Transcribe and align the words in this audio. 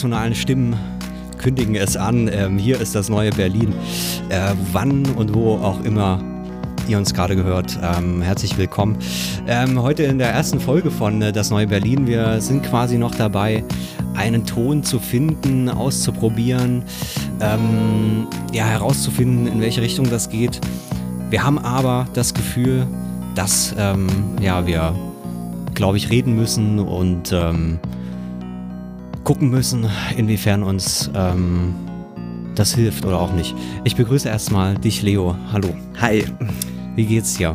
Internationalen 0.00 0.34
Stimmen 0.34 0.76
kündigen 1.36 1.74
es 1.74 1.94
an. 1.94 2.30
Ähm, 2.32 2.56
hier 2.56 2.80
ist 2.80 2.94
das 2.94 3.10
neue 3.10 3.32
Berlin. 3.32 3.74
Äh, 4.30 4.54
wann 4.72 5.04
und 5.14 5.34
wo 5.34 5.56
auch 5.56 5.84
immer 5.84 6.22
ihr 6.88 6.96
uns 6.96 7.12
gerade 7.12 7.36
gehört, 7.36 7.78
ähm, 7.82 8.22
herzlich 8.22 8.56
willkommen. 8.56 8.96
Ähm, 9.46 9.82
heute 9.82 10.04
in 10.04 10.16
der 10.16 10.30
ersten 10.30 10.58
Folge 10.58 10.90
von 10.90 11.20
äh, 11.20 11.32
Das 11.32 11.50
neue 11.50 11.66
Berlin. 11.66 12.06
Wir 12.06 12.40
sind 12.40 12.62
quasi 12.62 12.96
noch 12.96 13.14
dabei, 13.14 13.62
einen 14.14 14.46
Ton 14.46 14.82
zu 14.84 15.00
finden, 15.00 15.68
auszuprobieren, 15.68 16.82
ähm, 17.42 18.26
ja, 18.54 18.64
herauszufinden, 18.64 19.46
in 19.48 19.60
welche 19.60 19.82
Richtung 19.82 20.08
das 20.08 20.30
geht. 20.30 20.62
Wir 21.28 21.44
haben 21.44 21.58
aber 21.58 22.06
das 22.14 22.32
Gefühl, 22.32 22.86
dass 23.34 23.74
ähm, 23.78 24.06
ja, 24.40 24.66
wir, 24.66 24.94
glaube 25.74 25.98
ich, 25.98 26.08
reden 26.08 26.36
müssen 26.36 26.78
und 26.78 27.32
ähm, 27.32 27.78
gucken 29.30 29.48
müssen, 29.48 29.86
inwiefern 30.16 30.64
uns 30.64 31.08
ähm, 31.14 31.72
das 32.56 32.74
hilft 32.74 33.04
oder 33.04 33.20
auch 33.20 33.32
nicht. 33.32 33.54
Ich 33.84 33.94
begrüße 33.94 34.28
erstmal 34.28 34.76
dich, 34.76 35.02
Leo. 35.02 35.36
Hallo. 35.52 35.68
Hi, 36.00 36.24
Wie 36.96 37.06
geht's 37.06 37.34
dir? 37.34 37.54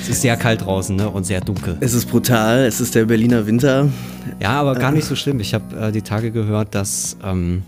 Es 0.00 0.08
ist 0.08 0.22
sehr 0.22 0.38
kalt 0.38 0.64
draußen 0.64 0.96
ne? 0.96 1.10
und 1.10 1.24
sehr 1.24 1.42
dunkel. 1.42 1.76
es 1.80 1.92
ist 1.92 2.06
brutal, 2.06 2.60
es 2.60 2.80
ist 2.80 2.94
der 2.94 3.04
Berliner 3.04 3.46
Winter. 3.46 3.90
Ja, 4.40 4.52
aber 4.52 4.74
gar 4.76 4.92
nicht 4.92 5.04
so 5.04 5.14
schlimm. 5.14 5.40
Ich 5.40 5.52
habe 5.52 5.76
äh, 5.78 5.92
die 5.92 6.00
Tage 6.00 6.30
gehört, 6.30 6.74
dass, 6.74 7.18
ähm, 7.22 7.64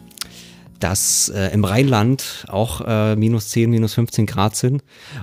dass 0.83 1.29
äh, 1.29 1.49
im 1.53 1.65
Rheinland 1.65 2.45
auch 2.49 2.81
äh, 2.85 3.15
minus 3.15 3.51
10, 3.51 3.71
minus 3.71 3.95
15 3.95 4.27
Grad 4.27 4.57
sind 4.57 4.83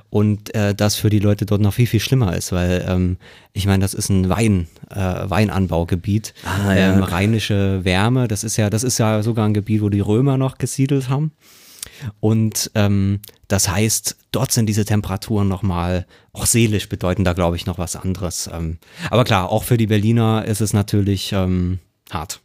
und 0.09 0.55
äh, 0.55 0.73
das 0.73 0.95
für 0.95 1.09
die 1.09 1.19
Leute 1.19 1.45
dort 1.45 1.61
noch 1.61 1.73
viel, 1.73 1.87
viel 1.87 1.99
schlimmer 1.99 2.35
ist, 2.35 2.51
weil 2.51 2.85
ähm, 2.87 3.17
ich 3.51 3.65
meine, 3.65 3.81
das 3.81 3.93
ist 3.93 4.09
ein 4.09 4.29
Wein, 4.29 4.67
äh, 4.89 4.95
Weinanbaugebiet, 4.95 6.33
Ah, 6.45 6.73
ja. 6.73 6.93
ähm, 6.93 7.03
rheinische 7.03 7.83
Wärme. 7.83 8.27
Das 8.27 8.43
ist 8.43 8.55
ja, 8.57 8.69
das 8.69 8.83
ist 8.83 8.99
ja 8.99 9.21
sogar 9.21 9.45
ein 9.47 9.53
Gebiet, 9.53 9.81
wo 9.81 9.89
die 9.89 9.99
Römer 9.99 10.37
noch 10.37 10.57
gesiedelt 10.57 11.09
haben. 11.09 11.31
Und 12.21 12.71
ähm, 12.75 13.19
das 13.49 13.67
heißt, 13.67 14.15
dort 14.31 14.51
sind 14.51 14.67
diese 14.67 14.85
Temperaturen 14.85 15.47
nochmal, 15.47 16.05
auch 16.31 16.45
seelisch 16.45 16.87
bedeuten 16.87 17.23
da, 17.25 17.33
glaube 17.33 17.55
ich, 17.57 17.65
noch 17.65 17.77
was 17.77 17.95
anderes. 17.97 18.49
Ähm, 18.53 18.77
aber 19.09 19.25
klar, 19.25 19.49
auch 19.49 19.63
für 19.65 19.77
die 19.77 19.87
Berliner 19.87 20.45
ist 20.45 20.61
es 20.61 20.71
natürlich 20.71 21.33
ähm, 21.33 21.79
hart. 22.09 22.39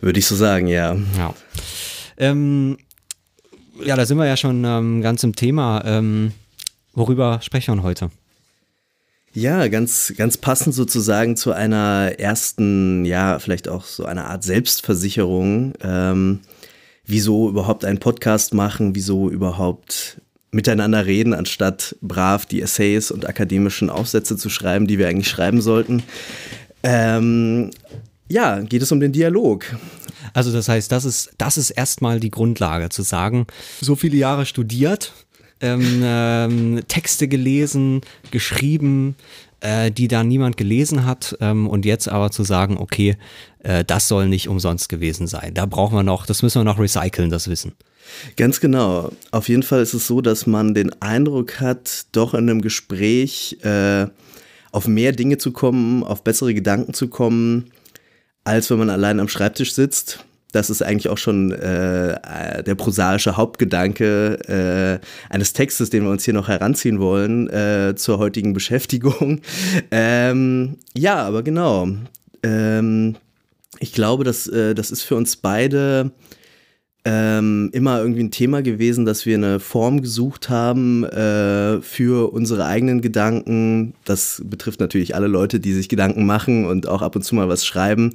Würde 0.00 0.18
ich 0.18 0.26
so 0.26 0.36
sagen, 0.36 0.66
ja. 0.66 0.94
Ja. 1.16 1.34
Ähm, 2.22 2.78
ja, 3.84 3.96
da 3.96 4.06
sind 4.06 4.16
wir 4.16 4.26
ja 4.26 4.36
schon 4.36 4.64
ähm, 4.64 5.02
ganz 5.02 5.24
im 5.24 5.34
Thema. 5.34 5.82
Ähm, 5.84 6.30
worüber 6.92 7.40
sprechen 7.42 7.74
wir 7.74 7.82
heute? 7.82 8.10
Ja, 9.34 9.66
ganz, 9.66 10.12
ganz 10.16 10.36
passend 10.36 10.72
sozusagen 10.72 11.36
zu 11.36 11.50
einer 11.50 12.12
ersten, 12.18 13.04
ja, 13.04 13.40
vielleicht 13.40 13.66
auch 13.66 13.84
so 13.84 14.04
einer 14.04 14.26
Art 14.26 14.44
Selbstversicherung. 14.44 15.72
Ähm, 15.82 16.40
wieso 17.04 17.48
überhaupt 17.48 17.84
einen 17.84 17.98
Podcast 17.98 18.54
machen, 18.54 18.94
wieso 18.94 19.28
überhaupt 19.28 20.20
miteinander 20.52 21.06
reden, 21.06 21.34
anstatt 21.34 21.96
brav 22.02 22.46
die 22.46 22.62
Essays 22.62 23.10
und 23.10 23.28
akademischen 23.28 23.90
Aufsätze 23.90 24.36
zu 24.36 24.48
schreiben, 24.48 24.86
die 24.86 24.98
wir 24.98 25.08
eigentlich 25.08 25.28
schreiben 25.28 25.60
sollten. 25.60 26.04
Ähm, 26.84 27.70
ja, 28.32 28.60
geht 28.60 28.82
es 28.82 28.90
um 28.90 28.98
den 28.98 29.12
Dialog. 29.12 29.66
Also 30.34 30.52
das 30.52 30.68
heißt, 30.68 30.90
das 30.90 31.04
ist, 31.04 31.32
das 31.38 31.58
ist 31.58 31.70
erstmal 31.70 32.18
die 32.18 32.30
Grundlage, 32.30 32.88
zu 32.88 33.02
sagen, 33.02 33.46
so 33.80 33.94
viele 33.94 34.16
Jahre 34.16 34.46
studiert, 34.46 35.12
ähm, 35.60 36.00
ähm, 36.02 36.80
Texte 36.88 37.28
gelesen, 37.28 38.00
geschrieben, 38.30 39.16
äh, 39.60 39.90
die 39.90 40.08
da 40.08 40.24
niemand 40.24 40.56
gelesen 40.56 41.04
hat 41.04 41.36
ähm, 41.40 41.68
und 41.68 41.84
jetzt 41.84 42.08
aber 42.08 42.30
zu 42.30 42.42
sagen, 42.42 42.78
okay, 42.78 43.16
äh, 43.60 43.84
das 43.84 44.08
soll 44.08 44.28
nicht 44.28 44.48
umsonst 44.48 44.88
gewesen 44.88 45.26
sein. 45.26 45.52
Da 45.52 45.66
brauchen 45.66 45.94
wir 45.94 46.02
noch, 46.02 46.24
das 46.24 46.42
müssen 46.42 46.60
wir 46.60 46.64
noch 46.64 46.78
recyceln, 46.78 47.30
das 47.30 47.48
Wissen. 47.48 47.72
Ganz 48.36 48.60
genau. 48.60 49.12
Auf 49.30 49.48
jeden 49.48 49.62
Fall 49.62 49.82
ist 49.82 49.94
es 49.94 50.06
so, 50.06 50.20
dass 50.22 50.46
man 50.46 50.74
den 50.74 50.90
Eindruck 51.02 51.60
hat, 51.60 52.06
doch 52.12 52.34
in 52.34 52.48
einem 52.48 52.62
Gespräch 52.62 53.58
äh, 53.62 54.06
auf 54.72 54.88
mehr 54.88 55.12
Dinge 55.12 55.38
zu 55.38 55.52
kommen, 55.52 56.02
auf 56.02 56.24
bessere 56.24 56.54
Gedanken 56.54 56.94
zu 56.94 57.08
kommen, 57.08 57.70
als 58.44 58.70
wenn 58.70 58.78
man 58.78 58.90
allein 58.90 59.20
am 59.20 59.28
Schreibtisch 59.28 59.74
sitzt. 59.74 60.24
Das 60.52 60.68
ist 60.68 60.82
eigentlich 60.82 61.08
auch 61.08 61.16
schon 61.16 61.50
äh, 61.52 62.62
der 62.62 62.74
prosaische 62.74 63.38
Hauptgedanke 63.38 65.00
äh, 65.00 65.34
eines 65.34 65.54
Textes, 65.54 65.88
den 65.88 66.04
wir 66.04 66.10
uns 66.10 66.24
hier 66.24 66.34
noch 66.34 66.48
heranziehen 66.48 67.00
wollen 67.00 67.48
äh, 67.48 67.94
zur 67.96 68.18
heutigen 68.18 68.52
Beschäftigung. 68.52 69.40
Ähm, 69.90 70.78
ja, 70.94 71.16
aber 71.16 71.42
genau. 71.42 71.88
Ähm, 72.42 73.16
ich 73.78 73.92
glaube, 73.92 74.24
dass, 74.24 74.46
äh, 74.46 74.74
das 74.74 74.90
ist 74.90 75.02
für 75.02 75.16
uns 75.16 75.36
beide 75.36 76.12
ähm, 77.04 77.70
immer 77.72 77.98
irgendwie 77.98 78.22
ein 78.22 78.30
Thema 78.30 78.62
gewesen, 78.62 79.04
dass 79.04 79.26
wir 79.26 79.36
eine 79.36 79.58
Form 79.58 80.02
gesucht 80.02 80.48
haben 80.48 81.04
äh, 81.04 81.80
für 81.82 82.32
unsere 82.32 82.66
eigenen 82.66 83.00
Gedanken. 83.00 83.94
Das 84.04 84.42
betrifft 84.44 84.78
natürlich 84.78 85.14
alle 85.14 85.26
Leute, 85.26 85.58
die 85.58 85.72
sich 85.72 85.88
Gedanken 85.88 86.26
machen 86.26 86.64
und 86.64 86.86
auch 86.86 87.02
ab 87.02 87.16
und 87.16 87.22
zu 87.22 87.34
mal 87.34 87.48
was 87.48 87.66
schreiben. 87.66 88.12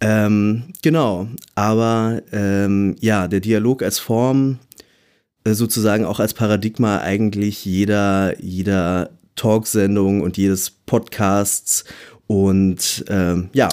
Ähm, 0.00 0.64
genau, 0.82 1.28
aber 1.54 2.22
ähm, 2.32 2.96
ja, 3.00 3.28
der 3.28 3.40
Dialog 3.40 3.82
als 3.82 3.98
Form, 3.98 4.58
äh, 5.44 5.54
sozusagen 5.54 6.04
auch 6.04 6.20
als 6.20 6.34
Paradigma 6.34 7.00
eigentlich 7.00 7.64
jeder, 7.64 8.40
jeder 8.40 9.10
Talksendung 9.34 10.20
und 10.20 10.36
jedes 10.36 10.70
Podcasts 10.70 11.84
und 12.26 13.04
ähm, 13.08 13.48
ja, 13.52 13.68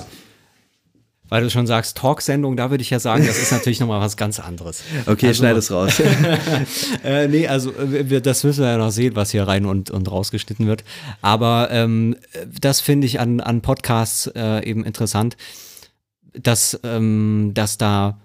Weil 1.29 1.43
du 1.43 1.49
schon 1.49 1.67
sagst, 1.67 1.97
Talksendung, 1.97 2.57
da 2.57 2.71
würde 2.71 2.81
ich 2.81 2.89
ja 2.89 2.99
sagen, 2.99 3.25
das 3.25 3.37
ist 3.37 3.51
natürlich 3.51 3.79
nochmal 3.79 4.01
was 4.01 4.17
ganz 4.17 4.39
anderes. 4.39 4.81
okay, 5.05 5.27
Also- 5.27 5.39
schneid 5.43 5.55
es 5.57 5.71
raus. 5.71 6.01
äh, 7.03 7.27
nee, 7.27 7.47
also 7.47 7.71
wir, 7.77 8.19
das 8.21 8.43
müssen 8.43 8.63
wir 8.63 8.71
ja 8.71 8.77
noch 8.77 8.91
sehen, 8.91 9.15
was 9.15 9.31
hier 9.31 9.47
rein 9.47 9.65
und, 9.65 9.91
und 9.91 10.09
rausgeschnitten 10.11 10.67
wird. 10.67 10.83
Aber 11.21 11.69
ähm, 11.71 12.15
das 12.59 12.81
finde 12.81 13.07
ich 13.07 13.19
an, 13.19 13.39
an 13.39 13.61
Podcasts 13.61 14.27
äh, 14.35 14.63
eben 14.67 14.83
interessant, 14.83 15.37
dass, 16.33 16.79
ähm, 16.83 17.51
dass 17.53 17.77
da 17.77 18.19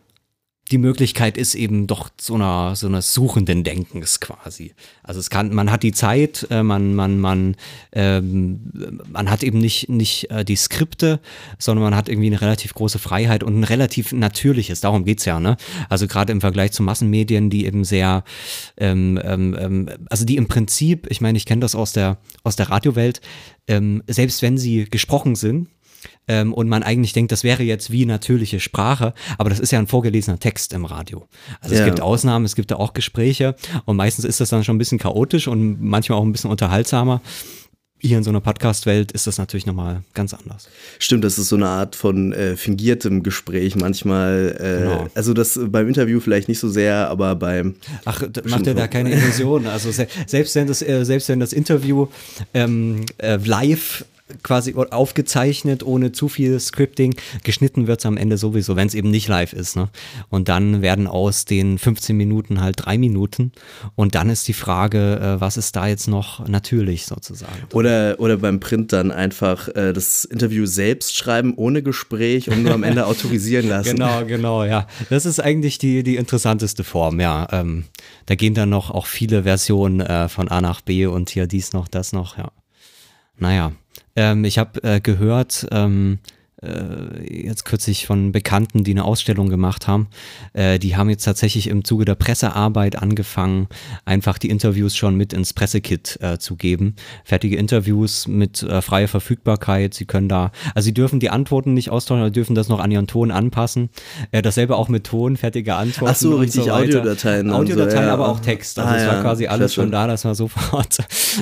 die 0.70 0.78
Möglichkeit 0.78 1.36
ist 1.36 1.54
eben 1.54 1.86
doch 1.86 2.08
so 2.18 2.34
einer 2.34 2.74
so 2.74 2.86
eines 2.86 3.12
suchenden 3.12 3.64
Denkens 3.64 4.20
quasi. 4.20 4.72
Also 5.02 5.20
es 5.20 5.28
kann, 5.28 5.52
man 5.52 5.70
hat 5.70 5.82
die 5.82 5.92
Zeit, 5.92 6.46
äh, 6.50 6.62
man 6.62 6.94
man 6.94 7.18
man 7.18 7.56
ähm, 7.92 9.00
man 9.06 9.30
hat 9.30 9.42
eben 9.42 9.58
nicht 9.58 9.90
nicht 9.90 10.30
äh, 10.30 10.44
die 10.44 10.56
Skripte, 10.56 11.20
sondern 11.58 11.84
man 11.84 11.96
hat 11.96 12.08
irgendwie 12.08 12.28
eine 12.28 12.40
relativ 12.40 12.72
große 12.72 12.98
Freiheit 12.98 13.42
und 13.42 13.60
ein 13.60 13.64
relativ 13.64 14.12
natürliches. 14.12 14.80
Darum 14.80 15.04
geht's 15.04 15.26
ja, 15.26 15.38
ne? 15.38 15.58
Also 15.90 16.06
gerade 16.06 16.32
im 16.32 16.40
Vergleich 16.40 16.72
zu 16.72 16.82
Massenmedien, 16.82 17.50
die 17.50 17.66
eben 17.66 17.84
sehr, 17.84 18.24
ähm, 18.78 19.20
ähm, 19.22 19.56
ähm, 19.58 19.90
also 20.08 20.24
die 20.24 20.36
im 20.36 20.48
Prinzip, 20.48 21.06
ich 21.10 21.20
meine, 21.20 21.36
ich 21.36 21.44
kenne 21.44 21.60
das 21.60 21.74
aus 21.74 21.92
der 21.92 22.18
aus 22.42 22.56
der 22.56 22.70
Radiowelt, 22.70 23.20
ähm, 23.68 24.02
selbst 24.06 24.40
wenn 24.40 24.56
sie 24.56 24.86
gesprochen 24.86 25.34
sind, 25.34 25.68
ähm, 26.28 26.52
und 26.54 26.68
man 26.68 26.82
eigentlich 26.82 27.12
denkt, 27.12 27.32
das 27.32 27.44
wäre 27.44 27.62
jetzt 27.62 27.90
wie 27.90 28.06
natürliche 28.06 28.60
Sprache, 28.60 29.14
aber 29.38 29.50
das 29.50 29.60
ist 29.60 29.72
ja 29.72 29.78
ein 29.78 29.86
vorgelesener 29.86 30.38
Text 30.38 30.72
im 30.72 30.84
Radio. 30.84 31.26
Also 31.60 31.74
es 31.74 31.80
Ja. 31.80 31.86
gibt 31.86 32.00
Ausnahmen, 32.00 32.44
es 32.44 32.54
gibt 32.54 32.70
da 32.70 32.76
auch 32.76 32.92
Gespräche 32.94 33.54
und 33.84 33.96
meistens 33.96 34.24
ist 34.24 34.40
das 34.40 34.48
dann 34.50 34.64
schon 34.64 34.76
ein 34.76 34.78
bisschen 34.78 34.98
chaotisch 34.98 35.48
und 35.48 35.80
manchmal 35.82 36.18
auch 36.18 36.24
ein 36.24 36.32
bisschen 36.32 36.50
unterhaltsamer. 36.50 37.20
Hier 38.00 38.18
in 38.18 38.24
so 38.24 38.28
einer 38.28 38.40
Podcast-Welt 38.42 39.12
ist 39.12 39.26
das 39.26 39.38
natürlich 39.38 39.64
nochmal 39.64 40.02
ganz 40.12 40.34
anders. 40.34 40.68
Stimmt, 40.98 41.24
das 41.24 41.38
ist 41.38 41.48
so 41.48 41.56
eine 41.56 41.68
Art 41.68 41.96
von 41.96 42.34
äh, 42.34 42.54
fingiertem 42.54 43.22
Gespräch 43.22 43.76
manchmal. 43.76 44.54
Äh, 44.60 44.82
Genau. 44.82 45.08
Also 45.14 45.32
das 45.32 45.56
äh, 45.56 45.64
beim 45.68 45.88
Interview 45.88 46.20
vielleicht 46.20 46.48
nicht 46.48 46.58
so 46.58 46.68
sehr, 46.68 47.08
aber 47.08 47.34
beim 47.34 47.76
Ach, 48.04 48.22
macht 48.46 48.66
dir 48.66 48.74
da 48.74 48.88
keine 48.88 49.10
Illusion. 49.14 49.66
Also 49.66 49.90
se 49.90 50.06
selbst 50.26 50.54
wenn 50.54 50.66
das, 50.66 50.82
äh, 50.82 51.02
selbst 51.04 51.30
wenn 51.30 51.40
das 51.40 51.54
Interview 51.54 52.08
ähm, 52.52 53.06
äh, 53.16 53.36
live 53.36 54.04
quasi 54.42 54.74
aufgezeichnet, 54.74 55.82
ohne 55.82 56.12
zu 56.12 56.28
viel 56.28 56.58
Scripting. 56.58 57.14
Geschnitten 57.42 57.86
wird 57.86 58.00
es 58.00 58.06
am 58.06 58.16
Ende 58.16 58.38
sowieso, 58.38 58.74
wenn 58.74 58.86
es 58.86 58.94
eben 58.94 59.10
nicht 59.10 59.28
live 59.28 59.52
ist. 59.52 59.76
Ne? 59.76 59.90
Und 60.30 60.48
dann 60.48 60.80
werden 60.80 61.06
aus 61.06 61.44
den 61.44 61.76
15 61.76 62.16
Minuten 62.16 62.62
halt 62.62 62.76
drei 62.78 62.96
Minuten. 62.96 63.52
Und 63.96 64.14
dann 64.14 64.30
ist 64.30 64.48
die 64.48 64.54
Frage, 64.54 65.20
äh, 65.20 65.40
was 65.40 65.58
ist 65.58 65.76
da 65.76 65.86
jetzt 65.86 66.08
noch 66.08 66.48
natürlich 66.48 67.04
sozusagen? 67.04 67.52
Oder, 67.74 68.16
oder 68.18 68.38
beim 68.38 68.60
Print 68.60 68.94
dann 68.94 69.10
einfach 69.10 69.68
äh, 69.68 69.92
das 69.92 70.24
Interview 70.24 70.64
selbst 70.64 71.16
schreiben, 71.16 71.52
ohne 71.56 71.82
Gespräch 71.82 72.48
und 72.48 72.62
nur 72.62 72.72
am 72.72 72.82
Ende 72.82 73.06
autorisieren 73.06 73.68
lassen. 73.68 73.96
Genau, 73.96 74.24
genau, 74.24 74.64
ja. 74.64 74.86
Das 75.10 75.26
ist 75.26 75.38
eigentlich 75.38 75.76
die, 75.76 76.02
die 76.02 76.16
interessanteste 76.16 76.82
Form, 76.82 77.20
ja. 77.20 77.46
Ähm, 77.52 77.84
da 78.24 78.36
gehen 78.36 78.54
dann 78.54 78.70
noch 78.70 78.90
auch 78.90 79.06
viele 79.06 79.42
Versionen 79.42 80.00
äh, 80.00 80.30
von 80.30 80.48
A 80.48 80.62
nach 80.62 80.80
B 80.80 81.04
und 81.04 81.28
hier 81.28 81.46
dies 81.46 81.74
noch, 81.74 81.88
das 81.88 82.14
noch, 82.14 82.38
ja. 82.38 82.50
Naja, 83.36 83.72
ähm, 84.16 84.44
ich 84.44 84.58
habe 84.58 84.82
äh, 84.82 85.00
gehört, 85.00 85.66
ähm, 85.70 86.18
äh, 86.64 87.46
jetzt 87.46 87.64
kürzlich 87.64 88.06
von 88.06 88.32
Bekannten, 88.32 88.84
die 88.84 88.92
eine 88.92 89.04
Ausstellung 89.04 89.48
gemacht 89.48 89.86
haben. 89.86 90.08
Äh, 90.52 90.78
die 90.78 90.96
haben 90.96 91.10
jetzt 91.10 91.24
tatsächlich 91.24 91.68
im 91.68 91.84
Zuge 91.84 92.04
der 92.04 92.14
Pressearbeit 92.14 92.96
angefangen, 92.96 93.68
einfach 94.04 94.38
die 94.38 94.50
Interviews 94.50 94.96
schon 94.96 95.16
mit 95.16 95.32
ins 95.32 95.52
Pressekit 95.52 96.18
äh, 96.22 96.38
zu 96.38 96.56
geben. 96.56 96.96
Fertige 97.24 97.56
Interviews 97.56 98.26
mit 98.26 98.62
äh, 98.62 98.80
freier 98.82 99.08
Verfügbarkeit. 99.08 99.94
Sie 99.94 100.06
können 100.06 100.28
da, 100.28 100.52
also 100.74 100.86
sie 100.86 100.94
dürfen 100.94 101.20
die 101.20 101.30
Antworten 101.30 101.74
nicht 101.74 101.90
austauschen, 101.90 102.22
aber 102.22 102.30
dürfen 102.30 102.54
das 102.54 102.68
noch 102.68 102.80
an 102.80 102.90
ihren 102.90 103.06
Ton 103.06 103.30
anpassen. 103.30 103.90
Äh, 104.30 104.42
dasselbe 104.42 104.76
auch 104.76 104.88
mit 104.88 105.04
Ton, 105.04 105.36
fertige 105.36 105.74
Antworten. 105.74 106.12
Ach 106.12 106.18
so, 106.18 106.36
richtig, 106.36 106.64
so 106.64 106.70
Audiodateien. 106.70 107.50
Audiodateien, 107.50 108.04
so, 108.04 108.08
ja. 108.08 108.14
aber 108.14 108.28
auch 108.28 108.40
Text. 108.40 108.78
Also 108.78 108.90
Ah, 108.90 108.96
es 108.96 109.06
war 109.06 109.14
ja, 109.14 109.22
quasi 109.22 109.46
alles 109.46 109.74
schon 109.74 109.90
da, 109.90 110.06
dass 110.06 110.24
man 110.24 110.34
sofort 110.34 110.98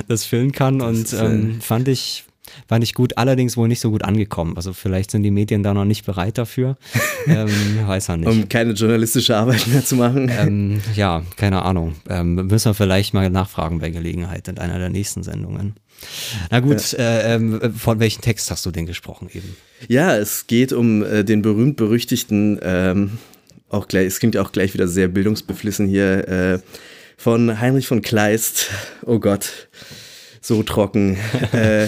das 0.07 0.25
füllen 0.25 0.51
kann. 0.51 0.81
und 0.81 1.03
ist, 1.03 1.13
ähm, 1.13 1.61
fand 1.61 1.87
ich 1.87 2.25
fand 2.67 2.83
ich 2.83 2.93
gut, 2.93 3.17
allerdings 3.17 3.57
wohl 3.57 3.67
nicht 3.67 3.79
so 3.79 3.91
gut 3.91 4.03
angekommen. 4.03 4.57
Also 4.57 4.73
vielleicht 4.73 5.11
sind 5.11 5.23
die 5.23 5.31
Medien 5.31 5.63
da 5.63 5.73
noch 5.73 5.85
nicht 5.85 6.05
bereit 6.05 6.37
dafür. 6.37 6.77
ähm, 7.27 7.49
weiß 7.85 8.09
man 8.09 8.21
nicht. 8.21 8.29
Um 8.29 8.49
keine 8.49 8.73
journalistische 8.73 9.35
Arbeit 9.35 9.67
mehr 9.67 9.83
zu 9.83 9.95
machen. 9.95 10.29
ähm, 10.37 10.81
ja, 10.95 11.23
keine 11.37 11.63
Ahnung. 11.63 11.95
Ähm, 12.09 12.35
müssen 12.35 12.69
wir 12.69 12.73
vielleicht 12.73 13.13
mal 13.13 13.29
nachfragen 13.29 13.79
bei 13.79 13.89
Gelegenheit 13.89 14.47
in 14.47 14.57
einer 14.57 14.79
der 14.79 14.89
nächsten 14.89 15.23
Sendungen. 15.23 15.75
Na 16.49 16.59
gut, 16.59 16.93
äh, 16.93 17.35
ähm, 17.35 17.59
von 17.77 17.99
welchem 17.99 18.21
Text 18.21 18.51
hast 18.51 18.65
du 18.65 18.71
denn 18.71 18.85
gesprochen 18.85 19.29
eben? 19.33 19.55
Ja, 19.87 20.15
es 20.17 20.47
geht 20.47 20.73
um 20.73 21.03
äh, 21.03 21.23
den 21.23 21.41
berühmt-berüchtigten, 21.41 22.59
ähm, 22.61 23.17
auch 23.69 23.87
gleich, 23.87 24.07
es 24.07 24.19
klingt 24.19 24.35
ja 24.35 24.41
auch 24.41 24.51
gleich 24.51 24.73
wieder 24.73 24.87
sehr 24.87 25.07
bildungsbeflissen 25.07 25.87
hier, 25.87 26.27
äh, 26.27 26.59
von 27.17 27.59
Heinrich 27.59 27.87
von 27.87 28.01
Kleist. 28.01 28.69
Oh 29.05 29.19
Gott, 29.19 29.69
so 30.43 30.61
trocken. 30.63 31.17
äh, 31.53 31.87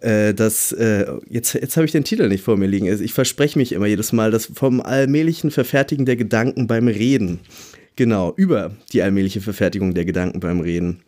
äh, 0.00 0.34
das, 0.34 0.72
äh, 0.72 1.06
jetzt 1.28 1.54
jetzt 1.54 1.76
habe 1.76 1.86
ich 1.86 1.92
den 1.92 2.04
Titel 2.04 2.28
nicht 2.28 2.42
vor 2.42 2.56
mir 2.56 2.66
liegen. 2.66 2.88
Also 2.88 3.04
Ich 3.04 3.12
verspreche 3.12 3.58
mich 3.58 3.72
immer 3.72 3.86
jedes 3.86 4.12
Mal, 4.12 4.30
das 4.30 4.46
vom 4.46 4.80
allmählichen 4.80 5.50
Verfertigen 5.50 6.06
der 6.06 6.16
Gedanken 6.16 6.66
beim 6.66 6.88
Reden. 6.88 7.40
Genau, 7.96 8.32
über 8.36 8.72
die 8.92 9.02
allmähliche 9.02 9.40
Verfertigung 9.40 9.94
der 9.94 10.04
Gedanken 10.04 10.40
beim 10.40 10.60
Reden 10.60 11.02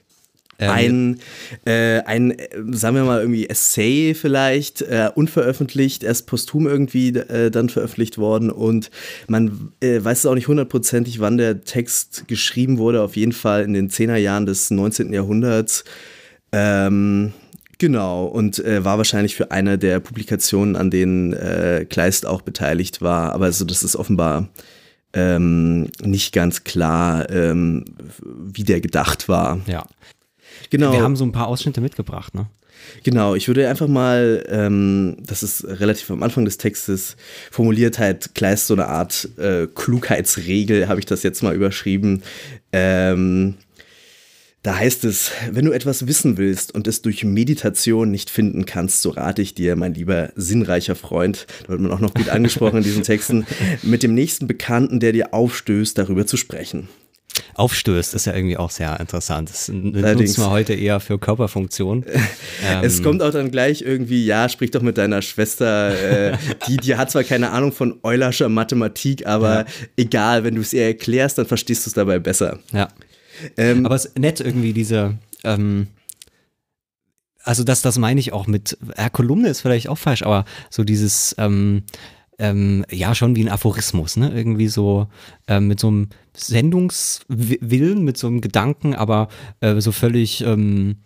ein, 0.59 1.19
äh, 1.65 2.01
ein, 2.01 2.33
äh, 2.33 2.49
sagen 2.71 2.97
wir 2.97 3.05
mal, 3.05 3.21
irgendwie 3.21 3.49
Essay 3.49 4.15
vielleicht, 4.15 4.83
äh, 4.83 5.11
unveröffentlicht, 5.15 6.03
erst 6.03 6.27
posthum 6.27 6.67
irgendwie 6.67 7.09
äh, 7.09 7.51
dann 7.51 7.69
veröffentlicht 7.69 8.19
worden 8.19 8.51
und 8.51 8.91
man 9.29 9.73
äh, 9.81 10.03
weiß 10.03 10.21
es 10.21 10.27
auch 10.27 10.35
nicht 10.35 10.49
hundertprozentig, 10.49 11.21
wann 11.21 11.37
der 11.37 11.65
Text 11.65 12.29
geschrieben 12.29 12.79
wurde, 12.79 13.03
auf 13.03 13.17
jeden 13.17 13.33
Fall 13.33 13.65
in 13.65 13.73
den 13.73 13.91
Zehnerjahren 13.91 14.47
des 14.47 14.71
19. 14.71 15.13
Jahrhunderts. 15.13 15.85
Ähm, 16.53 17.33
genau, 17.79 18.27
und 18.27 18.59
äh, 18.59 18.85
war 18.85 18.99
wahrscheinlich 18.99 19.35
für 19.35 19.51
eine 19.51 19.79
der 19.79 20.01
Publikationen, 20.01 20.77
an 20.77 20.91
denen 20.91 21.33
äh, 21.33 21.87
Kleist 21.89 22.27
auch 22.27 22.43
beteiligt 22.43 23.01
war, 23.01 23.33
aber 23.33 23.47
also 23.47 23.65
das 23.65 23.83
ist 23.83 23.97
offenbar 23.97 24.49
ähm, 25.15 25.89
nicht 26.03 26.33
ganz 26.33 26.65
klar, 26.65 27.29
ähm, 27.31 27.85
wie 28.25 28.65
der 28.65 28.81
gedacht 28.81 29.29
war. 29.29 29.61
Ja. 29.67 29.87
Genau. 30.71 30.93
Wir 30.93 31.03
haben 31.03 31.17
so 31.17 31.25
ein 31.25 31.33
paar 31.33 31.49
Ausschnitte 31.49 31.81
mitgebracht, 31.81 32.35
ne? 32.35 32.47
Genau, 33.05 33.35
ich 33.35 33.49
würde 33.49 33.69
einfach 33.69 33.89
mal, 33.89 34.45
ähm, 34.49 35.17
das 35.21 35.43
ist 35.43 35.65
relativ 35.65 36.11
am 36.11 36.23
Anfang 36.23 36.45
des 36.45 36.59
Textes 36.59 37.17
formuliert, 37.51 37.99
halt 37.99 38.35
Kleist 38.35 38.67
so 38.67 38.75
eine 38.75 38.87
Art 38.87 39.29
äh, 39.39 39.67
Klugheitsregel, 39.73 40.89
habe 40.89 41.01
ich 41.01 41.07
das 41.07 41.23
jetzt 41.23 41.43
mal 41.43 41.55
überschrieben. 41.55 42.23
Ähm, 42.73 43.55
da 44.63 44.77
heißt 44.77 45.05
es, 45.05 45.33
wenn 45.51 45.65
du 45.65 45.73
etwas 45.73 46.07
wissen 46.07 46.37
willst 46.37 46.73
und 46.73 46.87
es 46.87 47.03
durch 47.03 47.25
Meditation 47.25 48.11
nicht 48.11 48.31
finden 48.31 48.65
kannst, 48.65 49.03
so 49.03 49.11
rate 49.11 49.43
ich 49.43 49.55
dir, 49.55 49.75
mein 49.75 49.95
lieber 49.95 50.33
sinnreicher 50.37 50.95
Freund, 50.95 51.47
da 51.65 51.71
wird 51.71 51.81
man 51.81 51.91
auch 51.91 52.01
noch 52.01 52.15
gut 52.15 52.29
angesprochen 52.31 52.79
in 52.79 52.85
diesen 52.85 53.03
Texten, 53.03 53.45
mit 53.83 54.03
dem 54.03 54.15
nächsten 54.15 54.47
Bekannten, 54.47 55.01
der 55.01 55.13
dir 55.13 55.35
aufstößt, 55.35 55.99
darüber 55.99 56.27
zu 56.27 56.37
sprechen. 56.37 56.89
Aufstößt 57.55 58.15
ist 58.15 58.27
ja 58.27 58.35
irgendwie 58.35 58.57
auch 58.57 58.71
sehr 58.71 58.99
interessant. 59.01 59.51
Das 59.51 59.69
Allerdings. 59.69 60.21
nutzen 60.21 60.43
wir 60.43 60.51
heute 60.51 60.75
eher 60.75 61.01
für 61.01 61.19
Körperfunktion. 61.19 62.05
Es 62.83 62.99
Ähm, 62.99 63.05
kommt 63.05 63.23
auch 63.23 63.33
dann 63.33 63.51
gleich 63.51 63.83
irgendwie, 63.83 64.25
ja, 64.25 64.49
sprich 64.49 64.71
doch 64.71 64.83
mit 64.83 64.97
deiner 64.99 65.23
Schwester. 65.23 66.33
Äh, 66.33 66.37
die, 66.69 66.77
die 66.77 66.97
hat 66.97 67.11
zwar 67.11 67.25
keine 67.25 67.51
Ahnung 67.51 67.73
von 67.73 67.99
Eulerscher 68.03 68.49
Mathematik, 68.49 69.27
aber 69.27 69.65
egal, 69.97 70.45
wenn 70.45 70.55
du 70.55 70.61
es 70.61 70.73
ihr 70.73 70.85
erklärst, 70.85 71.39
dann 71.39 71.47
verstehst 71.47 71.87
du 71.87 71.91
es 71.91 71.95
dabei 71.95 72.19
besser. 72.19 72.59
Ja. 72.73 72.89
Ähm, 73.57 73.87
Aber 73.87 73.95
es 73.95 74.07
ist 74.07 74.19
nett 74.19 74.41
irgendwie 74.41 74.73
diese, 74.73 75.19
ähm, 75.45 75.89
also 77.45 77.65
das, 77.65 77.83
das 77.83 77.99
meine 77.99 78.21
ich 78.21 78.33
auch 78.33 78.47
mit, 78.47 78.79
äh, 78.97 79.11
Kolumne 79.11 79.49
ist 79.49 79.61
vielleicht 79.61 79.89
auch 79.89 79.99
falsch, 79.99 80.23
aber 80.23 80.45
so 80.71 80.85
dieses, 80.85 81.35
ähm, 81.39 81.83
ähm, 82.39 82.85
ja, 82.91 83.15
schon 83.15 83.37
wie 83.37 83.45
ein 83.45 83.49
Aphorismus, 83.49 84.17
ne? 84.17 84.33
Irgendwie 84.35 84.69
so 84.69 85.07
ähm, 85.47 85.69
mit 85.69 85.79
so 85.79 85.89
einem 85.89 86.09
Sendungswillen, 86.35 88.03
mit 88.05 88.17
so 88.17 88.27
einem 88.27 88.41
Gedanken, 88.41 88.95
aber 88.95 89.29
äh, 89.61 89.81
so 89.81 89.93
völlig, 89.93 90.43
ähm, 90.43 90.97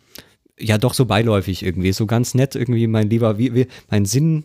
ja, 0.59 0.79
doch 0.79 0.95
so 0.95 1.05
beiläufig 1.05 1.63
irgendwie, 1.63 1.93
so 1.93 2.07
ganz 2.07 2.35
nett 2.35 2.55
irgendwie, 2.55 2.87
mein 2.87 3.11
lieber, 3.11 3.39
wie, 3.39 3.55
wie 3.55 3.67
mein 3.91 4.07
Sinn, 4.07 4.45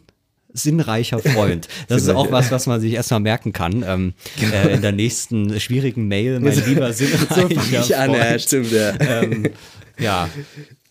sinnreicher 0.54 1.20
Freund. 1.20 1.68
Das 1.88 2.04
ist 2.04 2.10
auch 2.10 2.32
was, 2.32 2.52
was 2.52 2.68
man 2.68 2.82
sich 2.82 2.94
erstmal 2.94 3.20
merken 3.20 3.54
kann. 3.54 3.84
Ähm, 3.88 4.14
äh, 4.54 4.74
in 4.74 4.82
der 4.82 4.92
nächsten 4.92 5.60
schwierigen 5.60 6.08
Mail, 6.08 6.40
mein 6.40 6.66
lieber 6.66 6.92
sinnreicher 6.94 7.48
so 7.48 7.50
ich 7.50 7.96
an, 7.96 8.12
ja, 8.12 8.24
Freund. 8.24 8.42
stimmt, 8.42 8.72
ja. 8.72 8.94
Ähm, 9.00 9.50
ja, 10.00 10.30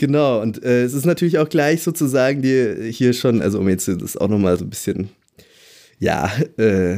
Genau, 0.01 0.41
und 0.41 0.65
äh, 0.65 0.83
es 0.83 0.95
ist 0.95 1.05
natürlich 1.05 1.37
auch 1.37 1.51
gleich 1.51 1.83
sozusagen 1.83 2.41
die 2.41 2.91
hier 2.91 3.13
schon, 3.13 3.43
also 3.43 3.59
um 3.61 3.69
jetzt 3.69 3.87
das 3.87 4.17
auch 4.17 4.29
nochmal 4.29 4.57
so 4.57 4.65
ein 4.65 4.71
bisschen, 4.71 5.11
ja, 5.99 6.33
äh, 6.57 6.97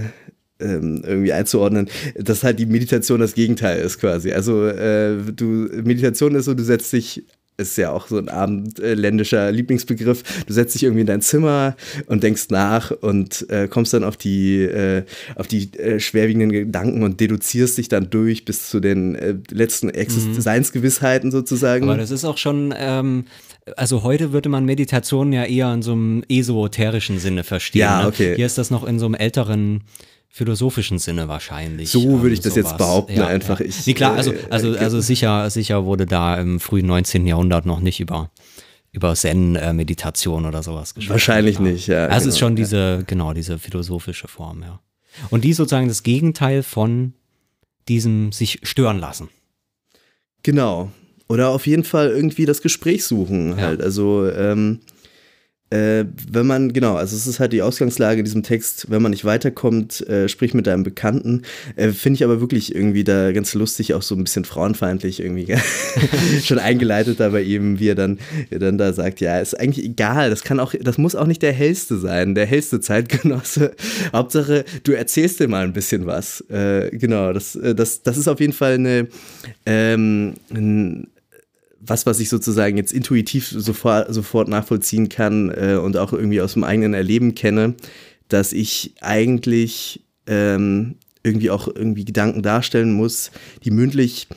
ähm, 0.60 1.02
irgendwie 1.04 1.32
einzuordnen, 1.32 1.90
dass 2.14 2.44
halt 2.44 2.60
die 2.60 2.66
Meditation 2.66 3.18
das 3.18 3.34
Gegenteil 3.34 3.80
ist 3.80 3.98
quasi. 3.98 4.30
Also 4.30 4.68
äh, 4.68 5.16
du, 5.34 5.44
Meditation 5.82 6.36
ist 6.36 6.44
so, 6.44 6.54
du 6.54 6.62
setzt 6.62 6.92
dich 6.92 7.24
ist 7.70 7.78
ja 7.78 7.90
auch 7.90 8.08
so 8.08 8.18
ein 8.18 8.28
abendländischer 8.28 9.50
Lieblingsbegriff. 9.52 10.44
Du 10.46 10.52
setzt 10.52 10.74
dich 10.74 10.82
irgendwie 10.82 11.02
in 11.02 11.06
dein 11.06 11.20
Zimmer 11.20 11.76
und 12.06 12.22
denkst 12.22 12.46
nach 12.50 12.90
und 12.90 13.48
äh, 13.50 13.69
kommst 13.69 13.94
dann 13.94 14.04
auf 14.04 14.16
die, 14.16 14.62
äh, 14.62 15.04
auf 15.36 15.46
die 15.46 15.72
äh, 15.78 16.00
schwerwiegenden 16.00 16.50
Gedanken 16.50 17.02
und 17.02 17.20
deduzierst 17.20 17.78
dich 17.78 17.88
dann 17.88 18.10
durch 18.10 18.44
bis 18.44 18.69
zu 18.69 18.81
den 18.81 19.14
äh, 19.14 19.34
letzten 19.50 19.90
Existenzgewissheiten 19.90 21.31
sozusagen. 21.31 21.84
aber 21.84 21.96
das 21.96 22.10
ist 22.10 22.24
auch 22.24 22.38
schon, 22.38 22.74
ähm, 22.76 23.24
also 23.76 24.02
heute 24.02 24.32
würde 24.32 24.48
man 24.48 24.64
Meditation 24.64 25.32
ja 25.32 25.44
eher 25.44 25.72
in 25.72 25.82
so 25.82 25.92
einem 25.92 26.24
esoterischen 26.28 27.19
Sinne 27.19 27.44
verstehen. 27.44 27.81
Ja, 27.81 28.02
ne? 28.02 28.08
okay. 28.08 28.36
Hier 28.36 28.46
ist 28.46 28.58
das 28.58 28.70
noch 28.70 28.84
in 28.84 28.98
so 28.98 29.06
einem 29.06 29.14
älteren 29.14 29.82
philosophischen 30.34 30.98
Sinne 30.98 31.29
wahrscheinlich. 31.29 31.91
So 31.91 32.22
würde 32.22 32.32
ich 32.34 32.41
das 32.41 32.56
jetzt 32.56 32.69
sowas. 32.70 32.79
behaupten, 32.79 33.20
einfach. 33.20 33.60
Ich, 33.60 33.86
nee, 33.86 33.93
klar, 33.93 34.15
also, 34.15 34.32
äh, 34.32 34.39
also, 34.48 34.74
äh, 34.74 34.79
also 34.79 35.01
sicher, 35.03 35.48
sicher 35.51 35.84
wurde 35.84 36.06
da 36.06 36.36
im 36.41 36.58
frühen 36.58 36.86
19. 36.86 37.27
Jahrhundert 37.27 37.67
noch 37.67 37.81
nicht 37.81 38.01
über 38.01 38.31
über 38.94 39.15
Zen-Meditation 39.15 40.44
oder 40.44 40.62
sowas 40.62 40.94
gesprochen. 40.94 41.15
Wahrscheinlich 41.15 41.58
nicht, 41.58 41.86
ja, 41.86 42.06
Also 42.08 42.29
es 42.29 42.34
ist 42.34 42.41
genau, 42.41 42.48
schon 42.48 42.56
diese, 42.56 43.05
genau, 43.06 43.32
diese 43.32 43.58
philosophische 43.58 44.29
Form, 44.29 44.62
ja. 44.62 44.81
Und 45.31 45.44
die 45.44 45.51
ist 45.51 45.56
sozusagen 45.56 45.89
das 45.89 46.03
Gegenteil 46.03 46.62
von 46.62 47.15
diesem 47.89 48.32
sich 48.32 48.60
stören 48.65 48.98
lassen. 48.98 49.31
Genau. 50.43 50.91
Oder 51.29 51.48
auf 51.51 51.67
jeden 51.67 51.84
Fall 51.84 52.10
irgendwie 52.10 52.44
das 52.44 52.60
Gespräch 52.60 53.05
suchen 53.05 53.56
Ja. 53.56 53.65
halt. 53.65 53.82
Also, 53.82 54.29
ähm, 54.31 54.81
äh, 55.72 56.05
wenn 56.31 56.46
man, 56.46 56.74
genau, 56.74 56.96
also 56.96 57.17
es 57.17 57.26
ist 57.26 57.41
halt 57.41 57.55
die 57.55 57.62
Ausgangslage 57.62 58.19
in 58.19 58.26
diesem 58.26 58.43
Text, 58.43 58.91
wenn 58.91 59.00
man 59.00 59.10
nicht 59.10 59.24
weiterkommt, 59.24 60.06
äh, 60.06 60.29
sprich 60.29 60.52
mit 60.52 60.67
deinem 60.67 60.82
Bekannten. 60.82 61.43
Äh, 61.76 61.93
Finde 61.93 62.17
ich 62.17 62.24
aber 62.24 62.43
wirklich 62.43 62.74
irgendwie 62.74 63.05
da 63.05 63.32
ganz 63.32 63.55
lustig, 63.55 63.94
auch 63.94 64.02
so 64.02 64.14
ein 64.14 64.22
bisschen 64.22 64.44
frauenfeindlich 64.44 65.20
irgendwie 65.20 65.56
schon 66.44 66.58
eingeleitet 66.58 67.20
da 67.20 67.31
bei 67.31 67.41
ihm, 67.41 67.81
wie 67.81 67.88
er 67.88 67.94
dann, 67.94 68.19
er 68.50 68.58
dann 68.58 68.76
da 68.76 68.93
sagt, 68.93 69.22
ja, 69.22 69.41
ist 69.41 69.58
eigentlich 69.58 69.86
egal, 69.86 70.29
das 70.29 70.44
kann 70.44 70.60
auch, 70.60 70.74
das 70.79 70.98
muss 70.98 71.14
auch 71.14 71.26
nicht 71.26 71.41
der 71.41 71.52
hellste 71.52 71.96
sein, 71.96 72.34
der 72.34 72.44
hellste 72.44 72.81
Zeitgenosse. 72.81 73.72
Hauptsache, 74.12 74.67
du 74.84 74.93
erzählst 74.93 75.41
dir 75.41 75.48
mal 75.48 75.64
ein 75.64 75.72
bisschen 75.72 76.05
was. 76.05 76.43
Äh, 76.50 76.91
genau, 76.93 77.32
das, 77.32 77.56
äh, 77.56 77.74
das, 77.74 78.02
das 78.02 78.19
ist 78.19 78.29
auf 78.29 78.41
jeden 78.41 78.52
Fall 78.52 78.74
eine, 78.74 79.08
ähm, 79.64 80.34
was, 81.84 82.06
was 82.06 82.20
ich 82.20 82.29
sozusagen 82.29 82.77
jetzt 82.77 82.93
intuitiv 82.93 83.48
sofort, 83.48 84.12
sofort 84.15 84.48
nachvollziehen 84.48 85.08
kann 85.08 85.51
äh, 85.51 85.77
und 85.82 85.96
auch 85.96 86.12
irgendwie 86.12 86.41
aus 86.41 86.55
dem 86.55 86.65
eigenen 86.65 86.94
Erleben 86.94 87.34
kenne, 87.34 87.74
dass 88.29 88.53
ich 88.53 88.94
eigentlich 89.01 90.05
ähm, 90.27 90.96
irgendwie 91.22 91.51
auch 91.51 91.69
irgendwie 91.69 92.05
Gedanken 92.05 92.43
darstellen 92.43 92.93
muss, 92.93 93.31
die 93.65 93.70
mündlich 93.70 94.29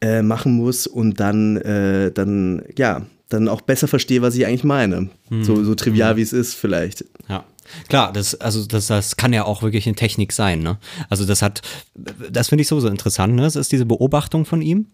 äh, 0.00 0.22
machen 0.22 0.52
muss 0.52 0.86
und 0.86 1.20
dann, 1.20 1.56
äh, 1.58 2.10
dann, 2.12 2.62
ja, 2.76 3.06
dann 3.28 3.48
auch 3.48 3.60
besser 3.60 3.88
verstehe, 3.88 4.22
was 4.22 4.34
ich 4.36 4.46
eigentlich 4.46 4.64
meine. 4.64 5.08
Mhm. 5.30 5.44
So, 5.44 5.64
so 5.64 5.74
trivial 5.74 6.14
mhm. 6.14 6.18
wie 6.18 6.22
es 6.22 6.32
ist, 6.32 6.54
vielleicht. 6.54 7.04
Ja. 7.28 7.44
Klar, 7.88 8.12
das, 8.12 8.34
also 8.34 8.64
das, 8.66 8.86
das 8.86 9.16
kann 9.16 9.32
ja 9.32 9.44
auch 9.44 9.62
wirklich 9.62 9.86
eine 9.86 9.96
Technik 9.96 10.32
sein, 10.32 10.60
ne? 10.60 10.78
Also 11.08 11.24
das 11.24 11.42
hat, 11.42 11.62
das 11.94 12.48
finde 12.48 12.62
ich 12.62 12.68
sowieso 12.68 12.88
interessant, 12.88 13.34
ne? 13.34 13.44
Es 13.44 13.56
ist 13.56 13.72
diese 13.72 13.86
Beobachtung 13.86 14.44
von 14.44 14.62
ihm, 14.62 14.88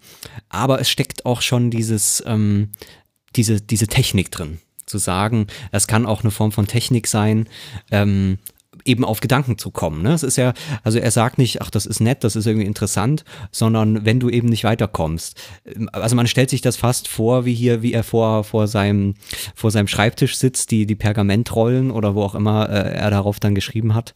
aber 0.49 0.81
es 0.81 0.91
steckt 0.91 1.27
auch 1.27 1.43
schon 1.43 1.71
dieses, 1.71 2.23
ähm, 2.27 2.71
diese, 3.37 3.61
diese 3.61 3.87
Technik 3.87 4.31
drin. 4.31 4.59
Zu 4.87 4.99
sagen, 4.99 5.47
es 5.71 5.87
kann 5.87 6.07
auch 6.07 6.23
eine 6.23 6.31
Form 6.31 6.53
von 6.53 6.67
Technik 6.67 7.07
sein, 7.07 7.49
ähm, 7.91 8.39
eben 8.85 9.05
auf 9.05 9.21
Gedanken 9.21 9.59
zu 9.59 9.71
kommen. 9.71 10.03
Ne? 10.03 10.13
Es 10.13 10.23
ist 10.23 10.37
ja, 10.37 10.53
also 10.83 10.99
er 10.99 11.11
sagt 11.11 11.39
nicht, 11.39 11.63
ach, 11.63 11.71
das 11.71 11.87
ist 11.87 12.01
nett, 12.01 12.25
das 12.25 12.37
ist 12.37 12.47
irgendwie 12.47 12.67
interessant, 12.67 13.25
sondern 13.51 14.05
wenn 14.05 14.21
du 14.21 14.29
eben 14.29 14.49
nicht 14.49 14.65
weiterkommst. 14.65 15.41
Also 15.93 16.17
man 16.17 16.27
stellt 16.27 16.51
sich 16.51 16.61
das 16.61 16.77
fast 16.77 17.09
vor, 17.09 17.45
wie 17.45 17.55
hier, 17.55 17.83
wie 17.83 17.93
er 17.93 18.05
vor, 18.05 18.45
vor 18.45 18.67
seinem, 18.69 19.15
vor 19.55 19.71
seinem 19.71 19.89
Schreibtisch 19.89 20.37
sitzt, 20.37 20.71
die, 20.71 20.87
die 20.87 20.95
Pergamentrollen 20.95 21.91
oder 21.91 22.15
wo 22.15 22.23
auch 22.23 22.35
immer 22.35 22.69
äh, 22.69 22.95
er 22.95 23.11
darauf 23.11 23.41
dann 23.41 23.55
geschrieben 23.55 23.95
hat, 23.95 24.15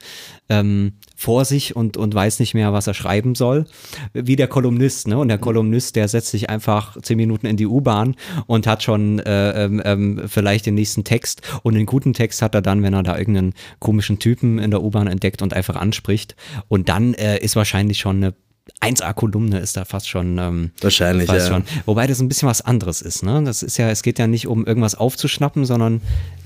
ähm, 0.49 0.93
vor 1.17 1.47
sich 1.47 1.75
und, 1.75 1.97
und 1.97 2.15
weiß 2.15 2.41
nicht 2.41 2.53
mehr, 2.53 2.75
was 2.75 2.87
er 2.87 2.95
schreiben 2.95 3.35
soll. 3.35 3.65
Wie 4.13 4.37
der 4.37 4.49
Kolumnist, 4.49 5.09
ne? 5.09 5.19
Und 5.19 5.29
der 5.29 5.39
Kolumnist, 5.39 5.97
der 5.97 6.09
setzt 6.09 6.31
sich 6.31 6.51
einfach 6.51 7.01
zehn 7.01 7.17
Minuten 7.17 7.47
in 7.47 7.57
die 7.57 7.67
U-Bahn 7.67 8.17
und 8.47 8.67
hat 8.67 8.83
schon 8.83 9.19
äh, 9.21 9.65
ähm, 9.65 9.83
ähm, 9.85 10.23
vielleicht 10.27 10.67
den 10.67 10.75
nächsten 10.75 11.05
Text. 11.05 11.41
Und 11.63 11.75
den 11.75 11.87
guten 11.87 12.13
Text 12.13 12.43
hat 12.43 12.55
er 12.55 12.61
dann, 12.61 12.83
wenn 12.83 12.93
er 12.93 13.03
da 13.03 13.19
irgendeinen 13.19 13.55
komischen 13.79 14.19
Typen 14.19 14.59
in 14.59 14.71
der 14.71 14.83
U-Bahn 14.83 15.07
entdeckt 15.07 15.41
und 15.41 15.55
einfach 15.55 15.77
anspricht. 15.77 16.37
Und 16.69 16.91
dann 16.91 17.15
äh, 17.15 17.39
ist 17.39 17.57
wahrscheinlich 17.57 17.99
schon 17.99 18.17
eine 18.17 18.35
1A-Kolumne 18.81 19.59
ist 19.61 19.77
da 19.77 19.85
fast 19.85 20.09
schon. 20.09 20.39
Ähm, 20.39 20.73
Wahrscheinlich, 20.81 21.27
fast 21.27 21.49
ja. 21.49 21.55
Schon. 21.55 21.65
Wobei 21.87 22.07
das 22.07 22.21
ein 22.21 22.29
bisschen 22.29 22.49
was 22.49 22.61
anderes 22.61 23.01
ist, 23.01 23.23
ne? 23.23 23.43
Das 23.45 23.63
ist 23.63 23.77
ja, 23.79 23.89
es 23.89 24.03
geht 24.03 24.19
ja 24.19 24.27
nicht 24.27 24.49
um 24.49 24.67
irgendwas 24.67 24.97
aufzuschnappen, 24.97 25.65
sondern 25.65 26.03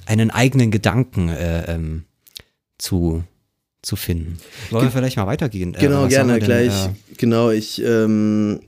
einen 0.06 0.30
eigenen 0.30 0.70
Gedanken 0.70 1.28
äh, 1.30 1.74
ähm, 1.74 2.04
zu, 2.78 3.24
zu 3.82 3.96
finden. 3.96 4.38
Wollen 4.70 4.84
wir 4.84 4.90
vielleicht 4.90 5.16
mal 5.16 5.26
weitergehen? 5.26 5.74
Äh, 5.74 5.80
genau, 5.80 6.06
äh, 6.06 6.08
gerne, 6.08 6.34
denn, 6.34 6.44
gleich. 6.44 6.86
Äh, 6.86 7.14
genau, 7.16 7.50
ich 7.50 7.82
ähm, 7.82 8.60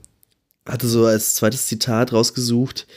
hatte 0.67 0.87
so 0.87 1.05
als 1.05 1.35
zweites 1.35 1.67
Zitat 1.67 2.13
rausgesucht. 2.13 2.87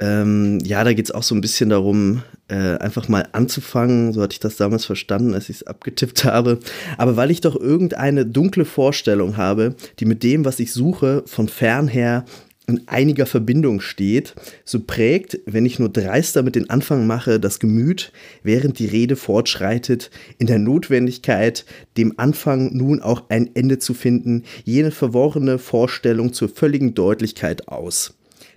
Ähm, 0.00 0.60
ja, 0.64 0.84
da 0.84 0.92
geht 0.92 1.06
es 1.06 1.10
auch 1.10 1.24
so 1.24 1.34
ein 1.34 1.40
bisschen 1.40 1.70
darum, 1.70 2.22
äh, 2.46 2.76
einfach 2.78 3.08
mal 3.08 3.28
anzufangen. 3.32 4.12
So 4.12 4.22
hatte 4.22 4.34
ich 4.34 4.40
das 4.40 4.56
damals 4.56 4.84
verstanden, 4.84 5.34
als 5.34 5.48
ich 5.48 5.56
es 5.56 5.66
abgetippt 5.66 6.24
habe. 6.24 6.60
Aber 6.96 7.16
weil 7.16 7.32
ich 7.32 7.40
doch 7.40 7.56
irgendeine 7.56 8.24
dunkle 8.24 8.64
Vorstellung 8.64 9.36
habe, 9.36 9.74
die 9.98 10.04
mit 10.04 10.22
dem, 10.22 10.44
was 10.44 10.60
ich 10.60 10.72
suche, 10.72 11.24
von 11.26 11.48
fernher 11.48 12.24
in 12.68 12.86
einiger 12.86 13.26
Verbindung 13.26 13.80
steht, 13.80 14.34
so 14.64 14.80
prägt, 14.80 15.40
wenn 15.46 15.64
ich 15.64 15.78
nur 15.78 15.88
dreister 15.88 16.42
mit 16.42 16.54
den 16.54 16.68
Anfang 16.70 17.06
mache, 17.06 17.40
das 17.40 17.58
Gemüt, 17.58 18.12
während 18.42 18.78
die 18.78 18.86
Rede 18.86 19.16
fortschreitet, 19.16 20.10
in 20.38 20.46
der 20.46 20.58
Notwendigkeit, 20.58 21.64
dem 21.96 22.18
Anfang 22.18 22.76
nun 22.76 23.00
auch 23.00 23.24
ein 23.30 23.50
Ende 23.54 23.78
zu 23.78 23.94
finden, 23.94 24.44
jene 24.64 24.90
verworrene 24.90 25.58
Vorstellung 25.58 26.34
zur 26.34 26.50
völligen 26.50 26.94
Deutlichkeit 26.94 27.68
aus. 27.68 28.14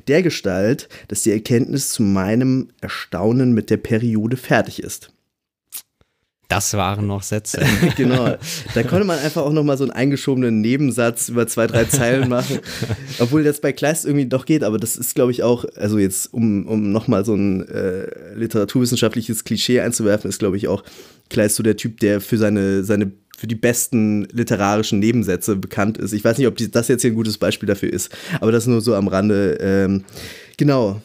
Der 0.07 0.21
Gestalt, 0.21 0.89
dass 1.07 1.23
die 1.23 1.31
Erkenntnis 1.31 1.89
zu 1.89 2.03
meinem 2.03 2.67
Erstaunen 2.81 3.53
mit 3.53 3.69
der 3.69 3.77
Periode 3.77 4.35
fertig 4.35 4.83
ist. 4.83 5.13
Das 6.51 6.73
waren 6.73 7.07
noch 7.07 7.23
Sätze. 7.23 7.61
genau. 7.95 8.35
Da 8.75 8.83
konnte 8.83 9.05
man 9.05 9.17
einfach 9.19 9.43
auch 9.43 9.53
nochmal 9.53 9.77
so 9.77 9.85
einen 9.85 9.93
eingeschobenen 9.93 10.59
Nebensatz 10.59 11.29
über 11.29 11.47
zwei, 11.47 11.65
drei 11.65 11.85
Zeilen 11.85 12.27
machen. 12.27 12.59
Obwohl 13.19 13.45
das 13.45 13.61
bei 13.61 13.71
Kleist 13.71 14.03
irgendwie 14.03 14.25
doch 14.25 14.45
geht, 14.45 14.65
aber 14.65 14.77
das 14.77 14.97
ist, 14.97 15.15
glaube 15.15 15.31
ich, 15.31 15.43
auch, 15.43 15.63
also 15.77 15.97
jetzt, 15.97 16.33
um, 16.33 16.67
um 16.67 16.91
nochmal 16.91 17.23
so 17.23 17.35
ein 17.35 17.65
äh, 17.69 18.35
literaturwissenschaftliches 18.35 19.45
Klischee 19.45 19.79
einzuwerfen, 19.79 20.29
ist, 20.29 20.39
glaube 20.39 20.57
ich, 20.57 20.67
auch 20.67 20.83
Kleist 21.29 21.55
so 21.55 21.63
der 21.63 21.77
Typ, 21.77 22.01
der 22.01 22.19
für 22.19 22.37
seine, 22.37 22.83
seine 22.83 23.13
für 23.37 23.47
die 23.47 23.55
besten 23.55 24.25
literarischen 24.33 24.99
Nebensätze 24.99 25.55
bekannt 25.55 25.99
ist. 25.99 26.11
Ich 26.11 26.25
weiß 26.25 26.37
nicht, 26.37 26.47
ob 26.47 26.57
die, 26.57 26.69
das 26.69 26.89
jetzt 26.89 27.01
hier 27.01 27.11
ein 27.11 27.15
gutes 27.15 27.37
Beispiel 27.37 27.67
dafür 27.67 27.93
ist, 27.93 28.09
aber 28.41 28.51
das 28.51 28.67
nur 28.67 28.81
so 28.81 28.93
am 28.93 29.07
Rande. 29.07 29.57
Ähm, 29.61 30.03
genau. 30.57 31.01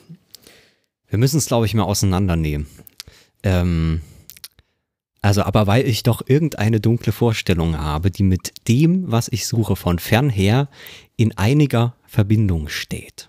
Wir 1.08 1.20
müssen 1.20 1.38
es, 1.38 1.46
glaube 1.46 1.66
ich, 1.66 1.74
mal 1.74 1.84
auseinandernehmen. 1.84 2.66
Ähm, 3.44 4.00
also, 5.26 5.42
aber 5.42 5.66
weil 5.66 5.84
ich 5.86 6.04
doch 6.04 6.22
irgendeine 6.24 6.78
dunkle 6.78 7.10
Vorstellung 7.10 7.76
habe, 7.78 8.12
die 8.12 8.22
mit 8.22 8.68
dem, 8.68 9.10
was 9.10 9.26
ich 9.26 9.48
suche, 9.48 9.74
von 9.74 9.98
fernher 9.98 10.68
in 11.16 11.36
einiger 11.36 11.96
Verbindung 12.06 12.68
steht. 12.68 13.28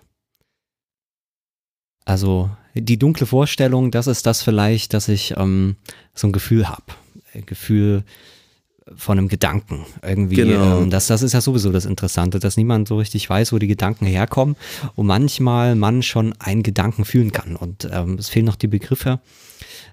Also, 2.04 2.50
die 2.74 3.00
dunkle 3.00 3.26
Vorstellung, 3.26 3.90
das 3.90 4.06
ist 4.06 4.26
das 4.26 4.42
vielleicht, 4.42 4.94
dass 4.94 5.08
ich 5.08 5.34
ähm, 5.36 5.74
so 6.14 6.28
ein 6.28 6.32
Gefühl 6.32 6.68
habe. 6.68 6.84
Ein 7.34 7.46
Gefühl 7.46 8.04
von 8.94 9.18
einem 9.18 9.26
Gedanken. 9.26 9.84
Irgendwie. 10.00 10.36
Genau. 10.36 10.82
Ähm, 10.82 10.90
das, 10.90 11.08
das 11.08 11.22
ist 11.22 11.32
ja 11.32 11.40
sowieso 11.40 11.72
das 11.72 11.84
Interessante, 11.84 12.38
dass 12.38 12.56
niemand 12.56 12.86
so 12.86 12.98
richtig 12.98 13.28
weiß, 13.28 13.52
wo 13.52 13.58
die 13.58 13.66
Gedanken 13.66 14.06
herkommen 14.06 14.54
und 14.94 15.06
manchmal 15.06 15.74
man 15.74 16.04
schon 16.04 16.32
einen 16.38 16.62
Gedanken 16.62 17.04
fühlen 17.04 17.32
kann. 17.32 17.56
Und 17.56 17.88
ähm, 17.92 18.18
es 18.18 18.28
fehlen 18.28 18.46
noch 18.46 18.54
die 18.54 18.68
Begriffe. 18.68 19.18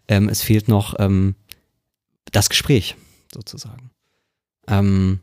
Ähm, 0.08 0.30
es 0.30 0.44
fehlt 0.44 0.68
noch 0.68 0.94
ähm, 1.00 1.34
das 2.32 2.50
Gespräch 2.50 2.96
sozusagen. 3.34 3.92
Ähm, 4.68 5.20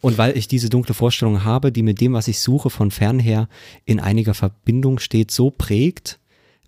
und 0.00 0.18
weil 0.18 0.36
ich 0.36 0.46
diese 0.48 0.68
dunkle 0.68 0.94
Vorstellung 0.94 1.44
habe, 1.44 1.72
die 1.72 1.82
mit 1.82 2.00
dem, 2.00 2.12
was 2.12 2.28
ich 2.28 2.38
suche, 2.38 2.70
von 2.70 2.90
fernher 2.90 3.48
in 3.84 3.98
einiger 3.98 4.34
Verbindung 4.34 4.98
steht, 4.98 5.30
so 5.30 5.50
prägt, 5.50 6.18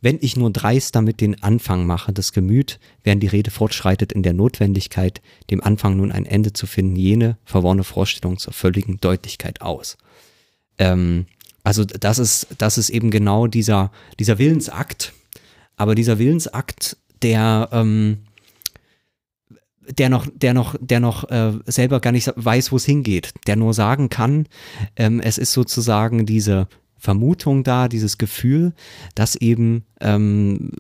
wenn 0.00 0.18
ich 0.20 0.36
nur 0.36 0.50
dreist 0.50 0.94
damit 0.94 1.20
den 1.20 1.42
Anfang 1.42 1.86
mache, 1.86 2.12
das 2.12 2.32
Gemüt, 2.32 2.78
während 3.02 3.22
die 3.22 3.28
Rede 3.28 3.50
fortschreitet 3.50 4.12
in 4.12 4.22
der 4.22 4.32
Notwendigkeit, 4.32 5.20
dem 5.50 5.62
Anfang 5.62 5.96
nun 5.96 6.12
ein 6.12 6.24
Ende 6.24 6.52
zu 6.52 6.66
finden, 6.66 6.96
jene 6.96 7.36
verworrene 7.44 7.84
Vorstellung 7.84 8.38
zur 8.38 8.52
völligen 8.52 8.98
Deutlichkeit 9.00 9.60
aus. 9.60 9.98
Ähm, 10.78 11.26
also 11.64 11.84
das 11.84 12.18
ist, 12.18 12.46
das 12.58 12.78
ist 12.78 12.90
eben 12.90 13.10
genau 13.10 13.46
dieser, 13.46 13.90
dieser 14.18 14.38
Willensakt. 14.38 15.12
Aber 15.76 15.94
dieser 15.94 16.18
Willensakt, 16.18 16.96
der, 17.22 17.68
ähm, 17.72 18.18
der 19.90 20.08
noch, 20.08 20.26
der 20.34 20.54
noch, 20.54 20.76
der 20.80 21.00
noch 21.00 21.28
äh, 21.30 21.52
selber 21.66 22.00
gar 22.00 22.12
nicht 22.12 22.32
weiß, 22.36 22.72
wo 22.72 22.76
es 22.76 22.84
hingeht, 22.84 23.32
der 23.46 23.56
nur 23.56 23.74
sagen 23.74 24.08
kann, 24.08 24.46
ähm, 24.96 25.20
es 25.20 25.38
ist 25.38 25.52
sozusagen 25.52 26.26
diese 26.26 26.68
Vermutung 26.96 27.62
da, 27.62 27.88
dieses 27.88 28.18
Gefühl, 28.18 28.74
dass 29.14 29.36
eben 29.36 29.84
ähm, 30.00 30.72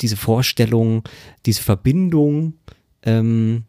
diese 0.00 0.16
Vorstellung, 0.16 1.02
diese 1.46 1.62
Verbindung, 1.62 2.54
ähm, 3.02 3.64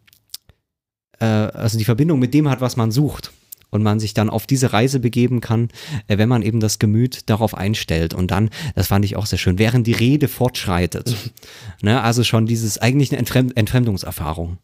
äh, 1.20 1.26
also 1.26 1.78
die 1.78 1.86
Verbindung 1.86 2.20
mit 2.20 2.34
dem 2.34 2.50
hat, 2.50 2.62
was 2.62 2.76
man 2.76 2.92
sucht 2.92 3.32
und 3.70 3.84
man 3.84 4.00
sich 4.00 4.14
dann 4.14 4.30
auf 4.30 4.48
diese 4.48 4.74
Reise 4.74 5.00
begeben 5.00 5.42
kann, 5.42 5.70
äh, 6.08 6.18
wenn 6.18 6.30
man 6.30 6.42
eben 6.42 6.60
das 6.60 6.80
Gemüt 6.80 7.30
darauf 7.30 7.56
einstellt. 7.56 8.14
Und 8.14 8.32
dann, 8.32 8.50
das 8.76 8.88
fand 8.88 9.06
ich 9.06 9.16
auch 9.16 9.26
sehr 9.26 9.40
schön, 9.40 9.60
während 9.60 9.88
die 9.88 9.94
Rede 9.94 10.28
fortschreitet. 10.28 11.16
ne, 11.82 12.02
also 12.02 12.24
schon 12.24 12.46
dieses 12.46 12.78
eigentlich 12.78 13.12
eine 13.12 13.20
Entfremd 13.20 13.56
Entfremdungserfahrung. 13.58 14.58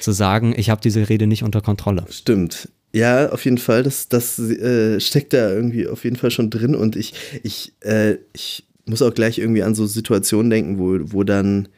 Zu 0.00 0.12
sagen, 0.12 0.54
ich 0.56 0.70
habe 0.70 0.80
diese 0.80 1.08
Rede 1.08 1.26
nicht 1.26 1.42
unter 1.42 1.60
Kontrolle. 1.60 2.04
Stimmt. 2.10 2.68
Ja, 2.92 3.30
auf 3.30 3.44
jeden 3.44 3.58
Fall. 3.58 3.82
Das, 3.82 4.08
das 4.08 4.38
äh, 4.38 4.98
steckt 5.00 5.32
da 5.32 5.52
irgendwie 5.52 5.86
auf 5.86 6.04
jeden 6.04 6.16
Fall 6.16 6.30
schon 6.30 6.50
drin. 6.50 6.74
Und 6.74 6.96
ich, 6.96 7.14
ich, 7.42 7.72
äh, 7.80 8.16
ich 8.32 8.64
muss 8.86 9.02
auch 9.02 9.12
gleich 9.12 9.38
irgendwie 9.38 9.62
an 9.62 9.74
so 9.74 9.86
Situationen 9.86 10.50
denken, 10.50 10.78
wo, 10.78 10.98
wo 11.12 11.22
dann 11.22 11.68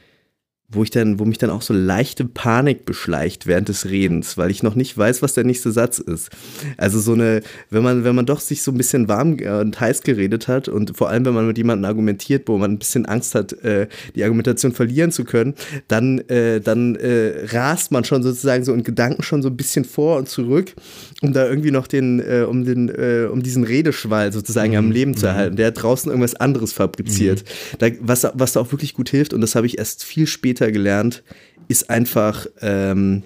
wo 0.72 0.84
ich 0.84 0.90
dann, 0.90 1.18
wo 1.18 1.24
mich 1.24 1.38
dann 1.38 1.50
auch 1.50 1.62
so 1.62 1.74
leichte 1.74 2.24
Panik 2.24 2.84
beschleicht 2.84 3.46
während 3.46 3.68
des 3.68 3.86
Redens, 3.86 4.38
weil 4.38 4.50
ich 4.50 4.62
noch 4.62 4.76
nicht 4.76 4.96
weiß, 4.96 5.20
was 5.20 5.34
der 5.34 5.44
nächste 5.44 5.72
Satz 5.72 5.98
ist. 5.98 6.30
Also 6.76 7.00
so 7.00 7.12
eine, 7.12 7.42
wenn 7.70 7.82
man, 7.82 8.04
wenn 8.04 8.14
man 8.14 8.26
doch 8.26 8.38
sich 8.38 8.62
so 8.62 8.70
ein 8.70 8.76
bisschen 8.76 9.08
warm 9.08 9.38
und 9.40 9.80
heiß 9.80 10.02
geredet 10.02 10.46
hat 10.46 10.68
und 10.68 10.96
vor 10.96 11.08
allem, 11.08 11.24
wenn 11.24 11.34
man 11.34 11.46
mit 11.46 11.58
jemandem 11.58 11.86
argumentiert, 11.86 12.46
wo 12.46 12.56
man 12.56 12.72
ein 12.72 12.78
bisschen 12.78 13.04
Angst 13.06 13.34
hat, 13.34 13.52
äh, 13.64 13.88
die 14.14 14.22
Argumentation 14.22 14.72
verlieren 14.72 15.10
zu 15.10 15.24
können, 15.24 15.54
dann, 15.88 16.20
äh, 16.28 16.60
dann 16.60 16.94
äh, 16.94 17.46
rast 17.46 17.90
man 17.90 18.04
schon 18.04 18.22
sozusagen 18.22 18.64
so 18.64 18.72
in 18.72 18.84
Gedanken 18.84 19.24
schon 19.24 19.42
so 19.42 19.48
ein 19.48 19.56
bisschen 19.56 19.84
vor 19.84 20.18
und 20.18 20.28
zurück, 20.28 20.74
um 21.20 21.32
da 21.32 21.48
irgendwie 21.48 21.72
noch 21.72 21.88
den, 21.88 22.20
äh, 22.20 22.46
um 22.48 22.64
den, 22.64 22.88
äh, 22.90 23.26
um 23.30 23.42
diesen 23.42 23.64
Redeschwall 23.64 24.32
sozusagen 24.32 24.72
mhm. 24.72 24.78
am 24.78 24.90
Leben 24.92 25.16
zu 25.16 25.26
mhm. 25.26 25.30
erhalten. 25.30 25.56
Der 25.56 25.66
hat 25.68 25.82
draußen 25.82 26.10
irgendwas 26.10 26.36
anderes 26.36 26.72
fabriziert. 26.72 27.42
Mhm. 27.42 27.76
Da, 27.78 27.88
was, 28.00 28.26
was 28.34 28.52
da 28.52 28.60
auch 28.60 28.70
wirklich 28.72 28.94
gut 28.94 29.08
hilft, 29.08 29.34
und 29.34 29.40
das 29.40 29.56
habe 29.56 29.66
ich 29.66 29.78
erst 29.78 30.04
viel 30.04 30.28
später 30.28 30.59
später 30.60 30.72
gelernt, 30.72 31.22
ist 31.68 31.88
einfach 31.88 32.46
ähm, 32.60 33.22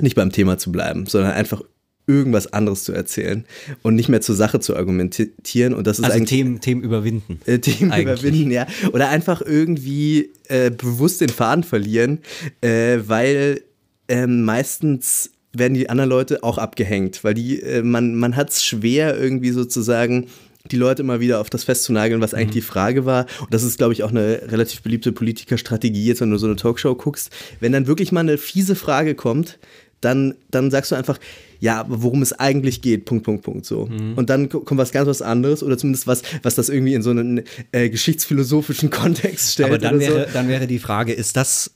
nicht 0.00 0.14
beim 0.14 0.30
Thema 0.30 0.58
zu 0.58 0.70
bleiben, 0.70 1.06
sondern 1.06 1.32
einfach 1.32 1.62
irgendwas 2.06 2.52
anderes 2.52 2.84
zu 2.84 2.92
erzählen 2.92 3.44
und 3.82 3.94
nicht 3.94 4.08
mehr 4.08 4.20
zur 4.20 4.34
Sache 4.34 4.60
zu 4.60 4.76
argumentieren. 4.76 5.74
Und 5.74 5.86
das 5.86 5.98
ist 5.98 6.04
Also 6.04 6.16
eigentlich 6.16 6.28
Themen, 6.30 6.60
Themen 6.60 6.82
überwinden. 6.82 7.40
äh, 7.46 7.58
Themen 7.58 7.90
Eigentlich. 7.92 8.20
überwinden, 8.22 8.50
ja. 8.50 8.66
Oder 8.92 9.08
einfach 9.10 9.42
irgendwie 9.42 10.30
äh, 10.48 10.70
bewusst 10.70 11.20
den 11.20 11.28
Faden 11.28 11.64
verlieren, 11.64 12.20
äh, 12.62 12.98
weil 13.06 13.62
ähm, 14.08 14.44
meistens 14.44 15.30
werden 15.52 15.74
die 15.74 15.90
anderen 15.90 16.08
Leute 16.08 16.42
auch 16.44 16.58
abgehängt, 16.58 17.24
weil 17.24 17.34
die, 17.34 17.60
äh, 17.60 17.82
man, 17.82 18.14
man 18.14 18.36
hat 18.36 18.50
es 18.50 18.64
schwer 18.64 19.18
irgendwie 19.18 19.50
sozusagen 19.50 20.28
die 20.70 20.76
Leute 20.76 21.02
immer 21.02 21.20
wieder 21.20 21.40
auf 21.40 21.50
das 21.50 21.64
festzunageln, 21.64 22.20
was 22.20 22.34
eigentlich 22.34 22.50
die 22.50 22.60
Frage 22.60 23.06
war. 23.06 23.26
Und 23.40 23.54
das 23.54 23.62
ist, 23.62 23.78
glaube 23.78 23.92
ich, 23.92 24.02
auch 24.02 24.10
eine 24.10 24.42
relativ 24.48 24.82
beliebte 24.82 25.12
Politikerstrategie, 25.12 26.06
jetzt 26.06 26.20
wenn 26.20 26.30
du 26.30 26.36
so 26.38 26.46
eine 26.46 26.56
Talkshow 26.56 26.94
guckst. 26.94 27.30
Wenn 27.60 27.72
dann 27.72 27.86
wirklich 27.86 28.12
mal 28.12 28.20
eine 28.20 28.36
fiese 28.38 28.74
Frage 28.74 29.14
kommt, 29.14 29.58
dann, 30.00 30.34
dann 30.50 30.70
sagst 30.70 30.92
du 30.92 30.94
einfach, 30.96 31.18
ja, 31.60 31.84
worum 31.88 32.22
es 32.22 32.32
eigentlich 32.32 32.82
geht, 32.82 33.04
Punkt, 33.04 33.24
Punkt, 33.24 33.42
Punkt, 33.42 33.66
so. 33.66 33.88
Und 34.14 34.30
dann 34.30 34.48
ko- 34.48 34.60
kommt 34.60 34.78
was 34.78 34.92
ganz 34.92 35.08
was 35.08 35.22
anderes 35.22 35.62
oder 35.64 35.76
zumindest 35.76 36.06
was, 36.06 36.22
was 36.42 36.54
das 36.54 36.68
irgendwie 36.68 36.94
in 36.94 37.02
so 37.02 37.10
einen 37.10 37.42
äh, 37.72 37.88
geschichtsphilosophischen 37.90 38.90
Kontext 38.92 39.52
stellt. 39.54 39.70
Aber 39.70 39.78
dann 39.78 39.98
wäre, 39.98 40.26
so. 40.26 40.32
dann 40.34 40.48
wäre 40.48 40.66
die 40.68 40.78
Frage, 40.78 41.12
ist 41.12 41.36
das, 41.36 41.72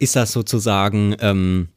ist 0.00 0.16
das 0.16 0.32
sozusagen 0.32 1.14
ähm, 1.20 1.68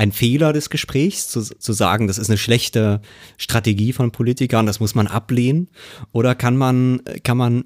ein 0.00 0.12
Fehler 0.12 0.54
des 0.54 0.70
Gesprächs, 0.70 1.28
zu, 1.28 1.42
zu 1.42 1.72
sagen, 1.74 2.06
das 2.06 2.16
ist 2.16 2.30
eine 2.30 2.38
schlechte 2.38 3.02
Strategie 3.36 3.92
von 3.92 4.12
Politikern, 4.12 4.64
das 4.64 4.80
muss 4.80 4.94
man 4.94 5.06
ablehnen? 5.06 5.68
Oder 6.12 6.34
kann 6.34 6.56
man, 6.56 7.02
kann 7.22 7.36
man 7.36 7.64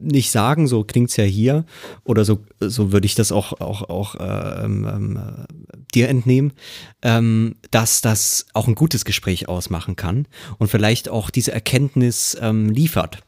nicht 0.00 0.30
sagen, 0.30 0.66
so 0.66 0.84
klingt's 0.84 1.18
ja 1.18 1.24
hier, 1.24 1.66
oder 2.02 2.24
so, 2.24 2.40
so 2.60 2.92
würde 2.92 3.04
ich 3.04 3.14
das 3.14 3.30
auch, 3.30 3.60
auch, 3.60 3.90
auch 3.90 4.14
äh, 4.14 4.64
ähm, 4.64 4.88
ähm, 4.90 5.16
äh, 5.18 5.76
dir 5.94 6.08
entnehmen, 6.08 6.54
ähm, 7.02 7.56
dass 7.70 8.00
das 8.00 8.46
auch 8.54 8.66
ein 8.66 8.74
gutes 8.74 9.04
Gespräch 9.04 9.46
ausmachen 9.46 9.96
kann 9.96 10.28
und 10.56 10.68
vielleicht 10.68 11.10
auch 11.10 11.28
diese 11.28 11.52
Erkenntnis 11.52 12.38
ähm, 12.40 12.70
liefert 12.70 13.18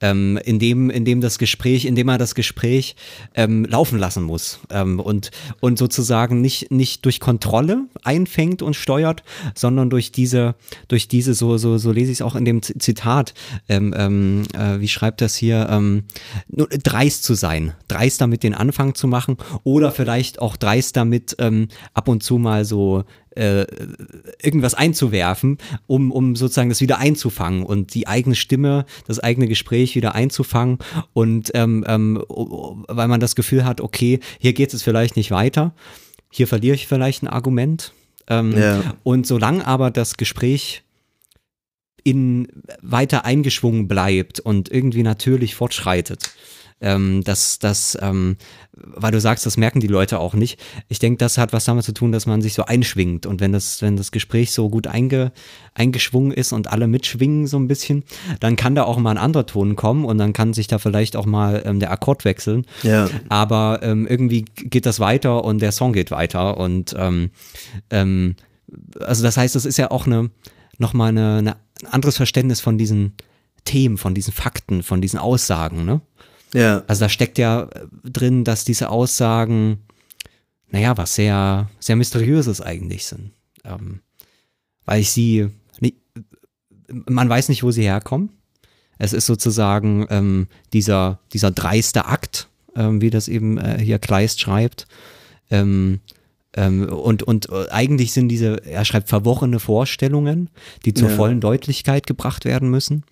ähm, 0.00 0.38
indem, 0.44 0.90
indem 0.90 1.20
das 1.20 1.38
Gespräch, 1.38 1.84
indem 1.84 2.08
er 2.08 2.18
das 2.18 2.34
Gespräch 2.34 2.96
ähm, 3.34 3.64
laufen 3.64 3.98
lassen 3.98 4.22
muss. 4.22 4.60
Ähm, 4.70 5.00
und, 5.00 5.30
und 5.60 5.78
sozusagen 5.78 6.40
nicht, 6.40 6.70
nicht 6.70 7.04
durch 7.04 7.20
Kontrolle 7.20 7.84
einfängt 8.04 8.62
und 8.62 8.74
steuert, 8.74 9.22
sondern 9.54 9.90
durch 9.90 10.12
diese, 10.12 10.54
durch 10.88 11.08
diese, 11.08 11.34
so, 11.34 11.56
so, 11.58 11.78
so 11.78 11.92
lese 11.92 12.12
ich 12.12 12.18
es 12.18 12.22
auch 12.22 12.36
in 12.36 12.44
dem 12.44 12.62
Zitat, 12.62 13.34
ähm, 13.68 13.94
ähm, 13.96 14.42
äh, 14.54 14.80
wie 14.80 14.88
schreibt 14.88 15.20
das 15.20 15.36
hier, 15.36 15.68
ähm, 15.70 16.04
nur 16.48 16.68
dreist 16.68 17.24
zu 17.24 17.34
sein, 17.34 17.74
dreist 17.88 18.20
damit 18.20 18.42
den 18.42 18.54
Anfang 18.54 18.94
zu 18.94 19.08
machen 19.08 19.36
oder 19.64 19.90
vielleicht 19.90 20.40
auch 20.40 20.56
dreist 20.56 20.96
damit 20.96 21.36
ähm, 21.38 21.68
ab 21.94 22.08
und 22.08 22.22
zu 22.22 22.38
mal 22.38 22.64
so 22.64 23.04
äh, 23.38 23.66
irgendwas 24.42 24.74
einzuwerfen, 24.74 25.58
um, 25.86 26.10
um 26.10 26.36
sozusagen 26.36 26.68
das 26.68 26.80
wieder 26.80 26.98
einzufangen 26.98 27.62
und 27.62 27.94
die 27.94 28.06
eigene 28.06 28.34
Stimme, 28.34 28.84
das 29.06 29.20
eigene 29.20 29.46
Gespräch 29.46 29.94
wieder 29.94 30.14
einzufangen 30.14 30.78
und 31.12 31.50
ähm, 31.54 31.84
ähm, 31.86 32.24
weil 32.28 33.08
man 33.08 33.20
das 33.20 33.36
Gefühl 33.36 33.64
hat, 33.64 33.80
okay, 33.80 34.20
hier 34.38 34.52
geht 34.52 34.74
es 34.74 34.82
vielleicht 34.82 35.16
nicht 35.16 35.30
weiter, 35.30 35.74
hier 36.30 36.46
verliere 36.46 36.74
ich 36.74 36.86
vielleicht 36.86 37.22
ein 37.22 37.28
Argument. 37.28 37.92
Ähm, 38.28 38.56
Ja. 38.56 38.94
Und 39.04 39.26
solange 39.26 39.66
aber 39.66 39.90
das 39.90 40.16
Gespräch 40.16 40.82
in 42.04 42.48
weiter 42.80 43.24
eingeschwungen 43.24 43.88
bleibt 43.88 44.40
und 44.40 44.70
irgendwie 44.70 45.02
natürlich 45.02 45.54
fortschreitet. 45.54 46.30
Ähm, 46.80 47.22
das, 47.24 47.58
das, 47.58 47.98
ähm, 48.00 48.36
weil 48.72 49.10
du 49.10 49.20
sagst, 49.20 49.46
das 49.46 49.56
merken 49.56 49.80
die 49.80 49.88
Leute 49.88 50.20
auch 50.20 50.34
nicht. 50.34 50.60
Ich 50.88 50.98
denke, 50.98 51.18
das 51.18 51.36
hat 51.36 51.52
was 51.52 51.64
damit 51.64 51.84
zu 51.84 51.92
tun, 51.92 52.12
dass 52.12 52.26
man 52.26 52.40
sich 52.40 52.54
so 52.54 52.64
einschwingt. 52.64 53.26
Und 53.26 53.40
wenn 53.40 53.52
das, 53.52 53.82
wenn 53.82 53.96
das 53.96 54.12
Gespräch 54.12 54.52
so 54.52 54.68
gut 54.68 54.86
einge, 54.86 55.32
eingeschwungen 55.74 56.32
ist 56.32 56.52
und 56.52 56.70
alle 56.70 56.86
mitschwingen 56.86 57.46
so 57.46 57.58
ein 57.58 57.68
bisschen, 57.68 58.04
dann 58.40 58.56
kann 58.56 58.74
da 58.74 58.84
auch 58.84 58.98
mal 58.98 59.10
ein 59.10 59.18
anderer 59.18 59.46
Ton 59.46 59.76
kommen 59.76 60.04
und 60.04 60.18
dann 60.18 60.32
kann 60.32 60.52
sich 60.54 60.68
da 60.68 60.78
vielleicht 60.78 61.16
auch 61.16 61.26
mal 61.26 61.62
ähm, 61.64 61.80
der 61.80 61.90
Akkord 61.90 62.24
wechseln. 62.24 62.64
Ja. 62.82 63.08
Aber 63.28 63.80
ähm, 63.82 64.06
irgendwie 64.06 64.44
geht 64.44 64.86
das 64.86 65.00
weiter 65.00 65.44
und 65.44 65.60
der 65.60 65.72
Song 65.72 65.92
geht 65.92 66.10
weiter. 66.10 66.58
Und 66.58 66.94
ähm, 66.96 67.30
ähm, 67.90 68.36
also 69.00 69.22
das 69.22 69.36
heißt, 69.36 69.56
es 69.56 69.64
ist 69.64 69.78
ja 69.78 69.90
auch 69.90 70.06
eine 70.06 70.30
nochmal 70.78 71.08
eine, 71.08 71.38
eine, 71.38 71.56
ein 71.82 71.88
anderes 71.90 72.16
Verständnis 72.16 72.60
von 72.60 72.78
diesen 72.78 73.14
Themen, 73.64 73.98
von 73.98 74.14
diesen 74.14 74.32
Fakten, 74.32 74.82
von 74.82 75.00
diesen 75.00 75.18
Aussagen, 75.18 75.84
ne? 75.84 76.00
Ja. 76.54 76.82
Also 76.86 77.04
da 77.04 77.08
steckt 77.08 77.38
ja 77.38 77.64
äh, 77.64 77.86
drin, 78.04 78.44
dass 78.44 78.64
diese 78.64 78.90
Aussagen, 78.90 79.78
naja, 80.70 80.96
was 80.96 81.14
sehr, 81.14 81.68
sehr 81.80 81.96
Mysteriöses 81.96 82.60
eigentlich 82.60 83.06
sind. 83.06 83.32
Ähm, 83.64 84.00
weil 84.84 85.00
ich 85.00 85.10
sie, 85.10 85.48
nie, 85.80 85.94
man 86.88 87.28
weiß 87.28 87.48
nicht, 87.50 87.62
wo 87.62 87.70
sie 87.70 87.82
herkommen. 87.82 88.30
Es 88.98 89.12
ist 89.12 89.26
sozusagen 89.26 90.06
ähm, 90.10 90.48
dieser, 90.72 91.20
dieser 91.32 91.50
dreiste 91.50 92.06
Akt, 92.06 92.48
ähm, 92.74 93.00
wie 93.00 93.10
das 93.10 93.28
eben 93.28 93.58
äh, 93.58 93.78
hier 93.78 93.98
Kleist 93.98 94.40
schreibt. 94.40 94.86
Ähm, 95.50 96.00
ähm, 96.54 96.88
und, 96.88 97.22
und 97.22 97.50
äh, 97.50 97.68
eigentlich 97.70 98.12
sind 98.12 98.28
diese, 98.28 98.64
er 98.64 98.84
schreibt 98.84 99.08
verworrene 99.08 99.60
Vorstellungen, 99.60 100.50
die 100.84 100.94
zur 100.94 101.10
Ja. 101.10 101.16
vollen 101.16 101.40
Deutlichkeit 101.40 102.06
gebracht 102.06 102.44
werden 102.44 102.70
müssen. 102.70 103.04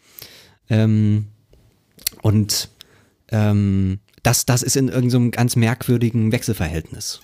Ähm, 0.68 1.26
und 2.22 2.70
ähm, 3.30 3.98
das, 4.22 4.46
das 4.46 4.62
ist 4.62 4.76
in 4.76 4.88
irgendeinem 4.88 5.30
ganz 5.30 5.56
merkwürdigen 5.56 6.32
Wechselverhältnis. 6.32 7.20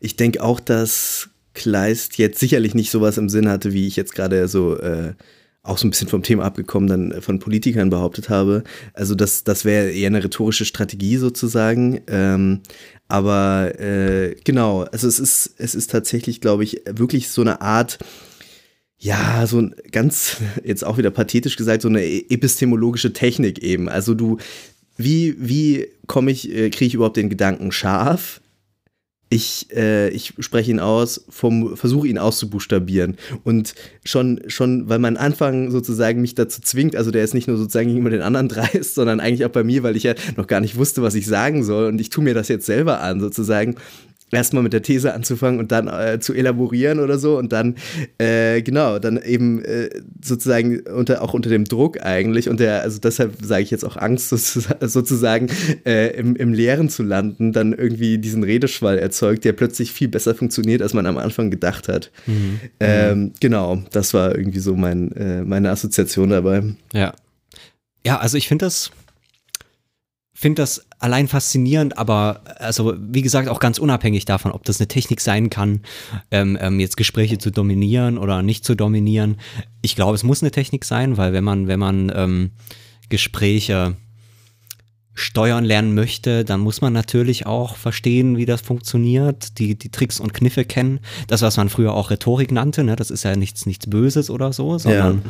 Ich 0.00 0.16
denke 0.16 0.42
auch, 0.42 0.60
dass 0.60 1.28
Kleist 1.52 2.16
jetzt 2.18 2.38
sicherlich 2.38 2.74
nicht 2.74 2.90
sowas 2.90 3.18
im 3.18 3.28
Sinn 3.28 3.48
hatte, 3.48 3.72
wie 3.72 3.86
ich 3.86 3.96
jetzt 3.96 4.14
gerade 4.14 4.48
so 4.48 4.78
äh, 4.78 5.14
auch 5.62 5.76
so 5.76 5.86
ein 5.86 5.90
bisschen 5.90 6.08
vom 6.08 6.22
Thema 6.22 6.44
abgekommen 6.44 6.88
dann 6.88 7.12
äh, 7.12 7.20
von 7.20 7.38
Politikern 7.38 7.90
behauptet 7.90 8.28
habe. 8.28 8.64
Also 8.94 9.14
das, 9.14 9.44
das 9.44 9.64
wäre 9.64 9.90
eher 9.90 10.06
eine 10.06 10.24
rhetorische 10.24 10.64
Strategie 10.64 11.16
sozusagen. 11.16 12.00
Ähm, 12.06 12.60
aber 13.08 13.78
äh, 13.78 14.36
genau, 14.44 14.82
also 14.84 15.06
es 15.06 15.18
ist, 15.18 15.54
es 15.58 15.74
ist 15.74 15.90
tatsächlich, 15.90 16.40
glaube 16.40 16.64
ich, 16.64 16.82
wirklich 16.88 17.28
so 17.28 17.42
eine 17.42 17.60
Art, 17.60 17.98
ja, 18.96 19.46
so 19.46 19.60
ein 19.60 19.74
ganz, 19.92 20.36
jetzt 20.64 20.84
auch 20.84 20.96
wieder 20.96 21.10
pathetisch 21.10 21.56
gesagt, 21.56 21.82
so 21.82 21.88
eine 21.88 22.04
epistemologische 22.04 23.12
Technik 23.12 23.58
eben. 23.58 23.88
Also 23.88 24.14
du, 24.14 24.38
wie, 25.02 25.36
wie 25.38 25.88
komme 26.06 26.30
ich, 26.30 26.50
äh, 26.50 26.70
kriege 26.70 26.86
ich 26.86 26.94
überhaupt 26.94 27.16
den 27.16 27.30
Gedanken 27.30 27.72
scharf? 27.72 28.40
Ich, 29.32 29.68
äh, 29.72 30.08
ich 30.08 30.34
spreche 30.40 30.72
ihn 30.72 30.80
aus, 30.80 31.24
versuche 31.28 32.08
ihn 32.08 32.18
auszubuchstabieren. 32.18 33.16
Und 33.44 33.76
schon, 34.04 34.40
schon, 34.48 34.88
weil 34.88 34.98
mein 34.98 35.16
Anfang 35.16 35.70
sozusagen 35.70 36.20
mich 36.20 36.34
dazu 36.34 36.60
zwingt, 36.60 36.96
also 36.96 37.12
der 37.12 37.22
ist 37.22 37.32
nicht 37.32 37.46
nur 37.46 37.56
sozusagen 37.56 37.86
gegenüber 37.86 38.10
den 38.10 38.22
anderen 38.22 38.48
dreist, 38.50 38.96
sondern 38.96 39.20
eigentlich 39.20 39.44
auch 39.44 39.50
bei 39.50 39.62
mir, 39.62 39.84
weil 39.84 39.96
ich 39.96 40.02
ja 40.02 40.14
noch 40.36 40.48
gar 40.48 40.60
nicht 40.60 40.76
wusste, 40.76 41.02
was 41.02 41.14
ich 41.14 41.26
sagen 41.26 41.62
soll. 41.62 41.86
Und 41.86 42.00
ich 42.00 42.10
tue 42.10 42.24
mir 42.24 42.34
das 42.34 42.48
jetzt 42.48 42.66
selber 42.66 43.00
an, 43.00 43.20
sozusagen 43.20 43.76
erstmal 44.32 44.62
mit 44.62 44.72
der 44.72 44.82
These 44.82 45.14
anzufangen 45.14 45.58
und 45.58 45.72
dann 45.72 45.88
äh, 45.88 46.20
zu 46.20 46.34
elaborieren 46.34 47.00
oder 47.00 47.18
so 47.18 47.38
und 47.38 47.52
dann 47.52 47.76
äh, 48.18 48.62
genau 48.62 48.98
dann 48.98 49.20
eben 49.22 49.64
äh, 49.64 49.90
sozusagen 50.22 50.80
unter 50.80 51.22
auch 51.22 51.34
unter 51.34 51.50
dem 51.50 51.64
Druck 51.64 52.02
eigentlich 52.04 52.48
und 52.48 52.60
der 52.60 52.82
also 52.82 52.98
deshalb 52.98 53.34
sage 53.42 53.62
ich 53.62 53.70
jetzt 53.70 53.84
auch 53.84 53.96
Angst 53.96 54.28
sozusagen, 54.28 55.48
äh, 55.84 56.08
im, 56.16 56.36
im 56.36 56.52
Leeren 56.52 56.88
zu 56.88 57.02
landen 57.02 57.52
dann 57.52 57.72
irgendwie 57.72 58.18
diesen 58.18 58.44
Redeschwall 58.44 58.98
erzeugt 58.98 59.44
der 59.44 59.52
plötzlich 59.52 59.92
viel 59.92 60.08
besser 60.08 60.34
funktioniert 60.34 60.82
als 60.82 60.94
man 60.94 61.06
am 61.06 61.18
Anfang 61.18 61.50
gedacht 61.50 61.88
hat. 61.88 62.10
Ähm, 62.78 63.32
genau 63.40 63.82
das 63.92 64.14
war 64.14 64.36
irgendwie 64.36 64.60
so 64.60 64.76
mein 64.76 65.12
äh, 65.12 65.42
meine 65.42 65.70
Assoziation 65.70 66.30
dabei. 66.30 66.62
Ja. 66.92 67.14
Ja, 68.04 68.18
also 68.18 68.36
ich 68.36 68.48
finde 68.48 68.64
das, 68.64 68.90
finde 70.32 70.62
das 70.62 70.86
allein 71.00 71.26
faszinierend, 71.28 71.98
aber 71.98 72.42
also 72.58 72.94
wie 72.98 73.22
gesagt 73.22 73.48
auch 73.48 73.58
ganz 73.58 73.78
unabhängig 73.78 74.26
davon, 74.26 74.52
ob 74.52 74.64
das 74.64 74.78
eine 74.78 74.88
Technik 74.88 75.20
sein 75.20 75.50
kann, 75.50 75.80
ähm, 76.30 76.56
ähm, 76.60 76.78
jetzt 76.78 76.96
Gespräche 76.96 77.38
zu 77.38 77.50
dominieren 77.50 78.18
oder 78.18 78.42
nicht 78.42 78.64
zu 78.64 78.74
dominieren. 78.74 79.38
Ich 79.82 79.96
glaube, 79.96 80.14
es 80.14 80.22
muss 80.22 80.42
eine 80.42 80.50
Technik 80.50 80.84
sein, 80.84 81.16
weil 81.16 81.32
wenn 81.32 81.44
man, 81.44 81.66
wenn 81.66 81.80
man 81.80 82.12
ähm, 82.14 82.50
Gespräche 83.08 83.96
steuern 85.14 85.64
lernen 85.64 85.94
möchte, 85.94 86.44
dann 86.44 86.60
muss 86.60 86.80
man 86.80 86.92
natürlich 86.92 87.44
auch 87.44 87.76
verstehen, 87.76 88.36
wie 88.36 88.46
das 88.46 88.60
funktioniert, 88.60 89.58
die, 89.58 89.76
die 89.76 89.90
Tricks 89.90 90.20
und 90.20 90.32
Kniffe 90.32 90.64
kennen. 90.64 91.00
Das, 91.26 91.42
was 91.42 91.56
man 91.56 91.68
früher 91.68 91.92
auch 91.92 92.10
Rhetorik 92.10 92.52
nannte, 92.52 92.84
ne, 92.84 92.96
das 92.96 93.10
ist 93.10 93.24
ja 93.24 93.36
nichts, 93.36 93.66
nichts 93.66 93.88
Böses 93.88 94.30
oder 94.30 94.52
so, 94.52 94.78
sondern 94.78 95.22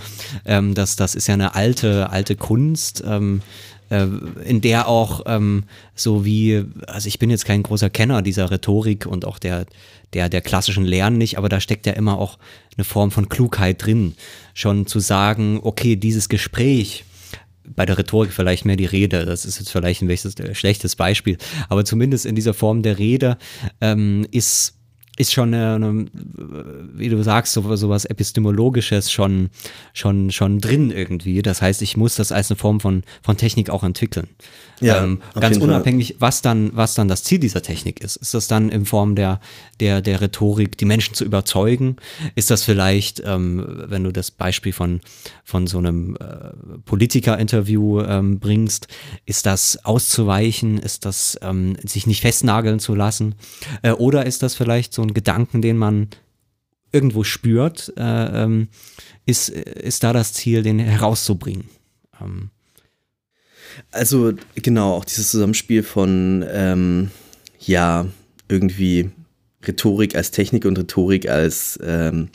ähm, 0.44 0.74
das, 0.74 0.96
das 0.96 1.14
ist 1.14 1.26
ja 1.26 1.34
eine 1.34 1.54
alte, 1.54 2.10
alte 2.10 2.36
Kunst, 2.36 3.02
ähm, 3.06 3.42
äh, 3.90 4.06
in 4.44 4.60
der 4.60 4.88
auch 4.88 5.22
ähm, 5.26 5.64
so 5.94 6.24
wie, 6.24 6.64
also 6.86 7.06
ich 7.06 7.18
bin 7.18 7.30
jetzt 7.30 7.44
kein 7.44 7.62
großer 7.62 7.90
Kenner 7.90 8.22
dieser 8.22 8.50
Rhetorik 8.50 9.06
und 9.06 9.24
auch 9.24 9.38
der, 9.38 9.66
der, 10.14 10.28
der 10.28 10.40
klassischen 10.40 10.84
Lehren 10.84 11.18
nicht, 11.18 11.38
aber 11.38 11.48
da 11.48 11.60
steckt 11.60 11.86
ja 11.86 11.92
immer 11.92 12.18
auch 12.18 12.38
eine 12.76 12.84
Form 12.84 13.10
von 13.10 13.28
Klugheit 13.28 13.84
drin, 13.84 14.14
schon 14.54 14.86
zu 14.86 15.00
sagen, 15.00 15.60
okay, 15.62 15.96
dieses 15.96 16.28
Gespräch, 16.28 17.04
bei 17.76 17.86
der 17.86 17.98
Rhetorik 17.98 18.32
vielleicht 18.32 18.64
mehr 18.64 18.76
die 18.76 18.86
Rede. 18.86 19.24
Das 19.24 19.44
ist 19.44 19.58
jetzt 19.58 19.70
vielleicht 19.70 20.02
ein 20.02 20.54
schlechtes 20.54 20.96
Beispiel. 20.96 21.38
Aber 21.68 21.84
zumindest 21.84 22.26
in 22.26 22.34
dieser 22.34 22.54
Form 22.54 22.82
der 22.82 22.98
Rede 22.98 23.38
ähm, 23.80 24.26
ist, 24.32 24.79
ist 25.20 25.32
schon, 25.32 25.52
eine, 25.52 25.74
eine, 25.74 26.06
wie 26.94 27.10
du 27.10 27.22
sagst, 27.22 27.52
so, 27.52 27.76
sowas 27.76 28.06
Epistemologisches 28.06 29.12
schon, 29.12 29.50
schon, 29.92 30.30
schon 30.30 30.60
drin 30.60 30.90
irgendwie. 30.90 31.42
Das 31.42 31.60
heißt, 31.60 31.82
ich 31.82 31.96
muss 31.96 32.16
das 32.16 32.32
als 32.32 32.50
eine 32.50 32.56
Form 32.56 32.80
von, 32.80 33.02
von 33.22 33.36
Technik 33.36 33.68
auch 33.68 33.84
entwickeln. 33.84 34.28
Ja, 34.80 35.04
ähm, 35.04 35.20
ganz 35.38 35.58
unabhängig, 35.58 36.16
was 36.20 36.40
dann, 36.40 36.70
was 36.74 36.94
dann 36.94 37.06
das 37.06 37.22
Ziel 37.22 37.38
dieser 37.38 37.60
Technik 37.60 38.00
ist. 38.00 38.16
Ist 38.16 38.32
das 38.32 38.48
dann 38.48 38.70
in 38.70 38.86
Form 38.86 39.14
der, 39.14 39.40
der, 39.78 40.00
der 40.00 40.22
Rhetorik, 40.22 40.78
die 40.78 40.86
Menschen 40.86 41.14
zu 41.14 41.24
überzeugen? 41.24 41.96
Ist 42.34 42.50
das 42.50 42.64
vielleicht, 42.64 43.22
ähm, 43.24 43.84
wenn 43.88 44.04
du 44.04 44.10
das 44.10 44.30
Beispiel 44.30 44.72
von, 44.72 45.00
von 45.44 45.66
so 45.66 45.78
einem 45.78 46.16
äh, 46.16 46.52
Politiker-Interview 46.86 48.00
ähm, 48.00 48.40
bringst, 48.40 48.88
ist 49.26 49.44
das 49.44 49.84
auszuweichen? 49.84 50.78
Ist 50.78 51.04
das 51.04 51.38
ähm, 51.42 51.76
sich 51.84 52.06
nicht 52.06 52.22
festnageln 52.22 52.80
zu 52.80 52.94
lassen? 52.94 53.34
Äh, 53.82 53.92
oder 53.92 54.24
ist 54.24 54.42
das 54.42 54.54
vielleicht 54.54 54.94
so 54.94 55.02
ein 55.02 55.09
Gedanken, 55.14 55.62
den 55.62 55.76
man 55.76 56.08
irgendwo 56.92 57.24
spürt? 57.24 57.92
Äh, 57.96 58.42
ähm, 58.42 58.68
ist, 59.26 59.48
ist 59.48 60.02
da 60.02 60.12
das 60.12 60.32
Ziel, 60.32 60.62
den 60.62 60.78
herauszubringen? 60.78 61.68
Ähm, 62.20 62.50
Also 63.92 64.32
genau, 64.56 64.94
auch 64.94 65.04
dieses 65.04 65.30
Zusammenspiel 65.30 65.82
von, 65.82 66.44
ähm, 66.50 67.10
ja, 67.58 68.06
irgendwie 68.48 69.10
Rhetorik 69.66 70.16
als 70.16 70.30
Technik 70.30 70.64
und 70.64 70.78
Rhetorik 70.78 71.28
als, 71.28 71.78
ähm, 71.82 72.30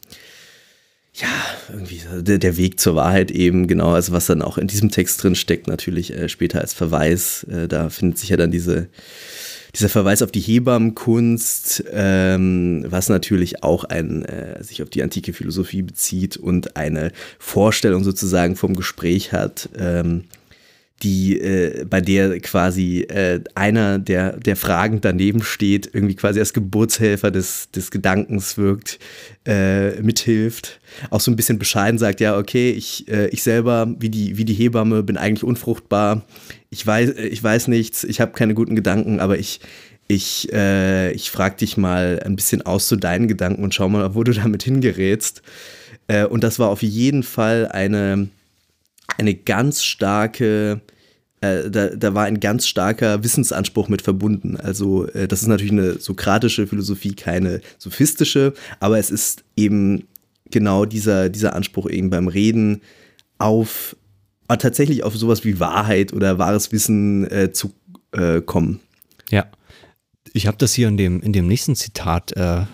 ja, 1.14 1.28
irgendwie 1.72 2.02
der, 2.22 2.38
der 2.40 2.58
Weg 2.58 2.80
zur 2.80 2.96
Wahrheit 2.96 3.32
eben, 3.32 3.68
genau, 3.68 3.94
also 3.94 4.12
was 4.12 4.26
dann 4.26 4.42
auch 4.42 4.58
in 4.58 4.68
diesem 4.68 4.92
Text 4.92 5.24
drin 5.24 5.36
steckt, 5.36 5.68
natürlich 5.68 6.14
äh, 6.14 6.30
später 6.30 6.62
als 6.62 6.74
Verweis, 6.74 7.44
äh, 7.46 7.68
da 7.68 7.90
findet 7.90 8.20
sich 8.20 8.30
ja 8.30 8.38
dann 8.38 8.52
diese, 8.52 8.90
dieser 9.76 9.90
Verweis 9.90 10.22
auf 10.22 10.32
die 10.32 10.40
Hebammenkunst, 10.40 11.84
ähm, 11.92 12.86
was 12.88 13.10
natürlich 13.10 13.64
auch 13.64 13.84
ein, 13.84 14.24
äh, 14.24 14.64
sich 14.64 14.82
auf 14.82 14.90
die 14.90 15.04
antike 15.04 15.34
Philosophie 15.34 15.82
bezieht 15.82 16.38
und 16.38 16.78
eine 16.78 17.12
Vorstellung 17.40 18.04
sozusagen 18.04 18.56
vom 18.56 18.76
Gespräch 18.76 19.34
hat, 19.34 19.70
ähm, 19.78 20.24
die, 21.04 21.40
äh, 21.40 21.86
bei 21.86 22.00
der 22.00 22.40
quasi 22.40 23.02
äh, 23.02 23.42
einer, 23.54 24.00
der, 24.00 24.38
der 24.38 24.56
fragend 24.56 25.04
daneben 25.04 25.44
steht, 25.44 25.90
irgendwie 25.94 26.16
quasi 26.16 26.40
als 26.40 26.54
Geburtshelfer 26.54 27.32
des, 27.32 27.70
des 27.72 27.92
Gedankens 27.92 28.58
wirkt, 28.58 29.00
äh, 29.46 30.02
mithilft, 30.02 30.80
auch 31.10 31.20
so 31.20 31.32
ein 31.32 31.36
bisschen 31.36 31.60
bescheiden 31.60 32.00
sagt, 32.00 32.22
ja, 32.22 32.38
okay, 32.38 32.72
ich, 32.72 33.08
äh, 33.10 33.28
ich 33.28 33.44
selber, 33.44 33.94
wie 34.00 34.10
die, 34.10 34.38
wie 34.38 34.46
die 34.46 34.54
Hebamme, 34.54 35.04
bin 35.04 35.18
eigentlich 35.18 35.44
unfruchtbar, 35.44 36.26
ich 36.70 36.86
weiß, 36.86 37.12
ich 37.18 37.44
weiß 37.44 37.68
nichts, 37.68 38.04
ich 38.04 38.22
habe 38.22 38.32
keine 38.32 38.54
guten 38.54 38.76
Gedanken, 38.76 39.20
aber 39.20 39.38
ich, 39.38 39.60
ich, 40.08 40.52
äh, 40.54 41.12
ich 41.12 41.30
frage 41.30 41.58
dich 41.58 41.78
mal 41.78 42.22
ein 42.24 42.36
bisschen 42.36 42.62
aus 42.62 42.88
zu 42.88 42.96
deinen 42.96 43.28
Gedanken 43.28 43.64
und 43.64 43.74
schau 43.74 43.90
mal, 43.90 44.16
wo 44.16 44.24
du 44.24 44.34
damit 44.34 44.64
hingerätst. 44.64 45.42
Äh, 46.08 46.26
und 46.26 46.44
das 46.44 46.60
war 46.60 46.70
auf 46.70 46.84
jeden 46.84 47.24
Fall 47.24 47.68
eine, 47.68 48.30
eine 49.18 49.36
ganz 49.36 49.84
starke, 49.84 50.82
äh, 51.42 51.70
da, 51.70 51.90
da 51.90 52.14
war 52.14 52.26
ein 52.26 52.40
ganz 52.40 52.68
starker 52.68 53.24
Wissensanspruch 53.24 53.88
mit 53.88 54.02
verbunden. 54.02 54.58
Also 54.58 55.08
äh, 55.08 55.28
das 55.28 55.42
ist 55.42 55.48
natürlich 55.48 55.72
eine 55.72 56.00
sokratische 56.00 56.68
Philosophie, 56.68 57.14
keine 57.14 57.62
sophistische, 57.78 58.54
aber 58.80 59.00
es 59.00 59.10
ist 59.10 59.44
eben 59.56 60.08
genau 60.52 60.86
dieser, 60.86 61.30
dieser 61.30 61.56
Anspruch 61.56 61.90
eben 61.90 62.10
beim 62.10 62.28
Reden 62.28 62.82
auf 63.38 63.96
äh, 64.48 64.58
tatsächlich 64.58 65.04
auf 65.04 65.16
sowas 65.16 65.44
wie 65.44 65.60
Wahrheit 65.60 66.14
oder 66.14 66.38
wahres 66.38 66.72
Wissen 66.72 67.30
äh, 67.32 67.52
zu 67.52 67.74
äh, 68.12 68.42
kommen. 68.42 68.80
Ja. 69.30 69.46
Ich 70.34 70.48
habe 70.48 70.58
das 70.58 70.74
hier 70.74 70.88
in 70.88 70.98
dem, 70.98 71.22
in 71.22 71.34
dem 71.34 71.48
nächsten 71.48 71.76
Zitat, 71.76 72.34
äh, 72.34 72.66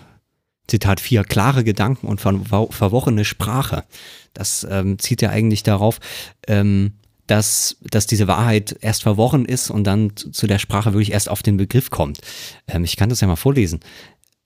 Zitat 0.68 1.00
4, 1.00 1.24
klare 1.24 1.64
Gedanken 1.64 2.06
und 2.06 2.20
ver 2.20 2.40
verworrene 2.70 3.24
Sprache. 3.24 3.84
Das 4.32 4.66
ähm, 4.70 4.98
zieht 4.98 5.22
ja 5.22 5.30
eigentlich 5.30 5.62
darauf, 5.62 6.00
ähm, 6.46 6.92
dass, 7.26 7.76
dass 7.82 8.06
diese 8.06 8.26
Wahrheit 8.26 8.76
erst 8.80 9.02
verworren 9.02 9.44
ist 9.44 9.70
und 9.70 9.84
dann 9.84 10.16
zu, 10.16 10.30
zu 10.30 10.46
der 10.46 10.58
Sprache 10.58 10.92
wirklich 10.92 11.12
erst 11.12 11.28
auf 11.28 11.42
den 11.42 11.56
Begriff 11.56 11.90
kommt. 11.90 12.20
Ähm, 12.66 12.84
ich 12.84 12.96
kann 12.96 13.08
das 13.08 13.20
ja 13.20 13.28
mal 13.28 13.36
vorlesen. 13.36 13.80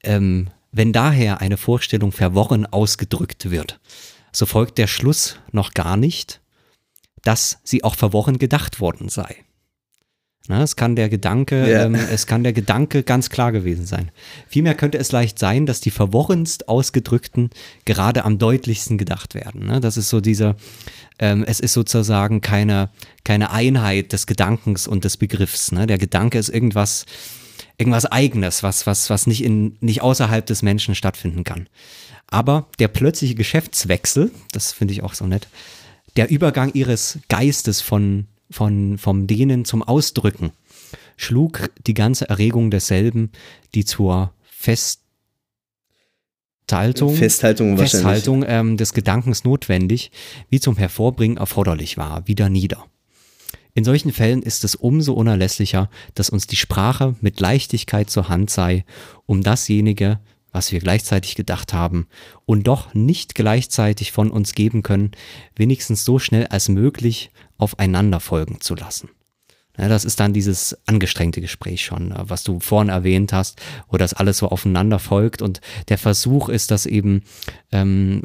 Ähm, 0.03 0.49
wenn 0.73 0.93
daher 0.93 1.41
eine 1.41 1.57
Vorstellung 1.57 2.13
verworren 2.13 2.67
ausgedrückt 2.67 3.51
wird, 3.51 3.81
so 4.33 4.47
folgt 4.47 4.79
der 4.79 4.87
Schluss 4.87 5.39
noch 5.53 5.73
gar 5.73 5.97
nicht, 5.97 6.41
dass 7.23 7.59
sie 7.65 7.83
auch 7.83 7.95
verworren 7.95 8.39
gedacht 8.39 8.81
worden 8.81 9.09
sei. 9.09 9.46
Na, 10.49 10.63
es 10.63 10.77
kann 10.77 10.95
der 10.95 11.09
Gedanke, 11.09 11.69
Ja. 11.71 11.85
ähm, 11.85 11.95
es 11.95 12.27
kann 12.27 12.45
der 12.45 12.53
Gedanke 12.53 13.03
ganz 13.03 13.31
klar 13.31 13.51
gewesen 13.51 13.85
sein. 13.85 14.11
Vielmehr 14.49 14.75
könnte 14.75 14.99
es 14.99 15.11
leicht 15.11 15.39
sein, 15.39 15.67
dass 15.67 15.81
die 15.81 15.91
verworrenst 15.91 16.69
ausgedrückten 16.69 17.51
gerade 17.85 18.25
am 18.25 18.39
deutlichsten 18.39 18.97
gedacht 18.97 19.35
werden. 19.35 19.67
Ne? 19.67 19.81
Das 19.81 19.97
ist 19.97 20.09
so 20.09 20.21
dieser, 20.21 20.55
ähm, 21.19 21.45
es 21.47 21.59
ist 21.59 21.73
sozusagen 21.73 22.41
keine, 22.43 22.91
keine 23.25 23.51
Einheit 23.51 24.13
des 24.13 24.27
Gedankens 24.27 24.87
und 24.87 25.05
des 25.05 25.17
Begriffs. 25.17 25.73
Ne? 25.73 25.87
Der 25.89 25.99
Gedanke 25.99 26.39
ist 26.39 26.49
irgendwas, 26.49 27.07
irgendwas 27.77 28.07
Eigenes, 28.07 28.63
was, 28.63 28.87
was, 28.87 29.11
was 29.11 29.27
nicht 29.27 29.43
in, 29.43 29.77
nicht 29.81 30.01
außerhalb 30.03 30.47
des 30.47 30.63
Menschen 30.63 30.95
stattfinden 30.95 31.43
kann. 31.43 31.69
Aber 32.29 32.67
der 32.79 32.89
plötzliche 32.89 33.35
Geschäftswechsel, 33.35 34.31
das 34.53 34.73
finde 34.73 34.93
ich 34.93 35.03
auch 35.03 35.15
so 35.15 35.27
nett, 35.27 35.49
der 36.17 36.31
Übergang 36.31 36.73
ihres 36.73 37.19
Geistes 37.29 37.81
von, 37.81 38.27
von, 38.51 38.99
vom 38.99 39.27
Dehnen 39.27 39.65
zum 39.65 39.83
Ausdrücken 39.83 40.53
schlug 41.17 41.71
die 41.87 41.95
ganze 41.95 42.29
Erregung 42.29 42.71
desselben, 42.71 43.31
die 43.75 43.85
zur 43.85 44.33
Festhaltung, 44.45 44.97
Festhaltung. 47.15 47.79
Festhaltung 47.79 48.45
ähm, 48.47 48.77
des 48.77 48.93
Gedankens 48.93 49.45
notwendig, 49.45 50.11
wie 50.51 50.61
zum 50.61 50.77
Hervorbringen 50.77 51.39
erforderlich 51.39 51.97
war, 51.97 52.29
wieder 52.29 52.49
nieder. 52.49 52.85
In 53.75 53.85
solchen 53.85 54.13
Fällen 54.13 54.43
ist 54.43 54.65
es 54.65 54.75
umso 54.75 55.13
unerlässlicher, 55.13 55.91
dass 56.15 56.31
uns 56.31 56.47
die 56.47 56.57
Sprache 56.57 57.15
mit 57.21 57.41
Leichtigkeit 57.41 58.09
zur 58.09 58.31
Hand 58.31 58.49
sei, 58.49 58.87
um 59.27 59.43
dasjenige, 59.43 60.19
was 60.51 60.73
wir 60.73 60.81
gleichzeitig 60.81 61.35
gedacht 61.35 61.75
haben 61.75 62.07
und 62.47 62.67
doch 62.67 62.95
nicht 62.95 63.35
gleichzeitig 63.35 64.13
von 64.13 64.31
uns 64.31 64.55
geben 64.55 64.83
können, 64.83 65.11
wenigstens 65.55 66.07
so 66.07 66.19
schnell 66.19 66.47
als 66.47 66.71
möglich 66.71 67.31
aufeinander 67.59 68.21
folgen 68.21 68.61
zu 68.61 68.75
lassen. 68.75 69.11
Ja, 69.79 69.89
das 69.89 70.07
ist 70.07 70.21
dann 70.21 70.33
dieses 70.33 70.75
angestrengte 70.87 71.43
Gespräch 71.43 71.85
schon, 71.85 72.11
äh, 72.13 72.15
was 72.23 72.45
du 72.45 72.61
vorhin 72.61 72.89
erwähnt 72.89 73.35
hast, 73.35 73.61
wo 73.91 73.99
das 73.99 74.15
alles 74.15 74.39
so 74.39 74.49
aufeinander 74.49 74.99
folgt 74.99 75.43
und 75.43 75.61
der 75.89 75.99
Versuch 75.99 76.49
ist, 76.49 76.71
das 76.71 76.87
eben 76.87 77.25
ähm, 77.73 78.23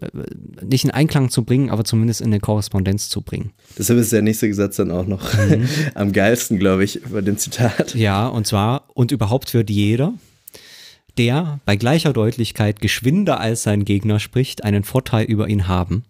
nicht 0.64 0.86
in 0.86 0.92
Einklang 0.92 1.30
zu 1.30 1.44
bringen, 1.44 1.70
aber 1.70 1.84
zumindest 1.84 2.22
in 2.22 2.28
eine 2.28 2.40
Korrespondenz 2.40 3.10
zu 3.10 3.22
bringen. 3.22 3.52
Deshalb 3.78 4.00
ist 4.00 4.14
der 4.14 4.22
nächste 4.22 4.54
Satz 4.54 4.78
dann 4.78 4.92
auch 4.92 5.06
noch 5.06 5.34
Mhm. 5.34 5.68
am 5.94 6.14
geilsten, 6.14 6.58
glaube 6.58 6.86
ich, 6.86 7.02
bei 7.12 7.20
dem 7.20 7.38
Zitat. 7.38 7.96
Ja, 7.96 8.28
und 8.28 8.48
zwar, 8.48 8.86
und 8.94 9.12
überhaupt 9.12 9.54
wird 9.54 9.70
jeder, 9.70 10.14
der 11.18 11.60
bei 11.66 11.76
gleicher 11.76 12.14
Deutlichkeit 12.14 12.80
geschwinder 12.80 13.42
als 13.42 13.64
sein 13.64 13.84
Gegner 13.84 14.22
spricht, 14.22 14.64
einen 14.64 14.86
Vorteil 14.86 15.26
über 15.26 15.50
ihn 15.50 15.68
haben, 15.68 16.04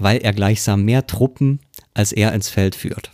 weil 0.00 0.18
er 0.18 0.32
gleichsam 0.32 0.84
mehr 0.84 1.06
Truppen 1.06 1.60
als 1.94 2.12
er 2.12 2.32
ins 2.32 2.48
Feld 2.48 2.74
führt. 2.74 3.10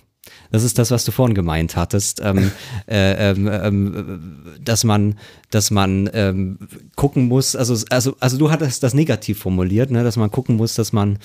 Das 0.51 0.63
ist 0.63 0.79
das, 0.79 0.91
was 0.91 1.05
du 1.05 1.13
vorhin 1.13 1.35
gemeint 1.35 1.77
hattest, 1.77 2.21
ähm, 2.23 2.51
äh, 2.87 3.31
ähm, 3.31 3.49
ähm, 3.51 4.59
dass 4.63 4.85
man, 4.85 5.19
dass 5.51 5.71
man 5.71 6.09
ähm, 6.13 6.59
gucken 6.95 7.29
muss. 7.29 7.57
Also, 7.57 7.77
also, 7.91 8.17
also 8.21 8.39
du 8.39 8.51
hattest 8.51 8.83
das 8.83 8.95
negativ 8.95 9.39
formuliert, 9.41 9.91
ne, 9.91 10.05
dass 10.05 10.17
man 10.17 10.31
gucken 10.31 10.57
muss, 10.57 10.75
dass 10.75 10.93
man, 10.93 11.19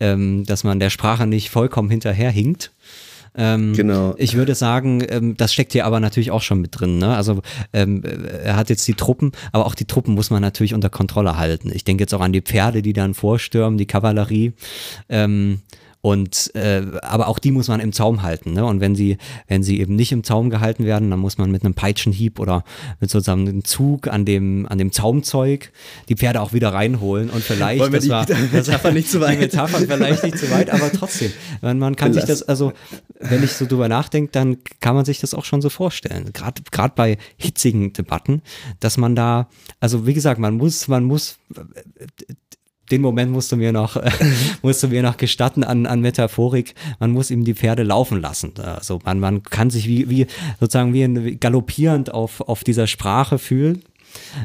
ähm, 0.00 0.44
dass 0.44 0.64
man 0.64 0.80
der 0.80 0.90
Sprache 0.90 1.26
nicht 1.26 1.50
vollkommen 1.50 1.90
hinterherhinkt. 1.90 2.72
Ähm, 3.36 3.72
Genau. 3.74 4.14
Ich 4.16 4.34
würde 4.34 4.54
sagen, 4.54 5.02
ähm, 5.08 5.36
das 5.36 5.52
steckt 5.52 5.72
hier 5.72 5.86
aber 5.86 6.00
natürlich 6.00 6.30
auch 6.30 6.42
schon 6.42 6.60
mit 6.60 6.78
drin. 6.78 6.98
Ne? 6.98 7.14
Also 7.14 7.42
ähm, 7.72 8.02
er 8.44 8.56
hat 8.56 8.70
jetzt 8.70 8.86
die 8.86 8.94
Truppen, 8.94 9.32
aber 9.52 9.66
auch 9.66 9.74
die 9.74 9.86
Truppen 9.86 10.14
muss 10.14 10.30
man 10.30 10.42
natürlich 10.42 10.74
unter 10.74 10.90
Kontrolle 10.90 11.36
halten. 11.36 11.70
Ich 11.72 11.84
denke 11.84 12.02
jetzt 12.02 12.14
auch 12.14 12.20
an 12.20 12.32
die 12.32 12.42
Pferde, 12.42 12.82
die 12.82 12.92
dann 12.92 13.14
vorstürmen, 13.14 13.78
die 13.78 13.86
Kavallerie. 13.86 14.52
Ähm, 15.08 15.60
und 16.04 16.54
äh, 16.54 16.82
aber 17.00 17.28
auch 17.28 17.38
die 17.38 17.50
muss 17.50 17.68
man 17.68 17.80
im 17.80 17.94
Zaum 17.94 18.20
halten. 18.20 18.52
Ne? 18.52 18.66
Und 18.66 18.80
wenn 18.80 18.94
sie, 18.94 19.16
wenn 19.48 19.62
sie 19.62 19.80
eben 19.80 19.96
nicht 19.96 20.12
im 20.12 20.22
Zaum 20.22 20.50
gehalten 20.50 20.84
werden, 20.84 21.08
dann 21.08 21.18
muss 21.18 21.38
man 21.38 21.50
mit 21.50 21.64
einem 21.64 21.72
Peitschenhieb 21.72 22.40
oder 22.40 22.62
mit 23.00 23.08
sozusagen 23.08 23.48
einem 23.48 23.64
Zug 23.64 24.08
an 24.08 24.26
dem, 24.26 24.66
an 24.68 24.76
dem 24.76 24.92
Zaumzeug 24.92 25.72
die 26.10 26.16
Pferde 26.16 26.42
auch 26.42 26.52
wieder 26.52 26.74
reinholen. 26.74 27.30
Und 27.30 27.42
vielleicht, 27.42 27.80
Wollen 27.80 27.94
wir 27.94 28.00
das 28.00 28.04
die 28.04 28.10
war, 28.10 28.26
Metapher 28.52 28.92
nicht 28.92 29.08
zu 29.08 29.22
weit? 29.22 29.36
Die 29.36 29.44
Metapher 29.44 29.78
vielleicht 29.78 30.24
nicht 30.24 30.36
zu 30.36 30.50
weit, 30.50 30.68
aber 30.68 30.92
trotzdem. 30.92 31.32
Man, 31.62 31.78
man 31.78 31.96
kann 31.96 32.12
sich 32.12 32.24
Lass. 32.28 32.40
das, 32.40 32.48
also 32.50 32.74
wenn 33.18 33.42
ich 33.42 33.52
so 33.52 33.64
drüber 33.64 33.88
nachdenke, 33.88 34.30
dann 34.30 34.58
kann 34.80 34.94
man 34.94 35.06
sich 35.06 35.20
das 35.20 35.32
auch 35.32 35.46
schon 35.46 35.62
so 35.62 35.70
vorstellen. 35.70 36.34
Gerade 36.34 36.60
gerade 36.70 36.92
bei 36.94 37.16
hitzigen 37.38 37.94
Debatten, 37.94 38.42
dass 38.78 38.98
man 38.98 39.16
da, 39.16 39.48
also 39.80 40.06
wie 40.06 40.12
gesagt, 40.12 40.38
man 40.38 40.58
muss, 40.58 40.86
man 40.86 41.04
muss 41.04 41.38
den 42.90 43.00
Moment 43.00 43.32
musst 43.32 43.50
du 43.50 43.56
mir 43.56 43.72
noch, 43.72 44.00
musst 44.62 44.82
du 44.82 44.88
mir 44.88 45.02
noch 45.02 45.16
gestatten 45.16 45.64
an, 45.64 45.86
an 45.86 46.00
Metaphorik. 46.00 46.74
Man 47.00 47.10
muss 47.10 47.30
ihm 47.30 47.44
die 47.44 47.54
Pferde 47.54 47.82
laufen 47.82 48.20
lassen. 48.20 48.52
Also 48.58 49.00
man, 49.04 49.20
man 49.20 49.42
kann 49.42 49.70
sich 49.70 49.88
wie, 49.88 50.08
wie 50.10 50.26
sozusagen 50.60 50.92
wie 50.92 51.02
ein, 51.02 51.24
wie 51.24 51.36
galoppierend 51.36 52.12
auf, 52.12 52.40
auf 52.42 52.64
dieser 52.64 52.86
Sprache 52.86 53.38
fühlen. 53.38 53.82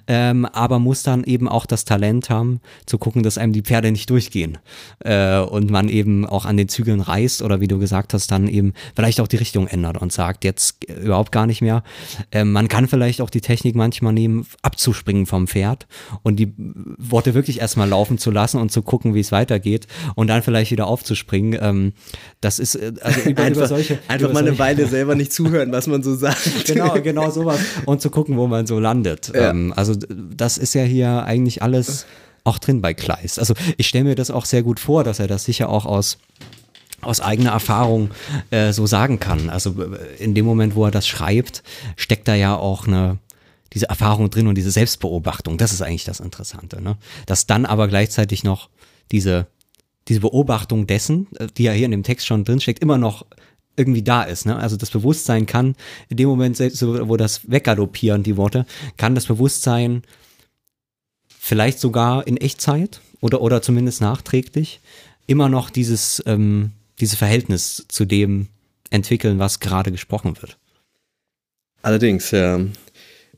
Ähm, 0.07 0.45
aber 0.45 0.79
muss 0.79 1.03
dann 1.03 1.23
eben 1.23 1.47
auch 1.47 1.65
das 1.65 1.85
Talent 1.85 2.29
haben, 2.29 2.61
zu 2.85 2.97
gucken, 2.97 3.23
dass 3.23 3.37
einem 3.37 3.53
die 3.53 3.61
Pferde 3.61 3.91
nicht 3.91 4.09
durchgehen 4.09 4.57
äh, 4.99 5.39
und 5.39 5.69
man 5.69 5.89
eben 5.89 6.25
auch 6.25 6.45
an 6.45 6.57
den 6.57 6.69
Zügeln 6.69 7.01
reißt 7.01 7.41
oder 7.41 7.61
wie 7.61 7.67
du 7.67 7.79
gesagt 7.79 8.13
hast, 8.13 8.31
dann 8.31 8.47
eben 8.47 8.73
vielleicht 8.95 9.19
auch 9.21 9.27
die 9.27 9.37
Richtung 9.37 9.67
ändert 9.67 10.01
und 10.01 10.11
sagt, 10.11 10.43
jetzt 10.43 10.83
überhaupt 10.85 11.31
gar 11.31 11.45
nicht 11.45 11.61
mehr. 11.61 11.83
Ähm, 12.31 12.51
man 12.51 12.67
kann 12.67 12.87
vielleicht 12.87 13.21
auch 13.21 13.29
die 13.29 13.41
Technik 13.41 13.75
manchmal 13.75 14.13
nehmen, 14.13 14.45
abzuspringen 14.61 15.25
vom 15.25 15.47
Pferd 15.47 15.87
und 16.23 16.37
die 16.37 16.53
Worte 16.57 17.33
wirklich 17.33 17.61
erstmal 17.61 17.89
laufen 17.89 18.17
zu 18.17 18.31
lassen 18.31 18.59
und 18.59 18.71
zu 18.71 18.81
gucken, 18.81 19.13
wie 19.13 19.19
es 19.19 19.31
weitergeht 19.31 19.87
und 20.15 20.27
dann 20.27 20.43
vielleicht 20.43 20.71
wieder 20.71 20.87
aufzuspringen. 20.87 21.59
Ähm, 21.61 21.93
das 22.41 22.59
ist 22.59 22.75
äh, 22.75 22.93
also 23.01 23.21
über, 23.21 23.43
einfach, 23.43 23.57
über 23.57 23.67
solche. 23.67 23.99
einfach 24.07 24.33
mal 24.33 24.47
eine 24.47 24.57
Weile 24.59 24.87
selber 24.87 25.15
nicht 25.15 25.33
zuhören, 25.33 25.71
was 25.71 25.87
man 25.87 26.03
so 26.03 26.15
sagt. 26.15 26.39
Genau, 26.69 26.93
genau 27.01 27.31
sowas. 27.31 27.59
Und 27.85 28.01
zu 28.01 28.09
gucken, 28.09 28.37
wo 28.37 28.47
man 28.47 28.67
so 28.67 28.79
landet. 28.79 29.31
Ja. 29.33 29.51
Ähm, 29.51 29.58
also 29.75 29.95
d- 29.95 30.07
das 30.35 30.57
ist 30.57 30.73
ja 30.73 30.83
hier 30.83 31.23
eigentlich 31.23 31.61
alles 31.61 32.05
auch 32.43 32.57
drin 32.59 32.81
bei 32.81 32.93
Kleist. 32.93 33.39
Also 33.39 33.53
ich 33.77 33.87
stelle 33.87 34.05
mir 34.05 34.15
das 34.15 34.31
auch 34.31 34.45
sehr 34.45 34.63
gut 34.63 34.79
vor, 34.79 35.03
dass 35.03 35.19
er 35.19 35.27
das 35.27 35.43
sicher 35.45 35.69
auch 35.69 35.85
aus 35.85 36.17
aus 37.01 37.21
eigener 37.21 37.51
Erfahrung 37.51 38.11
äh, 38.51 38.73
so 38.73 38.85
sagen 38.85 39.19
kann. 39.19 39.49
Also 39.49 39.73
in 40.19 40.35
dem 40.35 40.45
Moment, 40.45 40.75
wo 40.75 40.83
er 40.83 40.91
das 40.91 41.07
schreibt, 41.07 41.63
steckt 41.95 42.27
da 42.27 42.35
ja 42.35 42.57
auch 42.57 42.87
eine 42.87 43.17
diese 43.71 43.87
Erfahrung 43.87 44.29
drin 44.29 44.47
und 44.47 44.55
diese 44.55 44.71
Selbstbeobachtung. 44.71 45.57
Das 45.57 45.71
ist 45.71 45.81
eigentlich 45.81 46.03
das 46.03 46.19
Interessante. 46.19 46.81
Ne? 46.81 46.97
Dass 47.25 47.47
dann 47.47 47.65
aber 47.65 47.87
gleichzeitig 47.87 48.43
noch 48.43 48.69
diese 49.11 49.47
diese 50.09 50.19
Beobachtung 50.21 50.87
dessen, 50.87 51.27
äh, 51.37 51.47
die 51.55 51.63
ja 51.63 51.71
hier 51.71 51.85
in 51.85 51.91
dem 51.91 52.03
Text 52.03 52.25
schon 52.27 52.43
drinsteckt, 52.43 52.81
immer 52.81 52.97
noch 52.97 53.25
irgendwie 53.79 54.03
da 54.03 54.23
ist. 54.23 54.45
Ne? 54.45 54.55
Also 54.55 54.77
das 54.77 54.91
Bewusstsein 54.91 55.45
kann 55.45 55.75
in 56.09 56.17
dem 56.17 56.29
Moment, 56.29 56.57
selbst 56.57 56.85
wo 56.85 57.17
das 57.17 57.49
weggaloppieren, 57.49 58.21
die 58.21 58.37
Worte, 58.37 58.65
kann 58.97 59.15
das 59.15 59.25
Bewusstsein 59.25 60.03
vielleicht 61.39 61.79
sogar 61.79 62.27
in 62.27 62.37
Echtzeit 62.37 63.01
oder, 63.21 63.41
oder 63.41 63.61
zumindest 63.61 64.01
nachträglich 64.01 64.81
immer 65.25 65.49
noch 65.49 65.69
dieses, 65.69 66.21
ähm, 66.25 66.71
dieses 66.99 67.17
Verhältnis 67.17 67.85
zu 67.87 68.05
dem 68.05 68.47
entwickeln, 68.89 69.39
was 69.39 69.59
gerade 69.59 69.91
gesprochen 69.91 70.35
wird. 70.41 70.57
Allerdings, 71.81 72.31
ja. 72.31 72.59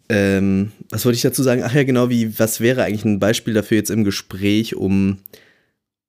Ähm, 0.10 0.72
was 0.90 1.06
wollte 1.06 1.16
ich 1.16 1.22
dazu 1.22 1.44
sagen? 1.44 1.64
Ach 1.64 1.74
ja, 1.74 1.84
genau, 1.84 2.10
wie, 2.10 2.38
was 2.38 2.60
wäre 2.60 2.84
eigentlich 2.84 3.06
ein 3.06 3.20
Beispiel 3.20 3.54
dafür 3.54 3.78
jetzt 3.78 3.92
im 3.92 4.04
Gespräch, 4.04 4.76
um, 4.76 5.20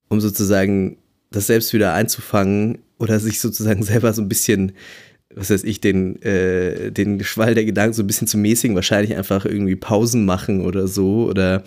um 0.08 0.20
sozusagen 0.20 0.96
das 1.30 1.46
selbst 1.46 1.72
wieder 1.72 1.94
einzufangen 1.94 2.78
oder 3.02 3.18
sich 3.18 3.40
sozusagen 3.40 3.82
selber 3.82 4.12
so 4.12 4.22
ein 4.22 4.28
bisschen, 4.28 4.72
was 5.34 5.50
weiß 5.50 5.64
ich, 5.64 5.80
den, 5.80 6.22
äh, 6.22 6.92
den 6.92 7.22
Schwall 7.24 7.54
der 7.54 7.64
Gedanken 7.64 7.94
so 7.94 8.02
ein 8.02 8.06
bisschen 8.06 8.28
zu 8.28 8.38
mäßigen, 8.38 8.76
wahrscheinlich 8.76 9.16
einfach 9.16 9.44
irgendwie 9.44 9.76
Pausen 9.76 10.24
machen 10.24 10.62
oder 10.62 10.86
so 10.86 11.26
oder 11.28 11.64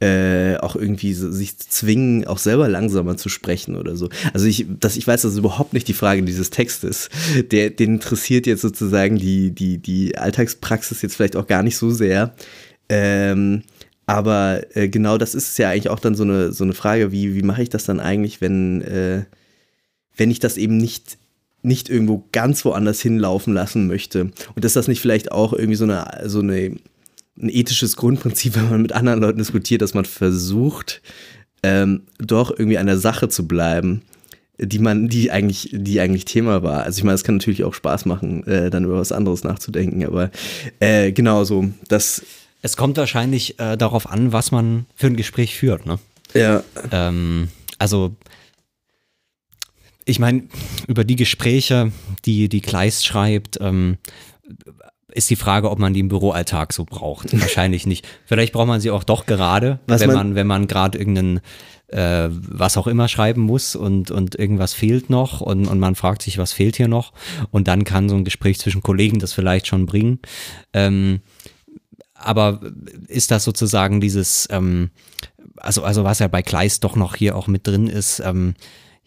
äh, 0.00 0.56
auch 0.58 0.76
irgendwie 0.76 1.12
so, 1.12 1.32
sich 1.32 1.58
zwingen, 1.58 2.24
auch 2.24 2.38
selber 2.38 2.68
langsamer 2.68 3.16
zu 3.16 3.28
sprechen 3.28 3.74
oder 3.74 3.96
so. 3.96 4.08
Also 4.32 4.46
ich, 4.46 4.66
das, 4.78 4.96
ich 4.96 5.06
weiß, 5.06 5.22
das 5.22 5.32
ist 5.32 5.38
überhaupt 5.38 5.72
nicht 5.72 5.88
die 5.88 5.94
Frage 5.94 6.22
dieses 6.22 6.50
Textes. 6.50 7.08
Der, 7.50 7.70
den 7.70 7.94
interessiert 7.94 8.46
jetzt 8.46 8.62
sozusagen 8.62 9.16
die, 9.16 9.50
die, 9.50 9.78
die 9.78 10.16
Alltagspraxis 10.16 11.02
jetzt 11.02 11.16
vielleicht 11.16 11.34
auch 11.34 11.48
gar 11.48 11.64
nicht 11.64 11.76
so 11.76 11.90
sehr. 11.90 12.34
Ähm, 12.88 13.64
aber 14.06 14.62
äh, 14.74 14.88
genau 14.88 15.18
das 15.18 15.34
ist 15.34 15.58
ja 15.58 15.70
eigentlich 15.70 15.90
auch 15.90 15.98
dann 16.00 16.14
so 16.14 16.22
eine, 16.22 16.52
so 16.52 16.62
eine 16.62 16.74
Frage, 16.74 17.10
wie, 17.10 17.34
wie 17.34 17.42
mache 17.42 17.62
ich 17.62 17.68
das 17.68 17.84
dann 17.84 17.98
eigentlich, 17.98 18.40
wenn, 18.40 18.82
äh, 18.82 19.24
wenn 20.18 20.30
ich 20.30 20.38
das 20.38 20.56
eben 20.56 20.76
nicht 20.76 21.18
nicht 21.60 21.88
irgendwo 21.88 22.24
ganz 22.30 22.64
woanders 22.64 23.00
hinlaufen 23.00 23.52
lassen 23.52 23.88
möchte. 23.88 24.30
Und 24.54 24.64
ist 24.64 24.76
das 24.76 24.86
nicht 24.86 25.00
vielleicht 25.00 25.32
auch 25.32 25.52
irgendwie 25.52 25.74
so 25.74 25.84
eine, 25.84 26.28
so 26.28 26.38
eine 26.38 26.76
ein 27.40 27.48
ethisches 27.50 27.96
Grundprinzip, 27.96 28.54
wenn 28.56 28.70
man 28.70 28.82
mit 28.82 28.92
anderen 28.92 29.20
Leuten 29.20 29.38
diskutiert, 29.38 29.82
dass 29.82 29.94
man 29.94 30.04
versucht, 30.04 31.02
ähm, 31.62 32.02
doch 32.18 32.50
irgendwie 32.50 32.78
an 32.78 32.86
der 32.86 32.98
Sache 32.98 33.28
zu 33.28 33.48
bleiben, 33.48 34.02
die 34.58 34.78
man, 34.78 35.08
die 35.08 35.30
eigentlich, 35.30 35.70
die 35.72 36.00
eigentlich 36.00 36.24
Thema 36.24 36.62
war. 36.62 36.82
Also 36.82 36.98
ich 36.98 37.04
meine, 37.04 37.14
es 37.14 37.24
kann 37.24 37.36
natürlich 37.36 37.64
auch 37.64 37.74
Spaß 37.74 38.06
machen, 38.06 38.46
äh, 38.46 38.70
dann 38.70 38.84
über 38.84 38.98
was 38.98 39.12
anderes 39.12 39.44
nachzudenken, 39.44 40.04
aber 40.04 40.30
äh, 40.80 41.12
genau 41.12 41.44
so, 41.44 41.66
das, 41.88 42.22
Es 42.62 42.76
kommt 42.76 42.96
wahrscheinlich 42.96 43.58
äh, 43.60 43.76
darauf 43.76 44.08
an, 44.08 44.32
was 44.32 44.50
man 44.50 44.86
für 44.96 45.06
ein 45.06 45.16
Gespräch 45.16 45.56
führt. 45.56 45.86
Ne? 45.86 45.98
ja, 46.34 46.62
Ähm, 46.90 47.48
also, 47.78 48.16
ich 50.08 50.18
meine, 50.18 50.44
über 50.86 51.04
die 51.04 51.16
Gespräche, 51.16 51.92
die, 52.24 52.48
die 52.48 52.60
Kleist 52.60 53.06
schreibt, 53.06 53.58
ähm, 53.60 53.98
ist 55.12 55.30
die 55.30 55.36
Frage, 55.36 55.70
ob 55.70 55.78
man 55.78 55.94
die 55.94 56.00
im 56.00 56.08
Büroalltag 56.08 56.72
so 56.72 56.84
braucht. 56.84 57.32
Wahrscheinlich 57.40 57.86
nicht. 57.86 58.06
Vielleicht 58.26 58.52
braucht 58.52 58.68
man 58.68 58.80
sie 58.80 58.90
auch 58.90 59.04
doch 59.04 59.26
gerade, 59.26 59.80
Was 59.86 60.00
wenn 60.00 60.08
man- 60.08 60.16
man, 60.16 60.34
wenn 60.34 60.46
man 60.46 60.66
gerade 60.68 60.98
irgendeinen, 60.98 61.40
äh, 61.88 62.28
was 62.30 62.76
auch 62.76 62.86
immer 62.86 63.08
schreiben 63.08 63.42
muss 63.42 63.74
und, 63.74 64.10
und 64.10 64.34
irgendwas 64.34 64.74
fehlt 64.74 65.08
noch 65.10 65.40
und, 65.40 65.66
und 65.66 65.78
man 65.78 65.94
fragt 65.94 66.22
sich, 66.22 66.38
was 66.38 66.52
fehlt 66.52 66.76
hier 66.76 66.88
noch. 66.88 67.12
Und 67.50 67.68
dann 67.68 67.84
kann 67.84 68.08
so 68.08 68.16
ein 68.16 68.24
Gespräch 68.24 68.58
zwischen 68.58 68.82
Kollegen 68.82 69.18
das 69.18 69.32
vielleicht 69.32 69.66
schon 69.66 69.86
bringen. 69.86 70.18
Ähm, 70.72 71.20
aber 72.14 72.60
ist 73.06 73.30
das 73.30 73.44
sozusagen 73.44 74.00
dieses, 74.00 74.48
ähm, 74.50 74.90
also, 75.56 75.82
also 75.82 76.04
was 76.04 76.18
ja 76.18 76.28
bei 76.28 76.42
Kleist 76.42 76.84
doch 76.84 76.96
noch 76.96 77.16
hier 77.16 77.36
auch 77.36 77.46
mit 77.46 77.66
drin 77.66 77.86
ist, 77.86 78.20
ähm, 78.20 78.54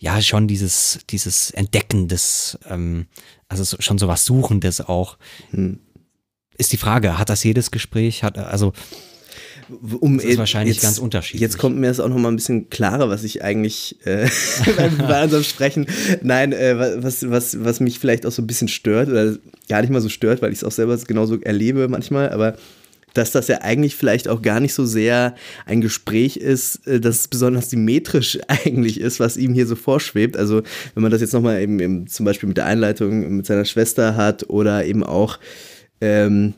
ja, 0.04 0.20
schon 0.20 0.48
dieses, 0.48 1.00
dieses 1.12 1.52
Entdecken 1.52 2.08
des, 2.08 2.58
ähm, 2.68 3.06
also 3.48 3.64
so- 3.64 3.78
schon 3.80 4.00
sowas 4.00 4.26
Suchendes 4.26 4.82
auch. 4.82 5.18
Ist 6.58 6.74
die 6.74 6.78
Frage, 6.78 7.20
hat 7.20 7.30
das 7.30 7.44
jedes 7.44 7.70
Gespräch? 7.70 8.24
Hat, 8.24 8.36
also, 8.40 8.74
um 10.00 10.18
Das 10.18 10.26
ist 10.26 10.38
wahrscheinlich 10.40 10.82
ganz 10.82 10.98
unterschiedlich. 10.98 11.42
Jetzt 11.42 11.60
kommt 11.60 11.78
mir 11.78 11.88
das 11.88 12.00
auch 12.00 12.10
noch 12.10 12.18
mal 12.18 12.30
ein 12.30 12.36
bisschen 12.36 12.70
klarer, 12.72 13.10
was 13.10 13.24
ich 13.24 13.44
eigentlich 13.44 14.04
äh, 14.08 14.28
beim, 14.76 14.98
bei 15.08 15.24
unserem 15.24 15.44
Sprechen, 15.44 15.86
nein, 16.24 16.52
äh, 16.52 17.02
was, 17.04 17.30
was, 17.30 17.64
was 17.64 17.80
mich 17.80 18.00
vielleicht 18.00 18.26
auch 18.26 18.32
so 18.32 18.42
ein 18.42 18.48
bisschen 18.48 18.70
stört 18.70 19.08
oder 19.08 19.38
gar 19.70 19.82
nicht 19.82 19.92
mal 19.92 20.02
so 20.02 20.10
stört, 20.10 20.42
weil 20.42 20.52
ich 20.52 20.58
es 20.58 20.64
auch 20.64 20.72
selber 20.72 20.98
genauso 20.98 21.40
erlebe 21.40 21.88
manchmal, 21.88 22.32
aber 22.32 22.58
dass 23.14 23.32
das 23.32 23.48
ja 23.48 23.62
eigentlich 23.62 23.96
vielleicht 23.96 24.28
auch 24.28 24.42
gar 24.42 24.60
nicht 24.60 24.74
so 24.74 24.86
sehr 24.86 25.36
ein 25.66 25.82
Gespräch 25.82 26.38
ist, 26.38 26.88
äh, 26.88 27.00
das 27.00 27.28
besonders 27.28 27.70
symmetrisch 27.70 28.40
eigentlich 28.48 29.00
ist, 29.00 29.20
was 29.20 29.38
ihm 29.38 29.54
hier 29.54 29.68
so 29.68 29.76
vorschwebt. 29.76 30.38
Also 30.38 30.62
wenn 30.94 31.04
man 31.04 31.12
das 31.12 31.22
jetzt 31.22 31.34
nochmal 31.34 31.62
eben, 31.62 31.80
eben 31.80 32.08
zum 32.08 32.26
Beispiel 32.26 32.48
mit 32.48 32.58
der 32.58 32.66
Einleitung 32.66 33.38
mit 33.38 33.46
seiner 33.46 33.66
Schwester 33.66 34.16
hat 34.16 34.50
oder 34.50 34.86
eben 34.86 35.04
auch 35.04 35.40
ähm, 36.00 36.54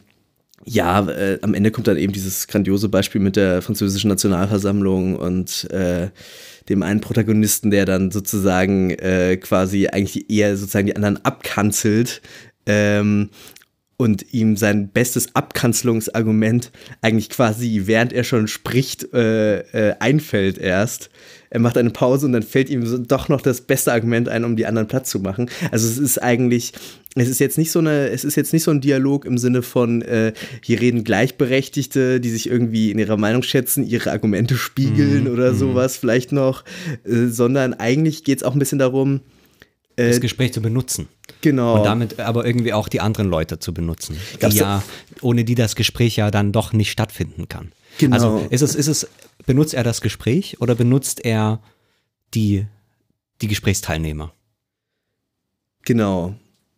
ja, 0.66 1.08
äh, 1.10 1.40
am 1.42 1.54
Ende 1.54 1.72
kommt 1.72 1.88
dann 1.88 1.98
eben 1.98 2.14
dieses 2.14 2.48
grandiose 2.48 2.88
Beispiel 2.88 3.20
mit 3.20 3.36
der 3.36 3.62
französischen 3.62 4.08
Nationalversammlung 4.08 5.16
und 5.18 5.70
äh, 5.72 6.10
dem 6.70 6.84
einen 6.84 7.02
Protagonisten, 7.02 7.72
der 7.72 7.86
dann 7.86 8.12
sozusagen 8.12 8.92
äh, 8.92 9.38
quasi 9.38 9.88
eigentlich 9.88 10.30
eher 10.30 10.56
sozusagen 10.56 10.88
die 10.88 10.96
anderen 10.96 11.24
abkanzelt 11.26 12.22
ähm, 12.66 13.30
und 13.98 14.34
ihm 14.34 14.58
sein 14.58 14.90
bestes 14.90 15.36
Abkanzelungsargument 15.36 16.72
eigentlich 17.02 17.30
quasi, 17.30 17.84
während 17.86 18.12
er 18.12 18.24
schon 18.24 18.48
spricht, 18.48 19.14
äh, 19.14 19.60
äh, 19.60 19.96
einfällt 20.00 20.58
erst. 20.58 21.10
Er 21.50 21.60
macht 21.60 21.78
eine 21.78 21.92
Pause 21.92 22.26
und 22.26 22.34
dann 22.34 22.42
fällt 22.42 22.72
ihm 22.72 23.08
doch 23.08 23.30
noch 23.30 23.42
das 23.42 23.62
beste 23.62 23.94
Argument 23.94 24.28
ein, 24.28 24.44
um 24.44 24.56
die 24.56 24.66
anderen 24.66 24.88
Platz 24.88 25.12
zu 25.12 25.20
machen. 25.20 25.50
Also 25.72 25.88
es 25.88 26.00
ist 26.00 26.18
eigentlich, 26.18 26.74
es 27.14 27.30
ist 27.30 27.40
jetzt 27.40 27.60
nicht 27.60 27.72
so 27.72 27.78
eine, 27.78 28.10
es 28.10 28.24
ist 28.24 28.36
jetzt 28.36 28.54
nicht 28.54 28.64
so 28.64 28.72
ein 28.72 28.82
Dialog 28.82 29.26
im 29.26 29.38
Sinne 29.38 29.62
von, 29.62 30.02
äh, 30.02 30.34
hier 30.64 30.82
reden 30.82 31.04
Gleichberechtigte, 31.04 32.20
die 32.20 32.30
sich 32.30 32.50
irgendwie 32.50 32.90
in 32.90 32.98
ihrer 32.98 33.18
Meinung 33.18 33.44
schätzen, 33.44 33.86
ihre 33.86 34.12
Argumente 34.12 34.56
spiegeln 34.56 35.28
oder 35.28 35.54
sowas 35.54 35.96
vielleicht 35.98 36.32
noch, 36.32 36.64
äh, 37.04 37.28
sondern 37.28 37.76
eigentlich 37.76 38.24
geht 38.24 38.40
es 38.40 38.44
auch 38.44 38.54
ein 38.54 38.60
bisschen 38.60 38.80
darum, 38.80 39.22
das 39.96 40.22
Gespräch 40.22 40.54
zu 40.54 40.62
benutzen. 40.62 41.08
genau. 41.42 41.78
Und 41.78 41.86
damit 41.86 42.20
aber 42.20 42.46
irgendwie 42.46 42.74
auch 42.74 42.88
die 42.88 43.02
anderen 43.02 43.30
Leute 43.30 43.60
zu 43.60 43.74
benutzen, 43.74 44.18
die 44.42 44.56
ja, 44.56 44.84
ohne 45.22 45.44
die 45.44 45.56
das 45.56 45.76
Gespräch 45.76 46.16
ja 46.16 46.32
dann 46.32 46.52
doch 46.52 46.74
nicht 46.74 46.92
stattfinden 46.92 47.48
kann. 47.48 47.72
Genau. 48.00 48.16
Also 48.16 48.48
ist 48.50 48.62
es, 48.62 48.76
ist 48.76 48.88
es, 48.88 49.08
benutzt 49.46 49.74
er 49.74 49.84
das 49.84 50.02
Gespräch 50.02 50.60
oder 50.62 50.76
benutzt 50.76 51.24
er 51.24 51.62
die, 52.34 52.66
die 53.42 53.48
Gesprächsteilnehmer? 53.48 54.34
Genau. 55.84 56.36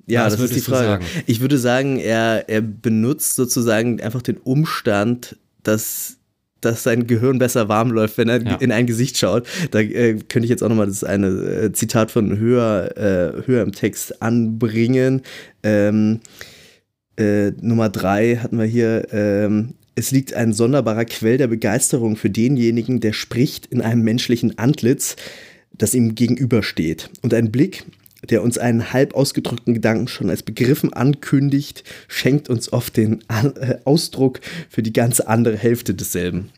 Ja, 0.07 0.25
Was 0.25 0.33
das 0.33 0.51
ist 0.51 0.55
die 0.55 0.61
Frage. 0.61 1.03
Ich 1.25 1.39
würde 1.39 1.57
sagen, 1.57 1.97
er, 1.97 2.47
er 2.47 2.61
benutzt 2.61 3.35
sozusagen 3.35 4.01
einfach 4.01 4.21
den 4.21 4.37
Umstand, 4.37 5.37
dass, 5.63 6.17
dass 6.61 6.83
sein 6.83 7.05
Gehirn 7.07 7.37
besser 7.39 7.69
warm 7.69 7.91
läuft, 7.91 8.17
wenn 8.17 8.29
er 8.29 8.41
Ja. 8.41 8.55
in 8.55 8.71
ein 8.71 8.87
Gesicht 8.87 9.17
schaut. 9.17 9.47
Da 9.71 9.79
äh, 9.79 10.13
könnte 10.15 10.45
ich 10.45 10.49
jetzt 10.49 10.63
auch 10.63 10.69
nochmal 10.69 10.87
das 10.87 11.03
eine 11.03 11.27
äh, 11.27 11.71
Zitat 11.73 12.11
von 12.11 12.37
höher, 12.37 12.97
äh, 12.97 13.47
höher 13.47 13.61
im 13.61 13.71
Text 13.71 14.21
anbringen. 14.21 15.21
Ähm, 15.63 16.21
äh, 17.17 17.51
Nummer 17.61 17.89
drei 17.89 18.37
hatten 18.37 18.57
wir 18.57 18.65
hier. 18.65 19.07
Ähm, 19.11 19.75
es 19.95 20.11
liegt 20.11 20.33
ein 20.33 20.51
sonderbarer 20.51 21.05
Quell 21.05 21.37
der 21.37 21.47
Begeisterung 21.47 22.17
für 22.17 22.29
denjenigen, 22.29 22.99
der 22.99 23.13
spricht 23.13 23.65
in 23.67 23.81
einem 23.81 24.01
menschlichen 24.01 24.57
Antlitz, 24.57 25.15
das 25.77 25.93
ihm 25.93 26.15
gegenübersteht. 26.15 27.09
Und 27.21 27.33
ein 27.33 27.51
Blick, 27.51 27.85
der 28.29 28.43
uns 28.43 28.57
einen 28.57 28.93
halb 28.93 29.15
ausgedrückten 29.15 29.73
Gedanken 29.73 30.07
schon 30.07 30.29
als 30.29 30.43
Begriffen 30.43 30.93
ankündigt, 30.93 31.83
schenkt 32.07 32.49
uns 32.49 32.71
oft 32.71 32.97
den 32.97 33.23
äh, 33.29 33.75
Ausdruck 33.85 34.41
für 34.69 34.83
die 34.83 34.93
ganze 34.93 35.27
andere 35.27 35.57
Hälfte 35.57 35.93
desselben. 35.93 36.49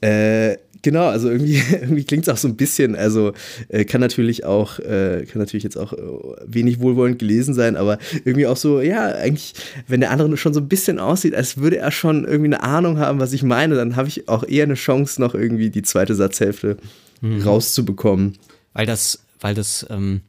Äh, 0.00 0.56
genau, 0.82 1.08
also 1.08 1.30
irgendwie, 1.30 1.60
irgendwie 1.72 2.04
klingt 2.04 2.26
es 2.26 2.28
auch 2.28 2.36
so 2.36 2.48
ein 2.48 2.56
bisschen, 2.56 2.94
also 2.94 3.32
äh, 3.68 3.84
kann 3.84 4.00
natürlich 4.00 4.44
auch, 4.44 4.78
äh, 4.78 5.26
kann 5.30 5.40
natürlich 5.40 5.64
jetzt 5.64 5.76
auch 5.76 5.92
äh, 5.92 5.98
wenig 6.46 6.80
wohlwollend 6.80 7.18
gelesen 7.18 7.54
sein, 7.54 7.76
aber 7.76 7.98
irgendwie 8.24 8.46
auch 8.46 8.56
so, 8.56 8.80
ja, 8.80 9.06
eigentlich, 9.06 9.54
wenn 9.88 10.00
der 10.00 10.10
andere 10.10 10.36
schon 10.36 10.54
so 10.54 10.60
ein 10.60 10.68
bisschen 10.68 10.98
aussieht, 10.98 11.34
als 11.34 11.58
würde 11.58 11.78
er 11.78 11.90
schon 11.90 12.24
irgendwie 12.24 12.54
eine 12.54 12.62
Ahnung 12.62 12.98
haben, 12.98 13.20
was 13.20 13.32
ich 13.32 13.42
meine, 13.42 13.74
dann 13.74 13.96
habe 13.96 14.08
ich 14.08 14.28
auch 14.28 14.44
eher 14.46 14.64
eine 14.64 14.74
Chance, 14.74 15.20
noch 15.20 15.34
irgendwie 15.34 15.70
die 15.70 15.82
zweite 15.82 16.14
Satzhälfte 16.14 16.76
mhm. 17.20 17.42
rauszubekommen. 17.42 18.38
Weil 18.72 18.86
das, 18.86 19.20
weil 19.40 19.54
das, 19.54 19.86
ähm, 19.90 20.20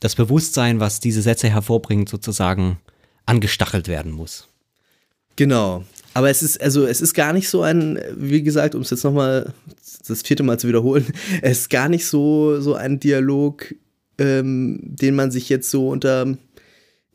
das 0.00 0.14
Bewusstsein, 0.14 0.80
was 0.80 1.00
diese 1.00 1.22
Sätze 1.22 1.48
hervorbringt, 1.48 2.08
sozusagen 2.08 2.78
angestachelt 3.26 3.88
werden 3.88 4.12
muss. 4.12 4.48
Genau, 5.36 5.84
aber 6.14 6.30
es 6.30 6.42
ist, 6.42 6.60
also 6.60 6.86
es 6.86 7.00
ist 7.00 7.14
gar 7.14 7.32
nicht 7.32 7.48
so 7.48 7.62
ein, 7.62 8.00
wie 8.16 8.42
gesagt, 8.42 8.74
um 8.74 8.82
es 8.82 8.90
jetzt 8.90 9.04
nochmal 9.04 9.52
das 10.06 10.22
vierte 10.22 10.42
Mal 10.42 10.58
zu 10.58 10.66
wiederholen, 10.66 11.06
es 11.42 11.60
ist 11.60 11.70
gar 11.70 11.88
nicht 11.88 12.06
so, 12.06 12.60
so 12.60 12.74
ein 12.74 12.98
Dialog, 12.98 13.74
ähm, 14.18 14.80
den 14.82 15.14
man 15.14 15.30
sich 15.30 15.48
jetzt 15.48 15.70
so 15.70 15.88
unter 15.88 16.36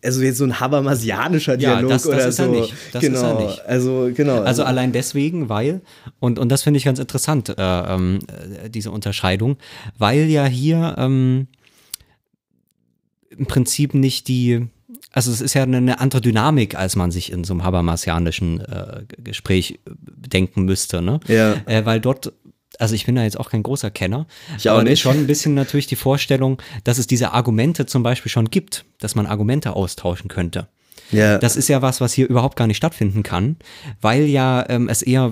also 0.03 0.21
jetzt 0.21 0.37
so 0.37 0.43
ein 0.43 0.59
habermasianischer 0.59 1.57
Dialog 1.57 1.89
ja, 1.89 1.95
das, 1.95 2.03
das 2.03 2.11
oder 2.11 2.27
ist 2.27 2.35
so. 2.35 2.43
Er 2.43 2.49
nicht. 2.49 2.73
Das 2.91 3.01
genau, 3.01 3.17
ist 3.17 3.23
er 3.23 3.45
nicht. 3.45 3.65
Also 3.65 4.11
genau. 4.13 4.33
Also, 4.33 4.45
also 4.45 4.63
allein 4.63 4.91
deswegen, 4.91 5.47
weil 5.49 5.81
und 6.19 6.39
und 6.39 6.49
das 6.49 6.63
finde 6.63 6.77
ich 6.77 6.83
ganz 6.83 6.99
interessant, 6.99 7.49
äh, 7.49 7.53
ähm, 7.57 8.19
äh, 8.27 8.69
diese 8.69 8.91
Unterscheidung, 8.91 9.57
weil 9.97 10.25
ja 10.29 10.45
hier 10.45 10.95
ähm, 10.97 11.47
im 13.37 13.45
Prinzip 13.45 13.93
nicht 13.93 14.27
die 14.27 14.67
also 15.11 15.31
es 15.31 15.41
ist 15.41 15.53
ja 15.53 15.63
eine 15.63 15.99
andere 15.99 16.21
Dynamik, 16.21 16.75
als 16.75 16.95
man 16.95 17.11
sich 17.11 17.31
in 17.31 17.43
so 17.43 17.53
einem 17.53 17.63
habermasianischen 17.63 18.61
äh, 18.61 19.03
Gespräch 19.19 19.79
äh, 19.85 19.91
denken 20.05 20.63
müsste, 20.63 21.03
ne? 21.03 21.19
Ja. 21.27 21.61
Äh, 21.67 21.85
weil 21.85 21.99
dort 21.99 22.33
also 22.79 22.95
ich 22.95 23.05
bin 23.05 23.15
da 23.15 23.23
jetzt 23.23 23.39
auch 23.39 23.51
kein 23.51 23.61
großer 23.61 23.91
Kenner. 23.91 24.25
Ich 24.57 24.67
auch 24.67 24.73
aber 24.73 24.83
nicht. 24.83 25.01
schon 25.01 25.17
ein 25.17 25.27
bisschen 25.27 25.53
natürlich 25.53 25.85
die 25.85 25.95
Vorstellung, 25.95 26.59
dass 26.83 26.97
es 26.97 27.05
diese 27.05 27.31
Argumente 27.31 27.85
zum 27.85 28.01
Beispiel 28.01 28.31
schon 28.31 28.49
gibt, 28.49 28.85
dass 28.99 29.13
man 29.13 29.27
Argumente 29.27 29.75
austauschen 29.75 30.27
könnte. 30.27 30.67
Ja. 31.11 31.37
Das 31.37 31.55
ist 31.55 31.67
ja 31.67 31.81
was, 31.81 32.01
was 32.01 32.13
hier 32.13 32.27
überhaupt 32.27 32.55
gar 32.55 32.67
nicht 32.67 32.77
stattfinden 32.77 33.21
kann, 33.23 33.57
weil 34.01 34.25
ja 34.25 34.65
ähm, 34.69 34.89
es 34.89 35.01
eher 35.01 35.31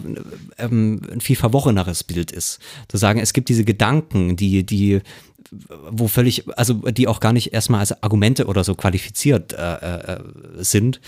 ähm, 0.60 1.02
ein 1.12 1.22
viel 1.22 1.36
verworreneres 1.36 2.04
Bild 2.04 2.32
ist. 2.32 2.60
Zu 2.88 2.98
sagen, 2.98 3.20
es 3.20 3.34
gibt 3.34 3.50
diese 3.50 3.64
Gedanken, 3.64 4.36
die, 4.36 4.64
die 4.64 5.02
wo 5.50 6.08
völlig, 6.08 6.46
also 6.58 6.74
die 6.74 7.08
auch 7.08 7.20
gar 7.20 7.34
nicht 7.34 7.54
erstmal 7.54 7.80
als 7.80 8.04
Argumente 8.04 8.46
oder 8.46 8.64
so 8.64 8.76
qualifiziert 8.76 9.54
äh, 9.54 9.76
äh, 9.76 10.20
sind, 10.58 11.02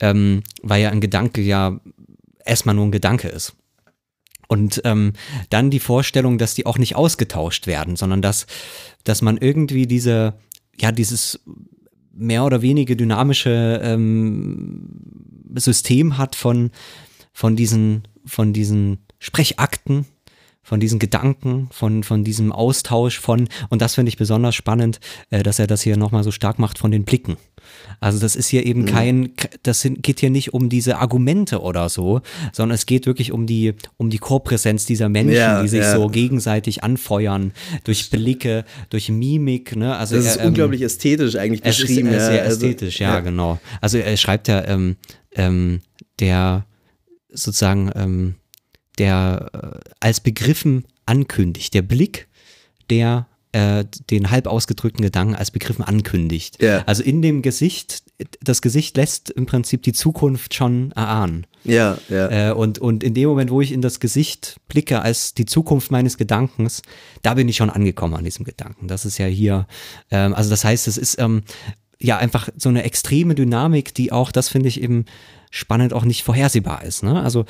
ähm, 0.00 0.42
weil 0.62 0.82
ja 0.82 0.90
ein 0.90 1.00
Gedanke 1.00 1.40
ja 1.40 1.80
erstmal 2.44 2.74
nur 2.74 2.86
ein 2.86 2.92
Gedanke 2.92 3.28
ist. 3.28 3.54
Und 4.46 4.82
ähm, 4.84 5.14
dann 5.50 5.70
die 5.70 5.80
Vorstellung, 5.80 6.38
dass 6.38 6.54
die 6.54 6.66
auch 6.66 6.78
nicht 6.78 6.96
ausgetauscht 6.96 7.66
werden, 7.66 7.96
sondern 7.96 8.22
dass, 8.22 8.46
dass 9.02 9.22
man 9.22 9.38
irgendwie 9.38 9.86
diese, 9.86 10.34
ja, 10.78 10.92
dieses 10.92 11.40
mehr 12.12 12.44
oder 12.44 12.62
weniger 12.62 12.94
dynamische 12.94 13.80
ähm, 13.82 14.88
System 15.56 16.18
hat 16.18 16.36
von, 16.36 16.70
von 17.32 17.56
diesen, 17.56 18.06
von 18.24 18.52
diesen 18.52 18.98
Sprechakten, 19.18 20.06
von 20.64 20.80
diesen 20.80 20.98
Gedanken, 20.98 21.68
von, 21.70 22.02
von 22.02 22.24
diesem 22.24 22.50
Austausch 22.50 23.20
von, 23.20 23.48
und 23.68 23.82
das 23.82 23.94
finde 23.94 24.08
ich 24.08 24.16
besonders 24.16 24.54
spannend, 24.54 24.98
äh, 25.30 25.42
dass 25.42 25.58
er 25.58 25.66
das 25.66 25.82
hier 25.82 25.96
nochmal 25.96 26.24
so 26.24 26.32
stark 26.32 26.58
macht 26.58 26.78
von 26.78 26.90
den 26.90 27.04
Blicken. 27.04 27.36
Also 28.00 28.18
das 28.18 28.34
ist 28.34 28.48
hier 28.48 28.66
eben 28.66 28.82
mhm. 28.82 28.86
kein, 28.86 29.32
das 29.62 29.82
geht 29.82 30.20
hier 30.20 30.30
nicht 30.30 30.54
um 30.54 30.68
diese 30.68 30.98
Argumente 30.98 31.60
oder 31.60 31.88
so, 31.88 32.22
sondern 32.52 32.74
es 32.74 32.86
geht 32.86 33.06
wirklich 33.06 33.30
um 33.32 33.46
die, 33.46 33.74
um 33.96 34.10
die 34.10 34.18
Chorpräsenz 34.18 34.86
dieser 34.86 35.08
Menschen, 35.08 35.36
ja, 35.36 35.62
die 35.62 35.68
sich 35.68 35.80
ja. 35.80 35.94
so 35.94 36.08
gegenseitig 36.08 36.82
anfeuern, 36.82 37.52
durch 37.84 38.10
Blicke, 38.10 38.64
durch 38.90 39.10
Mimik. 39.10 39.76
Ne? 39.76 39.96
Also 39.96 40.16
das 40.16 40.26
ist 40.26 40.36
ähm, 40.40 40.48
unglaublich 40.48 40.82
ästhetisch 40.82 41.36
eigentlich 41.36 41.62
beschrieben. 41.62 42.08
Es 42.08 42.14
ist, 42.14 42.28
äh, 42.28 42.32
sehr 42.32 42.42
also, 42.42 42.66
ästhetisch, 42.66 43.00
ja, 43.00 43.14
ja, 43.14 43.20
genau. 43.20 43.58
Also 43.80 43.98
er 43.98 44.16
schreibt 44.16 44.48
ja, 44.48 44.64
ähm, 44.66 44.96
ähm, 45.34 45.80
der 46.20 46.66
sozusagen, 47.30 47.90
ähm, 47.94 48.34
der 48.98 49.50
äh, 49.52 49.90
als 50.00 50.20
Begriffen 50.20 50.84
ankündigt. 51.06 51.74
Der 51.74 51.82
Blick, 51.82 52.28
der 52.90 53.26
äh, 53.54 53.84
den 54.10 54.30
halb 54.30 54.48
ausgedrückten 54.48 55.02
Gedanken 55.02 55.36
als 55.36 55.52
Begriffen 55.52 55.84
ankündigt. 55.84 56.60
Ja. 56.60 56.82
Also 56.86 57.04
in 57.04 57.22
dem 57.22 57.40
Gesicht, 57.40 58.02
das 58.42 58.62
Gesicht 58.62 58.96
lässt 58.96 59.30
im 59.30 59.46
Prinzip 59.46 59.82
die 59.82 59.92
Zukunft 59.92 60.54
schon 60.54 60.90
erahnen. 60.92 61.46
Ja, 61.62 61.98
ja. 62.08 62.50
Äh, 62.50 62.52
und, 62.52 62.80
und 62.80 63.04
in 63.04 63.14
dem 63.14 63.28
Moment, 63.28 63.50
wo 63.50 63.60
ich 63.60 63.70
in 63.70 63.80
das 63.80 64.00
Gesicht 64.00 64.56
blicke 64.66 65.02
als 65.02 65.34
die 65.34 65.46
Zukunft 65.46 65.92
meines 65.92 66.18
Gedankens, 66.18 66.82
da 67.22 67.34
bin 67.34 67.48
ich 67.48 67.56
schon 67.56 67.70
angekommen 67.70 68.14
an 68.14 68.24
diesem 68.24 68.44
Gedanken. 68.44 68.88
Das 68.88 69.04
ist 69.04 69.18
ja 69.18 69.26
hier, 69.26 69.68
ähm, 70.10 70.34
also 70.34 70.50
das 70.50 70.64
heißt, 70.64 70.88
es 70.88 70.98
ist 70.98 71.20
ähm, 71.20 71.42
ja 72.00 72.18
einfach 72.18 72.48
so 72.56 72.68
eine 72.68 72.82
extreme 72.82 73.36
Dynamik, 73.36 73.94
die 73.94 74.10
auch, 74.10 74.32
das 74.32 74.48
finde 74.48 74.68
ich 74.68 74.82
eben 74.82 75.04
spannend 75.54 75.92
auch 75.92 76.04
nicht 76.04 76.24
vorhersehbar 76.24 76.82
ist. 76.82 77.04
Ne? 77.04 77.22
Also 77.22 77.44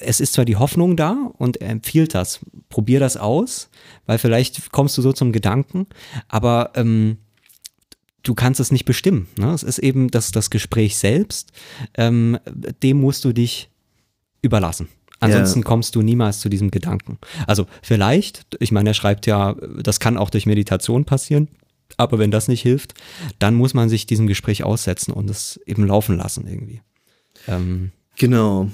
es 0.00 0.18
ist 0.18 0.32
zwar 0.32 0.46
die 0.46 0.56
Hoffnung 0.56 0.96
da 0.96 1.30
und 1.36 1.58
er 1.58 1.68
empfiehlt 1.68 2.14
das, 2.14 2.40
probier 2.70 3.00
das 3.00 3.18
aus, 3.18 3.68
weil 4.06 4.16
vielleicht 4.16 4.72
kommst 4.72 4.96
du 4.96 5.02
so 5.02 5.12
zum 5.12 5.30
Gedanken, 5.30 5.86
aber 6.28 6.70
ähm, 6.74 7.18
du 8.22 8.34
kannst 8.34 8.60
es 8.60 8.72
nicht 8.72 8.86
bestimmen. 8.86 9.28
Ne? 9.36 9.52
Es 9.52 9.62
ist 9.62 9.78
eben 9.78 10.10
das, 10.10 10.32
das 10.32 10.48
Gespräch 10.48 10.96
selbst, 10.96 11.52
ähm, 11.98 12.38
dem 12.82 12.98
musst 12.98 13.26
du 13.26 13.34
dich 13.34 13.68
überlassen. 14.40 14.88
Ansonsten 15.20 15.60
ja. 15.60 15.64
kommst 15.66 15.96
du 15.96 16.00
niemals 16.00 16.40
zu 16.40 16.48
diesem 16.48 16.70
Gedanken. 16.70 17.18
Also 17.46 17.66
vielleicht, 17.82 18.46
ich 18.58 18.72
meine, 18.72 18.90
er 18.90 18.94
schreibt 18.94 19.26
ja, 19.26 19.54
das 19.82 20.00
kann 20.00 20.16
auch 20.16 20.30
durch 20.30 20.46
Meditation 20.46 21.04
passieren. 21.04 21.48
Aber 21.98 22.18
wenn 22.18 22.30
das 22.30 22.48
nicht 22.48 22.62
hilft, 22.62 22.94
dann 23.38 23.54
muss 23.54 23.74
man 23.74 23.88
sich 23.88 24.06
diesem 24.06 24.28
Gespräch 24.28 24.62
aussetzen 24.62 25.12
und 25.12 25.28
es 25.28 25.58
eben 25.66 25.86
laufen 25.86 26.16
lassen 26.16 26.46
irgendwie. 26.46 26.80
Ähm, 27.48 27.90
genau. 28.16 28.70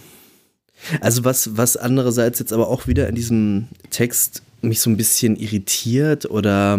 Also 1.01 1.25
was, 1.25 1.57
was 1.57 1.77
andererseits 1.77 2.39
jetzt 2.41 2.53
aber 2.53 2.69
auch 2.69 2.87
wieder 2.87 3.09
in 3.09 3.15
diesem 3.15 3.69
Text 3.91 4.43
mich 4.61 4.81
so 4.81 4.91
ein 4.91 4.97
bisschen 4.97 5.37
irritiert 5.37 6.27
oder 6.27 6.79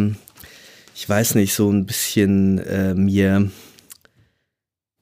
ich 0.96 1.08
weiß 1.08 1.36
nicht, 1.36 1.54
so 1.54 1.70
ein 1.70 1.86
bisschen 1.86 2.60
äh, 2.60 2.94
mir 2.94 3.50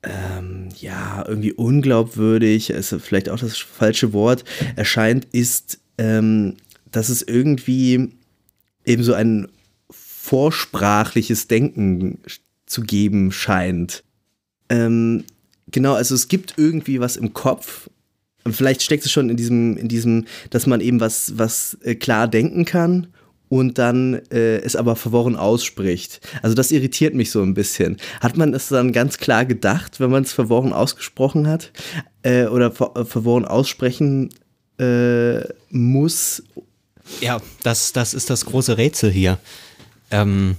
ähm, 0.03 0.69
ja 0.79 1.23
irgendwie 1.27 1.53
unglaubwürdig, 1.53 2.69
ist 2.69 2.95
vielleicht 2.99 3.29
auch 3.29 3.39
das 3.39 3.57
falsche 3.57 4.13
Wort, 4.13 4.43
erscheint, 4.75 5.25
ist, 5.31 5.79
ähm, 5.97 6.55
dass 6.91 7.09
es 7.09 7.21
irgendwie 7.21 8.09
eben 8.85 9.03
so 9.03 9.13
ein 9.13 9.47
vorsprachliches 9.91 11.47
Denken 11.47 12.19
zu 12.65 12.81
geben 12.81 13.31
scheint. 13.31 14.03
Ähm, 14.69 15.25
Genau, 15.71 15.93
also 15.93 16.15
es 16.15 16.27
gibt 16.27 16.55
irgendwie 16.57 16.99
was 16.99 17.15
im 17.15 17.33
Kopf. 17.33 17.89
Vielleicht 18.49 18.81
steckt 18.81 19.05
es 19.05 19.11
schon 19.11 19.29
in 19.29 19.37
diesem, 19.37 19.77
in 19.77 19.87
diesem, 19.87 20.25
dass 20.49 20.67
man 20.67 20.81
eben 20.81 20.99
was, 20.99 21.37
was 21.37 21.77
äh, 21.83 21.95
klar 21.95 22.27
denken 22.27 22.65
kann 22.65 23.07
und 23.53 23.77
dann 23.77 24.15
äh, 24.31 24.57
es 24.57 24.75
aber 24.75 24.95
verworren 24.95 25.35
ausspricht. 25.35 26.21
Also 26.41 26.55
das 26.55 26.71
irritiert 26.71 27.13
mich 27.13 27.29
so 27.29 27.41
ein 27.43 27.53
bisschen. 27.53 27.97
Hat 28.19 28.35
man 28.35 28.53
es 28.53 28.69
dann 28.69 28.91
ganz 28.91 29.19
klar 29.19 29.45
gedacht, 29.45 29.99
wenn 29.99 30.09
man 30.09 30.23
es 30.23 30.33
verworren 30.33 30.73
ausgesprochen 30.73 31.47
hat 31.47 31.71
äh, 32.23 32.47
oder 32.47 32.71
ver 32.71 32.93
äh, 32.95 33.05
verworren 33.05 33.45
aussprechen 33.45 34.29
äh, 34.79 35.41
muss? 35.69 36.41
Ja, 37.21 37.41
das, 37.61 37.93
das 37.93 38.15
ist 38.15 38.31
das 38.31 38.45
große 38.45 38.77
Rätsel 38.77 39.11
hier. 39.11 39.37
Ähm, 40.09 40.55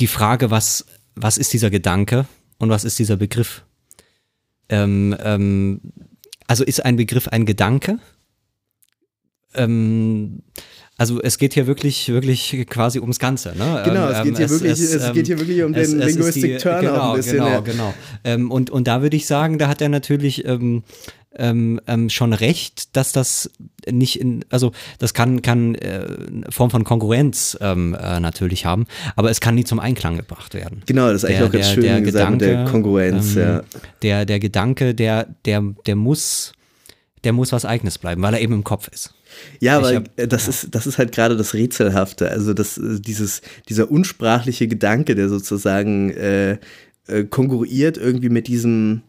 die 0.00 0.08
Frage, 0.08 0.50
was, 0.50 0.84
was 1.14 1.38
ist 1.38 1.52
dieser 1.52 1.70
Gedanke 1.70 2.26
und 2.58 2.68
was 2.68 2.82
ist 2.82 2.98
dieser 2.98 3.16
Begriff? 3.16 3.62
Ähm, 4.72 5.14
ähm, 5.22 5.80
also 6.46 6.64
ist 6.64 6.82
ein 6.82 6.96
Begriff 6.96 7.28
ein 7.28 7.44
Gedanke? 7.44 7.98
Ähm, 9.54 10.42
also 11.02 11.20
es 11.20 11.36
geht 11.36 11.54
hier 11.54 11.66
wirklich, 11.66 12.10
wirklich 12.10 12.64
quasi 12.70 13.00
ums 13.00 13.18
Ganze. 13.18 13.56
Ne? 13.58 13.82
Genau, 13.84 14.08
es, 14.08 14.18
ähm, 14.18 14.24
geht, 14.24 14.36
hier 14.36 14.46
es, 14.46 14.52
wirklich, 14.52 14.70
es, 14.70 14.94
es 14.94 15.12
geht 15.12 15.26
hier 15.26 15.36
wirklich 15.36 15.60
um 15.64 15.72
den 15.72 15.98
Linguistic 15.98 16.60
Turn 16.60 16.80
genau, 16.80 17.10
ein 17.10 17.16
bisschen. 17.16 17.38
Genau, 17.38 17.62
genau. 17.62 17.94
Ähm, 18.22 18.52
und, 18.52 18.70
und 18.70 18.86
da 18.86 19.02
würde 19.02 19.16
ich 19.16 19.26
sagen, 19.26 19.58
da 19.58 19.66
hat 19.66 19.82
er 19.82 19.88
natürlich 19.88 20.44
ähm, 20.44 20.84
ähm, 21.34 21.80
ähm, 21.88 22.08
schon 22.08 22.32
recht, 22.32 22.96
dass 22.96 23.10
das 23.10 23.50
nicht 23.90 24.20
in, 24.20 24.44
also 24.48 24.70
das 25.00 25.12
kann, 25.12 25.42
kann 25.42 25.74
äh, 25.74 26.06
Form 26.50 26.70
von 26.70 26.84
Konkurrenz 26.84 27.58
ähm, 27.60 27.96
äh, 28.00 28.20
natürlich 28.20 28.64
haben, 28.64 28.86
aber 29.16 29.28
es 29.28 29.40
kann 29.40 29.56
nie 29.56 29.64
zum 29.64 29.80
Einklang 29.80 30.16
gebracht 30.16 30.54
werden. 30.54 30.84
Genau, 30.86 31.10
das 31.10 31.24
ist 31.24 31.24
eigentlich 31.24 31.38
der, 31.38 31.46
auch 31.48 31.52
ganz 31.52 31.70
schön 31.72 31.82
der 31.82 32.00
gesagt 32.00 32.38
Gedanke, 32.38 32.46
der 32.46 32.64
Konkurrenz, 32.66 33.34
ähm, 33.34 33.42
ja. 33.42 33.62
Der, 34.02 34.24
der 34.24 34.38
Gedanke, 34.38 34.94
der, 34.94 35.26
der, 35.46 35.64
der 35.84 35.96
muss 35.96 36.52
der 37.24 37.32
muss 37.32 37.52
was 37.52 37.64
Eigenes 37.64 37.98
bleiben, 37.98 38.22
weil 38.22 38.34
er 38.34 38.40
eben 38.40 38.54
im 38.54 38.64
Kopf 38.64 38.88
ist. 38.88 39.14
Ja, 39.60 39.78
Ich 39.80 39.86
aber 39.86 39.96
hab- 39.96 40.18
äh, 40.18 40.26
das, 40.28 40.48
ist, 40.48 40.68
das 40.74 40.86
ist 40.86 40.98
halt 40.98 41.12
gerade 41.12 41.36
das 41.36 41.54
Rätselhafte. 41.54 42.28
Also 42.30 42.52
das, 42.54 42.78
äh, 42.78 43.00
dieses, 43.00 43.42
dieser 43.68 43.90
unsprachliche 43.90 44.68
Gedanke, 44.68 45.14
der 45.14 45.28
sozusagen 45.28 46.10
äh, 46.10 46.58
äh, 47.06 47.24
konkurriert 47.28 47.96
irgendwie 47.96 48.28
mit 48.28 48.48
diesem, 48.48 49.02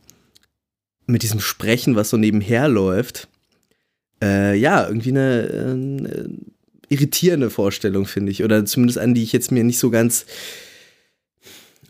mit 1.07 1.24
diesem 1.24 1.39
Sprechen, 1.39 1.95
was 1.95 2.09
so 2.09 2.18
nebenher 2.18 2.68
läuft. 2.70 3.28
Äh, 4.22 4.55
ja, 4.57 4.88
irgendwie 4.88 5.09
eine 5.09 6.30
irritierende 6.89 7.49
Vorstellung, 7.49 8.05
finde 8.05 8.32
ich. 8.32 8.43
Oder 8.43 8.64
zumindest 8.66 8.99
an 8.99 9.14
die 9.14 9.24
ich 9.24 9.34
jetzt 9.34 9.51
mir 9.51 9.64
nicht 9.64 9.80
so 9.80 9.89
ganz 9.89 10.26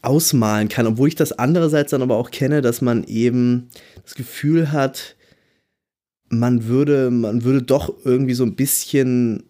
ausmalen 0.01 0.69
kann. 0.69 0.87
Obwohl 0.87 1.07
ich 1.09 1.15
das 1.15 1.31
andererseits 1.33 1.91
dann 1.91 2.01
aber 2.01 2.15
auch 2.17 2.31
kenne, 2.31 2.61
dass 2.61 2.81
man 2.81 3.03
eben 3.03 3.69
das 4.03 4.15
Gefühl 4.15 4.71
hat, 4.71 5.15
man 6.39 6.65
würde, 6.65 7.11
man 7.11 7.43
würde 7.43 7.63
doch 7.63 7.93
irgendwie 8.03 8.33
so 8.33 8.43
ein 8.43 8.55
bisschen 8.55 9.43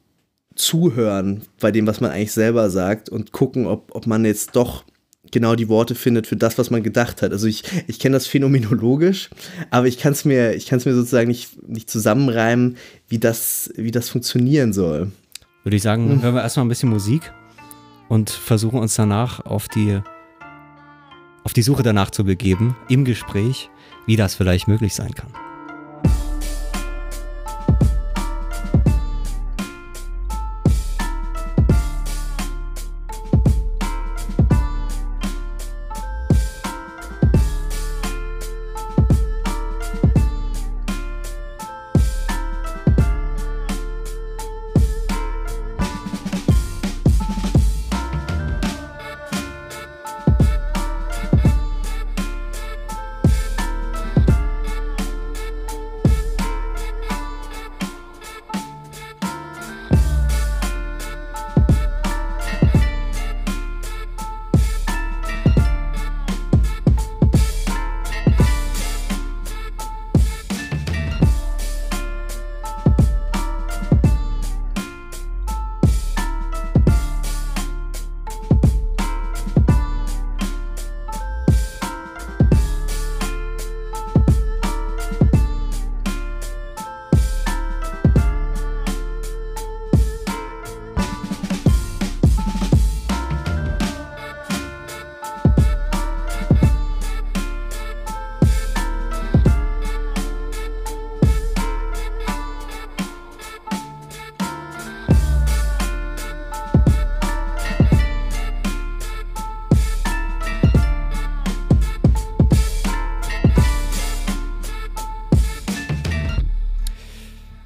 zuhören 0.56 1.42
bei 1.60 1.72
dem, 1.72 1.88
was 1.88 2.02
man 2.02 2.12
eigentlich 2.12 2.32
selber 2.32 2.70
sagt 2.70 3.10
und 3.10 3.32
gucken, 3.32 3.66
ob, 3.66 3.96
ob 3.96 4.08
man 4.08 4.26
jetzt 4.26 4.56
doch 4.56 4.84
genau 5.32 5.56
die 5.56 5.68
Worte 5.68 5.96
findet 5.96 6.28
für 6.28 6.36
das, 6.36 6.58
was 6.58 6.70
man 6.70 6.84
gedacht 6.84 7.22
hat. 7.22 7.32
Also 7.32 7.48
ich, 7.48 7.64
ich 7.88 8.00
kenne 8.00 8.14
das 8.14 8.28
phänomenologisch, 8.28 9.30
aber 9.72 9.88
ich 9.88 9.98
kann 9.98 10.14
es 10.14 10.26
mir, 10.26 10.54
ich 10.54 10.72
mir 10.72 10.80
sozusagen 10.80 11.28
nicht, 11.28 11.68
nicht 11.68 11.90
zusammenreimen, 11.90 12.78
wie 13.10 13.20
das, 13.20 13.72
wie 13.76 13.92
das 13.92 14.10
funktionieren 14.10 14.74
soll. 14.74 15.12
Würde 15.64 15.76
ich 15.76 15.82
sagen, 15.82 16.22
hören 16.22 16.36
wir 16.36 16.42
erstmal 16.42 16.66
ein 16.66 16.70
bisschen 16.70 16.90
Musik 16.90 17.32
und 18.10 18.30
versuchen 18.30 18.80
uns 18.80 18.96
danach 18.96 19.46
auf 19.46 19.68
die, 19.68 20.00
auf 21.44 21.54
die 21.54 21.64
Suche 21.64 21.84
danach 21.84 22.12
zu 22.12 22.24
begeben, 22.24 22.76
im 22.90 23.06
Gespräch, 23.06 23.70
wie 24.06 24.16
das 24.16 24.36
vielleicht 24.36 24.68
möglich 24.68 24.94
sein 24.94 25.14
kann. 25.16 25.32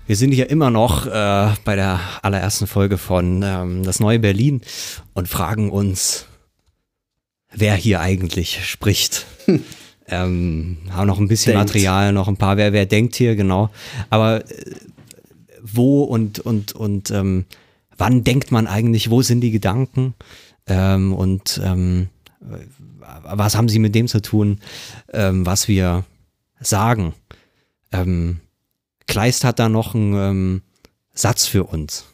Wir 0.08 0.16
sind 0.16 0.32
hier 0.32 0.50
immer 0.50 0.70
noch 0.70 1.06
äh, 1.06 1.52
bei 1.66 1.76
der 1.76 2.00
allerersten 2.22 2.66
Folge 2.66 2.98
von 2.98 3.44
ähm, 3.44 3.84
Das 3.84 4.00
neue 4.00 4.20
Berlin 4.20 4.62
und 5.14 5.28
fragen 5.28 5.70
uns, 5.70 6.28
wer 7.52 7.76
hier 7.76 8.00
eigentlich 8.00 8.66
spricht. 8.66 9.26
ähm, 10.08 10.78
haben 10.92 11.08
noch 11.08 11.20
ein 11.20 11.28
bisschen 11.28 11.56
Denkt. 11.56 11.68
Material, 11.68 12.14
noch 12.14 12.30
ein 12.30 12.38
paar, 12.38 12.56
wer, 12.56 12.72
wer 12.72 12.86
denkt 12.86 13.18
hier, 13.18 13.36
genau. 13.36 13.70
Aber 14.10 14.50
äh, 14.50 14.76
wo 15.62 16.04
und, 16.04 16.40
und, 16.40 16.72
und 16.72 17.12
ähm, 17.12 17.44
wann 17.98 18.24
denkt 18.24 18.50
man 18.50 18.66
eigentlich, 18.66 19.10
wo 19.10 19.22
sind 19.22 19.42
die 19.42 19.52
Gedanken? 19.52 20.14
Ähm, 20.68 21.14
und 21.14 21.60
ähm, 21.62 22.08
was 23.24 23.58
haben 23.58 23.68
sie 23.68 23.80
mit 23.80 23.94
dem 23.94 24.08
zu 24.08 24.22
tun, 24.22 24.62
ähm, 25.12 25.46
was 25.46 25.68
wir 25.68 26.06
sagen? 26.62 27.14
Ähm, 27.92 28.40
Kleist 29.08 29.44
hat 29.44 29.60
da 29.60 29.70
noch 29.70 29.96
einen 29.96 30.14
ähm, 30.14 30.62
Satz 31.14 31.46
für 31.46 31.64
uns, 31.64 32.06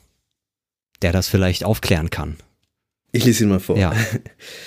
der 1.01 1.11
das 1.11 1.27
vielleicht 1.27 1.63
aufklären 1.63 2.09
kann. 2.09 2.37
Ich 3.11 3.25
lese 3.25 3.43
ihn 3.43 3.49
mal 3.49 3.59
vor. 3.59 3.77
Ja, 3.77 3.93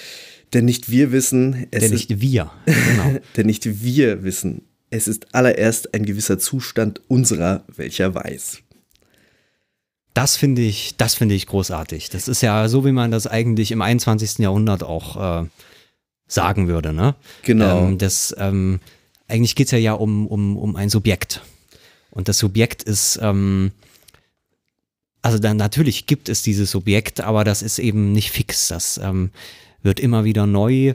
Denn 0.55 0.65
nicht 0.65 0.91
wir 0.91 1.13
wissen, 1.13 1.67
es 1.71 1.85
ist, 1.85 1.91
nicht 1.91 2.21
wir. 2.21 2.51
Genau. 2.65 3.19
denn 3.37 3.47
nicht 3.47 3.83
wir 3.83 4.23
wissen, 4.23 4.63
es 4.91 5.09
ist 5.09 5.35
allererst 5.35 5.93
ein 5.95 6.05
gewisser 6.07 6.39
Zustand 6.39 7.01
unserer, 7.09 7.65
welcher 7.75 8.15
weiß. 8.15 8.59
Das 10.15 10.37
finde 10.37 10.63
ich, 10.63 10.97
das 10.97 11.15
finde 11.15 11.35
ich 11.35 11.47
großartig. 11.47 12.09
Das 12.11 12.29
ist 12.29 12.41
ja 12.41 12.69
so, 12.69 12.87
wie 12.87 12.93
man 12.93 13.11
das 13.11 13.27
eigentlich 13.27 13.71
im 13.71 13.83
21. 13.83 14.39
Jahrhundert 14.39 14.83
auch 14.83 15.43
äh, 15.43 15.47
sagen 16.27 16.69
würde, 16.69 16.93
ne? 16.95 17.17
Genau. 17.43 17.89
Ähm, 17.89 17.99
das, 17.99 18.35
ähm, 18.39 18.81
eigentlich 19.29 19.57
geht 19.57 19.67
es 19.67 19.73
ja, 19.73 19.79
ja 19.79 19.93
um, 19.93 20.27
um, 20.27 20.57
um 20.57 20.77
ein 20.77 20.89
Subjekt. 20.89 21.43
Und 22.17 22.29
das 22.29 22.39
Subjekt 22.39 22.83
ist, 22.83 23.19
ähm, 23.21 23.73
also 25.21 25.39
dann 25.39 25.59
natürlich 25.59 26.07
gibt 26.07 26.31
es 26.31 26.43
dieses 26.43 26.71
Subjekt, 26.71 27.21
aber 27.21 27.45
das 27.45 27.61
ist 27.61 27.79
eben 27.79 28.13
nicht 28.13 28.31
fix. 28.31 28.69
Das 28.69 28.97
ähm, 28.97 29.33
wird 29.83 30.01
immer 30.01 30.25
wieder 30.25 30.47
neu, 30.47 30.95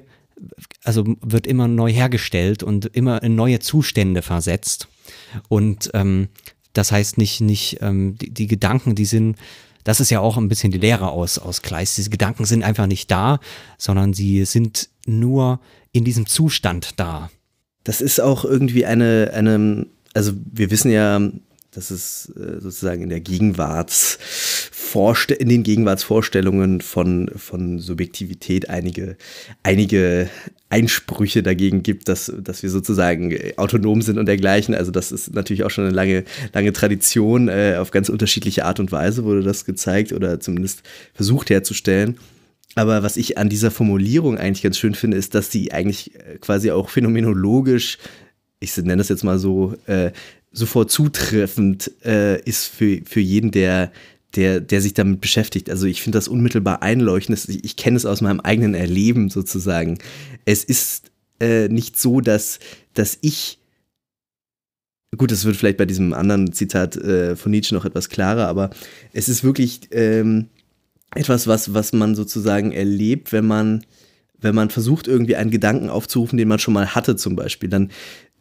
also 0.84 1.06
wird 1.22 1.46
immer 1.46 1.68
neu 1.68 1.92
hergestellt 1.92 2.64
und 2.64 2.88
immer 2.88 3.22
in 3.22 3.36
neue 3.36 3.60
Zustände 3.60 4.24
versetzt. 4.24 4.88
Und 5.48 5.92
ähm, 5.94 6.30
das 6.74 6.92
heißt 6.92 7.20
nicht, 7.20 7.40
nicht 7.40 7.78
ähm, 7.82 8.18
die, 8.18 8.32
die 8.32 8.48
Gedanken, 8.48 8.96
die 8.96 9.06
sind, 9.06 9.38
das 9.84 10.00
ist 10.00 10.10
ja 10.10 10.22
auch 10.22 10.38
ein 10.38 10.50
bisschen 10.50 10.72
die 10.72 10.80
Lehre 10.80 11.12
aus, 11.12 11.38
aus 11.38 11.62
Kleist. 11.62 12.00
Diese 12.00 12.10
Gedanken 12.10 12.46
sind 12.46 12.64
einfach 12.64 12.88
nicht 12.88 13.12
da, 13.12 13.40
sondern 13.78 14.16
sie 14.16 14.44
sind 14.46 14.90
nur 15.06 15.60
in 15.92 16.04
diesem 16.04 16.26
Zustand 16.26 17.00
da. 17.00 17.30
Das 17.84 18.02
ist 18.02 18.20
auch 18.20 18.44
irgendwie 18.44 18.88
eine, 18.88 19.30
eine, 19.36 19.86
also 20.14 20.34
wir 20.52 20.72
wissen 20.72 20.92
ja, 20.92 21.22
dass 21.72 21.90
es 21.90 22.32
äh, 22.36 22.60
sozusagen 22.60 23.02
in 23.02 23.10
der 23.10 23.22
Gegenwartsvorste 23.22 25.34
in 25.34 25.48
den 25.48 25.64
Gegenwartsvorstellungen 25.64 26.82
von, 26.82 27.32
von 27.36 27.80
Subjektivität 27.80 28.70
einige, 28.70 29.16
einige 29.64 30.30
Einsprüche 30.70 31.42
dagegen 31.44 31.82
gibt, 31.82 32.10
dass, 32.10 32.30
dass 32.38 32.62
wir 32.62 32.70
sozusagen 32.70 33.32
äh, 33.32 33.54
autonom 33.56 34.02
sind 34.02 34.18
und 34.18 34.26
dergleichen. 34.26 34.76
Also 34.76 34.92
das 34.92 35.14
ist 35.14 35.34
natürlich 35.34 35.64
auch 35.64 35.70
schon 35.70 35.86
eine 35.86 35.94
lange, 35.94 36.26
lange 36.54 36.74
Tradition. 36.74 37.48
Äh, 37.48 37.78
auf 37.80 37.92
ganz 37.92 38.10
unterschiedliche 38.10 38.66
Art 38.66 38.82
und 38.82 38.92
Weise 38.92 39.24
wurde 39.24 39.44
das 39.44 39.64
gezeigt 39.64 40.12
oder 40.12 40.42
zumindest 40.42 40.84
versucht 41.14 41.50
herzustellen. 41.50 42.18
Aber 42.76 43.04
was 43.04 43.18
ich 43.18 43.38
an 43.38 43.50
dieser 43.50 43.72
Formulierung 43.72 44.38
eigentlich 44.38 44.64
ganz 44.64 44.78
schön 44.78 44.96
finde, 44.96 45.18
ist, 45.18 45.36
dass 45.36 45.50
die 45.50 45.74
eigentlich 45.74 46.14
quasi 46.40 46.72
auch 46.72 46.88
phänomenologisch, 46.90 47.98
ich 48.62 48.78
nenne 48.78 48.98
das 48.98 49.10
jetzt 49.10 49.24
mal 49.24 49.40
so, 49.40 49.76
äh, 49.88 50.12
sofort 50.52 50.92
zutreffend 50.92 51.92
äh, 52.06 52.42
ist 52.44 52.68
für, 52.68 53.02
für 53.06 53.20
jeden, 53.20 53.52
der, 53.52 53.92
der, 54.36 54.62
der 54.62 54.82
sich 54.82 54.94
damit 54.94 55.20
beschäftigt. 55.20 55.70
Also 55.70 55.88
ich 55.88 56.02
finde 56.02 56.18
das 56.18 56.28
unmittelbar 56.28 56.82
einleuchtend. 56.82 57.44
Ich, 57.50 57.64
ich 57.64 57.76
kenne 57.76 57.98
es 57.98 58.06
aus 58.06 58.22
meinem 58.22 58.40
eigenen 58.40 58.76
Erleben 58.76 59.30
sozusagen. 59.30 59.98
Es 60.46 60.64
ist 60.64 61.12
äh, 61.40 61.68
nicht 61.68 62.00
so, 62.00 62.22
dass, 62.22 62.60
dass 62.94 63.18
ich 63.22 63.58
Gut, 65.18 65.30
das 65.30 65.44
wird 65.44 65.58
vielleicht 65.58 65.76
bei 65.76 65.86
diesem 65.86 66.14
anderen 66.14 66.54
Zitat 66.54 66.96
äh, 66.96 67.36
von 67.36 67.52
Nietzsche 67.52 67.76
noch 67.76 67.84
etwas 67.84 68.08
klarer, 68.08 68.48
aber 68.48 68.70
es 69.12 69.28
ist 69.28 69.44
wirklich 69.44 69.82
ähm, 69.92 70.48
etwas, 71.14 71.48
was, 71.48 71.74
was 71.74 71.92
man 71.92 72.16
sozusagen 72.16 72.72
erlebt, 72.72 73.34
wenn 73.34 73.46
man, 73.46 73.86
wenn 74.40 74.56
man 74.56 74.70
versucht, 74.70 75.10
irgendwie 75.10 75.36
einen 75.36 75.52
Gedanken 75.52 75.90
aufzurufen, 75.90 76.38
den 76.38 76.48
man 76.48 76.60
schon 76.60 76.74
mal 76.74 76.96
hatte, 76.96 77.18
zum 77.18 77.36
Beispiel. 77.36 77.68
Dann 77.68 77.92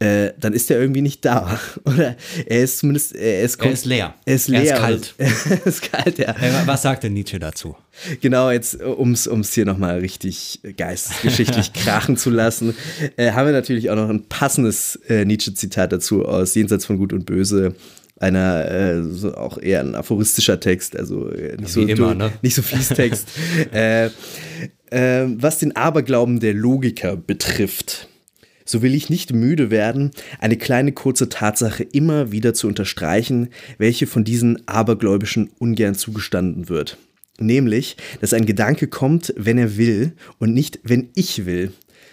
äh, 0.00 0.32
dann 0.40 0.54
ist 0.54 0.70
er 0.70 0.80
irgendwie 0.80 1.02
nicht 1.02 1.24
da. 1.24 1.60
Oder 1.84 2.16
er 2.46 2.62
ist 2.62 2.78
zumindest, 2.78 3.14
er 3.14 3.42
ist, 3.42 3.60
Er 3.60 3.70
ist 3.70 3.84
leer. 3.84 4.14
Er 4.24 4.34
ist 4.34 4.48
leer. 4.48 4.60
Er 4.60 4.64
ist 4.64 4.80
kalt. 4.80 5.14
er 5.18 5.66
ist 5.66 5.92
kalt, 5.92 6.18
ja. 6.18 6.30
Äh, 6.30 6.66
Was 6.66 6.82
sagt 6.82 7.04
denn 7.04 7.12
Nietzsche 7.12 7.38
dazu? 7.38 7.76
Genau, 8.20 8.50
jetzt 8.50 8.82
um 8.82 9.12
es 9.12 9.52
hier 9.52 9.66
nochmal 9.66 9.98
richtig 9.98 10.60
geistesgeschichtlich 10.76 11.72
krachen 11.74 12.16
zu 12.16 12.30
lassen, 12.30 12.74
äh, 13.16 13.32
haben 13.32 13.46
wir 13.46 13.52
natürlich 13.52 13.90
auch 13.90 13.96
noch 13.96 14.08
ein 14.08 14.24
passendes 14.24 14.96
äh, 15.08 15.26
Nietzsche-Zitat 15.26 15.92
dazu 15.92 16.24
aus 16.24 16.54
Jenseits 16.54 16.86
von 16.86 16.96
Gut 16.96 17.12
und 17.12 17.26
Böse. 17.26 17.74
Einer, 18.18 18.70
äh, 18.70 19.02
so 19.02 19.34
auch 19.34 19.58
eher 19.58 19.80
ein 19.80 19.94
aphoristischer 19.94 20.60
Text, 20.60 20.96
also 20.96 21.30
äh, 21.30 21.56
nicht, 21.56 21.72
so, 21.72 21.80
immer, 21.82 22.14
ne? 22.14 22.32
nicht 22.42 22.54
so 22.54 22.62
Fließtext. 22.62 23.28
äh, 23.72 24.06
äh, 24.06 25.26
was 25.36 25.58
den 25.58 25.76
Aberglauben 25.76 26.40
der 26.40 26.54
Logiker 26.54 27.16
betrifft, 27.16 28.09
so 28.70 28.82
will 28.82 28.94
ich 28.94 29.10
nicht 29.10 29.32
müde 29.32 29.70
werden, 29.70 30.12
eine 30.38 30.56
kleine 30.56 30.92
kurze 30.92 31.28
Tatsache 31.28 31.82
immer 31.82 32.32
wieder 32.32 32.54
zu 32.54 32.68
unterstreichen, 32.68 33.48
welche 33.78 34.06
von 34.06 34.24
diesen 34.24 34.66
Abergläubischen 34.68 35.50
ungern 35.58 35.94
zugestanden 35.94 36.68
wird. 36.68 36.96
Nämlich, 37.38 37.96
dass 38.20 38.34
ein 38.34 38.46
Gedanke 38.46 38.86
kommt, 38.86 39.34
wenn 39.36 39.58
er 39.58 39.76
will 39.76 40.12
und 40.38 40.52
nicht, 40.52 40.78
wenn 40.82 41.08
ich 41.14 41.46
will. 41.46 41.72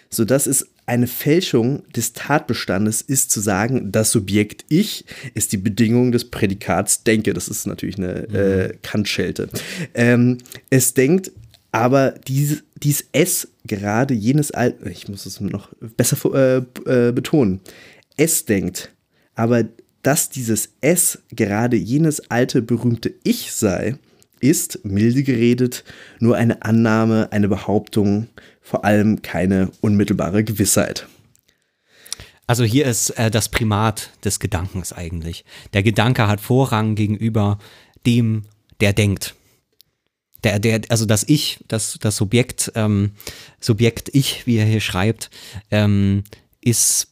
Sodass 0.09 0.47
es 0.47 0.67
eine 0.85 1.07
Fälschung 1.07 1.83
des 1.93 2.13
Tatbestandes 2.13 3.01
ist 3.01 3.29
zu 3.29 3.41
sagen, 3.41 3.91
das 3.91 4.11
Subjekt 4.11 4.63
Ich 4.69 5.03
ist 5.33 5.51
die 5.51 5.57
Bedingung 5.57 6.13
des 6.13 6.31
Prädikats 6.31 7.03
Denke. 7.03 7.33
Das 7.33 7.49
ist 7.49 7.67
natürlich 7.67 7.97
eine 7.97 8.29
äh, 8.29 8.73
Kantschelte. 8.81 9.49
Ähm, 9.93 10.37
es 10.69 10.93
denkt, 10.93 11.31
aber 11.73 12.11
dies, 12.11 12.63
dies 12.83 13.05
Es 13.11 13.49
gerade 13.65 14.13
jenes 14.13 14.51
Alt, 14.51 14.75
ich 14.85 15.07
muss 15.07 15.25
es 15.25 15.39
noch 15.39 15.69
besser 15.95 16.17
äh, 16.33 16.57
äh, 17.07 17.11
betonen. 17.11 17.61
Es 18.15 18.45
denkt, 18.45 18.93
aber 19.35 19.65
dass 20.03 20.29
dieses 20.29 20.69
Es 20.81 21.19
gerade 21.29 21.75
jenes 21.75 22.31
alte 22.31 22.61
berühmte 22.61 23.13
Ich 23.23 23.51
sei, 23.51 23.97
ist, 24.39 24.85
milde 24.85 25.23
geredet, 25.23 25.83
nur 26.19 26.35
eine 26.35 26.61
Annahme, 26.61 27.29
eine 27.31 27.47
Behauptung, 27.47 28.27
vor 28.61 28.85
allem 28.85 29.21
keine 29.21 29.71
unmittelbare 29.81 30.43
Gewissheit. 30.43 31.07
Also 32.45 32.63
hier 32.63 32.85
ist 32.85 33.09
äh, 33.11 33.29
das 33.29 33.49
Primat 33.49 34.11
des 34.23 34.39
Gedankens 34.39 34.93
eigentlich. 34.93 35.43
Der 35.73 35.83
Gedanke 35.83 36.27
hat 36.27 36.39
Vorrang 36.39 36.95
gegenüber 36.95 37.59
dem, 38.05 38.43
der 38.79 38.93
denkt. 38.93 39.35
Der, 40.43 40.59
der, 40.59 40.81
also 40.89 41.05
das 41.05 41.23
Ich, 41.27 41.59
das, 41.67 41.97
das 41.99 42.15
Subjekt, 42.17 42.71
ähm, 42.75 43.11
Subjekt 43.59 44.09
Ich, 44.13 44.45
wie 44.45 44.57
er 44.57 44.65
hier 44.65 44.81
schreibt, 44.81 45.29
ähm, 45.71 46.23
ist 46.61 47.09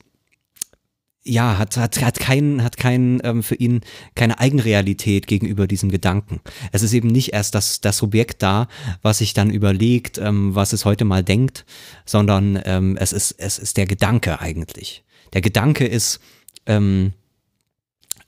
ja, 1.28 1.58
hat, 1.58 1.76
hat, 1.76 2.02
hat 2.04 2.20
keinen, 2.20 2.64
hat 2.64 2.78
keinen 2.78 3.20
ähm, 3.24 3.42
für 3.42 3.56
ihn 3.56 3.82
keine 4.14 4.40
Eigenrealität 4.40 5.26
gegenüber 5.26 5.66
diesem 5.66 5.90
Gedanken. 5.90 6.40
Es 6.72 6.84
ist 6.84 6.94
eben 6.94 7.08
nicht 7.08 7.34
erst 7.34 7.56
das, 7.56 7.82
das 7.82 7.98
Subjekt 7.98 8.44
da, 8.44 8.68
was 9.02 9.18
sich 9.18 9.34
dann 9.34 9.50
überlegt, 9.50 10.20
ähm, 10.20 10.54
was 10.54 10.72
es 10.72 10.86
heute 10.86 11.04
mal 11.04 11.24
denkt, 11.24 11.66
sondern 12.06 12.62
ähm, 12.64 12.96
es, 13.00 13.12
ist, 13.12 13.32
es 13.40 13.58
ist 13.58 13.78
der 13.78 13.88
Gedanke 13.88 14.40
eigentlich. 14.40 15.04
Der 15.34 15.42
Gedanke 15.42 15.86
ist, 15.88 16.20
ähm, 16.68 17.14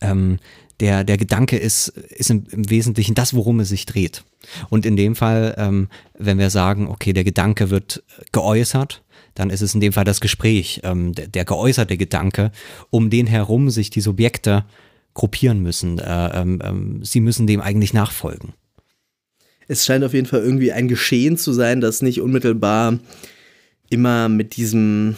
ähm, 0.01 0.39
der, 0.79 1.03
der 1.03 1.17
Gedanke 1.17 1.57
ist, 1.57 1.87
ist 1.87 2.29
im, 2.29 2.45
im 2.51 2.69
Wesentlichen 2.69 3.15
das, 3.15 3.33
worum 3.33 3.59
es 3.59 3.69
sich 3.69 3.85
dreht. 3.85 4.23
Und 4.69 4.85
in 4.85 4.95
dem 4.95 5.15
Fall, 5.15 5.55
ähm, 5.57 5.87
wenn 6.17 6.37
wir 6.37 6.49
sagen, 6.49 6.87
okay, 6.87 7.13
der 7.13 7.23
Gedanke 7.23 7.69
wird 7.69 8.03
geäußert, 8.31 9.03
dann 9.33 9.49
ist 9.49 9.61
es 9.61 9.73
in 9.73 9.81
dem 9.81 9.93
Fall 9.93 10.05
das 10.05 10.21
Gespräch, 10.21 10.81
ähm, 10.83 11.13
der, 11.13 11.27
der 11.27 11.45
geäußerte 11.45 11.97
Gedanke, 11.97 12.51
um 12.89 13.09
den 13.09 13.27
herum 13.27 13.69
sich 13.69 13.89
die 13.89 14.01
Subjekte 14.01 14.65
gruppieren 15.13 15.61
müssen. 15.61 15.99
Äh, 15.99 16.41
ähm, 16.41 16.61
ähm, 16.63 17.03
sie 17.03 17.19
müssen 17.19 17.47
dem 17.47 17.61
eigentlich 17.61 17.93
nachfolgen. 17.93 18.53
Es 19.67 19.85
scheint 19.85 20.03
auf 20.03 20.13
jeden 20.13 20.27
Fall 20.27 20.41
irgendwie 20.41 20.71
ein 20.71 20.87
Geschehen 20.87 21.37
zu 21.37 21.53
sein, 21.53 21.81
das 21.81 22.01
nicht 22.01 22.21
unmittelbar 22.21 22.99
immer 23.89 24.29
mit 24.29 24.55
diesem 24.55 25.17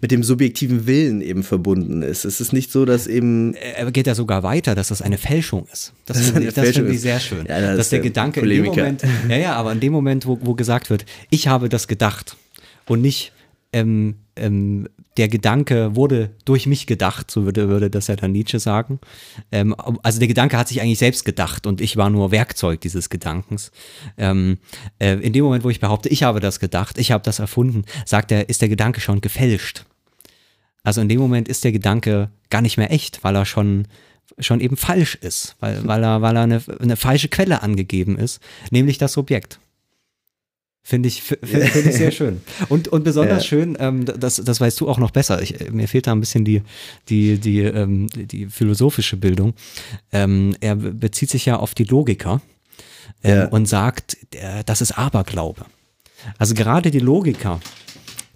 mit 0.00 0.10
dem 0.10 0.22
subjektiven 0.22 0.86
Willen 0.86 1.20
eben 1.20 1.42
verbunden 1.42 2.02
ist. 2.02 2.24
Es 2.24 2.40
ist 2.40 2.52
nicht 2.52 2.72
so, 2.72 2.84
dass 2.84 3.06
eben. 3.06 3.54
Er 3.54 3.90
geht 3.92 4.06
ja 4.06 4.14
sogar 4.14 4.42
weiter, 4.42 4.74
dass 4.74 4.88
das 4.88 5.02
eine 5.02 5.18
Fälschung 5.18 5.66
ist. 5.72 5.92
Das, 6.06 6.16
Dass 6.16 6.26
es 6.26 6.30
finde 6.30 6.48
ich, 6.48 6.54
das 6.54 6.70
finde 6.70 6.92
ich 6.92 7.00
sehr 7.00 7.20
schön. 7.20 7.46
Ja, 7.46 7.60
das 7.60 7.76
dass 7.76 7.88
der 7.90 7.98
der 7.98 8.08
Gedanke 8.08 8.40
in 8.40 8.48
dem 8.48 8.64
Polemiker. 8.64 8.82
Moment, 8.82 9.02
ja, 9.28 9.36
ja, 9.36 9.52
aber 9.54 9.72
in 9.72 9.80
dem 9.80 9.92
Moment, 9.92 10.26
wo, 10.26 10.38
wo 10.40 10.54
gesagt 10.54 10.90
wird, 10.90 11.04
ich 11.30 11.48
habe 11.48 11.68
das 11.68 11.86
gedacht 11.86 12.36
und 12.86 13.02
nicht 13.02 13.32
ähm, 13.72 14.16
ähm, 14.36 14.88
der 15.18 15.28
Gedanke 15.28 15.96
wurde 15.96 16.30
durch 16.44 16.66
mich 16.66 16.86
gedacht, 16.86 17.30
so 17.30 17.44
würde, 17.44 17.68
würde 17.68 17.90
das 17.90 18.06
ja 18.06 18.16
dann 18.16 18.32
Nietzsche 18.32 18.60
sagen. 18.60 19.00
Ähm, 19.50 19.74
also 20.02 20.18
der 20.20 20.28
Gedanke 20.28 20.56
hat 20.56 20.68
sich 20.68 20.80
eigentlich 20.80 20.98
selbst 20.98 21.24
gedacht 21.24 21.66
und 21.66 21.80
ich 21.80 21.96
war 21.96 22.08
nur 22.08 22.30
Werkzeug 22.30 22.80
dieses 22.80 23.10
Gedankens. 23.10 23.72
Ähm, 24.16 24.58
äh, 24.98 25.14
in 25.14 25.32
dem 25.32 25.44
Moment, 25.44 25.64
wo 25.64 25.70
ich 25.70 25.80
behaupte, 25.80 26.08
ich 26.08 26.22
habe 26.22 26.40
das 26.40 26.60
gedacht, 26.60 26.98
ich 26.98 27.10
habe 27.10 27.24
das 27.24 27.40
erfunden, 27.40 27.84
sagt 28.06 28.30
er, 28.32 28.48
ist 28.48 28.62
der 28.62 28.68
Gedanke 28.68 29.00
schon 29.00 29.20
gefälscht. 29.20 29.84
Also 30.84 31.00
in 31.00 31.08
dem 31.08 31.18
Moment 31.20 31.48
ist 31.48 31.64
der 31.64 31.72
Gedanke 31.72 32.30
gar 32.48 32.62
nicht 32.62 32.78
mehr 32.78 32.92
echt, 32.92 33.24
weil 33.24 33.34
er 33.34 33.44
schon, 33.44 33.88
schon 34.38 34.60
eben 34.60 34.76
falsch 34.76 35.16
ist, 35.16 35.56
weil, 35.58 35.84
weil 35.86 36.02
er, 36.02 36.22
weil 36.22 36.36
er 36.36 36.42
eine, 36.42 36.62
eine 36.78 36.96
falsche 36.96 37.28
Quelle 37.28 37.62
angegeben 37.62 38.16
ist, 38.16 38.40
nämlich 38.70 38.98
das 38.98 39.12
Subjekt. 39.12 39.58
Finde 40.90 41.06
ich, 41.08 41.18
f- 41.18 41.38
f- 41.42 41.70
finde 41.72 41.90
ich 41.90 41.96
sehr 41.96 42.10
schön. 42.10 42.40
Und, 42.70 42.88
und 42.88 43.04
besonders 43.04 43.42
Ja. 43.42 43.48
schön, 43.50 43.76
ähm, 43.78 44.06
das, 44.06 44.36
das 44.36 44.58
weißt 44.58 44.80
du 44.80 44.88
auch 44.88 44.96
noch 44.96 45.10
besser. 45.10 45.42
Ich, 45.42 45.70
mir 45.70 45.86
fehlt 45.86 46.06
da 46.06 46.12
ein 46.12 46.20
bisschen 46.20 46.46
die, 46.46 46.62
die, 47.10 47.38
die, 47.38 47.60
ähm, 47.60 48.06
die 48.14 48.46
philosophische 48.46 49.18
Bildung. 49.18 49.52
Ähm, 50.12 50.56
er 50.60 50.76
be- 50.76 50.94
bezieht 50.94 51.28
sich 51.28 51.44
ja 51.44 51.56
auf 51.56 51.74
die 51.74 51.84
Logiker 51.84 52.40
ähm, 53.22 53.36
Ja. 53.36 53.48
und 53.48 53.66
sagt, 53.68 54.16
äh, 54.34 54.64
das 54.64 54.80
ist 54.80 54.92
Aberglaube. 54.92 55.66
Also 56.38 56.54
gerade 56.54 56.90
die 56.90 57.00
Logiker, 57.00 57.60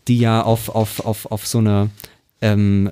die 0.06 0.18
ja 0.18 0.42
auf, 0.42 0.68
auf, 0.68 1.00
auf, 1.06 1.24
auf 1.32 1.46
so 1.46 1.56
eine 1.56 1.88
ähm, 2.42 2.90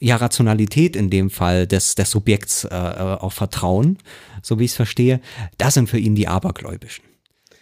ja, 0.00 0.16
Rationalität 0.16 0.96
in 0.96 1.10
dem 1.10 1.28
Fall 1.28 1.66
des, 1.66 1.96
des 1.96 2.10
Subjekts 2.12 2.64
äh, 2.64 2.68
äh, 2.68 2.72
auch 2.72 3.32
vertrauen, 3.34 3.98
so 4.40 4.58
wie 4.58 4.64
ich 4.64 4.70
es 4.70 4.76
verstehe, 4.76 5.20
das 5.58 5.74
sind 5.74 5.90
für 5.90 5.98
ihn 5.98 6.14
die 6.14 6.28
Abergläubischen. 6.28 7.04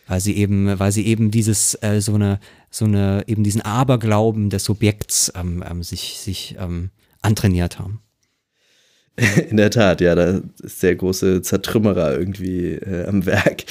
Weil 0.06 0.20
sie 0.20 0.36
eben, 0.36 0.78
weil 0.78 0.92
sie 0.92 1.06
eben 1.06 1.30
dieses, 1.30 1.78
äh, 1.82 2.00
so 2.00 2.14
eine, 2.14 2.38
so 2.70 2.84
eine, 2.84 3.24
eben 3.26 3.42
diesen 3.42 3.62
Aberglauben 3.62 4.50
des 4.50 4.64
Subjekts 4.64 5.32
ähm, 5.34 5.64
ähm, 5.68 5.82
sich, 5.82 6.18
sich 6.18 6.56
ähm, 6.58 6.90
antrainiert 7.22 7.78
haben. 7.78 8.00
In 9.48 9.56
der 9.56 9.70
Tat, 9.70 10.00
ja, 10.00 10.14
da 10.14 10.40
ist 10.62 10.82
der 10.82 10.96
große 10.96 11.42
Zertrümmerer 11.42 12.18
irgendwie 12.18 12.72
äh, 12.72 13.06
am 13.06 13.26
Werk, 13.26 13.64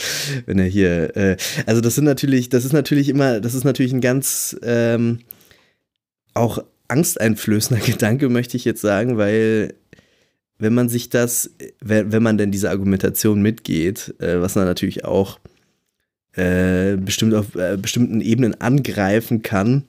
wenn 0.45 0.57
er 0.57 0.65
hier. 0.65 1.15
Äh, 1.17 1.37
also 1.65 1.81
das 1.81 1.95
sind 1.95 2.05
natürlich, 2.05 2.49
das 2.49 2.63
ist 2.63 2.71
natürlich 2.71 3.09
immer, 3.09 3.41
das 3.41 3.53
ist 3.53 3.65
natürlich 3.65 3.93
ein 3.93 4.01
ganz 4.01 4.55
ähm, 4.63 5.19
auch 6.33 6.63
angsteinflößender 6.87 7.83
Gedanke, 7.85 8.29
möchte 8.29 8.55
ich 8.55 8.63
jetzt 8.63 8.81
sagen, 8.81 9.17
weil 9.17 9.73
wenn 10.59 10.73
man 10.73 10.87
sich 10.87 11.09
das, 11.09 11.51
wenn, 11.81 12.11
wenn 12.13 12.23
man 12.23 12.37
denn 12.37 12.51
diese 12.51 12.69
Argumentation 12.69 13.41
mitgeht, 13.41 14.15
äh, 14.19 14.39
was 14.39 14.55
man 14.55 14.63
natürlich 14.65 15.03
auch 15.03 15.39
äh, 16.35 16.95
bestimmt 16.97 17.33
auf 17.33 17.55
äh, 17.55 17.77
bestimmten 17.77 18.21
Ebenen 18.21 18.59
angreifen 18.59 19.41
kann, 19.41 19.83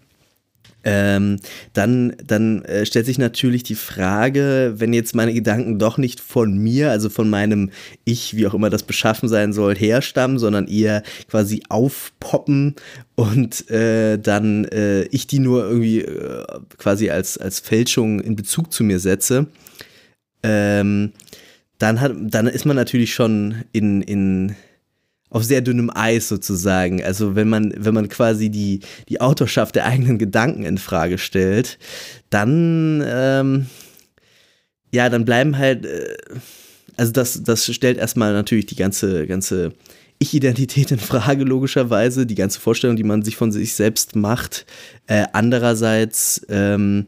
ähm, 0.85 1.41
dann, 1.73 2.15
dann 2.25 2.63
äh, 2.67 2.85
stellt 2.85 3.07
sich 3.07 3.19
natürlich 3.19 3.63
die 3.63 3.75
Frage, 3.75 4.75
wenn 4.77 4.93
jetzt 4.93 5.15
meine 5.15 5.33
Gedanken 5.33 5.79
doch 5.79 5.97
nicht 5.97 6.21
von 6.21 6.59
mir, 6.59 6.91
also 6.91 7.09
von 7.09 7.31
meinem 7.31 7.71
Ich, 8.05 8.37
wie 8.37 8.47
auch 8.47 8.55
immer 8.55 8.69
das 8.69 8.83
beschaffen 8.83 9.29
sein 9.29 9.55
soll, 9.55 9.75
herstammen, 9.75 10.39
sondern 10.39 10.69
eher 10.69 11.03
quasi 11.31 11.63
aufpoppen 11.71 12.75
und 13.15 13.71
äh, 13.71 14.19
dann 14.19 14.67
äh, 14.67 15.05
ich 15.05 15.27
die 15.27 15.39
nur 15.39 15.65
irgendwie 15.65 16.03
äh, 16.03 16.45
quasi 16.77 17.09
als, 17.09 17.39
als 17.39 17.61
Fälschung 17.61 18.21
in 18.21 18.37
Bezug 18.37 18.71
zu 18.71 18.85
mir 18.85 19.01
setze, 19.01 19.47
ähm, 20.43 21.13
dann, 21.79 22.01
hat, 22.01 22.13
dann 22.21 22.47
ist 22.47 22.67
man 22.67 22.77
natürlich 22.77 23.15
schon 23.15 23.65
in, 23.73 24.03
in, 24.03 24.55
auf 25.35 25.43
sehr 25.43 25.63
dünnem 25.63 25.91
Eis 25.93 26.29
sozusagen. 26.29 27.03
Also 27.03 27.35
wenn 27.35 27.49
man, 27.49 27.75
wenn 27.77 27.93
man 27.93 28.09
quasi 28.09 28.51
die, 28.51 28.81
die 29.09 29.21
Autorschaft 29.21 29.75
der 29.75 29.85
eigenen 29.85 30.17
Gedanken 30.17 30.65
in 30.65 30.79
Frage 30.79 31.19
stellt, 31.19 31.77
dann, 32.31 33.03
ähm, 33.05 33.67
ja, 34.93 35.09
dann 35.09 35.25
bleiben 35.25 35.59
halt, 35.59 35.87
äh, 35.87 36.15
also 36.97 37.11
das, 37.11 37.43
das 37.43 37.67
stellt 37.67 37.99
erstmal 37.99 38.33
natürlich 38.33 38.67
die 38.67 38.77
ganze, 38.77 39.27
ganze 39.27 39.73
Ich-Identität 40.21 40.93
in 40.93 41.01
Frage, 41.01 41.43
logischerweise, 41.43 42.27
die 42.27 42.37
ganze 42.37 42.61
Vorstellung, 42.61 42.95
die 42.95 43.03
man 43.03 43.23
sich 43.23 43.35
von 43.35 43.51
sich 43.51 43.75
selbst 43.75 44.15
macht. 44.15 44.67
Äh, 45.09 45.25
andererseits, 45.33 46.47
ähm, 46.49 47.07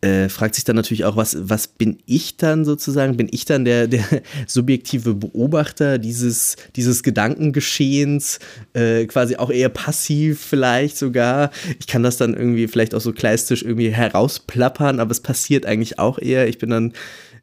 äh, 0.00 0.28
fragt 0.28 0.54
sich 0.54 0.62
dann 0.62 0.76
natürlich 0.76 1.04
auch, 1.04 1.16
was, 1.16 1.36
was 1.40 1.66
bin 1.66 1.98
ich 2.06 2.36
dann 2.36 2.64
sozusagen? 2.64 3.16
Bin 3.16 3.28
ich 3.32 3.44
dann 3.44 3.64
der, 3.64 3.88
der 3.88 4.04
subjektive 4.46 5.14
Beobachter 5.14 5.98
dieses, 5.98 6.56
dieses 6.76 7.02
Gedankengeschehens, 7.02 8.38
äh, 8.74 9.06
quasi 9.06 9.36
auch 9.36 9.50
eher 9.50 9.70
passiv 9.70 10.40
vielleicht 10.40 10.96
sogar? 10.96 11.50
Ich 11.80 11.88
kann 11.88 12.04
das 12.04 12.16
dann 12.16 12.34
irgendwie 12.34 12.68
vielleicht 12.68 12.94
auch 12.94 13.00
so 13.00 13.12
kleistisch 13.12 13.62
irgendwie 13.62 13.90
herausplappern, 13.90 15.00
aber 15.00 15.10
es 15.10 15.20
passiert 15.20 15.66
eigentlich 15.66 15.98
auch 15.98 16.20
eher. 16.20 16.46
Ich 16.46 16.58
bin 16.58 16.70
dann 16.70 16.92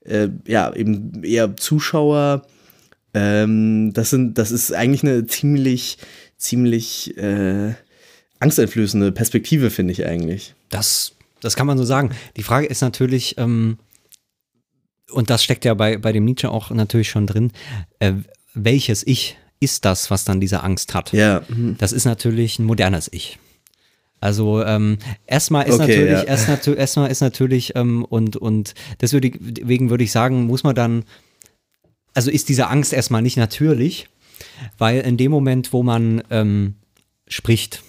äh, 0.05 0.29
ja 0.47 0.73
eben 0.73 1.23
eher 1.23 1.57
Zuschauer. 1.57 2.47
Ähm, 3.13 3.91
das, 3.93 4.11
sind, 4.11 4.37
das 4.37 4.51
ist 4.51 4.71
eigentlich 4.71 5.03
eine 5.03 5.25
ziemlich, 5.25 5.97
ziemlich 6.37 7.17
äh, 7.17 7.73
angsteinflößende 8.39 9.11
Perspektive, 9.11 9.69
finde 9.71 9.91
ich 9.91 10.05
eigentlich. 10.05 10.53
Das 10.69 11.14
das 11.45 11.55
kann 11.55 11.67
man 11.67 11.77
so 11.77 11.83
sagen. 11.83 12.09
Die 12.35 12.43
Frage 12.43 12.67
ist 12.67 12.81
natürlich, 12.81 13.37
ähm, 13.37 13.77
und 15.11 15.29
das 15.29 15.43
steckt 15.43 15.65
ja 15.65 15.73
bei, 15.73 15.97
bei 15.97 16.11
dem 16.11 16.25
Nietzsche 16.25 16.49
auch 16.49 16.71
natürlich 16.71 17.09
schon 17.09 17.27
drin, 17.27 17.51
äh, 17.99 18.13
welches 18.53 19.05
Ich 19.05 19.37
ist 19.59 19.85
das, 19.85 20.11
was 20.11 20.25
dann 20.25 20.39
diese 20.39 20.63
Angst 20.63 20.93
hat? 20.93 21.13
Ja. 21.13 21.43
Das 21.77 21.91
ist 21.91 22.05
natürlich 22.05 22.59
ein 22.59 22.65
modernes 22.65 23.09
Ich. 23.11 23.39
Also 24.19 24.63
ähm, 24.63 24.97
erstmal 25.27 25.67
ist 25.67 25.75
Okay, 25.75 25.87
natürlich, 25.87 26.11
ja. 26.11 26.23
erst 26.23 26.47
natu 26.47 26.73
erstmal 26.73 27.11
ist 27.11 27.21
natürlich 27.21 27.75
ähm, 27.75 28.05
und 28.05 28.37
und 28.37 28.73
deswegen 29.01 29.89
würde 29.89 30.03
ich 30.03 30.11
sagen, 30.11 30.45
muss 30.45 30.63
man 30.63 30.73
dann, 30.73 31.03
also 32.13 32.31
ist 32.31 32.49
diese 32.49 32.67
Angst 32.67 32.91
erstmal 32.91 33.21
nicht 33.21 33.37
natürlich, 33.37 34.07
weil 34.77 35.01
in 35.01 35.17
dem 35.17 35.31
Moment, 35.31 35.73
wo 35.73 35.83
man 35.83 36.23
ähm, 36.31 36.75
spricht 37.27 37.83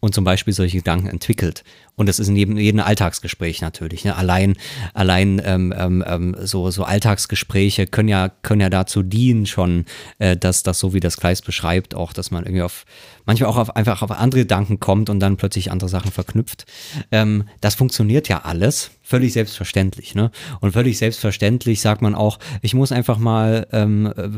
und 0.00 0.14
zum 0.14 0.24
Beispiel 0.24 0.54
solche 0.54 0.78
Gedanken 0.78 1.06
entwickelt 1.06 1.62
und 1.96 2.08
das 2.08 2.18
ist 2.18 2.28
in 2.28 2.36
jedem, 2.36 2.80
Alltagsgespräch 2.80 3.60
natürlich. 3.60 4.04
Ne? 4.04 4.16
Allein, 4.16 4.56
allein 4.94 5.40
ähm, 5.44 5.74
ähm, 5.76 6.04
ähm, 6.06 6.36
so, 6.40 6.70
so 6.70 6.84
Alltagsgespräche 6.84 7.86
können 7.86 8.08
ja, 8.08 8.28
können 8.28 8.60
ja 8.60 8.70
dazu 8.70 9.02
dienen 9.02 9.46
schon, 9.46 9.84
äh, 10.18 10.36
dass 10.36 10.62
das 10.62 10.78
so 10.78 10.94
wie 10.94 11.00
das 11.00 11.16
Kleist 11.16 11.44
beschreibt, 11.44 11.94
auch, 11.94 12.12
dass 12.12 12.30
man 12.30 12.44
irgendwie 12.44 12.62
auf, 12.62 12.84
manchmal 13.26 13.50
auch 13.50 13.56
auf, 13.56 13.76
einfach 13.76 14.02
auf 14.02 14.10
andere 14.10 14.40
Gedanken 14.40 14.80
kommt 14.80 15.10
und 15.10 15.20
dann 15.20 15.36
plötzlich 15.36 15.70
andere 15.70 15.88
Sachen 15.88 16.10
verknüpft. 16.10 16.64
Ähm, 17.12 17.44
das 17.60 17.74
funktioniert 17.74 18.28
ja 18.28 18.42
alles 18.42 18.90
völlig 19.10 19.32
selbstverständlich. 19.32 20.14
Ne? 20.14 20.30
Und 20.60 20.72
völlig 20.72 20.96
selbstverständlich 20.96 21.80
sagt 21.80 22.00
man 22.00 22.14
auch, 22.14 22.38
ich 22.62 22.74
muss 22.74 22.92
einfach 22.92 23.18
mal, 23.18 23.66
ähm, 23.72 24.12
äh, 24.16 24.28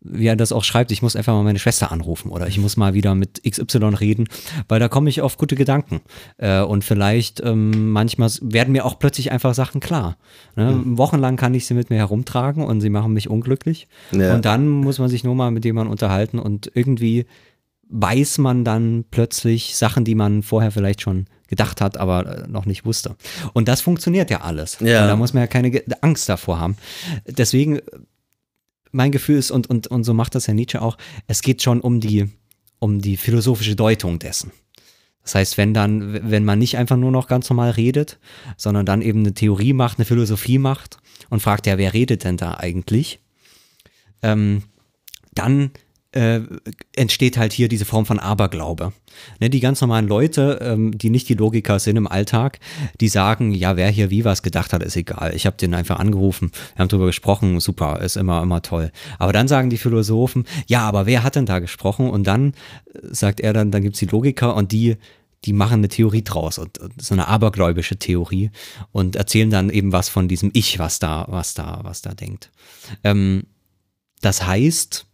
wie 0.00 0.26
er 0.26 0.36
das 0.36 0.52
auch 0.52 0.64
schreibt, 0.64 0.92
ich 0.92 1.00
muss 1.00 1.16
einfach 1.16 1.32
mal 1.32 1.42
meine 1.42 1.58
Schwester 1.58 1.90
anrufen 1.90 2.30
oder 2.30 2.46
ich 2.46 2.58
muss 2.58 2.76
mal 2.76 2.92
wieder 2.92 3.14
mit 3.14 3.42
XY 3.42 3.94
reden, 3.98 4.28
weil 4.68 4.80
da 4.80 4.88
komme 4.88 5.08
ich 5.08 5.22
auf 5.22 5.38
gute 5.38 5.56
Gedanken. 5.56 6.02
Äh, 6.36 6.60
und 6.60 6.84
vielleicht 6.84 6.97
ähm, 7.44 7.90
manchmal 7.90 8.30
werden 8.40 8.72
mir 8.72 8.84
auch 8.84 8.98
plötzlich 8.98 9.32
einfach 9.32 9.54
Sachen 9.54 9.80
klar. 9.80 10.16
Ne? 10.56 10.82
Wochenlang 10.84 11.36
kann 11.36 11.54
ich 11.54 11.66
sie 11.66 11.74
mit 11.74 11.90
mir 11.90 11.96
herumtragen 11.96 12.64
und 12.64 12.80
sie 12.80 12.90
machen 12.90 13.12
mich 13.12 13.30
unglücklich. 13.30 13.88
Ja. 14.12 14.34
Und 14.34 14.44
dann 14.44 14.68
muss 14.68 14.98
man 14.98 15.08
sich 15.08 15.24
nur 15.24 15.34
mal 15.34 15.50
mit 15.50 15.64
jemandem 15.64 15.92
unterhalten 15.92 16.38
und 16.38 16.70
irgendwie 16.74 17.26
weiß 17.90 18.38
man 18.38 18.64
dann 18.64 19.04
plötzlich 19.10 19.76
Sachen, 19.76 20.04
die 20.04 20.14
man 20.14 20.42
vorher 20.42 20.70
vielleicht 20.70 21.00
schon 21.00 21.26
gedacht 21.48 21.80
hat, 21.80 21.96
aber 21.96 22.44
äh, 22.44 22.48
noch 22.48 22.66
nicht 22.66 22.84
wusste. 22.84 23.16
Und 23.54 23.68
das 23.68 23.80
funktioniert 23.80 24.30
ja 24.30 24.42
alles. 24.42 24.78
Ja. 24.80 25.06
Da 25.06 25.16
muss 25.16 25.32
man 25.32 25.42
ja 25.42 25.46
keine 25.46 25.82
Angst 26.02 26.28
davor 26.28 26.60
haben. 26.60 26.76
Deswegen, 27.26 27.78
äh, 27.78 27.82
mein 28.92 29.12
Gefühl 29.12 29.38
ist, 29.38 29.50
und, 29.50 29.68
und, 29.68 29.86
und 29.86 30.04
so 30.04 30.14
macht 30.14 30.34
das 30.34 30.46
Herr 30.46 30.54
Nietzsche 30.54 30.80
auch, 30.80 30.98
es 31.26 31.42
geht 31.42 31.62
schon 31.62 31.80
um 31.80 32.00
die, 32.00 32.28
um 32.78 33.00
die 33.00 33.16
philosophische 33.16 33.76
Deutung 33.76 34.18
dessen. 34.18 34.52
Das 35.28 35.34
heißt, 35.34 35.58
wenn 35.58 35.74
dann, 35.74 36.30
wenn 36.30 36.46
man 36.46 36.58
nicht 36.58 36.78
einfach 36.78 36.96
nur 36.96 37.10
noch 37.10 37.26
ganz 37.26 37.50
normal 37.50 37.72
redet, 37.72 38.18
sondern 38.56 38.86
dann 38.86 39.02
eben 39.02 39.18
eine 39.18 39.34
Theorie 39.34 39.74
macht, 39.74 39.98
eine 39.98 40.06
Philosophie 40.06 40.56
macht 40.56 40.96
und 41.28 41.42
fragt, 41.42 41.66
ja, 41.66 41.76
wer 41.76 41.92
redet 41.92 42.24
denn 42.24 42.38
da 42.38 42.54
eigentlich? 42.54 43.20
Ähm, 44.22 44.62
dann 45.34 45.70
äh, 46.12 46.40
entsteht 46.96 47.36
halt 47.36 47.52
hier 47.52 47.68
diese 47.68 47.84
Form 47.84 48.06
von 48.06 48.18
Aberglaube. 48.18 48.94
Ne, 49.38 49.50
die 49.50 49.60
ganz 49.60 49.82
normalen 49.82 50.08
Leute, 50.08 50.60
ähm, 50.62 50.96
die 50.96 51.10
nicht 51.10 51.28
die 51.28 51.34
Logiker 51.34 51.78
sind 51.78 51.96
im 51.96 52.06
Alltag, 52.06 52.58
die 53.02 53.08
sagen, 53.08 53.52
ja, 53.52 53.76
wer 53.76 53.90
hier 53.90 54.08
wie 54.08 54.24
was 54.24 54.42
gedacht 54.42 54.72
hat, 54.72 54.82
ist 54.82 54.96
egal. 54.96 55.34
Ich 55.34 55.44
habe 55.44 55.58
den 55.58 55.74
einfach 55.74 55.98
angerufen, 55.98 56.52
wir 56.74 56.80
haben 56.80 56.88
drüber 56.88 57.04
gesprochen, 57.04 57.60
super, 57.60 58.00
ist 58.00 58.16
immer, 58.16 58.42
immer 58.42 58.62
toll. 58.62 58.92
Aber 59.18 59.34
dann 59.34 59.46
sagen 59.46 59.68
die 59.68 59.76
Philosophen, 59.76 60.46
ja, 60.66 60.80
aber 60.88 61.04
wer 61.04 61.22
hat 61.22 61.36
denn 61.36 61.44
da 61.44 61.58
gesprochen? 61.58 62.08
Und 62.08 62.26
dann 62.26 62.54
äh, 62.94 63.00
sagt 63.10 63.40
er 63.40 63.52
dann, 63.52 63.70
dann 63.70 63.82
gibt's 63.82 63.98
die 63.98 64.06
Logiker 64.06 64.54
und 64.54 64.72
die 64.72 64.96
die 65.44 65.52
machen 65.52 65.74
eine 65.74 65.88
Theorie 65.88 66.22
draus 66.22 66.58
und, 66.58 66.78
und 66.78 67.00
so 67.00 67.14
eine 67.14 67.28
abergläubische 67.28 67.96
Theorie 67.96 68.50
und 68.92 69.16
erzählen 69.16 69.50
dann 69.50 69.70
eben 69.70 69.92
was 69.92 70.08
von 70.08 70.28
diesem 70.28 70.50
Ich, 70.52 70.78
was 70.78 70.98
da, 70.98 71.26
was 71.28 71.54
da, 71.54 71.80
was 71.82 72.02
da 72.02 72.14
denkt. 72.14 72.50
Ähm, 73.04 73.44
das 74.20 74.44
heißt, 74.44 75.06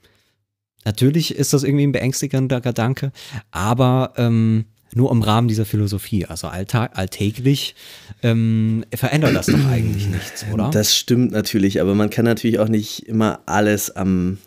natürlich 0.84 1.34
ist 1.34 1.52
das 1.52 1.62
irgendwie 1.62 1.86
ein 1.86 1.92
beängstigender 1.92 2.60
Gedanke, 2.60 3.12
aber 3.50 4.14
ähm, 4.16 4.64
nur 4.94 5.10
im 5.10 5.22
Rahmen 5.22 5.48
dieser 5.48 5.64
Philosophie. 5.64 6.24
Also 6.24 6.48
alltag, 6.48 6.92
alltäglich 6.94 7.74
ähm, 8.22 8.84
verändert 8.94 9.34
das 9.34 9.46
doch 9.46 9.66
eigentlich 9.66 10.06
nichts, 10.06 10.46
oder? 10.52 10.70
Das 10.70 10.96
stimmt 10.96 11.32
natürlich, 11.32 11.80
aber 11.80 11.94
man 11.94 12.10
kann 12.10 12.24
natürlich 12.24 12.58
auch 12.60 12.68
nicht 12.68 13.06
immer 13.06 13.40
alles 13.46 13.90
am 13.90 14.38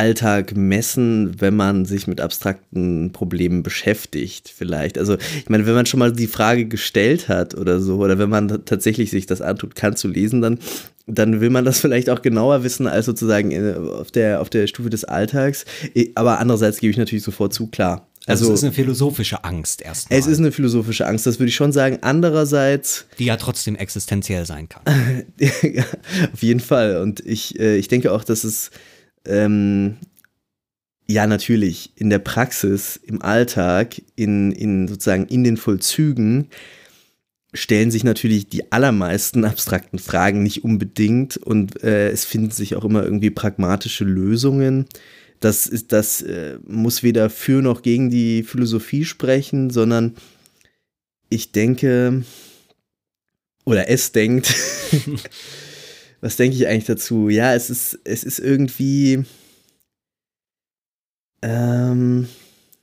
Alltag 0.00 0.56
messen, 0.56 1.42
wenn 1.42 1.54
man 1.54 1.84
sich 1.84 2.06
mit 2.06 2.22
abstrakten 2.22 3.12
Problemen 3.12 3.62
beschäftigt, 3.62 4.50
vielleicht. 4.56 4.96
Also, 4.96 5.18
ich 5.18 5.50
meine, 5.50 5.66
wenn 5.66 5.74
man 5.74 5.84
schon 5.84 6.00
mal 6.00 6.10
die 6.10 6.26
Frage 6.26 6.64
gestellt 6.64 7.28
hat 7.28 7.54
oder 7.54 7.80
so, 7.80 7.98
oder 7.98 8.18
wenn 8.18 8.30
man 8.30 8.64
tatsächlich 8.64 9.10
sich 9.10 9.26
das 9.26 9.42
antut, 9.42 9.74
kann 9.74 9.96
zu 9.96 10.08
lesen, 10.08 10.40
dann, 10.40 10.58
dann 11.06 11.42
will 11.42 11.50
man 11.50 11.66
das 11.66 11.80
vielleicht 11.80 12.08
auch 12.08 12.22
genauer 12.22 12.64
wissen 12.64 12.86
als 12.86 13.04
sozusagen 13.04 13.50
äh, 13.50 13.74
auf 13.74 14.10
der, 14.10 14.40
auf 14.40 14.48
der 14.48 14.66
Stufe 14.68 14.88
des 14.88 15.04
Alltags. 15.04 15.66
Aber 16.14 16.38
andererseits 16.38 16.80
gebe 16.80 16.92
ich 16.92 16.96
natürlich 16.96 17.24
sofort 17.24 17.52
zu, 17.52 17.66
klar. 17.66 18.08
also, 18.26 18.44
Also, 18.44 18.54
es 18.54 18.60
ist 18.60 18.64
eine 18.64 18.72
philosophische 18.72 19.44
Angst 19.44 19.82
erstmal, 19.82 20.18
es 20.18 20.26
ist 20.26 20.38
eine 20.38 20.50
philosophische 20.50 21.06
Angst, 21.06 21.26
das 21.26 21.38
würde 21.38 21.50
ich 21.50 21.56
schon 21.56 21.72
sagen. 21.72 21.98
Andererseits, 22.00 23.04
die 23.18 23.26
ja 23.26 23.36
trotzdem 23.36 23.76
existenziell 23.76 24.46
sein 24.46 24.66
kann. 24.66 24.82
Auf 26.32 26.42
jeden 26.42 26.60
Fall. 26.60 27.02
Und 27.02 27.20
ich, 27.20 27.60
äh, 27.60 27.76
ich 27.76 27.88
denke 27.88 28.12
auch, 28.12 28.24
dass 28.24 28.44
es 28.44 28.70
ähm, 29.24 29.96
ja 31.06 31.26
natürlich 31.26 31.92
in 31.96 32.10
der 32.10 32.20
Praxis, 32.20 32.96
im 32.96 33.22
Alltag, 33.22 34.00
in, 34.16 34.52
in 34.52 34.88
sozusagen 34.88 35.26
in 35.26 35.44
den 35.44 35.56
Vollzügen 35.56 36.48
stellen 37.52 37.90
sich 37.90 38.04
natürlich 38.04 38.48
die 38.48 38.70
allermeisten 38.70 39.44
abstrakten 39.44 39.98
Fragen 39.98 40.42
nicht 40.42 40.64
unbedingt 40.64 41.36
und 41.36 41.82
äh, 41.82 42.10
es 42.10 42.24
finden 42.24 42.50
sich 42.50 42.76
auch 42.76 42.84
immer 42.84 43.02
irgendwie 43.02 43.30
pragmatische 43.30 44.04
Lösungen. 44.04 44.86
Das 45.40 45.66
ist, 45.66 45.92
das 45.92 46.22
äh, 46.22 46.58
muss 46.66 47.02
weder 47.02 47.30
für 47.30 47.62
noch 47.62 47.82
gegen 47.82 48.10
die 48.10 48.42
Philosophie 48.42 49.04
sprechen, 49.04 49.70
sondern 49.70 50.14
ich 51.28 51.52
denke 51.52 52.24
oder 53.64 53.88
es 53.88 54.12
denkt, 54.12 54.54
was 56.20 56.36
denke 56.36 56.56
ich 56.56 56.66
eigentlich 56.66 56.86
dazu? 56.86 57.28
Ja, 57.28 57.54
es 57.54 57.70
ist, 57.70 57.98
es 58.04 58.24
ist 58.24 58.38
irgendwie. 58.38 59.24
Ähm, 61.42 62.28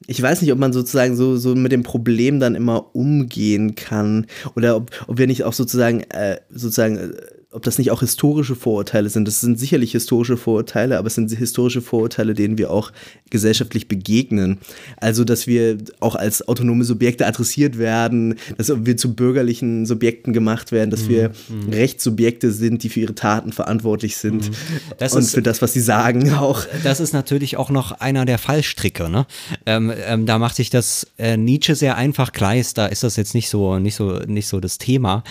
ich 0.08 0.22
weiß 0.22 0.42
nicht, 0.42 0.52
ob 0.52 0.60
man 0.60 0.74
sozusagen 0.74 1.16
so, 1.16 1.38
so 1.38 1.56
mit 1.56 1.72
dem 1.72 1.84
Problem 1.84 2.40
dann 2.40 2.56
immer 2.56 2.96
umgehen 2.96 3.76
kann. 3.76 4.28
Oder 4.56 4.76
ob, 4.76 4.92
ob 5.08 5.18
wir 5.18 5.28
nicht 5.28 5.44
auch 5.44 5.54
sozusagen, 5.54 6.02
äh, 6.12 6.40
sozusagen, 6.50 6.98
äh, 6.98 7.12
ob 7.58 7.64
das 7.64 7.78
nicht 7.80 7.92
auch 7.92 8.00
historische 8.02 8.56
Vorurteile 8.56 9.10
sind. 9.10 9.28
Das 9.28 9.42
sind 9.42 9.60
sicherlich 9.60 9.92
historische 9.92 10.38
Vorurteile, 10.38 10.98
aber 10.98 11.08
es 11.08 11.16
sind 11.16 11.32
historische 11.32 11.82
Vorurteile, 11.82 12.34
denen 12.34 12.58
wir 12.58 12.72
auch 12.72 12.92
gesellschaftlich 13.30 13.88
begegnen. 13.88 14.60
Also, 14.98 15.24
dass 15.24 15.48
wir 15.48 15.78
auch 16.00 16.16
als 16.16 16.48
autonome 16.48 16.84
Subjekte 16.86 17.26
adressiert 17.28 17.78
werden, 17.78 18.36
dass 18.58 18.72
wir 18.86 18.96
zu 18.96 19.14
bürgerlichen 19.16 19.86
Subjekten 19.86 20.34
gemacht 20.34 20.72
werden, 20.72 20.92
dass 20.92 21.10
wir 21.10 21.32
Rechtssubjekte 21.72 22.52
sind, 22.52 22.84
die 22.84 22.90
für 22.90 23.00
ihre 23.02 23.16
Taten 23.16 23.52
verantwortlich 23.52 24.18
sind 24.18 24.52
Das 25.00 25.14
und 25.14 25.22
ist- 25.22 25.34
für 25.36 25.42
das, 25.42 25.62
was 25.62 25.74
sie 25.74 25.82
sagen 25.82 26.34
auch. 26.34 26.66
Das 26.84 27.00
ist 27.00 27.14
natürlich 27.14 27.58
auch 27.58 27.70
noch 27.70 27.92
einer 27.92 28.26
der 28.26 28.38
Fallstricke. 28.38 29.10
Ne? 29.10 29.26
Ähm, 29.66 29.92
ähm, 30.06 30.26
da 30.26 30.38
macht 30.40 30.56
sich 30.56 30.70
das 30.70 31.08
äh, 31.18 31.38
Nietzsche 31.38 31.76
sehr 31.76 31.98
einfach 31.98 32.32
Kleist. 32.32 32.78
Da 32.78 32.86
ist 32.86 33.04
das 33.04 33.16
jetzt 33.16 33.34
nicht 33.34 33.50
so, 33.50 33.80
nicht 33.80 33.96
so, 33.96 34.20
nicht 34.28 34.48
so 34.48 34.60
das 34.60 34.78
Thema. 34.78 35.24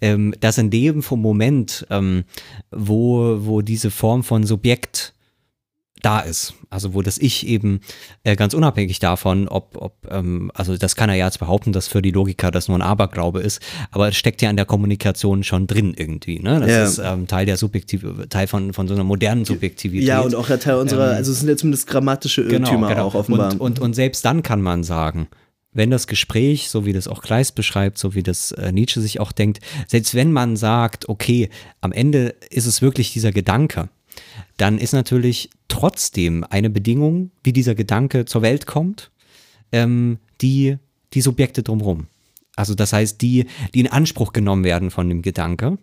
Ähm, 0.00 0.34
dass 0.40 0.58
in 0.58 0.70
dem 0.70 1.02
vom 1.02 1.20
Moment, 1.20 1.73
ähm, 1.90 2.24
wo, 2.70 3.38
wo 3.46 3.62
diese 3.62 3.90
Form 3.90 4.22
von 4.22 4.44
Subjekt 4.44 5.12
da 6.02 6.20
ist, 6.20 6.52
also 6.68 6.92
wo 6.92 7.00
das 7.00 7.16
Ich 7.16 7.46
eben 7.46 7.80
äh, 8.24 8.36
ganz 8.36 8.52
unabhängig 8.52 8.98
davon, 8.98 9.48
ob, 9.48 9.76
ob 9.80 10.06
ähm, 10.10 10.50
also 10.52 10.76
das 10.76 10.96
kann 10.96 11.08
er 11.08 11.16
ja 11.16 11.24
jetzt 11.24 11.38
behaupten, 11.38 11.72
dass 11.72 11.88
für 11.88 12.02
die 12.02 12.10
Logiker 12.10 12.50
das 12.50 12.68
nur 12.68 12.76
ein 12.76 12.82
Aberglaube 12.82 13.40
ist, 13.40 13.62
aber 13.90 14.08
es 14.08 14.16
steckt 14.16 14.42
ja 14.42 14.50
in 14.50 14.56
der 14.56 14.66
Kommunikation 14.66 15.44
schon 15.44 15.66
drin 15.66 15.94
irgendwie. 15.96 16.40
Ne? 16.40 16.60
Das 16.60 16.70
Ja. 16.70 16.84
ist 16.84 16.98
ähm, 16.98 17.26
Teil 17.26 17.46
der 17.46 17.56
Subjektive, 17.56 18.28
Teil 18.28 18.48
von, 18.48 18.74
von 18.74 18.86
so 18.86 18.92
einer 18.92 19.04
modernen 19.04 19.46
Subjektivität. 19.46 20.06
Ja, 20.06 20.20
und 20.20 20.34
auch 20.34 20.48
Teil 20.58 20.74
unserer, 20.76 21.12
Ähm, 21.12 21.16
also 21.16 21.32
es 21.32 21.40
sind 21.40 21.48
ja 21.48 21.56
zumindest 21.56 21.86
grammatische 21.86 22.42
Irrtümer 22.42 23.02
auch 23.02 23.14
offenbar. 23.14 23.52
Und, 23.52 23.60
und, 23.60 23.78
und 23.80 23.94
selbst 23.94 24.26
dann 24.26 24.42
kann 24.42 24.60
man 24.60 24.84
sagen, 24.84 25.28
wenn 25.74 25.90
das 25.90 26.06
Gespräch, 26.06 26.70
so 26.70 26.86
wie 26.86 26.92
das 26.92 27.08
auch 27.08 27.20
Kleist 27.20 27.54
beschreibt, 27.54 27.98
so 27.98 28.14
wie 28.14 28.22
das 28.22 28.52
äh, 28.52 28.72
Nietzsche 28.72 29.00
sich 29.00 29.20
auch 29.20 29.32
denkt, 29.32 29.60
selbst 29.86 30.14
wenn 30.14 30.32
man 30.32 30.56
sagt, 30.56 31.08
okay, 31.08 31.50
am 31.80 31.92
Ende 31.92 32.34
ist 32.50 32.66
es 32.66 32.80
wirklich 32.80 33.12
dieser 33.12 33.32
Gedanke, 33.32 33.88
dann 34.56 34.78
ist 34.78 34.92
natürlich 34.92 35.50
trotzdem 35.68 36.44
eine 36.48 36.70
Bedingung, 36.70 37.30
wie 37.42 37.52
dieser 37.52 37.74
Gedanke 37.74 38.24
zur 38.24 38.42
Welt 38.42 38.66
kommt, 38.66 39.10
ähm, 39.72 40.18
die, 40.40 40.78
die 41.12 41.20
Subjekte 41.20 41.62
drumherum. 41.62 42.06
Also 42.56 42.74
das 42.74 42.92
heißt, 42.92 43.20
die, 43.20 43.46
die 43.74 43.80
in 43.80 43.90
Anspruch 43.90 44.32
genommen 44.32 44.64
werden 44.64 44.90
von 44.90 45.08
dem 45.08 45.22
Gedanke. 45.22 45.78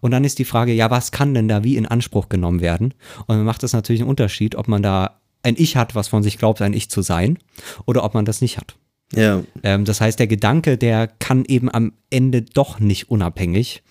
Und 0.00 0.10
dann 0.10 0.24
ist 0.24 0.38
die 0.38 0.44
Frage, 0.44 0.72
ja, 0.72 0.90
was 0.90 1.12
kann 1.12 1.34
denn 1.34 1.48
da 1.48 1.64
wie 1.64 1.76
in 1.76 1.86
Anspruch 1.86 2.28
genommen 2.28 2.60
werden? 2.60 2.94
Und 3.26 3.36
dann 3.36 3.44
macht 3.44 3.62
das 3.62 3.72
natürlich 3.72 4.00
einen 4.00 4.10
Unterschied, 4.10 4.54
ob 4.54 4.68
man 4.68 4.82
da 4.82 5.20
ein 5.42 5.54
Ich 5.58 5.76
hat, 5.76 5.94
was 5.94 6.08
von 6.08 6.22
sich 6.22 6.38
glaubt, 6.38 6.60
ein 6.62 6.72
Ich 6.72 6.90
zu 6.90 7.02
sein, 7.02 7.38
oder 7.86 8.04
ob 8.04 8.14
man 8.14 8.24
das 8.24 8.40
nicht 8.40 8.58
hat. 8.58 8.76
Ja. 9.12 9.42
Ähm, 9.62 9.84
das 9.84 10.00
heißt, 10.00 10.18
der 10.18 10.26
Gedanke, 10.26 10.76
der 10.76 11.06
kann 11.06 11.44
eben 11.46 11.70
am 11.70 11.92
Ende 12.10 12.42
doch 12.42 12.78
nicht 12.78 13.10
unabhängig 13.10 13.82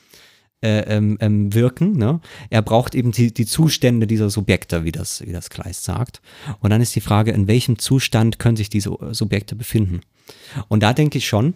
äh, 0.62 0.80
ähm, 0.96 1.18
ähm, 1.22 1.54
wirken. 1.54 1.98
Ne? 1.98 2.20
Er 2.50 2.62
braucht 2.62 2.96
eben 2.96 3.12
die, 3.12 3.34
die 3.34 3.46
Zustände 3.46 4.08
dieser 4.08 4.30
Subjekte, 4.30 4.84
wie 4.84 4.92
das, 4.92 5.26
wie 5.26 5.32
das 5.32 5.50
Kleist 5.50 5.84
sagt. 5.84 6.22
Und 6.60 6.70
dann 6.70 6.82
ist 6.82 6.96
die 6.96 7.02
Frage, 7.02 7.32
in 7.32 7.48
welchem 7.48 7.80
Zustand 7.80 8.40
können 8.40 8.58
sich 8.58 8.70
diese 8.70 8.96
Subjekte 9.12 9.56
befinden? 9.56 10.02
Und 10.68 10.84
da 10.84 10.94
denke 10.94 11.18
ich 11.18 11.28
schon, 11.28 11.56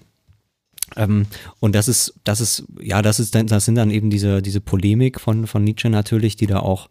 ähm, 0.96 1.26
und 1.60 1.74
das 1.74 1.88
ist, 1.88 2.14
das 2.24 2.42
ist, 2.42 2.66
ja, 2.80 3.02
das 3.02 3.20
ist 3.20 3.34
dann, 3.36 3.48
das 3.48 3.66
sind 3.66 3.76
dann 3.76 3.92
eben 3.92 4.10
diese, 4.10 4.42
diese 4.42 4.62
Polemik 4.62 5.20
von, 5.20 5.48
von 5.48 5.64
Nietzsche 5.64 5.90
natürlich, 5.90 6.36
die 6.36 6.48
da 6.48 6.60
auch 6.60 6.90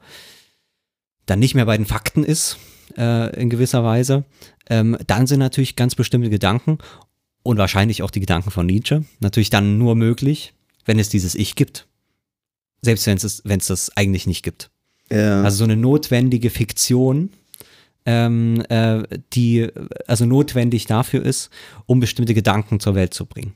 dann 1.27 1.39
nicht 1.39 1.55
mehr 1.55 1.66
bei 1.66 1.77
den 1.77 1.87
Fakten 1.87 2.25
ist, 2.25 2.59
äh, 2.97 3.41
in 3.41 3.51
gewisser 3.51 3.84
Weise. 3.84 4.24
Ähm, 4.68 4.97
dann 5.07 5.26
sind 5.26 5.41
natürlich 5.41 5.76
ganz 5.76 5.95
bestimmte 5.95 6.30
Gedanken 6.30 6.78
und 7.43 7.59
wahrscheinlich 7.59 8.03
auch 8.03 8.11
die 8.11 8.20
Gedanken 8.20 8.51
von 8.51 8.66
Nietzsche 8.66 9.05
natürlich 9.20 9.51
dann 9.51 9.78
nur 9.78 9.95
möglich, 9.95 10.55
wenn 10.84 10.99
es 10.99 11.09
dieses 11.09 11.34
Ich 11.34 11.55
gibt. 11.55 11.86
Selbst 12.82 13.07
wenn 13.07 13.16
es, 13.16 13.43
wenn 13.45 13.61
es 13.61 13.66
das 13.66 13.97
eigentlich 13.97 14.26
nicht 14.26 14.43
gibt. 14.43 14.70
Ja. 15.11 15.43
Also 15.43 15.59
so 15.59 15.64
eine 15.64 15.76
notwendige 15.76 16.51
Fiktion, 16.51 17.30
ähm, 18.07 18.62
äh, 18.68 19.03
die 19.32 19.68
also 20.07 20.24
notwendig 20.24 20.86
dafür 20.86 21.22
ist, 21.24 21.51
um 21.86 22.01
bestimmte 22.01 22.34
Gedanken 22.34 22.80
zur 22.80 22.95
Welt 22.95 23.12
zu 23.12 23.26
bringen. 23.26 23.55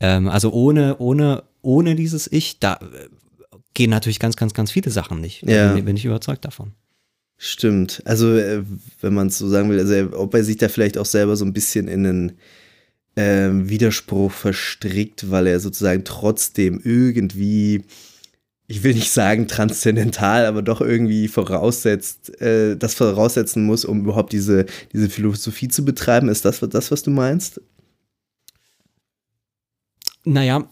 Ähm, 0.00 0.28
also 0.28 0.52
ohne, 0.52 0.98
ohne, 0.98 1.44
ohne 1.62 1.94
dieses 1.94 2.30
Ich, 2.30 2.58
da 2.58 2.74
äh, 2.74 3.08
gehen 3.74 3.90
natürlich 3.90 4.18
ganz, 4.18 4.36
ganz, 4.36 4.52
ganz 4.52 4.70
viele 4.70 4.90
Sachen 4.90 5.20
nicht. 5.20 5.42
Ja. 5.42 5.74
Bin, 5.74 5.84
bin 5.84 5.96
ich 5.96 6.04
überzeugt 6.04 6.44
davon. 6.44 6.72
Stimmt. 7.42 8.02
Also, 8.04 8.36
äh, 8.36 8.62
wenn 9.00 9.14
man 9.14 9.28
es 9.28 9.38
so 9.38 9.48
sagen 9.48 9.70
will, 9.70 9.78
also 9.78 10.14
ob 10.14 10.34
er 10.34 10.44
sich 10.44 10.58
da 10.58 10.68
vielleicht 10.68 10.98
auch 10.98 11.06
selber 11.06 11.36
so 11.36 11.46
ein 11.46 11.54
bisschen 11.54 11.88
in 11.88 12.06
einen 12.06 12.32
ähm, 13.16 13.70
Widerspruch 13.70 14.30
verstrickt, 14.30 15.30
weil 15.30 15.46
er 15.46 15.58
sozusagen 15.58 16.04
trotzdem 16.04 16.82
irgendwie, 16.84 17.82
ich 18.66 18.82
will 18.82 18.92
nicht 18.92 19.10
sagen 19.10 19.48
transzendental, 19.48 20.44
aber 20.44 20.60
doch 20.60 20.82
irgendwie 20.82 21.28
voraussetzt, 21.28 22.38
äh, 22.42 22.76
das 22.76 22.92
voraussetzen 22.92 23.64
muss, 23.64 23.86
um 23.86 24.00
überhaupt 24.00 24.34
diese, 24.34 24.66
diese 24.92 25.08
Philosophie 25.08 25.68
zu 25.68 25.82
betreiben. 25.82 26.28
Ist 26.28 26.44
das 26.44 26.60
das, 26.60 26.90
was 26.90 27.02
du 27.02 27.10
meinst? 27.10 27.62
Naja, 30.26 30.68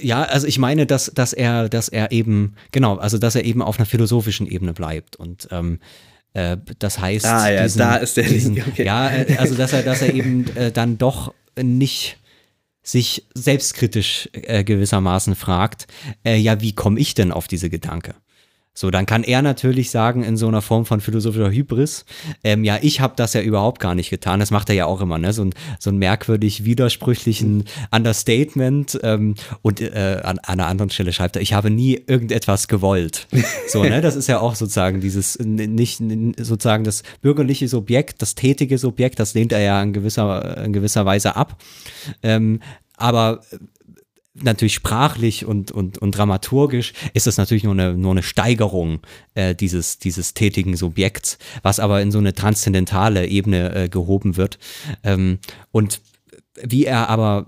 ja, 0.00 0.22
also 0.22 0.46
ich 0.46 0.58
meine, 0.58 0.86
dass, 0.86 1.12
dass 1.14 1.32
er, 1.32 1.68
dass 1.68 1.88
er 1.88 2.12
eben, 2.12 2.54
genau, 2.72 2.96
also 2.96 3.18
dass 3.18 3.34
er 3.34 3.44
eben 3.44 3.62
auf 3.62 3.78
einer 3.78 3.86
philosophischen 3.86 4.46
Ebene 4.46 4.72
bleibt 4.72 5.16
und 5.16 5.48
ähm, 5.50 5.80
äh, 6.32 6.56
das 6.78 6.98
heißt, 6.98 7.26
Ah, 7.26 7.50
ja, 7.50 7.66
da 7.68 7.96
ist 7.96 8.16
der 8.16 8.24
diesen, 8.24 8.60
okay. 8.60 8.84
ja, 8.84 9.10
also 9.38 9.54
dass 9.54 9.72
er, 9.72 9.82
dass 9.82 10.02
er 10.02 10.14
eben 10.14 10.54
äh, 10.56 10.70
dann 10.70 10.98
doch 10.98 11.32
nicht 11.60 12.18
sich 12.82 13.26
selbstkritisch 13.34 14.28
äh, 14.32 14.62
gewissermaßen 14.62 15.34
fragt, 15.34 15.86
äh, 16.24 16.36
ja, 16.36 16.60
wie 16.60 16.72
komme 16.72 17.00
ich 17.00 17.14
denn 17.14 17.32
auf 17.32 17.48
diese 17.48 17.68
Gedanke? 17.68 18.14
So, 18.78 18.90
dann 18.90 19.06
kann 19.06 19.24
er 19.24 19.40
natürlich 19.40 19.90
sagen, 19.90 20.22
in 20.22 20.36
so 20.36 20.48
einer 20.48 20.60
Form 20.60 20.84
von 20.84 21.00
philosophischer 21.00 21.50
Hybris, 21.50 22.04
ähm, 22.44 22.62
ja, 22.62 22.76
ich 22.82 23.00
habe 23.00 23.14
das 23.16 23.32
ja 23.32 23.40
überhaupt 23.40 23.80
gar 23.80 23.94
nicht 23.94 24.10
getan. 24.10 24.38
Das 24.38 24.50
macht 24.50 24.68
er 24.68 24.74
ja 24.74 24.84
auch 24.84 25.00
immer, 25.00 25.16
ne? 25.16 25.32
So 25.32 25.46
ein, 25.46 25.54
so 25.78 25.88
ein 25.88 25.96
merkwürdig 25.96 26.66
widersprüchlichen 26.66 27.64
Understatement. 27.90 29.00
Ähm, 29.02 29.34
und 29.62 29.80
äh, 29.80 30.20
an, 30.22 30.38
an 30.40 30.60
einer 30.60 30.66
anderen 30.66 30.90
Stelle 30.90 31.14
schreibt 31.14 31.36
er, 31.36 31.42
ich 31.42 31.54
habe 31.54 31.70
nie 31.70 32.02
irgendetwas 32.06 32.68
gewollt. 32.68 33.26
So, 33.68 33.82
ne? 33.82 34.00
Das 34.00 34.14
ist 34.16 34.28
ja 34.28 34.40
auch 34.40 34.54
sozusagen 34.54 35.00
dieses, 35.00 35.38
nicht 35.38 36.02
sozusagen 36.38 36.84
das 36.84 37.02
bürgerliche 37.22 37.68
Subjekt, 37.68 38.22
das 38.22 38.34
tätige 38.34 38.78
Subjekt, 38.78 39.18
das 39.18 39.34
lehnt 39.34 39.52
er 39.52 39.60
ja 39.60 39.82
in 39.82 39.92
gewisser, 39.92 40.58
in 40.64 40.72
gewisser 40.72 41.04
Weise 41.06 41.36
ab. 41.36 41.56
Ähm, 42.22 42.60
aber 42.96 43.40
natürlich 44.42 44.74
sprachlich 44.74 45.44
und, 45.44 45.70
und, 45.70 45.98
und 45.98 46.12
dramaturgisch 46.12 46.92
ist 47.14 47.26
das 47.26 47.36
natürlich 47.36 47.64
nur 47.64 47.72
eine, 47.72 47.94
nur 47.94 48.12
eine 48.12 48.22
Steigerung 48.22 49.00
äh, 49.34 49.54
dieses, 49.54 49.98
dieses 49.98 50.34
tätigen 50.34 50.76
Subjekts, 50.76 51.38
was 51.62 51.80
aber 51.80 52.02
in 52.02 52.12
so 52.12 52.18
eine 52.18 52.34
transzendentale 52.34 53.26
Ebene 53.26 53.74
äh, 53.74 53.88
gehoben 53.88 54.36
wird. 54.36 54.58
Ähm, 55.02 55.38
und 55.72 56.00
wie 56.62 56.86
er 56.86 57.10
aber, 57.10 57.46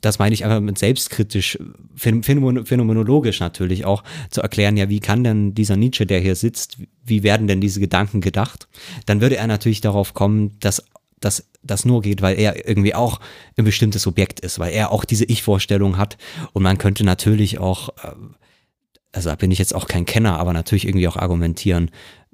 das 0.00 0.18
meine 0.18 0.34
ich 0.34 0.44
einfach 0.44 0.60
mit 0.60 0.78
selbstkritisch, 0.78 1.58
phän- 1.96 2.24
phänomen- 2.24 2.66
phänomenologisch 2.66 3.38
natürlich 3.38 3.84
auch 3.84 4.02
zu 4.30 4.40
erklären, 4.40 4.76
ja, 4.76 4.88
wie 4.88 4.98
kann 4.98 5.22
denn 5.22 5.54
dieser 5.54 5.76
Nietzsche, 5.76 6.06
der 6.06 6.18
hier 6.18 6.34
sitzt, 6.34 6.78
wie 7.04 7.22
werden 7.22 7.46
denn 7.46 7.60
diese 7.60 7.78
Gedanken 7.78 8.20
gedacht? 8.20 8.66
Dann 9.06 9.20
würde 9.20 9.36
er 9.36 9.46
natürlich 9.46 9.80
darauf 9.80 10.12
kommen, 10.12 10.58
dass 10.58 10.84
dass 11.20 11.48
das 11.62 11.84
nur 11.84 12.02
geht, 12.02 12.22
weil 12.22 12.38
er 12.38 12.68
irgendwie 12.68 12.94
auch 12.94 13.20
ein 13.56 13.64
bestimmtes 13.64 14.02
Subjekt 14.02 14.40
ist, 14.40 14.58
weil 14.58 14.72
er 14.72 14.92
auch 14.92 15.04
diese 15.04 15.24
Ich-Vorstellung 15.24 15.98
hat. 15.98 16.16
Und 16.52 16.62
man 16.62 16.78
könnte 16.78 17.04
natürlich 17.04 17.58
auch, 17.58 17.90
äh, 18.02 18.12
also 19.12 19.30
da 19.30 19.36
bin 19.36 19.50
ich 19.50 19.58
jetzt 19.58 19.74
auch 19.74 19.86
kein 19.86 20.06
Kenner, 20.06 20.38
aber 20.38 20.52
natürlich 20.52 20.86
irgendwie 20.86 21.08
auch 21.08 21.16
argumentieren, 21.16 21.90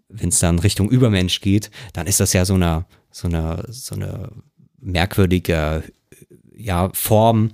wenn 0.08 0.28
es 0.28 0.38
dann 0.38 0.58
Richtung 0.58 0.90
Übermensch 0.90 1.40
geht, 1.40 1.70
dann 1.92 2.06
ist 2.06 2.20
das 2.20 2.32
ja 2.32 2.44
so 2.44 2.54
eine, 2.54 2.86
so 3.10 3.28
eine, 3.28 3.64
so 3.68 3.94
eine 3.94 4.30
merkwürdige 4.80 5.82
ja, 6.56 6.90
Form 6.92 7.50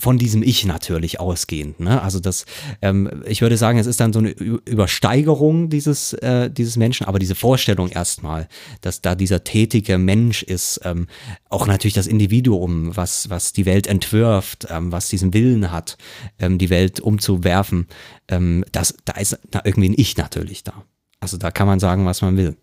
von 0.00 0.16
diesem 0.16 0.42
Ich 0.42 0.64
natürlich 0.64 1.20
ausgehend. 1.20 1.78
Ne? 1.78 2.00
Also 2.00 2.20
das, 2.20 2.46
ähm, 2.80 3.22
ich 3.26 3.42
würde 3.42 3.58
sagen, 3.58 3.78
es 3.78 3.86
ist 3.86 4.00
dann 4.00 4.14
so 4.14 4.18
eine 4.18 4.30
Übersteigerung 4.30 5.68
dieses, 5.68 6.14
äh, 6.14 6.50
dieses 6.50 6.76
Menschen, 6.76 7.06
aber 7.06 7.18
diese 7.18 7.34
Vorstellung 7.34 7.90
erstmal, 7.90 8.48
dass 8.80 9.02
da 9.02 9.14
dieser 9.14 9.44
tätige 9.44 9.98
Mensch 9.98 10.42
ist, 10.42 10.80
ähm, 10.84 11.06
auch 11.50 11.66
natürlich 11.66 11.94
das 11.94 12.06
Individuum, 12.06 12.96
was, 12.96 13.28
was 13.28 13.52
die 13.52 13.66
Welt 13.66 13.86
entwirft, 13.86 14.66
ähm, 14.70 14.90
was 14.90 15.10
diesen 15.10 15.34
Willen 15.34 15.70
hat, 15.70 15.98
ähm, 16.38 16.56
die 16.56 16.70
Welt 16.70 17.00
umzuwerfen, 17.00 17.86
ähm, 18.28 18.64
das, 18.72 18.94
da 19.04 19.20
ist 19.20 19.38
da 19.50 19.60
irgendwie 19.64 19.90
ein 19.90 19.94
Ich 19.98 20.16
natürlich 20.16 20.64
da. 20.64 20.84
Also 21.20 21.36
da 21.36 21.50
kann 21.50 21.66
man 21.66 21.78
sagen, 21.78 22.06
was 22.06 22.22
man 22.22 22.38
will. 22.38 22.56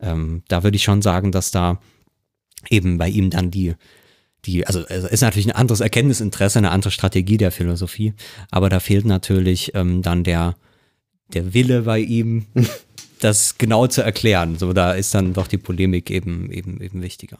Ähm, 0.00 0.42
da 0.48 0.64
würde 0.64 0.76
ich 0.76 0.82
schon 0.82 1.00
sagen, 1.00 1.30
dass 1.30 1.52
da 1.52 1.78
eben 2.70 2.98
bei 2.98 3.08
ihm 3.08 3.30
dann 3.30 3.52
die, 3.52 3.74
die, 4.44 4.66
also 4.66 4.84
es 4.88 5.04
ist 5.04 5.20
natürlich 5.20 5.46
ein 5.46 5.56
anderes 5.56 5.80
Erkenntnisinteresse, 5.80 6.58
eine 6.58 6.70
andere 6.70 6.90
Strategie 6.90 7.36
der 7.36 7.52
Philosophie, 7.52 8.14
aber 8.50 8.68
da 8.68 8.80
fehlt 8.80 9.04
natürlich 9.04 9.72
ähm, 9.74 10.02
dann 10.02 10.24
der, 10.24 10.56
der 11.32 11.54
Wille 11.54 11.82
bei 11.82 12.00
ihm, 12.00 12.46
das 13.20 13.56
genau 13.56 13.86
zu 13.86 14.02
erklären. 14.02 14.58
So, 14.58 14.72
da 14.72 14.92
ist 14.92 15.14
dann 15.14 15.32
doch 15.32 15.46
die 15.46 15.58
Polemik 15.58 16.10
eben, 16.10 16.50
eben, 16.50 16.80
eben 16.80 17.02
wichtiger. 17.02 17.38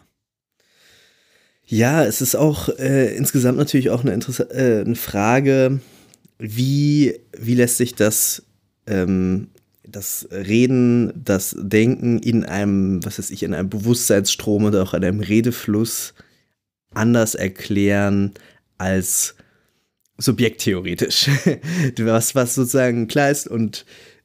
Ja, 1.66 2.04
es 2.04 2.20
ist 2.20 2.36
auch 2.36 2.68
äh, 2.78 3.14
insgesamt 3.16 3.58
natürlich 3.58 3.90
auch 3.90 4.02
eine, 4.02 4.12
Interessa 4.12 4.44
äh, 4.50 4.82
eine 4.84 4.94
Frage, 4.94 5.80
wie, 6.38 7.18
wie 7.36 7.54
lässt 7.54 7.78
sich 7.78 7.94
das, 7.94 8.42
ähm, 8.86 9.48
das 9.86 10.28
Reden, 10.30 11.12
das 11.16 11.56
Denken 11.58 12.18
in 12.18 12.44
einem, 12.44 13.04
was 13.04 13.18
weiß 13.18 13.30
ich, 13.30 13.42
in 13.42 13.54
einem 13.54 13.70
Bewusstseinsstrom 13.70 14.64
oder 14.64 14.82
auch 14.82 14.94
in 14.94 15.04
einem 15.04 15.20
Redefluss 15.20 16.14
anders 16.94 17.34
erklären 17.34 18.32
als 18.78 19.34
subjekttheoretisch. 20.18 21.28
was, 21.98 22.34
was 22.34 22.54
sozusagen 22.54 23.08
Kleist 23.08 23.48
und 23.48 23.84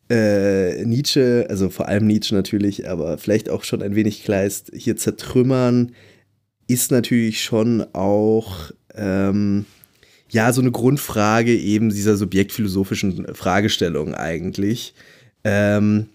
äh, 0.10 0.86
Nietzsche, 0.86 1.46
also 1.50 1.70
vor 1.70 1.88
allem 1.88 2.08
Nietzsche 2.08 2.34
natürlich, 2.34 2.90
aber 2.90 3.18
vielleicht 3.18 3.50
auch 3.50 3.64
schon 3.64 3.82
ein 3.82 3.96
wenig 3.96 4.24
Kleist 4.24 4.72
hier 4.74 4.96
zertrümmern, 4.96 5.94
ist 6.68 6.92
natürlich 6.92 7.44
schon 7.44 7.86
auch 7.94 8.72
ähm, 8.96 9.66
ja 10.30 10.52
so 10.54 10.62
eine 10.62 10.72
Grundfrage 10.72 11.56
eben 11.56 11.90
dieser 11.90 12.18
subjektphilosophischen 12.18 13.34
Fragestellung 13.34 14.14
eigentlich. 14.14 14.94
Ähm, 15.44 16.08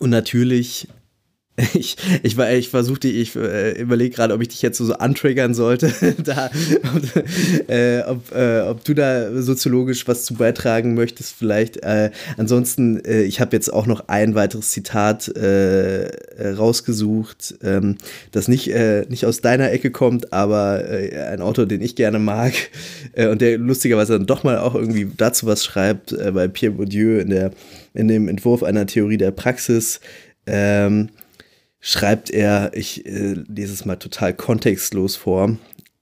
und 0.00 0.10
natürlich 0.10 0.88
Ich, 1.74 1.96
ich, 2.22 2.38
ich 2.38 2.68
versuchte, 2.68 3.08
ich 3.08 3.36
äh, 3.36 3.80
überlege 3.80 4.14
gerade, 4.14 4.34
ob 4.34 4.42
ich 4.42 4.48
dich 4.48 4.62
jetzt 4.62 4.78
so, 4.78 4.84
so 4.84 4.94
antriggern 4.94 5.54
sollte, 5.54 5.92
da, 6.24 6.50
ob, 6.94 7.70
äh, 7.70 8.02
ob, 8.02 8.32
äh, 8.34 8.60
ob, 8.62 8.84
du 8.84 8.94
da 8.94 9.40
soziologisch 9.40 10.08
was 10.08 10.24
zu 10.24 10.34
beitragen 10.34 10.94
möchtest, 10.94 11.34
vielleicht. 11.36 11.82
Äh, 11.84 12.10
ansonsten, 12.36 13.04
äh, 13.04 13.22
ich 13.22 13.40
habe 13.40 13.54
jetzt 13.54 13.72
auch 13.72 13.86
noch 13.86 14.08
ein 14.08 14.34
weiteres 14.34 14.72
Zitat 14.72 15.28
äh, 15.28 16.10
rausgesucht, 16.56 17.54
ähm, 17.62 17.96
das 18.32 18.48
nicht, 18.48 18.72
nicht 19.08 19.26
aus 19.26 19.40
deiner 19.40 19.70
Ecke 19.70 19.90
kommt, 19.90 20.32
aber 20.32 20.84
ein 21.30 21.40
Autor, 21.40 21.66
den 21.66 21.80
ich 21.80 21.96
gerne 21.96 22.18
mag 22.18 22.52
und 23.16 23.40
der 23.40 23.58
lustigerweise 23.58 24.14
dann 24.14 24.26
doch 24.26 24.42
mal 24.42 24.58
auch 24.58 24.74
irgendwie 24.74 25.08
dazu 25.16 25.46
was 25.46 25.64
schreibt, 25.64 26.14
bei 26.34 26.48
Pierre 26.48 26.74
Bourdieu 26.74 27.18
in, 27.18 27.30
der, 27.30 27.52
in 27.94 28.08
dem 28.08 28.28
Entwurf 28.28 28.62
einer 28.62 28.86
Theorie 28.86 29.16
der 29.16 29.30
Praxis. 29.30 30.00
Ähm, 30.46 31.10
schreibt 31.86 32.30
er, 32.30 32.70
ich 32.74 33.04
äh, 33.04 33.34
lese 33.46 33.74
es 33.74 33.84
mal 33.84 33.96
total 33.96 34.32
kontextlos 34.32 35.16
vor, 35.16 35.58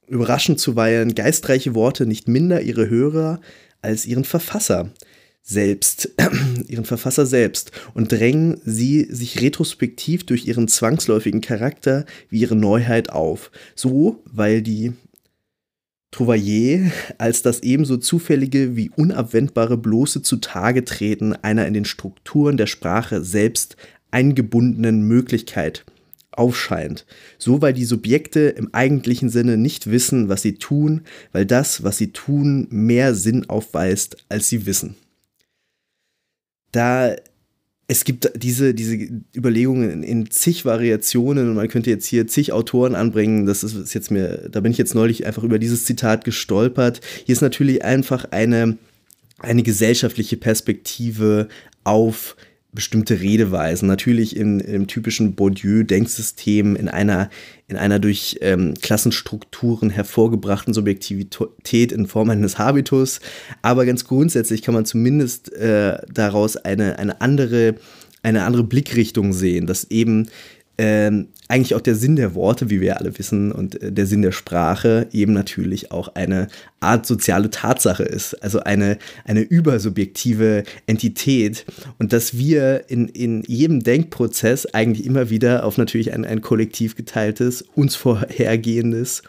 überraschend 0.07 0.61
zuweilen 0.61 1.17
geistreiche 1.17 1.75
Worte 1.75 2.07
nicht 2.07 2.29
minder 2.29 2.61
ihre 2.63 2.89
Hörer 2.89 3.41
als 3.83 4.07
ihren 4.07 4.23
Verfasser 4.23 4.91
selbst, 5.43 6.11
ihren 6.69 6.85
Verfasser 6.85 7.27
selbst 7.27 7.73
und 7.95 8.13
drängen 8.13 8.61
sie 8.65 9.09
sich 9.11 9.41
retrospektiv 9.41 10.25
durch 10.25 10.47
ihren 10.47 10.69
zwangsläufigen 10.69 11.41
Charakter 11.41 12.07
wie 12.29 12.43
ihre 12.43 12.55
Neuheit 12.55 13.11
auf. 13.11 13.51
So, 13.75 14.23
weil 14.25 14.63
die 14.63 14.93
Trouvaillier 16.13 16.93
als 17.19 17.43
das 17.43 17.61
ebenso 17.61 17.97
zufällige 17.97 18.77
wie 18.77 18.91
unabwendbare 18.91 19.79
bloße 19.79 20.23
Zutage-Treten 20.23 21.33
einer 21.43 21.67
in 21.67 21.75
den 21.75 21.87
Strukturen 21.87 22.57
der 22.57 22.67
Sprache 22.67 23.25
selbst 23.25 23.77
eingebundenen 24.13 25.03
Möglichkeit 25.03 25.85
aufscheint. 26.31 27.05
So 27.39 27.61
weil 27.61 27.73
die 27.73 27.85
Subjekte 27.85 28.41
im 28.41 28.73
eigentlichen 28.73 29.29
Sinne 29.29 29.57
nicht 29.57 29.91
wissen, 29.91 30.29
was 30.29 30.43
sie 30.43 30.55
tun, 30.55 31.03
weil 31.33 31.47
das, 31.47 31.83
was 31.83 31.99
sie 31.99 32.13
tun, 32.13 32.67
mehr 32.71 33.15
Sinn 33.15 33.49
aufweist, 33.49 34.17
als 34.29 34.49
sie 34.49 34.67
wissen. 34.67 34.95
Da 36.71 37.17
es 37.89 38.05
gibt 38.05 38.31
diese, 38.43 38.73
diese 38.73 38.97
Überlegungen 39.37 39.91
in, 39.91 40.03
in, 40.03 40.31
zig 40.31 40.65
Variationen 40.65 41.51
und 41.51 41.57
man 41.57 41.69
könnte 41.69 41.91
jetzt 41.91 42.07
hier 42.07 42.27
zig 42.27 42.53
Autoren 42.53 42.95
anbringen. 42.95 43.45
Das 43.45 43.63
ist 43.63 43.93
jetzt 43.93 44.11
mir, 44.11 44.49
da 44.51 44.61
bin 44.61 44.73
ich 44.73 44.79
jetzt 44.79 44.95
neulich 44.95 45.27
einfach 45.27 45.43
über 45.43 45.59
dieses 45.59 45.85
Zitat 45.85 46.25
gestolpert. 46.25 47.01
Hier 47.27 47.35
ist 47.35 47.43
natürlich 47.43 47.85
einfach 47.85 48.25
eine, 48.31 48.79
eine 49.39 49.63
gesellschaftliche 49.63 50.39
Perspektive 50.39 51.49
auf 51.85 52.37
bestimmte 52.73 53.21
Redeweisen. 53.21 53.87
Natürlich 53.87 54.35
in, 54.35 54.59
im 54.61 54.87
typischen 54.87 55.35
Bourdieu-Denksystem, 55.35 56.75
in 56.75 56.89
einer, 56.89 57.29
in 57.69 57.77
einer 57.77 57.99
durch 57.99 58.39
ähm, 58.41 58.75
Klassenstrukturen 58.81 59.91
hervorgebrachten 59.91 60.73
Subjektivität 60.73 61.93
in 61.93 62.07
Form 62.07 62.31
eines 62.31 62.59
Habitus. 62.59 63.21
Aber 63.61 63.85
ganz 63.85 64.05
grundsätzlich 64.07 64.63
kann 64.63 64.75
man 64.75 64.87
zumindest 64.87 65.53
äh, 65.53 65.99
daraus 66.13 66.57
eine, 66.57 66.99
eine, 66.99 67.21
andere, 67.21 67.75
eine 68.23 68.45
andere 68.45 68.65
Blickrichtung 68.65 69.35
sehen, 69.35 69.67
dass 69.67 69.85
eben 69.91 70.29
ähm, 70.85 71.29
eigentlich 71.47 71.77
auch 71.77 71.81
der 71.81 71.95
Sinn 71.95 72.17
der 72.17 72.35
Worte, 72.35 72.69
wie 72.69 72.81
wir 72.81 72.99
alle 72.99 73.17
wissen, 73.17 73.53
und 73.53 73.81
äh, 73.81 73.93
der 73.93 74.05
Sinn 74.05 74.23
der 74.23 74.33
Sprache 74.33 75.07
eben 75.13 75.33
natürlich 75.33 75.93
auch 75.93 76.17
eine 76.17 76.49
Art 76.81 77.07
soziale 77.07 77.51
Tatsache 77.51 78.03
ist, 78.03 78.35
also 78.43 78.59
eine, 78.65 78.99
eine 79.25 79.43
übersubjektive 79.43 80.65
Entität. 80.87 81.67
Und 82.01 82.13
dass 82.13 82.37
wir 82.37 82.91
in, 82.91 83.07
in 83.07 83.45
jedem 83.47 83.85
Denkprozess 83.85 84.67
eigentlich 84.67 85.07
immer 85.07 85.31
wieder 85.31 85.65
auf 85.65 85.79
natürlich 85.79 86.13
ein, 86.13 86.25
ein 86.25 86.41
kollektiv 86.41 86.97
geteiltes, 86.97 87.63
uns 87.77 87.95
vorhergehendes 87.95 89.23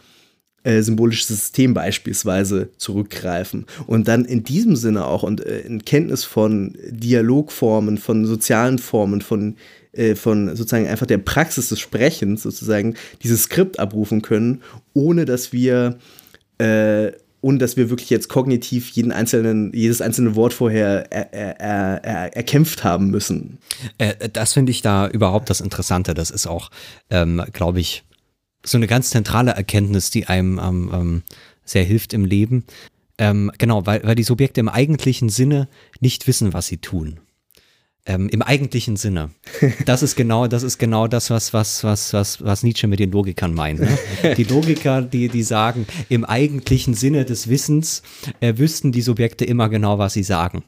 äh, 0.64 0.82
symbolisches 0.82 1.28
System 1.28 1.76
beispielsweise 1.76 2.70
zurückgreifen. 2.78 3.68
Und 3.86 4.08
dann 4.08 4.26
in 4.26 4.44
diesem 4.44 4.76
Sinne 4.76 5.06
auch 5.06 5.22
und 5.22 5.46
äh, 5.46 5.60
in 5.60 5.86
Kenntnis 5.86 6.24
von 6.24 6.76
Dialogformen, 6.90 8.00
von 8.00 8.26
sozialen 8.26 8.80
Formen, 8.80 9.22
von 9.22 9.56
äh, 9.94 10.16
von 10.16 10.56
sozusagen 10.56 10.88
einfach 10.88 11.06
der 11.06 11.20
Praxis 11.20 11.70
des 11.70 11.80
Sprechens 11.80 12.44
sozusagen 12.44 12.96
dieses 13.22 13.44
Skript 13.44 13.80
abrufen 13.80 14.22
können, 14.22 14.62
ohne 14.94 15.26
dass 15.26 15.54
wir 15.54 15.98
äh, 16.58 17.12
ohne 17.42 17.58
dass 17.58 17.76
wir 17.76 17.90
wirklich 17.90 18.10
jetzt 18.10 18.30
kognitiv 18.30 18.90
jeden 18.92 19.12
einzelnen, 19.12 19.74
jedes 19.74 20.00
einzelne 20.02 20.36
Wort 20.36 20.54
vorher 20.54 21.12
er, 21.12 21.34
er, 21.34 22.04
er, 22.04 22.36
erkämpft 22.38 22.86
haben 22.86 23.10
müssen. 23.10 23.58
Äh, 23.98 24.30
das 24.30 24.54
finde 24.54 24.72
ich 24.72 24.82
da 24.82 25.10
überhaupt 25.10 25.50
das 25.50 25.60
Interessante. 25.60 26.14
Das 26.14 26.32
ist 26.32 26.48
auch, 26.48 26.72
ähm, 27.10 27.44
glaube 27.52 27.82
ich, 27.82 28.06
so 28.66 28.78
eine 28.78 28.88
ganz 28.88 29.10
zentrale 29.10 29.52
Erkenntnis, 29.52 30.10
die 30.10 30.28
einem 30.28 30.58
ähm, 30.58 30.92
ähm, 30.94 31.24
sehr 31.66 31.84
hilft 31.84 32.14
im 32.14 32.24
Leben. 32.24 32.64
Ähm, 33.18 33.52
genau, 33.58 33.86
weil, 33.86 34.04
weil 34.04 34.16
die 34.16 34.24
Subjekte 34.24 34.62
im 34.62 34.70
eigentlichen 34.70 35.28
Sinne 35.28 35.68
nicht 36.00 36.28
wissen, 36.28 36.54
was 36.54 36.68
sie 36.68 36.78
tun. 36.78 37.20
Ähm, 38.06 38.28
Im 38.28 38.42
eigentlichen 38.42 38.98
Sinne. 38.98 39.30
Das 39.86 40.04
ist 40.04 40.18
genau, 40.18 40.48
das 40.48 40.64
ist 40.64 40.78
genau 40.78 41.08
das, 41.08 41.30
was, 41.30 41.54
was, 41.54 41.86
was, 41.86 42.12
was, 42.12 42.44
was 42.44 42.62
Nietzsche 42.62 42.86
mit 42.88 43.00
den 43.00 43.12
Logikern 43.12 43.54
meint. 43.54 43.80
Ne? 43.80 43.98
Die 44.36 44.44
Logiker, 44.44 45.02
die, 45.02 45.30
die 45.30 45.44
sagen, 45.44 45.86
im 46.10 46.26
eigentlichen 46.26 46.96
Sinne 46.96 47.24
des 47.24 47.48
Wissens 47.48 48.04
äh, 48.42 48.58
wüssten 48.58 48.92
die 48.92 49.02
Subjekte 49.02 49.46
immer 49.46 49.70
genau, 49.70 50.00
was 50.00 50.14
sie 50.14 50.24
sagen. 50.24 50.64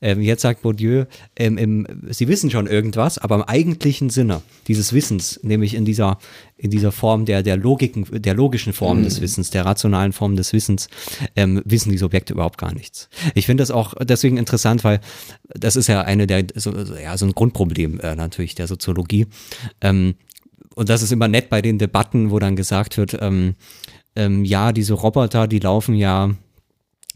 Ähm, 0.00 0.20
jetzt 0.20 0.42
sagt 0.42 0.62
Bourdieu, 0.62 1.04
ähm, 1.36 1.56
im, 1.56 1.86
sie 2.10 2.26
wissen 2.26 2.50
schon 2.50 2.66
irgendwas, 2.66 3.18
aber 3.18 3.36
im 3.36 3.42
eigentlichen 3.42 4.10
Sinne 4.10 4.42
dieses 4.66 4.92
Wissens, 4.92 5.38
nämlich 5.44 5.74
in 5.74 5.84
dieser, 5.84 6.18
in 6.62 6.70
dieser 6.70 6.92
Form 6.92 7.24
der, 7.24 7.42
der 7.42 7.56
Logiken, 7.56 8.06
der 8.22 8.34
logischen 8.34 8.72
Form 8.72 9.00
mhm. 9.00 9.04
des 9.04 9.20
Wissens, 9.20 9.50
der 9.50 9.66
rationalen 9.66 10.12
Form 10.12 10.36
des 10.36 10.52
Wissens, 10.52 10.88
ähm, 11.34 11.60
wissen 11.64 11.90
die 11.90 11.98
Subjekte 11.98 12.34
überhaupt 12.34 12.56
gar 12.56 12.72
nichts. 12.72 13.08
Ich 13.34 13.46
finde 13.46 13.62
das 13.62 13.72
auch 13.72 13.94
deswegen 14.00 14.36
interessant, 14.36 14.84
weil 14.84 15.00
das 15.48 15.74
ist 15.74 15.88
ja 15.88 16.02
eine 16.02 16.28
der, 16.28 16.44
so, 16.54 16.72
ja, 16.72 17.18
so 17.18 17.26
ein 17.26 17.32
Grundproblem 17.32 17.98
äh, 17.98 18.14
natürlich 18.14 18.54
der 18.54 18.68
Soziologie. 18.68 19.26
Ähm, 19.80 20.14
und 20.76 20.88
das 20.88 21.02
ist 21.02 21.10
immer 21.10 21.26
nett 21.26 21.50
bei 21.50 21.62
den 21.62 21.78
Debatten, 21.78 22.30
wo 22.30 22.38
dann 22.38 22.54
gesagt 22.54 22.96
wird, 22.96 23.18
ähm, 23.20 23.56
ähm, 24.14 24.44
ja, 24.44 24.70
diese 24.70 24.94
Roboter, 24.94 25.48
die 25.48 25.58
laufen 25.58 25.96
ja 25.96 26.30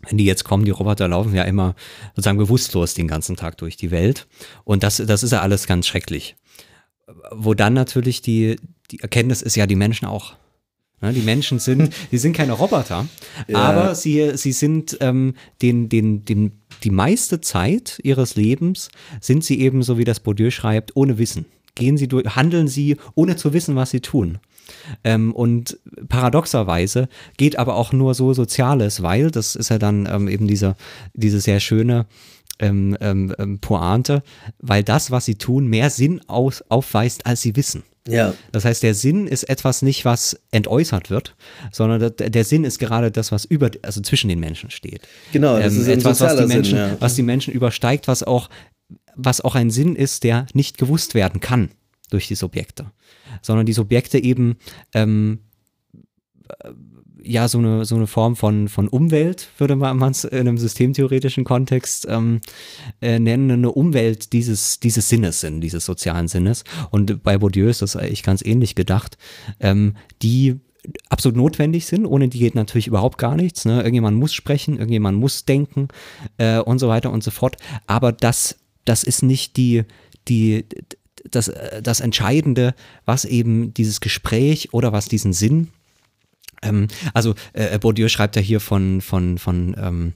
wenn 0.09 0.19
die 0.19 0.25
jetzt 0.25 0.45
kommen, 0.45 0.65
die 0.65 0.71
Roboter 0.71 1.09
laufen 1.09 1.35
ja 1.35 1.43
immer 1.43 1.75
sozusagen 2.15 2.39
bewusstlos 2.39 2.95
den 2.95 3.09
ganzen 3.09 3.35
Tag 3.35 3.59
durch 3.59 3.77
die 3.77 3.91
Welt. 3.91 4.29
Und 4.63 4.85
das, 4.85 4.99
das 4.99 5.25
ist 5.25 5.33
ja 5.33 5.41
alles 5.41 5.67
ganz 5.67 5.87
schrecklich. 5.89 6.37
Wo 7.31 7.55
dann 7.55 7.75
natürlich 7.75 8.21
die, 8.21 8.57
die 8.91 9.01
Erkenntnis 9.01 9.43
ist 9.43 9.57
ja, 9.57 9.67
die 9.67 9.77
Menschen 9.77 10.07
auch. 10.07 10.35
Ne, 11.03 11.13
die 11.13 11.21
Menschen 11.21 11.59
sind, 11.59 11.93
die 12.11 12.19
sind 12.19 12.35
keine 12.35 12.53
Roboter, 12.53 13.07
ja. 13.49 13.59
aber 13.59 13.95
sie, 13.95 14.37
sie 14.37 14.53
sind 14.53 14.97
ähm, 15.01 15.35
den, 15.61 15.91
den, 15.91 16.25
den, 16.25 16.53
die 16.85 16.91
meiste 16.91 17.43
Zeit 17.43 18.01
ihres 18.03 18.37
Lebens 18.37 18.89
sind 19.21 19.45
sie 19.45 19.61
eben, 19.61 19.83
so 19.83 19.99
wie 19.99 20.05
das 20.05 20.21
Bourdieu 20.21 20.51
schreibt, 20.51 20.97
ohne 20.97 21.19
Wissen. 21.19 21.45
Gehen 21.75 21.99
sie 21.99 22.09
durch, 22.09 22.35
handeln 22.35 22.69
sie, 22.69 22.97
ohne 23.15 23.37
zu 23.37 23.53
wissen, 23.53 23.77
was 23.77 23.91
sie 23.91 24.01
tun. 24.01 24.39
Ähm, 25.05 25.35
und 25.35 25.79
paradoxerweise 26.09 27.09
geht 27.37 27.59
aber 27.59 27.75
auch 27.75 27.93
nur 27.93 28.15
so 28.15 28.33
Soziales, 28.33 29.03
weil, 29.03 29.31
das 29.31 29.55
ist 29.55 29.69
ja 29.69 29.79
dann 29.79 30.09
ähm, 30.11 30.29
eben 30.29 30.47
diese, 30.47 30.77
diese 31.13 31.41
sehr 31.41 31.61
schöne 31.61 32.07
ähm, 32.59 32.97
ähm, 33.01 33.35
ähm, 33.39 33.59
Pointe, 33.61 34.23
weil 34.59 34.83
das, 34.83 35.11
was 35.11 35.25
sie 35.25 35.37
tun, 35.37 35.67
mehr 35.67 35.91
Sinn 35.91 36.21
aus, 36.29 36.63
aufweist, 36.69 37.27
als 37.27 37.43
sie 37.43 37.57
wissen. 37.57 37.83
Ja. 38.09 38.35
Das 38.53 38.65
heißt, 38.65 38.85
der 38.85 38.95
Sinn 38.95 39.27
ist 39.27 39.45
etwas 39.45 39.83
nicht, 39.83 40.05
was 40.05 40.39
entäußert 40.53 41.11
wird, 41.11 41.35
sondern 41.73 41.99
der, 42.01 42.31
der 42.31 42.45
Sinn 42.45 42.63
ist 42.63 42.79
gerade 42.79 43.11
das, 43.11 43.33
was 43.33 43.45
über, 43.45 43.71
also 43.83 44.01
zwischen 44.01 44.29
den 44.29 44.39
Menschen 44.39 44.71
steht. 44.71 45.01
Genau, 45.33 45.59
das 45.59 45.75
ähm, 45.75 45.81
ist 45.81 45.89
etwas, 45.89 46.21
was 46.21 46.37
die 46.37 46.47
Menschen, 46.47 46.79
Sinn, 46.79 46.89
ja. 46.91 46.97
was 47.01 47.17
die 47.17 47.23
Menschen 47.23 47.53
übersteigt, 47.53 48.07
was 48.07 48.23
auch, 48.23 48.49
was 49.17 49.41
auch 49.41 49.57
ein 49.57 49.71
Sinn 49.71 49.97
ist, 49.97 50.23
der 50.23 50.47
nicht 50.55 50.79
gewusst 50.79 51.15
werden 51.15 51.41
kann 51.41 51.71
durch 52.11 52.29
die 52.29 52.37
Subjekte 52.37 52.87
sondern 53.43 53.67
die 53.67 53.73
Subjekte 53.73 54.19
eben 54.19 54.57
ähm, 54.95 55.41
äh, 56.49 56.71
ja 57.27 57.49
so 57.49 57.59
eine, 57.59 57.85
so 57.85 57.97
eine 57.97 58.07
Form 58.07 58.37
von, 58.37 58.69
von 58.69 58.89
Umwelt, 58.89 59.49
würde 59.59 59.77
man 59.77 60.11
es 60.11 60.25
in 60.25 60.41
einem 60.41 60.59
systemtheoretischen 60.59 61.45
Kontext 61.45 62.07
ähm, 62.09 62.41
äh, 63.01 63.19
nennen, 63.19 63.51
eine 63.51 63.73
Umwelt 63.73 64.33
dieses, 64.33 64.81
dieses 64.81 65.09
Sinnes 65.09 65.41
sind, 65.41 65.61
dieses 65.61 65.85
sozialen 65.85 66.29
Sinnes. 66.29 66.65
Und 66.91 67.23
bei 67.23 67.39
Bourdieu 67.39 67.69
ist 67.69 67.83
das 67.83 67.97
eigentlich 67.97 68.23
ganz 68.23 68.45
ähnlich 68.45 68.75
gedacht, 68.75 69.19
ähm, 69.61 69.95
die 70.23 70.61
absolut 71.09 71.37
notwendig 71.37 71.87
sind. 71.87 72.07
Ohne 72.07 72.29
die 72.29 72.39
geht 72.39 72.55
natürlich 72.55 72.87
überhaupt 72.87 73.19
gar 73.19 73.37
nichts. 73.37 73.65
Ne? 73.65 73.79
Irgendjemand 73.79 74.17
muss 74.17 74.33
sprechen, 74.33 74.75
irgendjemand 74.75 75.19
muss 75.19 75.45
denken 75.45 75.89
äh, 76.39 76.59
und 76.59 76.79
so 76.79 76.89
weiter 76.89 77.11
und 77.11 77.25
so 77.25 77.31
fort. 77.31 77.57
Aber 77.87 78.13
das, 78.13 78.57
das 78.85 79.03
ist 79.03 79.23
nicht 79.23 79.57
die, 79.57 79.85
die, 80.29 80.65
das, 81.31 81.49
äh, 81.49 81.83
das 81.83 82.01
Entscheidende, 82.01 82.75
was 83.05 83.25
eben 83.25 83.75
dieses 83.75 84.01
Gespräch 84.01 84.73
oder 84.73 84.93
was 84.93 85.09
diesen 85.09 85.33
Sinn, 85.33 85.69
ähm, 86.63 86.89
also 87.15 87.35
äh, 87.53 87.79
Bourdieu 87.79 88.09
schreibt 88.09 88.37
ja 88.37 88.43
hier 88.43 88.61
von, 88.61 89.01
von, 89.01 89.39
von 89.39 89.77
ähm, 89.79 90.15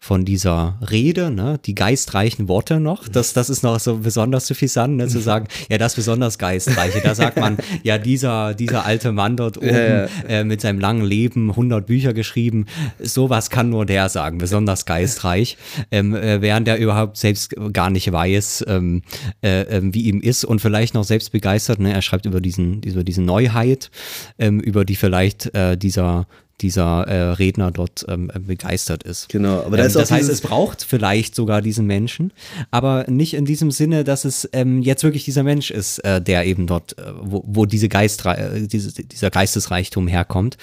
von 0.00 0.24
dieser 0.24 0.78
Rede, 0.90 1.30
ne, 1.30 1.58
die 1.64 1.74
geistreichen 1.74 2.48
Worte 2.48 2.78
noch. 2.78 3.08
Das, 3.08 3.32
das 3.32 3.50
ist 3.50 3.62
noch 3.62 3.80
so 3.80 3.98
besonders 3.98 4.46
suffisant, 4.46 4.96
ne, 4.96 5.08
zu 5.08 5.20
sagen, 5.20 5.48
ja, 5.68 5.76
das 5.76 5.96
besonders 5.96 6.38
geistreiche. 6.38 7.00
Da 7.02 7.14
sagt 7.14 7.38
man, 7.38 7.58
ja, 7.82 7.98
dieser, 7.98 8.54
dieser 8.54 8.86
alte 8.86 9.12
Mann 9.12 9.36
dort 9.36 9.58
oben 9.58 9.68
Ja, 9.68 10.04
ja. 10.04 10.08
Äh, 10.28 10.44
mit 10.44 10.60
seinem 10.60 10.78
langen 10.78 11.04
Leben 11.04 11.50
100 11.50 11.84
Bücher 11.86 12.12
geschrieben. 12.12 12.66
Sowas 13.00 13.50
kann 13.50 13.70
nur 13.70 13.86
der 13.86 14.08
sagen, 14.08 14.38
besonders 14.38 14.86
geistreich, 14.86 15.56
ähm, 15.90 16.14
äh, 16.14 16.40
während 16.40 16.68
er 16.68 16.78
überhaupt 16.78 17.16
selbst 17.16 17.54
gar 17.72 17.90
nicht 17.90 18.10
weiß, 18.10 18.64
ähm, 18.68 19.02
äh, 19.42 19.62
ähm, 19.62 19.94
wie 19.94 20.02
ihm 20.02 20.20
ist 20.20 20.44
und 20.44 20.60
vielleicht 20.60 20.94
noch 20.94 21.04
selbst 21.04 21.32
begeistert. 21.32 21.80
Ne? 21.80 21.92
Er 21.92 22.02
schreibt 22.02 22.24
über 22.24 22.40
diesen, 22.40 22.82
über 22.82 23.02
diese 23.02 23.22
Neuheit, 23.22 23.90
ähm, 24.38 24.60
über 24.60 24.84
die 24.84 24.96
vielleicht 24.96 25.52
äh, 25.54 25.76
dieser 25.76 26.26
dieser 26.60 27.06
äh, 27.06 27.32
Redner 27.32 27.70
dort 27.70 28.04
ähm, 28.08 28.30
begeistert 28.38 29.04
ist. 29.04 29.28
Genau, 29.28 29.62
aber 29.62 29.76
da 29.76 29.84
ähm, 29.84 29.88
ist 29.88 29.96
auch 29.96 30.00
das 30.00 30.10
heißt, 30.10 30.28
es 30.28 30.40
braucht 30.40 30.82
vielleicht 30.82 31.34
sogar 31.34 31.62
diesen 31.62 31.86
Menschen, 31.86 32.32
aber 32.70 33.04
nicht 33.08 33.34
in 33.34 33.44
diesem 33.44 33.70
Sinne, 33.70 34.04
dass 34.04 34.24
es 34.24 34.48
ähm, 34.52 34.82
jetzt 34.82 35.04
wirklich 35.04 35.24
dieser 35.24 35.42
Mensch 35.42 35.70
ist, 35.70 35.98
äh, 36.00 36.20
der 36.20 36.46
eben 36.46 36.66
dort, 36.66 36.98
äh, 36.98 37.12
wo, 37.20 37.44
wo 37.46 37.66
diese 37.66 37.88
Geistre 37.88 38.36
äh, 38.36 38.66
diese, 38.66 39.02
dieser 39.02 39.30
Geistesreichtum 39.30 40.08
herkommt, 40.08 40.56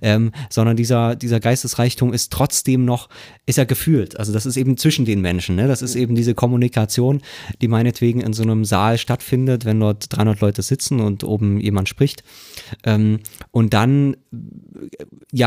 ähm, 0.00 0.32
sondern 0.48 0.76
dieser, 0.76 1.16
dieser 1.16 1.40
Geistesreichtum 1.40 2.12
ist 2.12 2.32
trotzdem 2.32 2.84
noch, 2.84 3.08
ist 3.44 3.58
er 3.58 3.66
gefühlt. 3.66 4.18
Also 4.18 4.32
das 4.32 4.46
ist 4.46 4.56
eben 4.56 4.76
zwischen 4.76 5.04
den 5.04 5.20
Menschen. 5.20 5.56
Ne? 5.56 5.68
Das 5.68 5.82
ist 5.82 5.96
eben 5.96 6.14
diese 6.14 6.34
Kommunikation, 6.34 7.20
die 7.60 7.68
meinetwegen 7.68 8.20
in 8.20 8.32
so 8.32 8.42
einem 8.42 8.64
Saal 8.64 8.96
stattfindet, 8.96 9.64
wenn 9.64 9.80
dort 9.80 10.06
300 10.16 10.40
Leute 10.40 10.62
sitzen 10.62 11.00
und 11.00 11.24
oben 11.24 11.60
jemand 11.60 11.88
spricht. 11.88 12.24
Ähm, 12.84 13.20
und 13.50 13.74
dann 13.74 14.16
ja, 15.32 15.41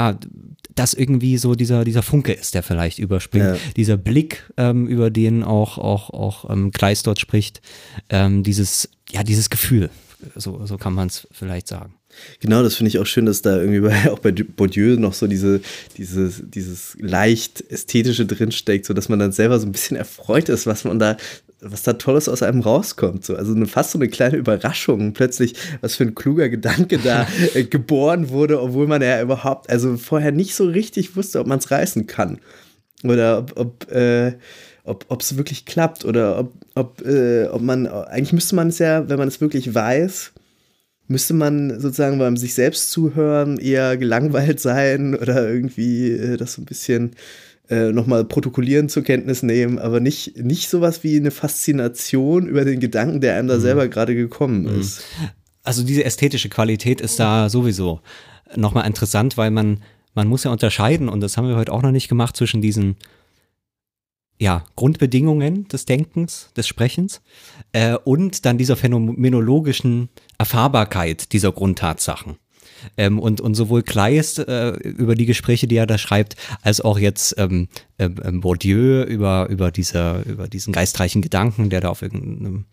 das 0.76 0.94
irgendwie 0.94 1.38
so 1.38 1.56
dieser, 1.56 1.86
dieser 1.86 2.04
Funke 2.04 2.34
ist, 2.34 2.54
der 2.54 2.64
vielleicht 2.64 3.00
überspringt. 3.00 3.46
Ja. 3.46 3.58
Dieser 3.76 3.98
Blick, 3.98 4.44
ähm, 4.58 4.88
über 4.88 5.10
den 5.10 5.44
auch, 5.44 5.78
auch, 5.78 6.10
auch 6.10 6.50
ähm, 6.50 6.72
Kleist 6.72 7.08
dort 7.08 7.20
spricht, 7.20 7.62
ähm, 8.10 8.44
dieses, 8.44 8.90
ja, 9.10 9.24
dieses 9.24 9.50
Gefühl, 9.50 9.90
so, 10.36 10.66
so 10.66 10.78
kann 10.78 10.94
man 10.94 11.08
es 11.08 11.28
vielleicht 11.32 11.68
sagen. 11.68 11.96
Genau, 12.40 12.64
das 12.64 12.76
finde 12.76 12.90
ich 12.90 13.00
auch 13.00 13.06
schön, 13.06 13.26
dass 13.26 13.42
da 13.42 13.60
irgendwie 13.60 13.82
bei, 13.82 14.12
auch 14.12 14.20
bei 14.20 14.32
Bourdieu 14.32 14.98
noch 14.98 15.14
so 15.14 15.28
diese, 15.28 15.62
dieses, 15.98 16.42
dieses 16.46 16.96
leicht 17.00 17.64
ästhetische 17.70 18.26
drinsteckt, 18.26 18.86
so 18.86 18.94
dass 18.94 19.10
man 19.10 19.20
dann 19.20 19.32
selber 19.32 19.60
so 19.60 19.66
ein 19.66 19.72
bisschen 19.72 19.98
erfreut 19.98 20.50
ist, 20.50 20.66
was 20.66 20.84
man 20.84 21.00
da, 21.00 21.18
was 21.72 21.84
da 21.84 21.94
Tolles 21.94 22.30
aus 22.30 22.44
einem 22.44 22.62
rauskommt. 22.62 23.26
So. 23.26 23.36
Also 23.36 23.54
eine, 23.54 23.66
fast 23.66 23.92
so 23.92 24.00
eine 24.00 24.08
kleine 24.08 24.38
Überraschung, 24.38 25.14
plötzlich, 25.14 25.56
was 25.82 25.96
für 25.96 26.04
ein 26.04 26.16
kluger 26.16 26.50
Gedanke 26.50 26.98
da 26.98 27.28
äh, 27.54 27.64
geboren 27.64 28.30
wurde, 28.30 28.62
obwohl 28.62 28.88
man 28.88 29.02
ja 29.02 29.22
überhaupt, 29.22 29.70
also 29.70 29.98
vorher 29.98 30.32
nicht 30.32 30.56
so 30.56 30.66
richtig 30.66 31.16
wusste, 31.16 31.40
ob 31.40 31.48
man 31.48 31.60
es 31.60 31.72
reißen 31.72 32.08
kann. 32.08 32.40
Oder 33.04 33.40
ob, 33.40 33.58
ob 33.58 33.92
äh, 33.92 34.34
ob 34.86 35.20
es 35.20 35.36
wirklich 35.36 35.66
klappt 35.66 36.06
oder 36.06 36.38
ob, 36.38 36.54
ob, 36.76 37.02
äh, 37.06 37.48
ob 37.48 37.62
man, 37.62 37.88
eigentlich 37.88 38.34
müsste 38.34 38.56
man 38.56 38.68
es 38.68 38.80
ja, 38.80 39.10
wenn 39.10 39.18
man 39.18 39.28
es 39.28 39.42
wirklich 39.42 39.74
weiß, 39.74 40.32
müsste 41.08 41.34
man 41.34 41.80
sozusagen 41.80 42.20
beim 42.20 42.38
sich 42.38 42.54
selbst 42.54 42.92
zuhören 42.92 43.58
eher 43.58 43.98
gelangweilt 43.98 44.60
sein 44.60 45.16
oder 45.16 45.48
irgendwie 45.50 46.12
äh, 46.12 46.38
das 46.38 46.54
so 46.54 46.62
ein 46.62 46.66
bisschen 46.66 47.16
äh, 47.70 47.92
nochmal 47.92 48.26
protokollieren 48.26 48.90
zur 48.90 49.04
Kenntnis 49.04 49.44
nehmen, 49.44 49.80
aber 49.80 50.00
nicht, 50.00 50.38
nicht 50.38 50.70
sowas 50.70 51.04
wie 51.04 51.18
eine 51.18 51.32
Faszination 51.32 52.48
über 52.48 52.66
den 52.66 52.80
Gedanken, 52.80 53.22
der 53.22 53.36
einem 53.38 53.48
da 53.48 53.60
selber 53.60 53.88
gerade 53.88 54.16
gekommen 54.16 54.66
ist. 54.68 55.04
Also 55.64 55.84
diese 55.84 56.04
ästhetische 56.04 56.50
Qualität 56.50 57.02
ist 57.02 57.20
da 57.20 57.50
sowieso 57.50 58.02
nochmal 58.56 58.86
interessant, 58.86 59.38
weil 59.38 59.52
man, 59.52 59.82
man 60.14 60.28
muss 60.28 60.44
ja 60.44 60.52
unterscheiden, 60.52 61.10
und 61.10 61.22
das 61.22 61.38
haben 61.38 61.48
wir 61.48 61.56
heute 61.56 61.72
auch 61.72 61.82
noch 61.82 61.92
nicht 61.92 62.08
gemacht, 62.08 62.38
zwischen 62.38 62.62
diesen 62.62 62.98
ja, 64.38 64.64
Grundbedingungen 64.76 65.68
des 65.68 65.86
Denkens, 65.86 66.52
des 66.58 66.68
Sprechens 66.68 67.22
äh, 67.72 67.96
und 68.04 68.46
dann 68.46 68.58
dieser 68.58 68.76
phänomenologischen 68.76 70.10
Erfahrbarkeit 70.38 71.32
dieser 71.32 71.52
Grundtatsachen. 71.52 72.38
Ähm, 72.98 73.20
und, 73.20 73.42
und 73.42 73.56
sowohl 73.56 73.84
Kleist 73.84 74.40
äh, 74.40 74.72
über 74.72 75.16
die 75.16 75.26
Gespräche, 75.26 75.68
die 75.68 75.78
er 75.78 75.88
da 75.88 75.98
schreibt, 75.98 76.36
als 76.62 76.82
auch 76.82 77.00
jetzt 77.00 77.36
ähm, 77.38 77.68
ähm, 78.00 78.42
Bourdieu 78.42 79.04
über, 79.04 79.48
über, 79.50 79.72
diese, 79.72 80.24
über 80.26 80.48
diesen 80.48 80.74
geistreichen 80.74 81.22
Gedanken, 81.22 81.70
der 81.70 81.82
da 81.82 81.90
auf 81.90 82.02
irgendeinem, 82.02 82.66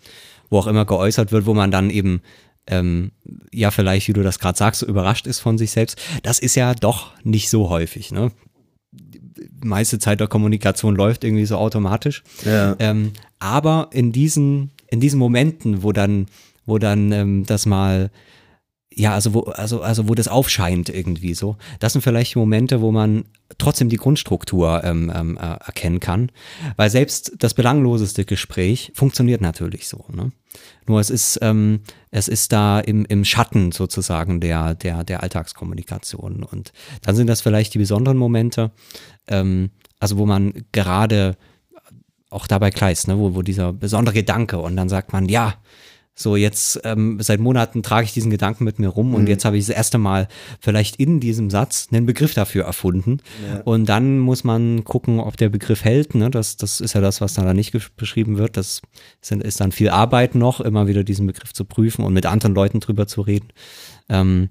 wo 0.51 0.59
auch 0.59 0.67
immer 0.67 0.85
geäußert 0.85 1.33
wird, 1.33 1.47
wo 1.47 1.55
man 1.55 1.71
dann 1.71 1.91
eben 1.91 2.21
ähm, 2.67 3.13
ja 3.53 3.71
vielleicht, 3.71 4.09
wie 4.09 4.13
du 4.13 4.23
das 4.23 4.39
gerade 4.39 4.59
sagst, 4.59 4.81
so 4.81 4.87
überrascht 4.87 5.27
ist 5.27 5.41
von 5.41 5.59
sich 5.59 5.71
selbst. 5.71 6.01
Das 6.23 6.39
ist 6.39 6.55
ja 6.55 6.75
doch 6.75 7.13
nicht 7.25 7.51
so 7.51 7.69
häufig. 7.69 8.13
Ne? 8.13 8.31
Die 8.93 9.67
meiste 9.67 9.99
Zeit 9.99 10.21
der 10.21 10.29
Kommunikation 10.29 10.95
läuft 10.95 11.25
irgendwie 11.25 11.47
so 11.47 11.57
automatisch. 11.57 12.23
Ja. 12.45 12.77
Ähm, 12.79 13.13
aber 13.39 13.91
in 13.93 14.13
diesen, 14.13 14.71
in 14.89 15.01
diesen 15.01 15.19
Momenten, 15.19 15.83
wo 15.83 15.93
dann, 15.93 16.27
wo 16.67 16.79
dann 16.79 17.11
ähm, 17.13 17.47
das 17.47 17.67
mal 17.67 18.11
ja, 18.95 19.15
also 19.15 19.35
wo, 19.35 19.41
also, 19.41 19.83
also 19.83 20.09
wo 20.09 20.15
das 20.15 20.29
aufscheint 20.29 20.89
irgendwie 20.89 21.35
so. 21.35 21.57
Das 21.81 21.93
sind 21.93 22.03
vielleicht 22.03 22.37
Momente, 22.37 22.81
wo 22.81 22.93
man 22.93 23.25
trotzdem 23.59 23.89
die 23.89 23.97
Grundstruktur 23.97 24.83
ähm, 24.85 25.13
ähm, 25.15 25.37
äh, 25.37 25.41
erkennen 25.41 26.01
kann. 26.01 26.31
Weil 26.77 26.91
selbst 26.91 27.33
das 27.39 27.55
belangloseste 27.55 28.25
Gespräch 28.25 28.93
funktioniert 28.95 29.41
natürlich 29.41 29.89
so. 29.89 30.05
Ne? 30.13 30.33
Nur 30.87 31.01
es 31.01 31.11
ist, 31.11 31.39
ähm, 31.43 31.81
es 32.11 32.29
ist 32.29 32.53
da 32.53 32.81
im, 32.81 33.05
im 33.07 33.25
Schatten 33.25 33.73
sozusagen 33.73 34.41
der, 34.41 34.75
der, 34.75 35.05
der 35.05 35.23
Alltagskommunikation. 35.23 36.43
Und 36.43 36.73
dann 37.03 37.17
sind 37.17 37.27
das 37.27 37.41
vielleicht 37.41 37.75
die 37.75 37.79
besonderen 37.79 38.19
Momente, 38.19 38.73
ähm, 39.29 39.71
also 40.01 40.19
wo 40.19 40.27
man 40.27 40.53
gerade 40.73 41.37
auch 42.31 42.47
dabei 42.47 42.71
Kleist, 42.71 43.09
ne, 43.09 43.19
wo, 43.19 43.35
wo 43.35 43.43
dieser 43.43 43.73
besondere 43.73 44.15
Gedanke 44.15 44.59
und 44.59 44.77
dann 44.77 44.89
sagt 44.89 45.13
man, 45.13 45.29
ja, 45.29 45.55
so 46.15 46.37
jetzt 46.37 46.81
ähm, 46.85 47.19
seit 47.21 47.41
Monaten 47.41 47.83
trage 47.83 48.05
ich 48.05 48.13
diesen 48.13 48.31
Gedanken 48.31 48.65
mit 48.65 48.79
mir 48.79 48.89
rum 48.89 49.15
und 49.15 49.29
jetzt 49.29 49.45
habe 49.47 49.57
ich 49.57 49.67
das 49.67 49.75
erste 49.75 49.97
Mal 49.97 50.29
vielleicht 50.61 50.97
in 50.97 51.21
diesem 51.21 51.49
Satz 51.49 51.89
einen 51.91 52.05
Begriff 52.05 52.35
dafür 52.35 52.65
erfunden. 52.65 53.21
Und 53.65 53.89
dann 53.89 54.19
muss 54.19 54.45
man 54.45 54.85
gucken, 54.85 55.21
ob 55.21 55.39
der 55.39 55.49
Begriff 55.49 55.85
hält. 55.85 56.15
Ne? 56.15 56.31
Das, 56.31 56.57
das 56.59 56.81
ist 56.81 56.93
ja 56.95 57.01
das, 57.01 57.23
was 57.23 57.35
da 57.35 57.55
nicht 57.55 57.73
beschrieben 57.97 58.37
wird. 58.37 58.59
Das 58.59 58.83
sind, 59.23 59.43
ist 59.43 59.61
dann 59.61 59.73
viel 59.73 59.89
Arbeit 59.89 60.35
noch, 60.35 60.61
immer 60.61 60.87
wieder 60.87 61.03
diesen 61.03 61.27
Begriff 61.27 61.55
zu 61.55 61.65
prüfen 61.65 62.05
und 62.05 62.13
mit 62.13 62.27
anderen 62.27 62.55
Leuten 62.55 62.81
drüber 62.81 63.07
zu 63.07 63.23
reden. 63.23 63.49
Ähm, 64.09 64.51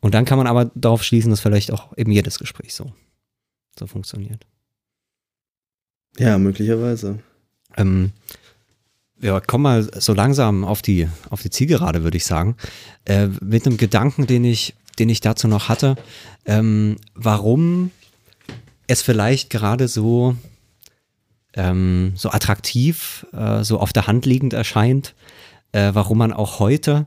und 0.00 0.14
dann 0.14 0.26
kann 0.26 0.38
man 0.38 0.46
aber 0.46 0.70
darauf 0.74 1.02
schließen, 1.02 1.30
dass 1.30 1.40
vielleicht 1.40 1.72
auch 1.72 1.96
eben 1.96 2.12
jedes 2.12 2.38
Gespräch 2.38 2.74
so, 2.74 2.92
so 3.78 3.86
funktioniert. 3.86 4.46
Ja, 6.18 6.36
möglicherweise. 6.38 7.20
Ähm, 7.76 8.12
ja, 9.20 9.40
komm 9.40 9.62
mal 9.62 9.88
so 10.00 10.14
langsam 10.14 10.64
auf 10.64 10.82
die, 10.82 11.08
auf 11.30 11.42
die 11.42 11.50
Zielgerade, 11.50 12.02
würde 12.02 12.16
ich 12.16 12.26
sagen. 12.26 12.56
Äh, 13.04 13.28
mit 13.40 13.66
einem 13.66 13.76
Gedanken, 13.76 14.26
den 14.26 14.44
ich, 14.44 14.74
den 14.98 15.08
ich 15.08 15.20
dazu 15.20 15.48
noch 15.48 15.68
hatte, 15.68 15.96
ähm, 16.46 16.96
warum 17.14 17.90
es 18.86 19.02
vielleicht 19.02 19.50
gerade 19.50 19.88
so, 19.88 20.36
ähm, 21.54 22.12
so 22.16 22.30
attraktiv, 22.30 23.26
äh, 23.32 23.62
so 23.64 23.80
auf 23.80 23.92
der 23.92 24.06
Hand 24.06 24.24
liegend 24.26 24.52
erscheint, 24.52 25.14
äh, 25.72 25.90
warum 25.92 26.18
man 26.18 26.32
auch 26.32 26.58
heute 26.58 27.06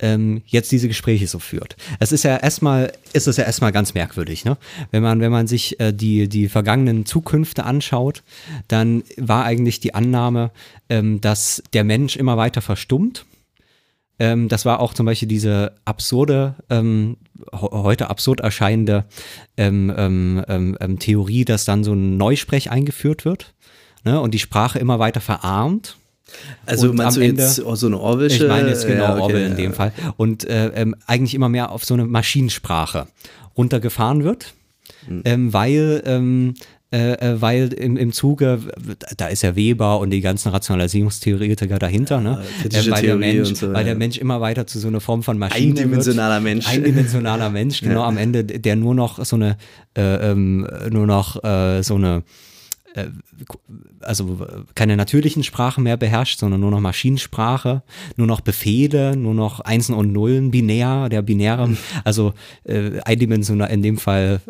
ähm, 0.00 0.42
jetzt 0.46 0.72
diese 0.72 0.88
Gespräche 0.88 1.26
so 1.26 1.38
führt. 1.38 1.76
Es 1.98 2.12
ist 2.12 2.24
ja 2.24 2.36
erstmal, 2.36 2.92
ist 3.12 3.28
es 3.28 3.36
ja 3.36 3.44
erstmal 3.44 3.72
ganz 3.72 3.94
merkwürdig, 3.94 4.44
ne? 4.44 4.56
Wenn 4.90 5.02
man, 5.02 5.20
wenn 5.20 5.32
man 5.32 5.46
sich 5.46 5.78
äh, 5.80 5.92
die, 5.92 6.28
die 6.28 6.48
vergangenen 6.48 7.06
Zukünfte 7.06 7.64
anschaut, 7.64 8.22
dann 8.68 9.02
war 9.16 9.44
eigentlich 9.44 9.80
die 9.80 9.94
Annahme, 9.94 10.50
ähm, 10.88 11.20
dass 11.20 11.62
der 11.72 11.84
Mensch 11.84 12.16
immer 12.16 12.36
weiter 12.36 12.62
verstummt. 12.62 13.24
Ähm, 14.20 14.48
das 14.48 14.64
war 14.66 14.80
auch 14.80 14.94
zum 14.94 15.06
Beispiel 15.06 15.28
diese 15.28 15.72
absurde, 15.84 16.54
ähm, 16.68 17.16
heute 17.52 18.10
absurd 18.10 18.40
erscheinende 18.40 19.06
ähm, 19.56 19.92
ähm, 19.96 20.44
ähm, 20.46 20.76
ähm, 20.80 20.98
Theorie, 20.98 21.44
dass 21.44 21.64
dann 21.64 21.84
so 21.84 21.94
ein 21.94 22.18
Neusprech 22.18 22.70
eingeführt 22.70 23.24
wird 23.24 23.54
ne? 24.04 24.20
und 24.20 24.32
die 24.32 24.38
Sprache 24.38 24.78
immer 24.78 24.98
weiter 24.98 25.22
verarmt. 25.22 25.96
Also 26.66 26.90
Und 26.90 26.96
meinst 26.96 27.16
du 27.16 27.20
Ende- 27.22 27.42
jetzt 27.42 27.56
so 27.56 27.86
eine 27.86 27.98
Orwellische? 27.98 28.44
Ich 28.44 28.48
meine 28.48 28.68
jetzt 28.68 28.86
genau 28.86 29.04
Ja, 29.04 29.12
okay, 29.14 29.22
Orwell 29.22 29.42
in 29.46 29.50
ja. 29.52 29.56
dem 29.56 29.72
Fall. 29.74 29.92
Und 30.16 30.44
äh, 30.48 30.68
ähm, 30.74 30.94
eigentlich 31.06 31.34
immer 31.34 31.48
mehr 31.48 31.70
auf 31.72 31.84
so 31.84 31.94
eine 31.94 32.06
Maschinensprache 32.06 33.06
runtergefahren 33.56 34.24
wird, 34.24 34.54
Hm. 35.06 35.22
ähm, 35.24 35.52
weil, 35.52 36.02
ähm, 36.04 36.54
äh, 36.92 37.12
äh, 37.12 37.40
weil 37.40 37.72
im, 37.72 37.96
im 37.96 38.12
Zuge, 38.12 38.58
da 39.16 39.28
ist 39.28 39.42
ja 39.42 39.54
Weber 39.54 40.00
und 40.00 40.10
die 40.10 40.20
ganzen 40.20 40.48
Rationalisierungstheoretiker 40.50 41.78
dahinter, 41.78 42.20
ne? 42.20 42.42
kritische 42.60 42.90
weil, 42.90 43.02
der 43.02 43.16
Mensch, 43.16 43.54
so, 43.54 43.68
weil 43.68 43.76
ja. 43.78 43.82
der 43.84 43.94
Mensch 43.94 44.18
immer 44.18 44.40
weiter 44.40 44.66
zu 44.66 44.78
so 44.80 44.88
einer 44.88 45.00
Form 45.00 45.22
von 45.22 45.38
Maschine 45.38 45.68
Eindimensionaler 45.70 46.34
wird. 46.34 46.42
Mensch. 46.44 46.68
Eindimensionaler 46.68 47.48
Mensch, 47.58 47.80
genau 47.80 48.02
am 48.02 48.16
Ende, 48.18 48.44
der 48.44 48.76
nur 48.76 48.94
noch 48.94 49.24
so 49.24 49.36
eine, 49.36 49.56
äh, 49.96 50.30
ähm, 50.32 50.66
nur 50.90 51.06
noch 51.06 51.42
äh, 51.44 51.82
so 51.82 51.94
eine 51.94 52.24
also 54.00 54.38
äh, 54.44 54.62
keine 54.74 54.96
natürlichen 54.96 55.44
Sprachen 55.44 55.84
mehr 55.84 55.96
beherrscht, 55.96 56.38
sondern 56.38 56.60
nur 56.60 56.70
noch 56.70 56.80
Maschinensprache, 56.80 57.82
nur 58.16 58.26
noch 58.26 58.40
Befehle, 58.40 59.16
nur 59.16 59.34
noch 59.34 59.60
Einsen 59.60 59.94
und 59.94 60.12
Nullen, 60.12 60.50
binär, 60.50 61.08
der 61.08 61.22
binäre, 61.22 61.76
also 62.04 62.34
äh, 62.64 63.00
eindimensional, 63.00 63.70
in 63.70 63.82
dem 63.82 63.98
Fall 63.98 64.40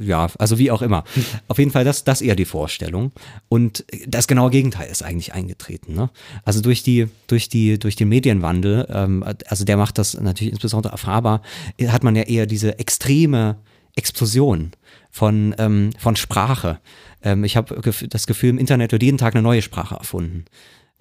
ja, 0.00 0.28
also 0.38 0.58
wie 0.58 0.70
auch 0.70 0.82
immer. 0.82 1.02
Auf 1.48 1.58
jeden 1.58 1.72
Fall 1.72 1.84
das, 1.84 2.04
das 2.04 2.20
eher 2.22 2.36
die 2.36 2.44
Vorstellung. 2.44 3.10
Und 3.48 3.84
das 4.06 4.28
genaue 4.28 4.50
Gegenteil 4.50 4.88
ist 4.88 5.02
eigentlich 5.02 5.34
eingetreten. 5.34 5.94
Ne? 5.94 6.08
Also 6.44 6.60
durch 6.60 6.84
die, 6.84 7.08
durch 7.26 7.48
die, 7.48 7.80
durch 7.80 7.96
den 7.96 8.08
Medienwandel, 8.08 8.86
ähm, 8.90 9.24
also 9.48 9.64
der 9.64 9.76
macht 9.76 9.98
das 9.98 10.14
natürlich 10.14 10.52
insbesondere 10.52 10.92
erfahrbar, 10.92 11.42
hat 11.88 12.04
man 12.04 12.14
ja 12.14 12.22
eher 12.22 12.46
diese 12.46 12.78
extreme 12.78 13.56
Explosion 13.96 14.70
von, 15.10 15.54
ähm, 15.58 15.90
von 15.98 16.16
Sprache. 16.16 16.78
Ähm, 17.22 17.44
ich 17.44 17.56
habe 17.56 17.80
das 18.08 18.26
Gefühl, 18.26 18.50
im 18.50 18.58
Internet 18.58 18.92
wird 18.92 19.02
jeden 19.02 19.18
Tag 19.18 19.34
eine 19.34 19.42
neue 19.42 19.62
Sprache 19.62 19.96
erfunden. 19.96 20.44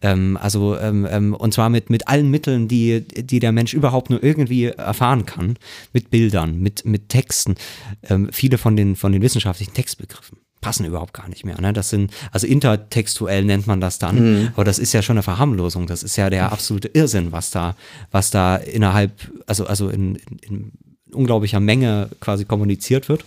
Ähm, 0.02 0.38
also 0.42 0.78
ähm, 0.78 1.08
ähm, 1.10 1.34
und 1.34 1.54
zwar 1.54 1.70
mit, 1.70 1.90
mit 1.90 2.08
allen 2.08 2.30
Mitteln, 2.30 2.68
die, 2.68 3.02
die 3.02 3.40
der 3.40 3.52
Mensch 3.52 3.74
überhaupt 3.74 4.10
nur 4.10 4.24
irgendwie 4.24 4.66
erfahren 4.66 5.26
kann, 5.26 5.58
mit 5.94 6.12
Bildern, 6.12 6.60
mit, 6.60 6.86
mit 6.86 7.10
Texten. 7.10 7.56
Ähm, 8.04 8.30
viele 8.32 8.58
von 8.58 8.76
den, 8.76 8.96
von 8.96 9.12
den 9.12 9.22
wissenschaftlichen 9.22 9.74
Textbegriffen 9.74 10.38
passen 10.62 10.86
überhaupt 10.86 11.14
gar 11.14 11.30
nicht 11.30 11.46
mehr. 11.46 11.60
Ne? 11.62 11.74
Das 11.74 11.90
sind, 11.90 12.12
also 12.32 12.48
intertextuell 12.48 13.44
nennt 13.46 13.68
man 13.68 13.80
das 13.80 14.00
dann, 14.00 14.42
mhm. 14.42 14.50
aber 14.54 14.64
das 14.64 14.80
ist 14.80 14.94
ja 14.94 15.02
schon 15.02 15.16
eine 15.16 15.24
Verharmlosung. 15.24 15.88
Das 15.88 16.04
ist 16.04 16.16
ja 16.16 16.30
der 16.30 16.52
absolute 16.52 16.90
Irrsinn, 16.90 17.32
was 17.32 17.52
da, 17.52 17.76
was 18.12 18.32
da 18.32 18.58
innerhalb, 18.58 19.12
also, 19.46 19.66
also 19.66 19.90
in, 19.90 20.16
in, 20.16 20.40
in 20.42 20.72
unglaublicher 21.14 21.60
Menge 21.60 22.10
quasi 22.20 22.46
kommuniziert 22.46 23.08
wird. 23.10 23.24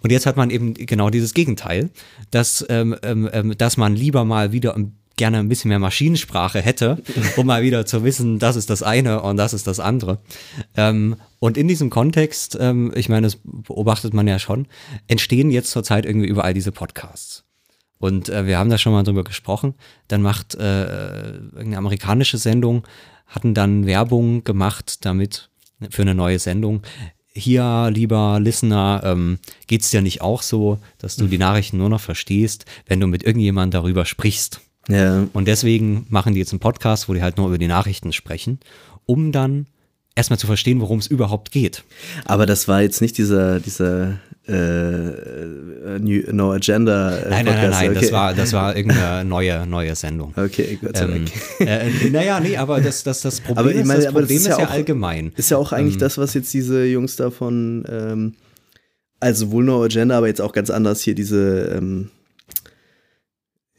Und 0.00 0.10
jetzt 0.10 0.26
hat 0.26 0.36
man 0.36 0.50
eben 0.50 0.74
genau 0.74 1.10
dieses 1.10 1.34
Gegenteil, 1.34 1.90
dass, 2.30 2.64
ähm, 2.68 2.96
ähm, 3.02 3.28
ähm 3.32 3.56
dass 3.58 3.76
man 3.76 3.94
lieber 3.94 4.24
mal 4.24 4.52
wieder 4.52 4.74
gerne 5.18 5.38
ein 5.38 5.48
bisschen 5.48 5.68
mehr 5.68 5.78
Maschinensprache 5.78 6.62
hätte, 6.62 7.02
um 7.36 7.46
mal 7.46 7.62
wieder 7.62 7.84
zu 7.84 8.04
wissen, 8.04 8.38
das 8.38 8.56
ist 8.56 8.70
das 8.70 8.82
eine 8.82 9.20
und 9.20 9.36
das 9.36 9.52
ist 9.52 9.66
das 9.66 9.80
andere. 9.80 10.20
Ähm, 10.76 11.16
und 11.40 11.58
in 11.58 11.68
diesem 11.68 11.90
Kontext, 11.90 12.56
ähm, 12.58 12.92
ich 12.94 13.10
meine, 13.10 13.26
das 13.26 13.38
beobachtet 13.44 14.14
man 14.14 14.26
ja 14.26 14.38
schon, 14.38 14.66
entstehen 15.08 15.50
jetzt 15.50 15.70
zurzeit 15.70 16.06
irgendwie 16.06 16.28
überall 16.28 16.54
diese 16.54 16.72
Podcasts. 16.72 17.44
Und 17.98 18.28
äh, 18.28 18.46
wir 18.46 18.58
haben 18.58 18.70
da 18.70 18.78
schon 18.78 18.92
mal 18.92 19.02
drüber 19.02 19.24
gesprochen. 19.24 19.74
Dann 20.06 20.22
macht 20.22 20.54
äh, 20.54 21.32
irgendeine 21.34 21.78
amerikanische 21.78 22.38
Sendung, 22.38 22.84
hatten 23.26 23.54
dann 23.54 23.86
Werbung 23.86 24.44
gemacht 24.44 25.04
damit 25.04 25.50
für 25.90 26.02
eine 26.02 26.14
neue 26.14 26.38
Sendung. 26.38 26.82
Hier, 27.38 27.90
lieber 27.92 28.40
Listener, 28.40 29.00
ähm, 29.04 29.38
geht 29.66 29.82
es 29.82 29.90
dir 29.90 30.02
nicht 30.02 30.20
auch 30.20 30.42
so, 30.42 30.78
dass 30.98 31.16
du 31.16 31.26
die 31.26 31.38
Nachrichten 31.38 31.78
nur 31.78 31.88
noch 31.88 32.00
verstehst, 32.00 32.64
wenn 32.86 33.00
du 33.00 33.06
mit 33.06 33.22
irgendjemandem 33.22 33.80
darüber 33.80 34.04
sprichst? 34.04 34.60
Ja. 34.88 35.26
Und 35.32 35.46
deswegen 35.46 36.06
machen 36.08 36.34
die 36.34 36.40
jetzt 36.40 36.52
einen 36.52 36.60
Podcast, 36.60 37.08
wo 37.08 37.14
die 37.14 37.22
halt 37.22 37.36
nur 37.36 37.48
über 37.48 37.58
die 37.58 37.68
Nachrichten 37.68 38.12
sprechen, 38.12 38.58
um 39.06 39.32
dann 39.32 39.66
erstmal 40.16 40.38
zu 40.38 40.46
verstehen, 40.46 40.80
worum 40.80 40.98
es 40.98 41.06
überhaupt 41.06 41.52
geht. 41.52 41.84
Aber 42.24 42.44
das 42.44 42.66
war 42.66 42.82
jetzt 42.82 43.00
nicht 43.00 43.16
dieser, 43.18 43.60
dieser 43.60 44.18
äh, 44.48 45.98
New, 45.98 46.22
No 46.32 46.52
Agenda 46.52 47.16
äh, 47.16 47.28
Nein, 47.28 47.44
nein, 47.44 47.54
nein, 47.54 47.70
nein, 47.70 47.90
okay. 47.90 48.00
das 48.00 48.12
war, 48.12 48.34
das 48.34 48.52
war 48.52 48.76
irgendeine 48.76 49.28
neue, 49.28 49.66
neue 49.66 49.94
Sendung. 49.94 50.32
Okay, 50.36 50.78
Gott 50.80 50.96
sei 50.96 51.04
ähm, 51.04 51.26
Dank. 51.58 51.68
Äh, 51.68 52.10
naja, 52.10 52.40
nee, 52.40 52.56
aber 52.56 52.80
das, 52.80 53.02
das, 53.02 53.20
das 53.20 53.40
Problem 53.40 53.58
aber, 53.58 53.72
ist, 53.72 53.86
meine, 53.86 54.04
das 54.04 54.12
Problem 54.12 54.36
ist, 54.36 54.46
ja, 54.46 54.52
ist 54.52 54.58
ja 54.58 54.66
auch, 54.66 54.70
allgemein. 54.70 55.32
Ist 55.36 55.50
ja 55.50 55.58
auch 55.58 55.72
eigentlich 55.72 55.94
ähm, 55.94 56.00
das, 56.00 56.18
was 56.18 56.34
jetzt 56.34 56.52
diese 56.54 56.84
Jungs 56.84 57.16
davon, 57.16 57.84
ähm, 57.90 58.34
also 59.20 59.50
wohl 59.50 59.64
No 59.64 59.82
Agenda, 59.82 60.16
aber 60.16 60.28
jetzt 60.28 60.40
auch 60.40 60.52
ganz 60.52 60.70
anders 60.70 61.02
hier 61.02 61.14
diese, 61.14 61.74
ähm, 61.76 62.10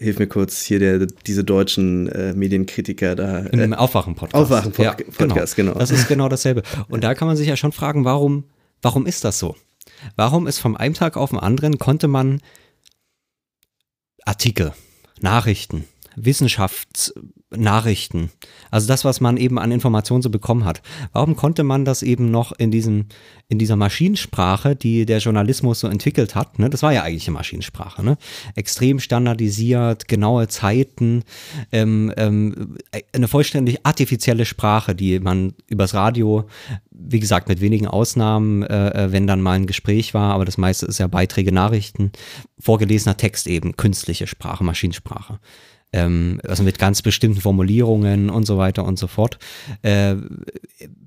Hilf 0.01 0.17
mir 0.17 0.27
kurz 0.27 0.61
hier 0.61 0.79
der, 0.79 1.07
diese 1.27 1.43
deutschen 1.43 2.07
äh, 2.07 2.33
Medienkritiker 2.33 3.17
da. 3.17 3.39
Äh, 3.39 3.63
Im 3.63 3.73
Aufwachen-Podcast. 3.73 4.33
Aufwachen-Podcast, 4.33 4.79
ja, 4.79 5.55
genau. 5.57 5.71
genau. 5.71 5.79
Das 5.79 5.91
ist 5.91 6.07
genau 6.07 6.29
dasselbe. 6.29 6.63
Und 6.87 7.03
da 7.03 7.13
kann 7.15 7.27
man 7.27 7.35
sich 7.35 7.49
ja 7.49 7.57
schon 7.57 7.73
fragen, 7.73 8.05
warum, 8.05 8.45
warum 8.81 9.05
ist 9.05 9.25
das 9.25 9.39
so? 9.39 9.57
Warum 10.15 10.47
ist 10.47 10.59
vom 10.59 10.75
einen 10.75 10.93
Tag 10.93 11.17
auf 11.17 11.29
den 11.31 11.39
anderen 11.39 11.77
konnte 11.77 12.07
man 12.07 12.41
Artikel, 14.25 14.73
Nachrichten, 15.21 15.87
Wissenschaftsnachrichten, 17.49 18.29
also 18.71 18.87
das, 18.87 19.05
was 19.05 19.21
man 19.21 19.37
eben 19.37 19.57
an 19.57 19.71
Informationen 19.71 20.21
so 20.21 20.29
bekommen 20.29 20.65
hat. 20.65 20.81
Warum 21.13 21.35
konnte 21.35 21.63
man 21.63 21.85
das 21.85 22.03
eben 22.03 22.29
noch 22.29 22.51
in 22.51 22.71
diesem, 22.71 23.05
in 23.47 23.57
dieser 23.57 23.75
Maschinensprache, 23.75 24.75
die 24.75 25.05
der 25.05 25.19
Journalismus 25.19 25.79
so 25.79 25.87
entwickelt 25.87 26.35
hat, 26.35 26.59
ne? 26.59 26.69
das 26.69 26.83
war 26.83 26.93
ja 26.93 27.03
eigentlich 27.03 27.27
eine 27.27 27.35
Maschinensprache, 27.35 28.03
ne? 28.03 28.17
extrem 28.55 28.99
standardisiert, 28.99 30.07
genaue 30.07 30.47
Zeiten, 30.47 31.23
ähm, 31.71 32.13
ähm, 32.17 32.77
eine 33.13 33.27
vollständig 33.27 33.85
artifizielle 33.85 34.45
Sprache, 34.45 34.93
die 34.93 35.19
man 35.19 35.53
übers 35.67 35.93
Radio, 35.93 36.47
wie 36.91 37.19
gesagt, 37.19 37.49
mit 37.49 37.61
wenigen 37.61 37.87
Ausnahmen, 37.87 38.63
äh, 38.63 39.05
äh 39.05 39.11
wenn 39.11 39.25
dann 39.25 39.41
mal 39.41 39.53
ein 39.53 39.67
Gespräch 39.67 40.13
war, 40.13 40.33
aber 40.33 40.45
das 40.45 40.57
meiste 40.57 40.85
ist 40.85 40.99
ja 40.99 41.07
Beiträge, 41.07 41.51
Nachrichten, 41.51 42.11
vorgelesener 42.59 43.17
Text 43.17 43.47
eben, 43.47 43.75
künstliche 43.75 44.27
Sprache, 44.27 44.63
Maschinensprache 44.63 45.39
ähm, 45.91 46.39
also 46.47 46.63
mit 46.63 46.79
ganz 46.79 47.01
bestimmten 47.01 47.41
Formulierungen 47.41 48.29
und 48.29 48.45
so 48.45 48.57
weiter 48.57 48.85
und 48.85 48.99
so 48.99 49.07
fort. 49.07 49.39
Äh, 49.81 50.15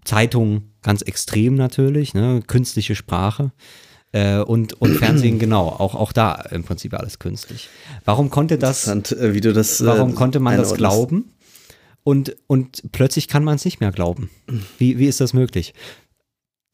Zeitung 0.04 0.64
ganz 0.82 1.02
extrem 1.02 1.54
natürlich, 1.54 2.14
ne? 2.14 2.42
künstliche 2.46 2.94
Sprache. 2.94 3.52
Äh, 4.12 4.40
und, 4.40 4.74
und 4.74 4.96
Fernsehen 4.96 5.38
genau, 5.38 5.68
auch, 5.68 5.94
auch 5.94 6.12
da 6.12 6.34
im 6.50 6.64
Prinzip 6.64 6.94
alles 6.94 7.18
künstlich. 7.18 7.68
Warum 8.04 8.30
konnte 8.30 8.58
das, 8.58 8.86
äh, 8.86 9.34
wie 9.34 9.40
du 9.40 9.52
das 9.52 9.80
äh, 9.80 9.86
warum 9.86 10.14
konnte 10.14 10.38
man 10.38 10.56
das 10.56 10.74
glauben? 10.74 11.32
Und, 12.04 12.36
und 12.48 12.82
plötzlich 12.90 13.28
kann 13.28 13.44
man 13.44 13.54
es 13.54 13.64
nicht 13.64 13.80
mehr 13.80 13.92
glauben. 13.92 14.28
Wie, 14.78 14.98
wie 14.98 15.06
ist 15.06 15.20
das 15.20 15.34
möglich? 15.34 15.72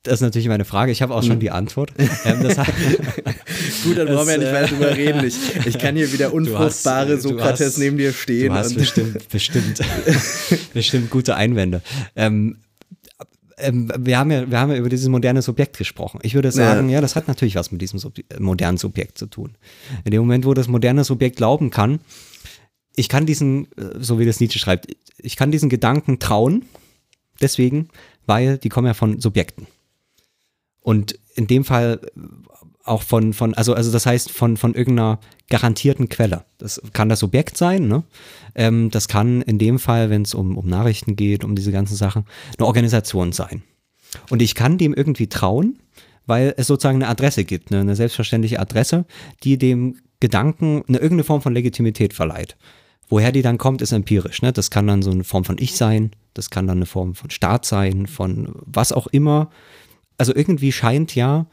Das 0.09 0.21
ist 0.21 0.23
natürlich 0.23 0.49
meine 0.49 0.65
Frage. 0.65 0.91
Ich 0.91 1.03
habe 1.03 1.15
auch 1.15 1.23
schon 1.23 1.33
hm. 1.33 1.41
die 1.41 1.51
Antwort. 1.51 1.93
Ähm, 2.25 2.41
Gut, 3.85 3.99
dann 3.99 4.07
brauchen 4.09 4.27
wir 4.27 4.33
ja 4.33 4.39
nicht 4.39 4.53
weiter 4.53 4.69
drüber 4.69 4.97
reden. 4.97 5.25
Ich, 5.25 5.67
ich, 5.67 5.79
kann 5.79 5.97
hier 5.97 6.13
wieder 6.13 6.33
unfruchtbare 6.33 7.15
hast, 7.15 7.23
Sokrates 7.23 7.67
hast, 7.67 7.79
neben 7.79 7.99
dir 7.99 8.13
stehen. 8.13 8.49
Du 8.49 8.55
hast 8.55 8.75
bestimmt, 8.75 9.29
bestimmt, 9.29 9.81
bestimmt 10.73 11.11
gute 11.11 11.37
Einwände. 11.37 11.83
Ähm, 12.17 12.57
ähm, 13.59 13.93
wir, 13.99 14.19
haben 14.19 14.31
ja, 14.31 14.51
wir 14.51 14.59
haben 14.59 14.71
ja 14.71 14.79
über 14.79 14.89
dieses 14.89 15.09
moderne 15.09 15.43
Subjekt 15.43 15.77
gesprochen. 15.77 16.21
Ich 16.23 16.35
würde 16.35 16.53
sagen, 16.53 16.89
ja. 16.89 16.97
ja, 16.97 17.01
das 17.01 17.17
hat 17.17 17.29
natürlich 17.29 17.57
was 17.57 17.71
mit 17.71 17.83
diesem 17.83 17.99
Sub 17.99 18.15
modernen 18.39 18.79
Subjekt 18.79 19.19
zu 19.19 19.27
tun. 19.27 19.57
In 20.05 20.13
dem 20.13 20.21
Moment, 20.21 20.47
wo 20.47 20.55
das 20.55 20.69
moderne 20.69 21.05
Subjekt 21.05 21.37
glauben 21.37 21.71
kann, 21.71 22.01
ich 22.97 23.09
kann 23.09 23.27
diesen, 23.27 23.67
äh, 23.77 23.99
so 23.99 24.19
wie 24.19 24.27
das 24.27 24.41
Nietzsche 24.41 24.59
schreibt, 24.59 24.87
ich 25.19 25.37
kann 25.37 25.51
diesen 25.51 25.69
Gedanken 25.69 26.19
trauen, 26.19 26.65
deswegen, 27.41 27.89
weil 28.27 28.59
die 28.59 28.69
kommen 28.69 28.87
ja 28.87 28.95
von 28.95 29.21
Subjekten. 29.21 29.67
Und 30.89 31.19
in 31.35 31.47
dem 31.47 31.67
Fall 31.67 32.01
auch 32.83 33.03
von, 33.03 33.35
von 33.35 33.53
also, 33.53 33.75
also 33.75 33.93
das 33.93 34.07
heißt 34.07 34.31
von, 34.31 34.57
von 34.57 34.75
irgendeiner 34.75 35.19
garantierten 35.51 36.09
Quelle. 36.09 36.47
Das 36.57 36.81
kann 36.95 37.11
das 37.11 37.19
Subjekt 37.19 37.59
sein, 37.59 37.89
ne? 37.89 38.05
Ähm, 38.55 38.91
das 38.91 39.07
kann 39.07 39.43
in 39.43 39.59
dem 39.59 39.79
Fall, 39.79 40.09
wenn 40.09 40.23
es 40.23 40.33
um, 40.33 40.57
um 40.57 40.67
Nachrichten 40.67 41.15
geht, 41.15 41.45
um 41.45 41.55
diese 41.55 41.73
ganzen 41.73 41.95
Sachen, 41.95 42.25
eine 42.57 42.67
Organisation 42.67 43.33
sein. 43.33 43.65
Und 44.31 44.41
ich 44.41 44.55
kann 44.55 44.79
dem 44.79 44.95
irgendwie 44.95 45.27
trauen, 45.27 45.79
weil 46.25 46.55
es 46.57 46.69
sozusagen 46.69 47.03
eine 47.03 47.09
Adresse 47.09 47.45
gibt, 47.45 47.71
ne? 47.71 47.81
eine 47.81 47.95
selbstverständliche 47.95 48.59
Adresse, 48.59 49.05
die 49.43 49.59
dem 49.59 49.99
Gedanken 50.21 50.85
eine 50.89 50.97
irgendeine 50.97 51.25
Form 51.25 51.43
von 51.43 51.53
Legitimität 51.53 52.15
verleiht. 52.15 52.57
Woher 53.11 53.31
die 53.31 53.43
dann 53.43 53.59
kommt, 53.59 53.83
ist 53.83 53.93
empirisch. 53.93 54.41
Ne? 54.41 54.55
Das 54.55 54.71
kann 54.71 54.87
dann 54.87 55.03
so 55.03 55.11
eine 55.11 55.25
Form 55.25 55.45
von 55.45 55.59
Ich 55.59 55.77
sein, 55.77 56.13
das 56.33 56.49
kann 56.49 56.67
dann 56.67 56.79
eine 56.79 56.87
Form 56.87 57.15
von 57.15 57.29
Staat 57.29 57.67
sein, 57.67 58.07
von 58.07 58.55
was 58.65 58.93
auch 58.93 59.07
immer, 59.09 59.51
also 60.19 60.35
irgendwie 60.35 60.73
scheint 60.73 61.15
ja, 61.15 61.47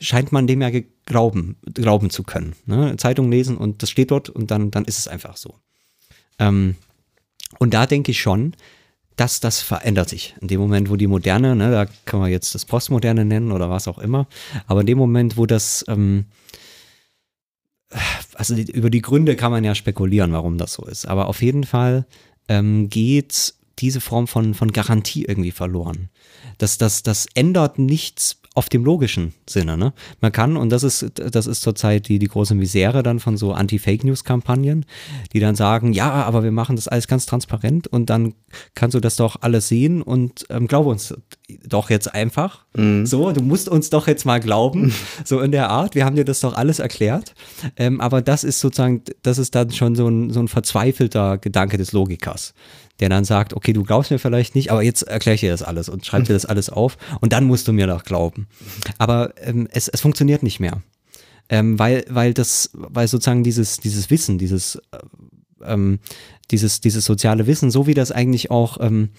scheint 0.00 0.32
man 0.32 0.46
dem 0.46 0.62
ja 0.62 0.70
glauben, 1.06 1.56
glauben 1.72 2.10
zu 2.10 2.22
können. 2.22 2.54
Ne? 2.66 2.96
Zeitung 2.96 3.30
lesen 3.30 3.56
und 3.56 3.82
das 3.82 3.90
steht 3.90 4.10
dort 4.10 4.28
und 4.28 4.50
dann, 4.50 4.70
dann 4.70 4.84
ist 4.84 4.98
es 4.98 5.06
einfach 5.06 5.36
so. 5.36 5.54
Ähm, 6.38 6.76
und 7.58 7.74
da 7.74 7.86
denke 7.86 8.10
ich 8.10 8.20
schon, 8.20 8.54
dass 9.16 9.38
das 9.38 9.60
verändert 9.60 10.08
sich. 10.08 10.34
In 10.40 10.48
dem 10.48 10.60
Moment, 10.60 10.90
wo 10.90 10.96
die 10.96 11.06
Moderne, 11.06 11.54
ne, 11.54 11.70
da 11.70 11.86
kann 12.04 12.20
man 12.20 12.30
jetzt 12.30 12.54
das 12.54 12.64
Postmoderne 12.64 13.24
nennen 13.24 13.52
oder 13.52 13.70
was 13.70 13.86
auch 13.86 13.98
immer, 13.98 14.26
aber 14.66 14.80
in 14.80 14.86
dem 14.86 14.98
Moment, 14.98 15.36
wo 15.36 15.46
das, 15.46 15.84
ähm, 15.88 16.24
also 18.34 18.56
die, 18.56 18.70
über 18.72 18.90
die 18.90 19.02
Gründe 19.02 19.36
kann 19.36 19.52
man 19.52 19.62
ja 19.62 19.74
spekulieren, 19.74 20.32
warum 20.32 20.58
das 20.58 20.72
so 20.72 20.84
ist, 20.84 21.06
aber 21.06 21.28
auf 21.28 21.42
jeden 21.42 21.64
Fall 21.64 22.06
ähm, 22.48 22.88
geht 22.88 23.54
diese 23.78 24.00
Form 24.00 24.26
von, 24.26 24.54
von 24.54 24.72
Garantie 24.72 25.24
irgendwie 25.24 25.52
verloren. 25.52 26.08
Das, 26.58 26.78
das, 26.78 27.02
das 27.02 27.26
ändert 27.34 27.78
nichts 27.78 28.38
auf 28.54 28.68
dem 28.68 28.84
logischen 28.84 29.34
Sinne. 29.50 29.76
Ne? 29.76 29.92
Man 30.20 30.30
kann, 30.30 30.56
und 30.56 30.70
das 30.70 30.84
ist, 30.84 31.10
das 31.14 31.48
ist 31.48 31.60
zurzeit 31.60 32.08
die, 32.08 32.20
die 32.20 32.28
große 32.28 32.54
Misere 32.54 33.02
dann 33.02 33.18
von 33.18 33.36
so 33.36 33.52
Anti-Fake-News-Kampagnen, 33.52 34.86
die 35.32 35.40
dann 35.40 35.56
sagen, 35.56 35.92
ja, 35.92 36.10
aber 36.12 36.44
wir 36.44 36.52
machen 36.52 36.76
das 36.76 36.86
alles 36.86 37.08
ganz 37.08 37.26
transparent 37.26 37.88
und 37.88 38.10
dann 38.10 38.34
kannst 38.76 38.94
du 38.94 39.00
das 39.00 39.16
doch 39.16 39.38
alles 39.40 39.66
sehen 39.66 40.02
und 40.02 40.46
ähm, 40.50 40.68
glaube 40.68 40.90
uns 40.90 41.14
doch 41.66 41.90
jetzt 41.90 42.14
einfach. 42.14 42.64
Mhm. 42.76 43.06
So, 43.06 43.32
du 43.32 43.42
musst 43.42 43.68
uns 43.68 43.90
doch 43.90 44.06
jetzt 44.06 44.24
mal 44.24 44.38
glauben, 44.38 44.94
so 45.24 45.40
in 45.40 45.50
der 45.50 45.70
Art. 45.70 45.96
Wir 45.96 46.04
haben 46.04 46.14
dir 46.14 46.24
das 46.24 46.38
doch 46.38 46.54
alles 46.54 46.78
erklärt. 46.78 47.34
Ähm, 47.76 48.00
aber 48.00 48.22
das 48.22 48.44
ist 48.44 48.60
sozusagen, 48.60 49.02
das 49.22 49.38
ist 49.38 49.56
dann 49.56 49.72
schon 49.72 49.96
so 49.96 50.06
ein, 50.06 50.30
so 50.30 50.38
ein 50.38 50.48
verzweifelter 50.48 51.38
Gedanke 51.38 51.76
des 51.76 51.90
Logikers 51.90 52.54
der 53.00 53.08
dann 53.08 53.24
sagt, 53.24 53.54
okay, 53.54 53.72
du 53.72 53.82
glaubst 53.82 54.10
mir 54.10 54.18
vielleicht 54.18 54.54
nicht, 54.54 54.70
aber 54.70 54.82
jetzt 54.82 55.02
erkläre 55.02 55.34
ich 55.34 55.40
dir 55.40 55.50
das 55.50 55.62
alles 55.62 55.88
und 55.88 56.06
schreib 56.06 56.24
dir 56.24 56.32
das 56.32 56.46
alles 56.46 56.70
auf 56.70 56.96
und 57.20 57.32
dann 57.32 57.44
musst 57.44 57.66
du 57.68 57.72
mir 57.72 57.86
doch 57.86 58.04
glauben. 58.04 58.46
Aber 58.98 59.34
ähm, 59.42 59.68
es, 59.70 59.88
es 59.88 60.00
funktioniert 60.00 60.42
nicht 60.42 60.60
mehr. 60.60 60.82
Ähm, 61.50 61.78
weil, 61.78 62.04
weil 62.08 62.32
das, 62.32 62.70
weil 62.72 63.06
sozusagen 63.06 63.44
dieses, 63.44 63.78
dieses 63.78 64.08
Wissen, 64.08 64.38
dieses, 64.38 64.76
äh, 64.92 64.98
ähm, 65.64 65.98
dieses, 66.50 66.80
dieses 66.80 67.04
soziale 67.04 67.46
Wissen, 67.46 67.70
so 67.70 67.86
wie 67.86 67.94
das 67.94 68.12
eigentlich 68.12 68.50
auch 68.50 68.78
ähm, 68.80 69.10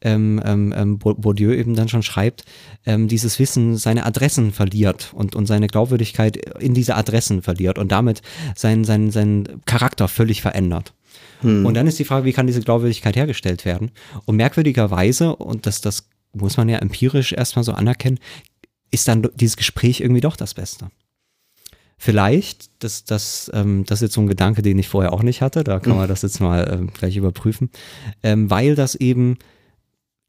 ähm, 0.00 0.42
ähm, 0.44 0.74
ähm 0.76 0.98
Bourdieu 0.98 1.52
eben 1.52 1.74
dann 1.74 1.88
schon 1.88 2.02
schreibt, 2.02 2.44
ähm, 2.86 3.08
dieses 3.08 3.38
Wissen 3.38 3.76
seine 3.76 4.06
Adressen 4.06 4.52
verliert 4.52 5.12
und, 5.14 5.34
und 5.34 5.46
seine 5.46 5.66
Glaubwürdigkeit 5.66 6.36
in 6.58 6.74
diese 6.74 6.96
Adressen 6.96 7.42
verliert 7.42 7.78
und 7.78 7.92
damit 7.92 8.22
seinen 8.54 8.84
sein, 8.84 9.10
sein 9.10 9.60
Charakter 9.66 10.08
völlig 10.08 10.42
verändert. 10.42 10.94
Hm. 11.40 11.66
Und 11.66 11.74
dann 11.74 11.86
ist 11.86 11.98
die 11.98 12.04
Frage, 12.04 12.24
wie 12.24 12.32
kann 12.32 12.46
diese 12.46 12.60
Glaubwürdigkeit 12.60 13.16
hergestellt 13.16 13.64
werden? 13.64 13.90
Und 14.24 14.36
merkwürdigerweise, 14.36 15.36
und 15.36 15.66
das, 15.66 15.80
das 15.80 16.08
muss 16.32 16.56
man 16.56 16.68
ja 16.68 16.78
empirisch 16.78 17.32
erstmal 17.32 17.64
so 17.64 17.72
anerkennen, 17.72 18.18
ist 18.90 19.08
dann 19.08 19.28
dieses 19.34 19.56
Gespräch 19.56 20.00
irgendwie 20.00 20.20
doch 20.20 20.36
das 20.36 20.54
Beste. 20.54 20.88
Vielleicht, 21.96 22.70
das, 22.82 23.04
das, 23.04 23.50
ähm, 23.52 23.84
das 23.86 23.98
ist 23.98 24.08
jetzt 24.08 24.14
so 24.14 24.22
ein 24.22 24.26
Gedanke, 24.26 24.62
den 24.62 24.78
ich 24.78 24.88
vorher 24.88 25.12
auch 25.12 25.22
nicht 25.22 25.42
hatte, 25.42 25.64
da 25.64 25.80
kann 25.80 25.96
man 25.96 26.08
das 26.08 26.22
jetzt 26.22 26.40
mal 26.40 26.66
ähm, 26.72 26.90
gleich 26.94 27.14
überprüfen, 27.14 27.70
ähm, 28.22 28.48
weil 28.50 28.74
das 28.74 28.94
eben 28.94 29.36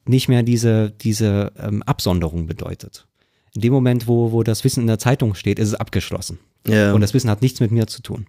nicht 0.05 0.27
mehr 0.27 0.43
diese, 0.43 0.91
diese 0.91 1.53
ähm, 1.57 1.81
Absonderung 1.83 2.45
bedeutet. 2.45 3.07
In 3.55 3.61
dem 3.61 3.71
Moment, 3.71 4.07
wo, 4.07 4.33
wo 4.33 4.43
das 4.43 4.63
Wissen 4.65 4.81
in 4.81 4.87
der 4.87 4.99
Zeitung 4.99 5.33
steht, 5.33 5.59
ist 5.59 5.69
es 5.69 5.75
abgeschlossen. 5.75 6.39
Ja. 6.67 6.93
Und 6.93 7.01
das 7.01 7.13
Wissen 7.13 7.29
hat 7.29 7.41
nichts 7.41 7.59
mit 7.59 7.71
mir 7.71 7.87
zu 7.87 8.01
tun. 8.01 8.27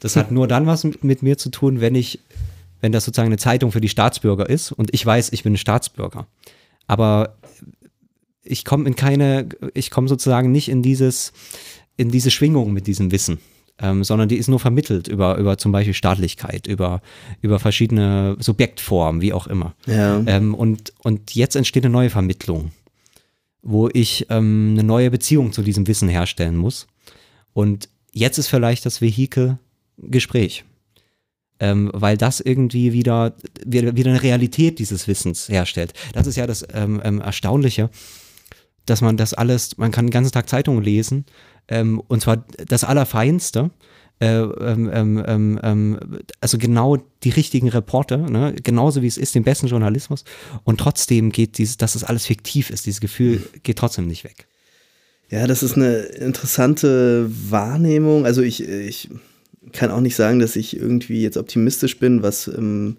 Das 0.00 0.16
hat 0.16 0.30
nur 0.30 0.48
dann 0.48 0.66
was 0.66 0.84
mit, 0.84 1.22
mir 1.22 1.38
zu 1.38 1.50
tun, 1.50 1.80
wenn 1.80 1.94
ich, 1.94 2.20
wenn 2.80 2.92
das 2.92 3.04
sozusagen 3.04 3.28
eine 3.28 3.38
Zeitung 3.38 3.72
für 3.72 3.80
die 3.80 3.88
Staatsbürger 3.88 4.48
ist 4.48 4.72
und 4.72 4.92
ich 4.92 5.04
weiß, 5.04 5.32
ich 5.32 5.42
bin 5.42 5.54
ein 5.54 5.58
Staatsbürger. 5.58 6.26
Aber 6.86 7.36
ich 8.42 8.64
komme 8.64 8.86
in 8.86 8.96
keine, 8.96 9.48
ich 9.72 9.90
komme 9.90 10.08
sozusagen 10.08 10.52
nicht 10.52 10.68
in 10.68 10.82
dieses, 10.82 11.32
in 11.96 12.10
diese 12.10 12.30
Schwingung 12.30 12.72
mit 12.72 12.86
diesem 12.86 13.10
Wissen. 13.12 13.38
Ähm, 13.76 14.04
sondern 14.04 14.28
die 14.28 14.36
ist 14.36 14.46
nur 14.46 14.60
vermittelt 14.60 15.08
über, 15.08 15.36
über 15.36 15.58
zum 15.58 15.72
Beispiel 15.72 15.94
Staatlichkeit, 15.94 16.68
über, 16.68 17.02
über 17.42 17.58
verschiedene 17.58 18.36
Subjektformen, 18.38 19.20
wie 19.20 19.32
auch 19.32 19.48
immer. 19.48 19.74
Ja. 19.86 20.22
Ähm, 20.26 20.54
und, 20.54 20.92
und 21.02 21.34
jetzt 21.34 21.56
entsteht 21.56 21.84
eine 21.84 21.92
neue 21.92 22.08
Vermittlung, 22.08 22.70
wo 23.62 23.88
ich 23.92 24.26
ähm, 24.30 24.74
eine 24.74 24.84
neue 24.84 25.10
Beziehung 25.10 25.52
zu 25.52 25.62
diesem 25.62 25.88
Wissen 25.88 26.08
herstellen 26.08 26.56
muss. 26.56 26.86
Und 27.52 27.88
jetzt 28.12 28.38
ist 28.38 28.46
vielleicht 28.46 28.86
das 28.86 29.00
Vehikel 29.00 29.58
Gespräch. 29.98 30.64
Ähm, 31.60 31.90
weil 31.94 32.16
das 32.16 32.40
irgendwie 32.40 32.92
wieder, 32.92 33.36
wieder, 33.64 33.90
eine 34.10 34.22
Realität 34.22 34.80
dieses 34.80 35.06
Wissens 35.06 35.48
herstellt. 35.48 35.92
Das 36.12 36.26
ist 36.26 36.36
ja 36.36 36.46
das 36.48 36.66
ähm, 36.72 37.00
ähm, 37.04 37.20
Erstaunliche, 37.20 37.90
dass 38.86 39.00
man 39.00 39.16
das 39.16 39.34
alles, 39.34 39.78
man 39.78 39.92
kann 39.92 40.06
den 40.06 40.10
ganzen 40.10 40.32
Tag 40.32 40.48
Zeitungen 40.48 40.82
lesen, 40.82 41.24
ähm, 41.68 42.00
und 42.00 42.20
zwar 42.20 42.44
das 42.66 42.82
Allerfeinste, 42.84 43.70
äh, 44.20 44.26
ähm, 44.26 45.22
ähm, 45.62 46.00
also 46.40 46.58
genau 46.58 46.98
die 47.24 47.30
richtigen 47.30 47.68
Reporter, 47.68 48.18
ne? 48.18 48.54
genauso 48.62 49.02
wie 49.02 49.06
es 49.06 49.16
ist, 49.16 49.34
den 49.34 49.44
besten 49.44 49.66
Journalismus. 49.66 50.24
Und 50.62 50.78
trotzdem 50.78 51.30
geht 51.30 51.58
dieses, 51.58 51.78
dass 51.78 51.94
das 51.94 52.04
alles 52.04 52.26
fiktiv 52.26 52.70
ist, 52.70 52.86
dieses 52.86 53.00
Gefühl 53.00 53.42
geht 53.62 53.78
trotzdem 53.78 54.06
nicht 54.06 54.24
weg. 54.24 54.46
Ja, 55.30 55.46
das 55.46 55.62
ist 55.62 55.76
eine 55.76 55.96
interessante 55.96 57.28
Wahrnehmung. 57.50 58.24
Also 58.24 58.42
ich, 58.42 58.62
ich 58.62 59.08
kann 59.72 59.90
auch 59.90 60.00
nicht 60.00 60.16
sagen, 60.16 60.38
dass 60.38 60.56
ich 60.56 60.76
irgendwie 60.76 61.22
jetzt 61.22 61.36
optimistisch 61.36 61.98
bin, 61.98 62.22
was, 62.22 62.48
ähm, 62.48 62.96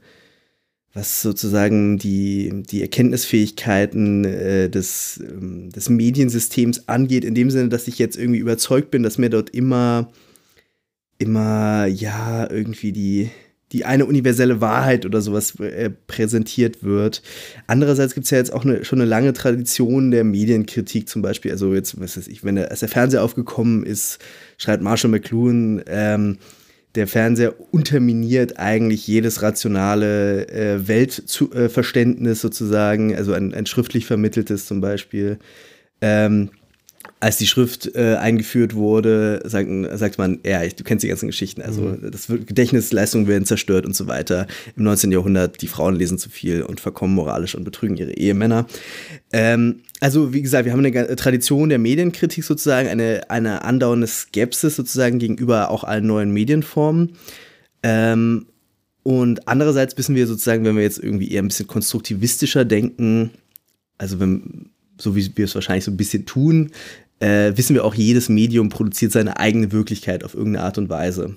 was 0.94 1.22
sozusagen 1.22 1.98
die, 1.98 2.64
die 2.70 2.82
Erkenntnisfähigkeiten 2.82 4.26
äh, 4.26 4.70
des, 4.70 5.20
ähm, 5.22 5.70
des 5.72 5.90
Mediensystems 5.90 6.88
angeht, 6.88 7.26
in 7.26 7.36
dem 7.36 7.52
Sinne, 7.52 7.70
dass 7.70 7.88
ich 7.88 8.00
jetzt 8.00 8.18
irgendwie 8.18 8.40
überzeugt 8.40 8.92
bin, 8.92 9.04
dass 9.04 9.18
mir 9.18 9.30
dort 9.30 9.50
immer, 9.50 10.12
immer, 11.18 11.86
ja, 11.86 12.50
irgendwie 12.50 12.92
die, 12.92 13.30
die 13.76 13.84
eine 13.84 14.06
universelle 14.06 14.62
Wahrheit 14.62 15.06
oder 15.06 15.20
sowas 15.20 15.60
äh, 15.60 15.90
präsentiert 16.08 16.82
wird. 16.82 17.22
Andererseits 17.68 18.14
gibt 18.14 18.24
es 18.24 18.32
ja 18.32 18.38
jetzt 18.38 18.54
auch 18.54 18.64
eine, 18.64 18.86
schon 18.86 19.02
eine 19.02 19.10
lange 19.10 19.34
Tradition 19.34 20.12
der 20.12 20.24
Medienkritik 20.24 21.10
zum 21.10 21.22
Beispiel. 21.22 21.52
Also 21.52 21.74
jetzt, 21.74 22.00
was 22.00 22.16
weiß 22.16 22.30
ich, 22.30 22.46
wenn 22.46 22.56
der, 22.56 22.72
als 22.72 22.80
der 22.80 22.88
Fernseher 22.88 23.22
aufgekommen 23.22 23.86
ist, 23.86 24.20
schreibt 24.58 24.82
Marshall 24.82 25.12
McLuhan, 25.12 25.84
ähm, 25.88 26.38
der 26.96 27.06
Fernseher 27.06 27.56
unterminiert 27.74 28.58
eigentlich 28.60 29.06
jedes 29.08 29.42
rationale 29.42 30.48
äh, 30.48 30.88
Weltverständnis 30.88 32.40
sozusagen, 32.40 33.14
also 33.14 33.34
ein, 33.34 33.54
ein 33.54 33.66
schriftlich 33.66 34.06
vermitteltes 34.06 34.68
zum 34.68 34.80
Beispiel. 34.80 35.38
Ähm, 36.00 36.50
als 37.20 37.38
die 37.38 37.48
Schrift 37.48 37.96
äh, 37.96 38.16
eingeführt 38.16 38.76
wurde, 38.76 39.42
sagt, 39.46 39.70
sagt 39.94 40.18
man, 40.18 40.40
ja, 40.46 40.66
du 40.68 40.84
kennst 40.84 41.04
die 41.04 41.08
ganzen 41.08 41.28
Geschichten, 41.28 41.62
also 41.62 41.82
mhm. 41.82 42.12
das 42.12 42.28
Gedächtnisleistungen 42.28 43.28
werden 43.28 43.46
zerstört 43.46 43.86
und 43.86 43.96
so 43.96 44.08
weiter. 44.08 44.48
Im 44.76 44.84
19. 44.84 45.12
Jahrhundert, 45.12 45.62
die 45.62 45.68
Frauen 45.68 45.96
lesen 45.96 46.18
zu 46.18 46.30
viel 46.30 46.62
und 46.62 46.80
verkommen 46.80 47.16
moralisch 47.16 47.56
und 47.56 47.64
betrügen 47.64 47.98
ihre 47.98 48.14
Ehemänner. 48.14 48.68
Ähm, 49.32 49.82
also, 50.02 50.34
wie 50.34 50.42
gesagt, 50.42 50.66
wir 50.66 50.74
haben 50.74 50.86
eine 50.86 51.16
Tradition 51.16 51.70
der 51.70 51.80
Medienkritik 51.80 52.44
sozusagen, 52.44 52.90
eine, 52.90 53.30
eine 53.30 53.64
andauernde 53.64 54.08
Skepsis 54.08 54.76
sozusagen 54.76 55.18
gegenüber 55.18 55.72
auch 55.72 55.84
allen 55.84 56.06
neuen 56.06 56.32
Medienformen. 56.32 57.14
Ähm, 57.82 58.48
und 59.04 59.48
andererseits 59.48 59.98
wissen 59.98 60.16
wir 60.16 60.28
sozusagen, 60.28 60.66
wenn 60.66 60.76
wir 60.76 60.84
jetzt 60.84 61.00
irgendwie 61.00 61.32
eher 61.32 61.42
ein 61.42 61.48
bisschen 61.48 61.68
konstruktivistischer 61.68 62.66
denken, 62.66 63.32
also 63.98 64.20
wenn, 64.20 64.70
so 64.98 65.16
wie 65.16 65.32
wir 65.36 65.46
es 65.46 65.56
wahrscheinlich 65.56 65.86
so 65.86 65.92
ein 65.92 65.98
bisschen 65.98 66.26
tun, 66.26 66.72
äh, 67.20 67.54
wissen 67.56 67.76
wir 67.76 67.86
auch, 67.86 67.96
jedes 67.96 68.30
Medium 68.30 68.70
produziert 68.70 69.12
seine 69.12 69.40
eigene 69.40 69.72
Wirklichkeit 69.72 70.24
auf 70.24 70.34
irgendeine 70.34 70.66
Art 70.66 70.78
und 70.78 70.90
Weise. 70.90 71.36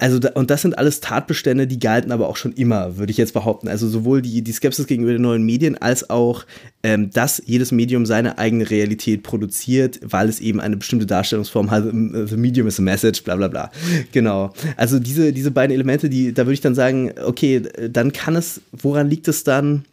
Also, 0.00 0.18
da, 0.18 0.30
und 0.30 0.48
das 0.48 0.62
sind 0.62 0.78
alles 0.78 1.00
Tatbestände, 1.00 1.66
die 1.66 1.78
galten 1.78 2.10
aber 2.10 2.28
auch 2.28 2.36
schon 2.36 2.54
immer, 2.54 2.96
würde 2.96 3.10
ich 3.10 3.18
jetzt 3.18 3.34
behaupten. 3.34 3.68
Also 3.68 3.86
sowohl 3.86 4.22
die, 4.22 4.40
die 4.40 4.52
Skepsis 4.52 4.86
gegenüber 4.86 5.12
den 5.12 5.20
neuen 5.20 5.42
Medien 5.42 5.76
als 5.76 6.08
auch, 6.08 6.46
ähm, 6.82 7.10
dass 7.10 7.42
jedes 7.44 7.70
Medium 7.70 8.06
seine 8.06 8.38
eigene 8.38 8.70
Realität 8.70 9.22
produziert, 9.22 10.00
weil 10.02 10.30
es 10.30 10.40
eben 10.40 10.58
eine 10.58 10.78
bestimmte 10.78 11.04
Darstellungsform 11.04 11.70
hat. 11.70 11.84
The 11.84 12.36
medium 12.36 12.66
is 12.66 12.78
a 12.78 12.82
message, 12.82 13.22
bla 13.24 13.36
bla 13.36 13.48
bla. 13.48 13.70
Genau. 14.12 14.54
Also 14.78 14.98
diese, 14.98 15.34
diese 15.34 15.50
beiden 15.50 15.74
Elemente, 15.74 16.08
die, 16.08 16.32
da 16.32 16.46
würde 16.46 16.54
ich 16.54 16.62
dann 16.62 16.74
sagen, 16.74 17.12
okay, 17.22 17.62
dann 17.90 18.12
kann 18.12 18.36
es, 18.36 18.62
woran 18.72 19.10
liegt 19.10 19.28
es 19.28 19.44
dann? 19.44 19.84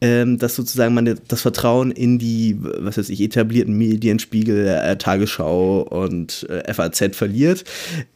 Ähm, 0.00 0.38
dass 0.38 0.54
sozusagen 0.54 0.94
man 0.94 1.18
das 1.28 1.42
Vertrauen 1.42 1.90
in 1.90 2.18
die, 2.18 2.56
was 2.60 2.96
weiß 2.96 3.10
ich, 3.10 3.20
etablierten 3.20 3.76
Medienspiegel, 3.76 4.66
äh, 4.66 4.96
Tagesschau 4.96 5.82
und 5.82 6.46
äh, 6.48 6.72
FAZ 6.72 7.16
verliert. 7.16 7.64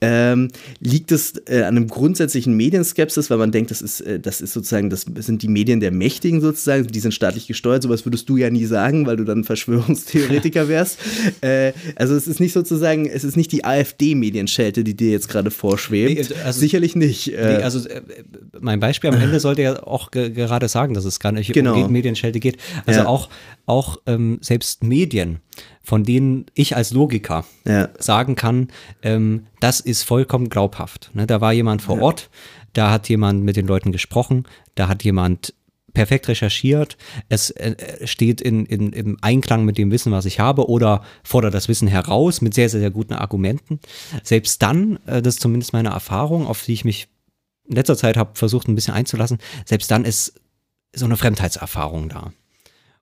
Ähm, 0.01 0.49
liegt 0.81 1.13
es 1.13 1.35
äh, 1.47 1.63
an 1.63 1.77
einem 1.77 1.89
grundsätzlichen 1.89 2.57
Medienskepsis, 2.57 3.29
weil 3.31 3.39
man 3.39 3.53
denkt, 3.53 3.71
das 3.71 3.83
ist, 3.83 4.01
äh, 4.01 4.19
das 4.19 4.41
ist 4.41 4.53
sozusagen, 4.53 4.89
das 4.89 5.03
sind 5.03 5.43
die 5.43 5.49
Medien 5.49 5.81
der 5.81 5.91
Mächtigen 5.91 6.41
sozusagen, 6.41 6.87
die 6.87 7.01
sind 7.01 7.13
staatlich 7.13 7.47
gesteuert, 7.47 7.83
sowas 7.83 8.07
würdest 8.07 8.29
du 8.29 8.37
ja 8.37 8.49
nie 8.49 8.65
sagen, 8.65 9.07
weil 9.07 9.17
du 9.17 9.25
dann 9.25 9.45
Verschwörungstheoretiker 9.45 10.69
wärst. 10.69 10.99
Äh, 11.43 11.73
also 11.97 12.15
es 12.15 12.27
ist 12.27 12.41
nicht 12.41 12.55
sozusagen, 12.55 13.07
es 13.07 13.25
ist 13.25 13.37
nicht 13.37 13.53
die 13.53 13.65
AfD-Medienschelte, 13.65 14.85
die 14.85 14.95
dir 14.95 15.11
jetzt 15.11 15.29
gerade 15.29 15.51
vorschwebt. 15.51 16.31
Nee, 16.31 16.37
also, 16.45 16.61
Sicherlich 16.61 16.97
nicht. 16.97 17.35
Äh. 17.35 17.59
Nee, 17.59 17.63
also 17.63 17.81
mein 18.59 18.81
Beispiel 18.81 19.11
am 19.11 19.21
Ende 19.21 19.39
sollte 19.39 19.63
ja 19.63 19.83
auch 19.83 20.11
gerade 20.11 20.69
sagen, 20.69 20.95
dass 20.95 21.05
es 21.05 21.21
gar 21.21 21.33
nicht 21.33 21.53
genau 21.53 21.74
genau. 21.75 21.89
Medienschelte 21.89 22.41
geht. 22.41 22.59
Also 22.87 23.01
ja. 23.01 23.07
auch, 23.07 23.29
auch 23.67 23.99
ähm, 24.07 24.39
selbst 24.41 24.85
Medien, 24.85 25.41
von 25.83 26.05
denen 26.05 26.47
ich 26.55 26.77
als 26.77 26.93
Logiker 26.93 27.45
ja. 27.67 27.89
sagen 27.99 28.37
kann, 28.37 28.69
ähm, 29.03 29.47
das 29.61 29.81
ist 29.81 30.03
vollkommen 30.03 30.49
glaubhaft. 30.49 31.11
Ne, 31.15 31.27
da 31.27 31.41
war 31.41 31.53
jemand 31.53 31.83
vor 31.83 31.97
ja. 31.97 32.03
Ort, 32.03 32.31
da 32.73 32.91
hat 32.91 33.09
jemand 33.09 33.45
mit 33.45 33.57
den 33.57 33.67
Leuten 33.67 33.93
gesprochen, 33.93 34.45
da 34.75 34.89
hat 34.89 35.05
jemand 35.05 35.55
perfekt 35.95 36.29
recherchiert, 36.29 36.99
es 37.29 37.51
äh, 37.51 38.07
steht 38.07 38.41
in, 38.41 38.67
in, 38.67 38.93
im 38.93 39.17
Einklang 39.23 39.65
mit 39.65 39.79
dem 39.79 39.91
Wissen, 39.93 40.13
was 40.13 40.27
ich 40.27 40.41
habe, 40.41 40.69
oder 40.69 41.03
fordert 41.23 41.55
das 41.55 41.69
Wissen 41.69 41.89
heraus 41.89 42.41
mit 42.41 42.53
sehr, 42.53 42.69
sehr, 42.69 42.81
sehr 42.81 42.91
guten 42.91 43.15
Argumenten. 43.15 43.79
Selbst 44.25 44.61
dann, 44.61 44.99
äh, 45.07 45.23
das 45.23 45.37
ist 45.37 45.41
zumindest 45.41 45.73
meine 45.73 45.91
Erfahrung, 45.91 46.47
auf 46.47 46.65
die 46.65 46.73
ich 46.73 46.85
mich 46.85 47.09
in 47.67 47.77
letzter 47.77 47.97
Zeit 47.97 48.17
habe 48.17 48.33
versucht, 48.35 48.69
ein 48.69 48.75
bisschen 48.75 48.93
einzulassen, 48.93 49.39
selbst 49.65 49.91
dann 49.91 50.05
ist 50.05 50.35
so 50.95 51.05
eine 51.05 51.17
Fremdheitserfahrung 51.17 52.09
da. 52.09 52.33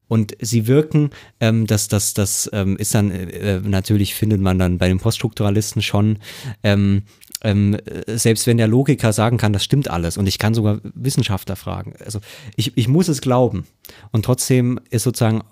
Und 0.09 0.37
sie 0.41 0.67
wirken, 0.67 1.09
ähm, 1.41 1.67
das, 1.67 1.89
das, 1.89 2.13
das 2.13 2.51
ähm, 2.53 2.77
ist 2.77 2.95
dann, 2.95 3.11
äh, 3.11 3.61
natürlich 3.61 4.15
findet 4.15 4.43
man 4.43 4.59
dann 4.59 4.77
bei 4.77 4.89
den 4.89 4.99
Poststrukturalisten 4.99 5.81
schon, 5.81 6.19
ähm, 6.63 7.05
ähm, 7.41 7.79
selbst 8.07 8.47
wenn 8.47 8.59
der 8.59 8.69
Logiker 8.69 9.13
sagen 9.13 9.39
kann, 9.39 9.55
das 9.55 9.65
stimmt 9.65 9.89
alles 9.89 10.19
und 10.19 10.27
ich 10.27 10.39
kann 10.39 10.53
sogar 10.53 10.81
Wissenschaftler 10.83 11.57
fragen. 11.57 11.95
Also 12.05 12.21
ich, 12.57 12.77
ich 12.77 12.89
muss 12.89 13.09
es 13.09 13.23
glauben. 13.23 13.67
Und 14.11 14.25
trotzdem 14.27 14.79
ist 14.91 15.05
sozusagen 15.05 15.43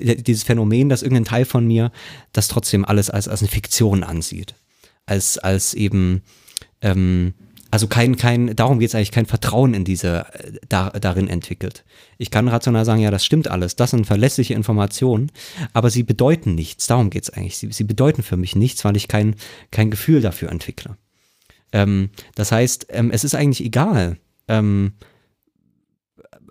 äh, 0.00 0.16
dieses 0.16 0.42
Phänomen, 0.42 0.88
dass 0.88 1.02
irgendein 1.02 1.24
Teil 1.24 1.44
von 1.44 1.64
mir 1.64 1.92
das 2.32 2.48
trotzdem 2.48 2.84
alles 2.84 3.08
als, 3.08 3.28
als 3.28 3.40
eine 3.40 3.50
Fiktion 3.50 4.02
ansieht. 4.02 4.56
Als, 5.06 5.38
als 5.38 5.74
eben 5.74 6.22
ähm, 6.82 7.34
also 7.70 7.86
kein, 7.86 8.16
kein, 8.16 8.54
darum 8.56 8.78
geht 8.78 8.88
es 8.88 8.94
eigentlich, 8.94 9.12
kein 9.12 9.26
Vertrauen 9.26 9.74
in 9.74 9.84
diese, 9.84 10.26
äh, 10.32 10.52
da, 10.68 10.90
darin 10.90 11.28
entwickelt. 11.28 11.84
Ich 12.18 12.30
kann 12.30 12.48
rational 12.48 12.84
sagen, 12.84 13.00
ja, 13.00 13.10
das 13.10 13.24
stimmt 13.24 13.48
alles, 13.48 13.76
das 13.76 13.90
sind 13.90 14.06
verlässliche 14.06 14.54
Informationen, 14.54 15.30
aber 15.72 15.90
sie 15.90 16.02
bedeuten 16.02 16.54
nichts, 16.54 16.86
darum 16.86 17.10
geht 17.10 17.24
es 17.24 17.30
eigentlich. 17.30 17.58
Sie, 17.58 17.70
sie 17.72 17.84
bedeuten 17.84 18.22
für 18.22 18.36
mich 18.36 18.56
nichts, 18.56 18.84
weil 18.84 18.96
ich 18.96 19.08
kein, 19.08 19.36
kein 19.70 19.90
Gefühl 19.90 20.20
dafür 20.20 20.50
entwickle. 20.50 20.96
Ähm, 21.72 22.10
das 22.34 22.52
heißt, 22.52 22.88
ähm, 22.90 23.10
es 23.10 23.24
ist 23.24 23.34
eigentlich 23.34 23.64
egal, 23.64 24.18
ähm, 24.48 24.94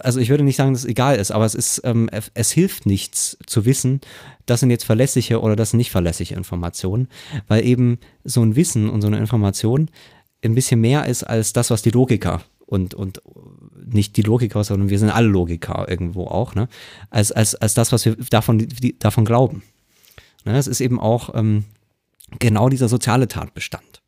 also 0.02 0.20
ich 0.20 0.30
würde 0.30 0.44
nicht 0.44 0.56
sagen, 0.56 0.74
dass 0.74 0.84
es 0.84 0.90
egal 0.90 1.18
ist, 1.18 1.32
aber 1.32 1.46
es 1.46 1.56
ist, 1.56 1.82
ähm, 1.84 2.10
es 2.34 2.52
hilft 2.52 2.86
nichts 2.86 3.38
zu 3.46 3.66
wissen, 3.66 4.02
das 4.46 4.62
sind 4.62 4.72
jetzt 4.72 4.86
verlässliche 4.86 5.42
oder 5.42 5.56
das 5.56 5.72
sind 5.72 5.78
nicht 5.78 5.92
verlässliche 5.92 6.36
Informationen, 6.36 7.10
weil 7.48 7.66
eben 7.66 8.00
so 8.24 8.42
ein 8.42 8.56
Wissen 8.56 8.90
und 8.90 9.02
so 9.02 9.08
eine 9.08 9.18
Information 9.18 9.90
ein 10.44 10.56
bisschen 10.56 10.82
mehr 10.82 11.06
ist 11.06 11.24
als 11.24 11.54
das, 11.54 11.70
was 11.70 11.82
die 11.82 11.92
Logiker 11.92 12.42
und, 12.66 12.94
und 12.94 13.22
nicht 13.86 14.16
die 14.18 14.22
Logiker, 14.22 14.64
sondern 14.64 14.90
wir 14.90 15.00
sind 15.00 15.10
alle 15.10 15.28
Logiker 15.28 15.88
irgendwo 15.90 16.26
auch, 16.28 16.56
ne? 16.56 16.68
Als, 17.10 17.32
als, 17.32 17.56
als 17.56 17.74
das, 17.74 17.92
was 17.92 18.06
wir 18.06 18.16
davon, 18.30 18.60
die, 18.60 18.98
davon 18.98 19.26
glauben. 19.26 19.64
Ne? 20.46 20.58
Es 20.58 20.68
ist 20.68 20.82
eben 20.82 21.00
auch 21.00 21.34
ähm, 21.34 21.66
genau 22.38 22.70
dieser 22.70 22.88
soziale 22.88 23.28
Tatbestand. 23.28 24.02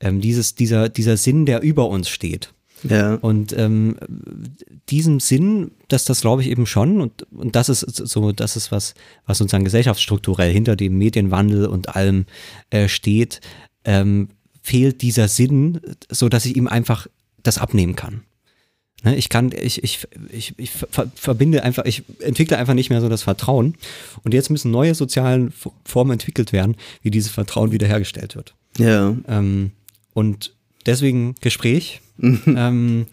Ähm, 0.00 0.20
dieses, 0.20 0.54
dieser, 0.54 0.88
dieser 0.88 1.16
Sinn, 1.16 1.46
der 1.46 1.62
über 1.62 1.88
uns 1.88 2.08
steht. 2.08 2.52
Ja. 2.82 3.14
Und 3.14 3.56
ähm, 3.56 3.96
diesem 4.88 5.20
Sinn, 5.20 5.70
dass 5.88 6.04
das 6.04 6.22
glaube 6.22 6.42
ich 6.42 6.50
eben 6.50 6.66
schon 6.66 7.00
und, 7.00 7.22
und 7.30 7.54
das 7.54 7.68
ist 7.68 7.80
so, 7.80 8.32
das 8.32 8.56
ist 8.56 8.72
was, 8.72 8.94
was 9.24 9.38
sozusagen 9.38 9.64
gesellschaftsstrukturell 9.64 10.52
hinter 10.52 10.74
dem 10.74 10.98
Medienwandel 10.98 11.66
und 11.66 11.94
allem 11.94 12.26
äh, 12.70 12.88
steht, 12.88 13.40
ähm, 13.84 14.30
fehlt 14.62 15.02
dieser 15.02 15.28
Sinn, 15.28 15.80
so 16.08 16.28
dass 16.28 16.46
ich 16.46 16.56
ihm 16.56 16.68
einfach 16.68 17.06
das 17.42 17.58
abnehmen 17.58 17.96
kann. 17.96 18.22
Ne, 19.04 19.16
ich 19.16 19.28
kann, 19.28 19.50
ich, 19.52 19.82
ich, 19.82 20.06
ich, 20.30 20.54
ich 20.56 20.70
verbinde 21.16 21.64
einfach, 21.64 21.84
ich 21.86 22.04
entwickle 22.20 22.56
einfach 22.56 22.74
nicht 22.74 22.88
mehr 22.88 23.00
so 23.00 23.08
das 23.08 23.24
Vertrauen. 23.24 23.74
Und 24.22 24.32
jetzt 24.32 24.48
müssen 24.48 24.70
neue 24.70 24.94
sozialen 24.94 25.52
Formen 25.84 26.12
entwickelt 26.12 26.52
werden, 26.52 26.76
wie 27.02 27.10
dieses 27.10 27.32
Vertrauen 27.32 27.72
wiederhergestellt 27.72 28.36
wird. 28.36 28.54
Ja. 28.78 29.16
Ähm, 29.26 29.72
und 30.14 30.54
deswegen 30.86 31.34
Gespräch. 31.40 32.00
ähm, 32.22 33.06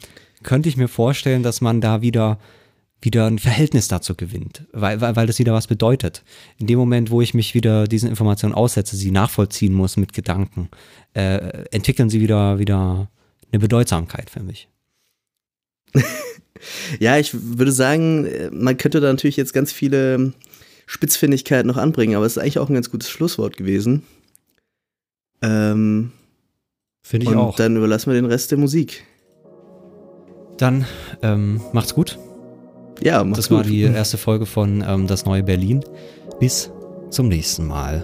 könnte 0.44 0.70
ich 0.70 0.78
mir 0.78 0.88
vorstellen, 0.88 1.42
dass 1.42 1.60
man 1.60 1.82
da 1.82 2.02
wieder 2.02 2.40
wieder 3.02 3.28
ein 3.28 3.40
Verhältnis 3.40 3.88
dazu 3.88 4.16
gewinnt, 4.16 4.66
weil, 4.74 5.00
weil, 5.00 5.16
weil 5.16 5.28
das 5.28 5.40
wieder 5.40 5.54
was 5.54 5.68
bedeutet. 5.68 6.24
In 6.58 6.68
dem 6.68 6.78
Moment, 6.78 7.12
wo 7.12 7.22
ich 7.22 7.34
mich 7.34 7.54
wieder 7.54 7.88
diesen 7.88 8.10
Informationen 8.10 8.54
aussetze, 8.54 8.96
sie 8.96 9.12
nachvollziehen 9.12 9.74
muss 9.74 9.98
mit 9.98 10.14
Gedanken, 10.14 10.70
äh, 11.14 11.66
entwickeln 11.72 12.10
sie 12.10 12.20
wieder, 12.20 12.60
wieder 12.60 13.10
eine 13.52 13.60
Bedeutsamkeit 13.60 14.30
für 14.30 14.44
mich. 14.44 14.68
ja, 17.00 17.18
ich 17.18 17.32
würde 17.34 17.72
sagen, 17.72 18.28
man 18.52 18.78
könnte 18.78 19.00
da 19.00 19.08
natürlich 19.08 19.38
jetzt 19.38 19.54
ganz 19.54 19.72
viele 19.72 20.34
Spitzfindigkeiten 20.86 21.68
noch 21.68 21.78
anbringen, 21.78 22.16
aber 22.16 22.26
es 22.26 22.34
ist 22.34 22.38
eigentlich 22.40 22.60
auch 22.60 22.70
ein 22.70 22.74
ganz 22.74 22.92
gutes 22.92 23.10
Schlusswort 23.10 23.56
gewesen. 23.56 24.04
Ähm, 25.42 26.12
Finde 27.02 27.26
ich 27.26 27.32
und 27.32 27.38
auch. 27.38 27.56
Dann 27.56 27.78
überlassen 27.78 28.12
wir 28.12 28.16
den 28.16 28.26
Rest 28.26 28.52
der 28.52 28.58
Musik. 28.58 29.06
Dann 30.58 30.86
ähm, 31.22 31.62
macht's 31.72 31.96
gut. 31.96 32.20
Ja, 33.02 33.24
mach's 33.24 33.38
Das 33.38 33.50
gut. 33.50 33.58
war 33.58 33.64
die 33.64 33.82
erste 33.82 34.18
Folge 34.18 34.46
von 34.46 34.84
ähm, 34.88 35.08
Das 35.08 35.26
neue 35.26 35.44
Berlin. 35.44 35.84
Bis 36.40 36.72
zum 37.10 37.28
nächsten 37.28 37.66
Mal. 37.68 38.04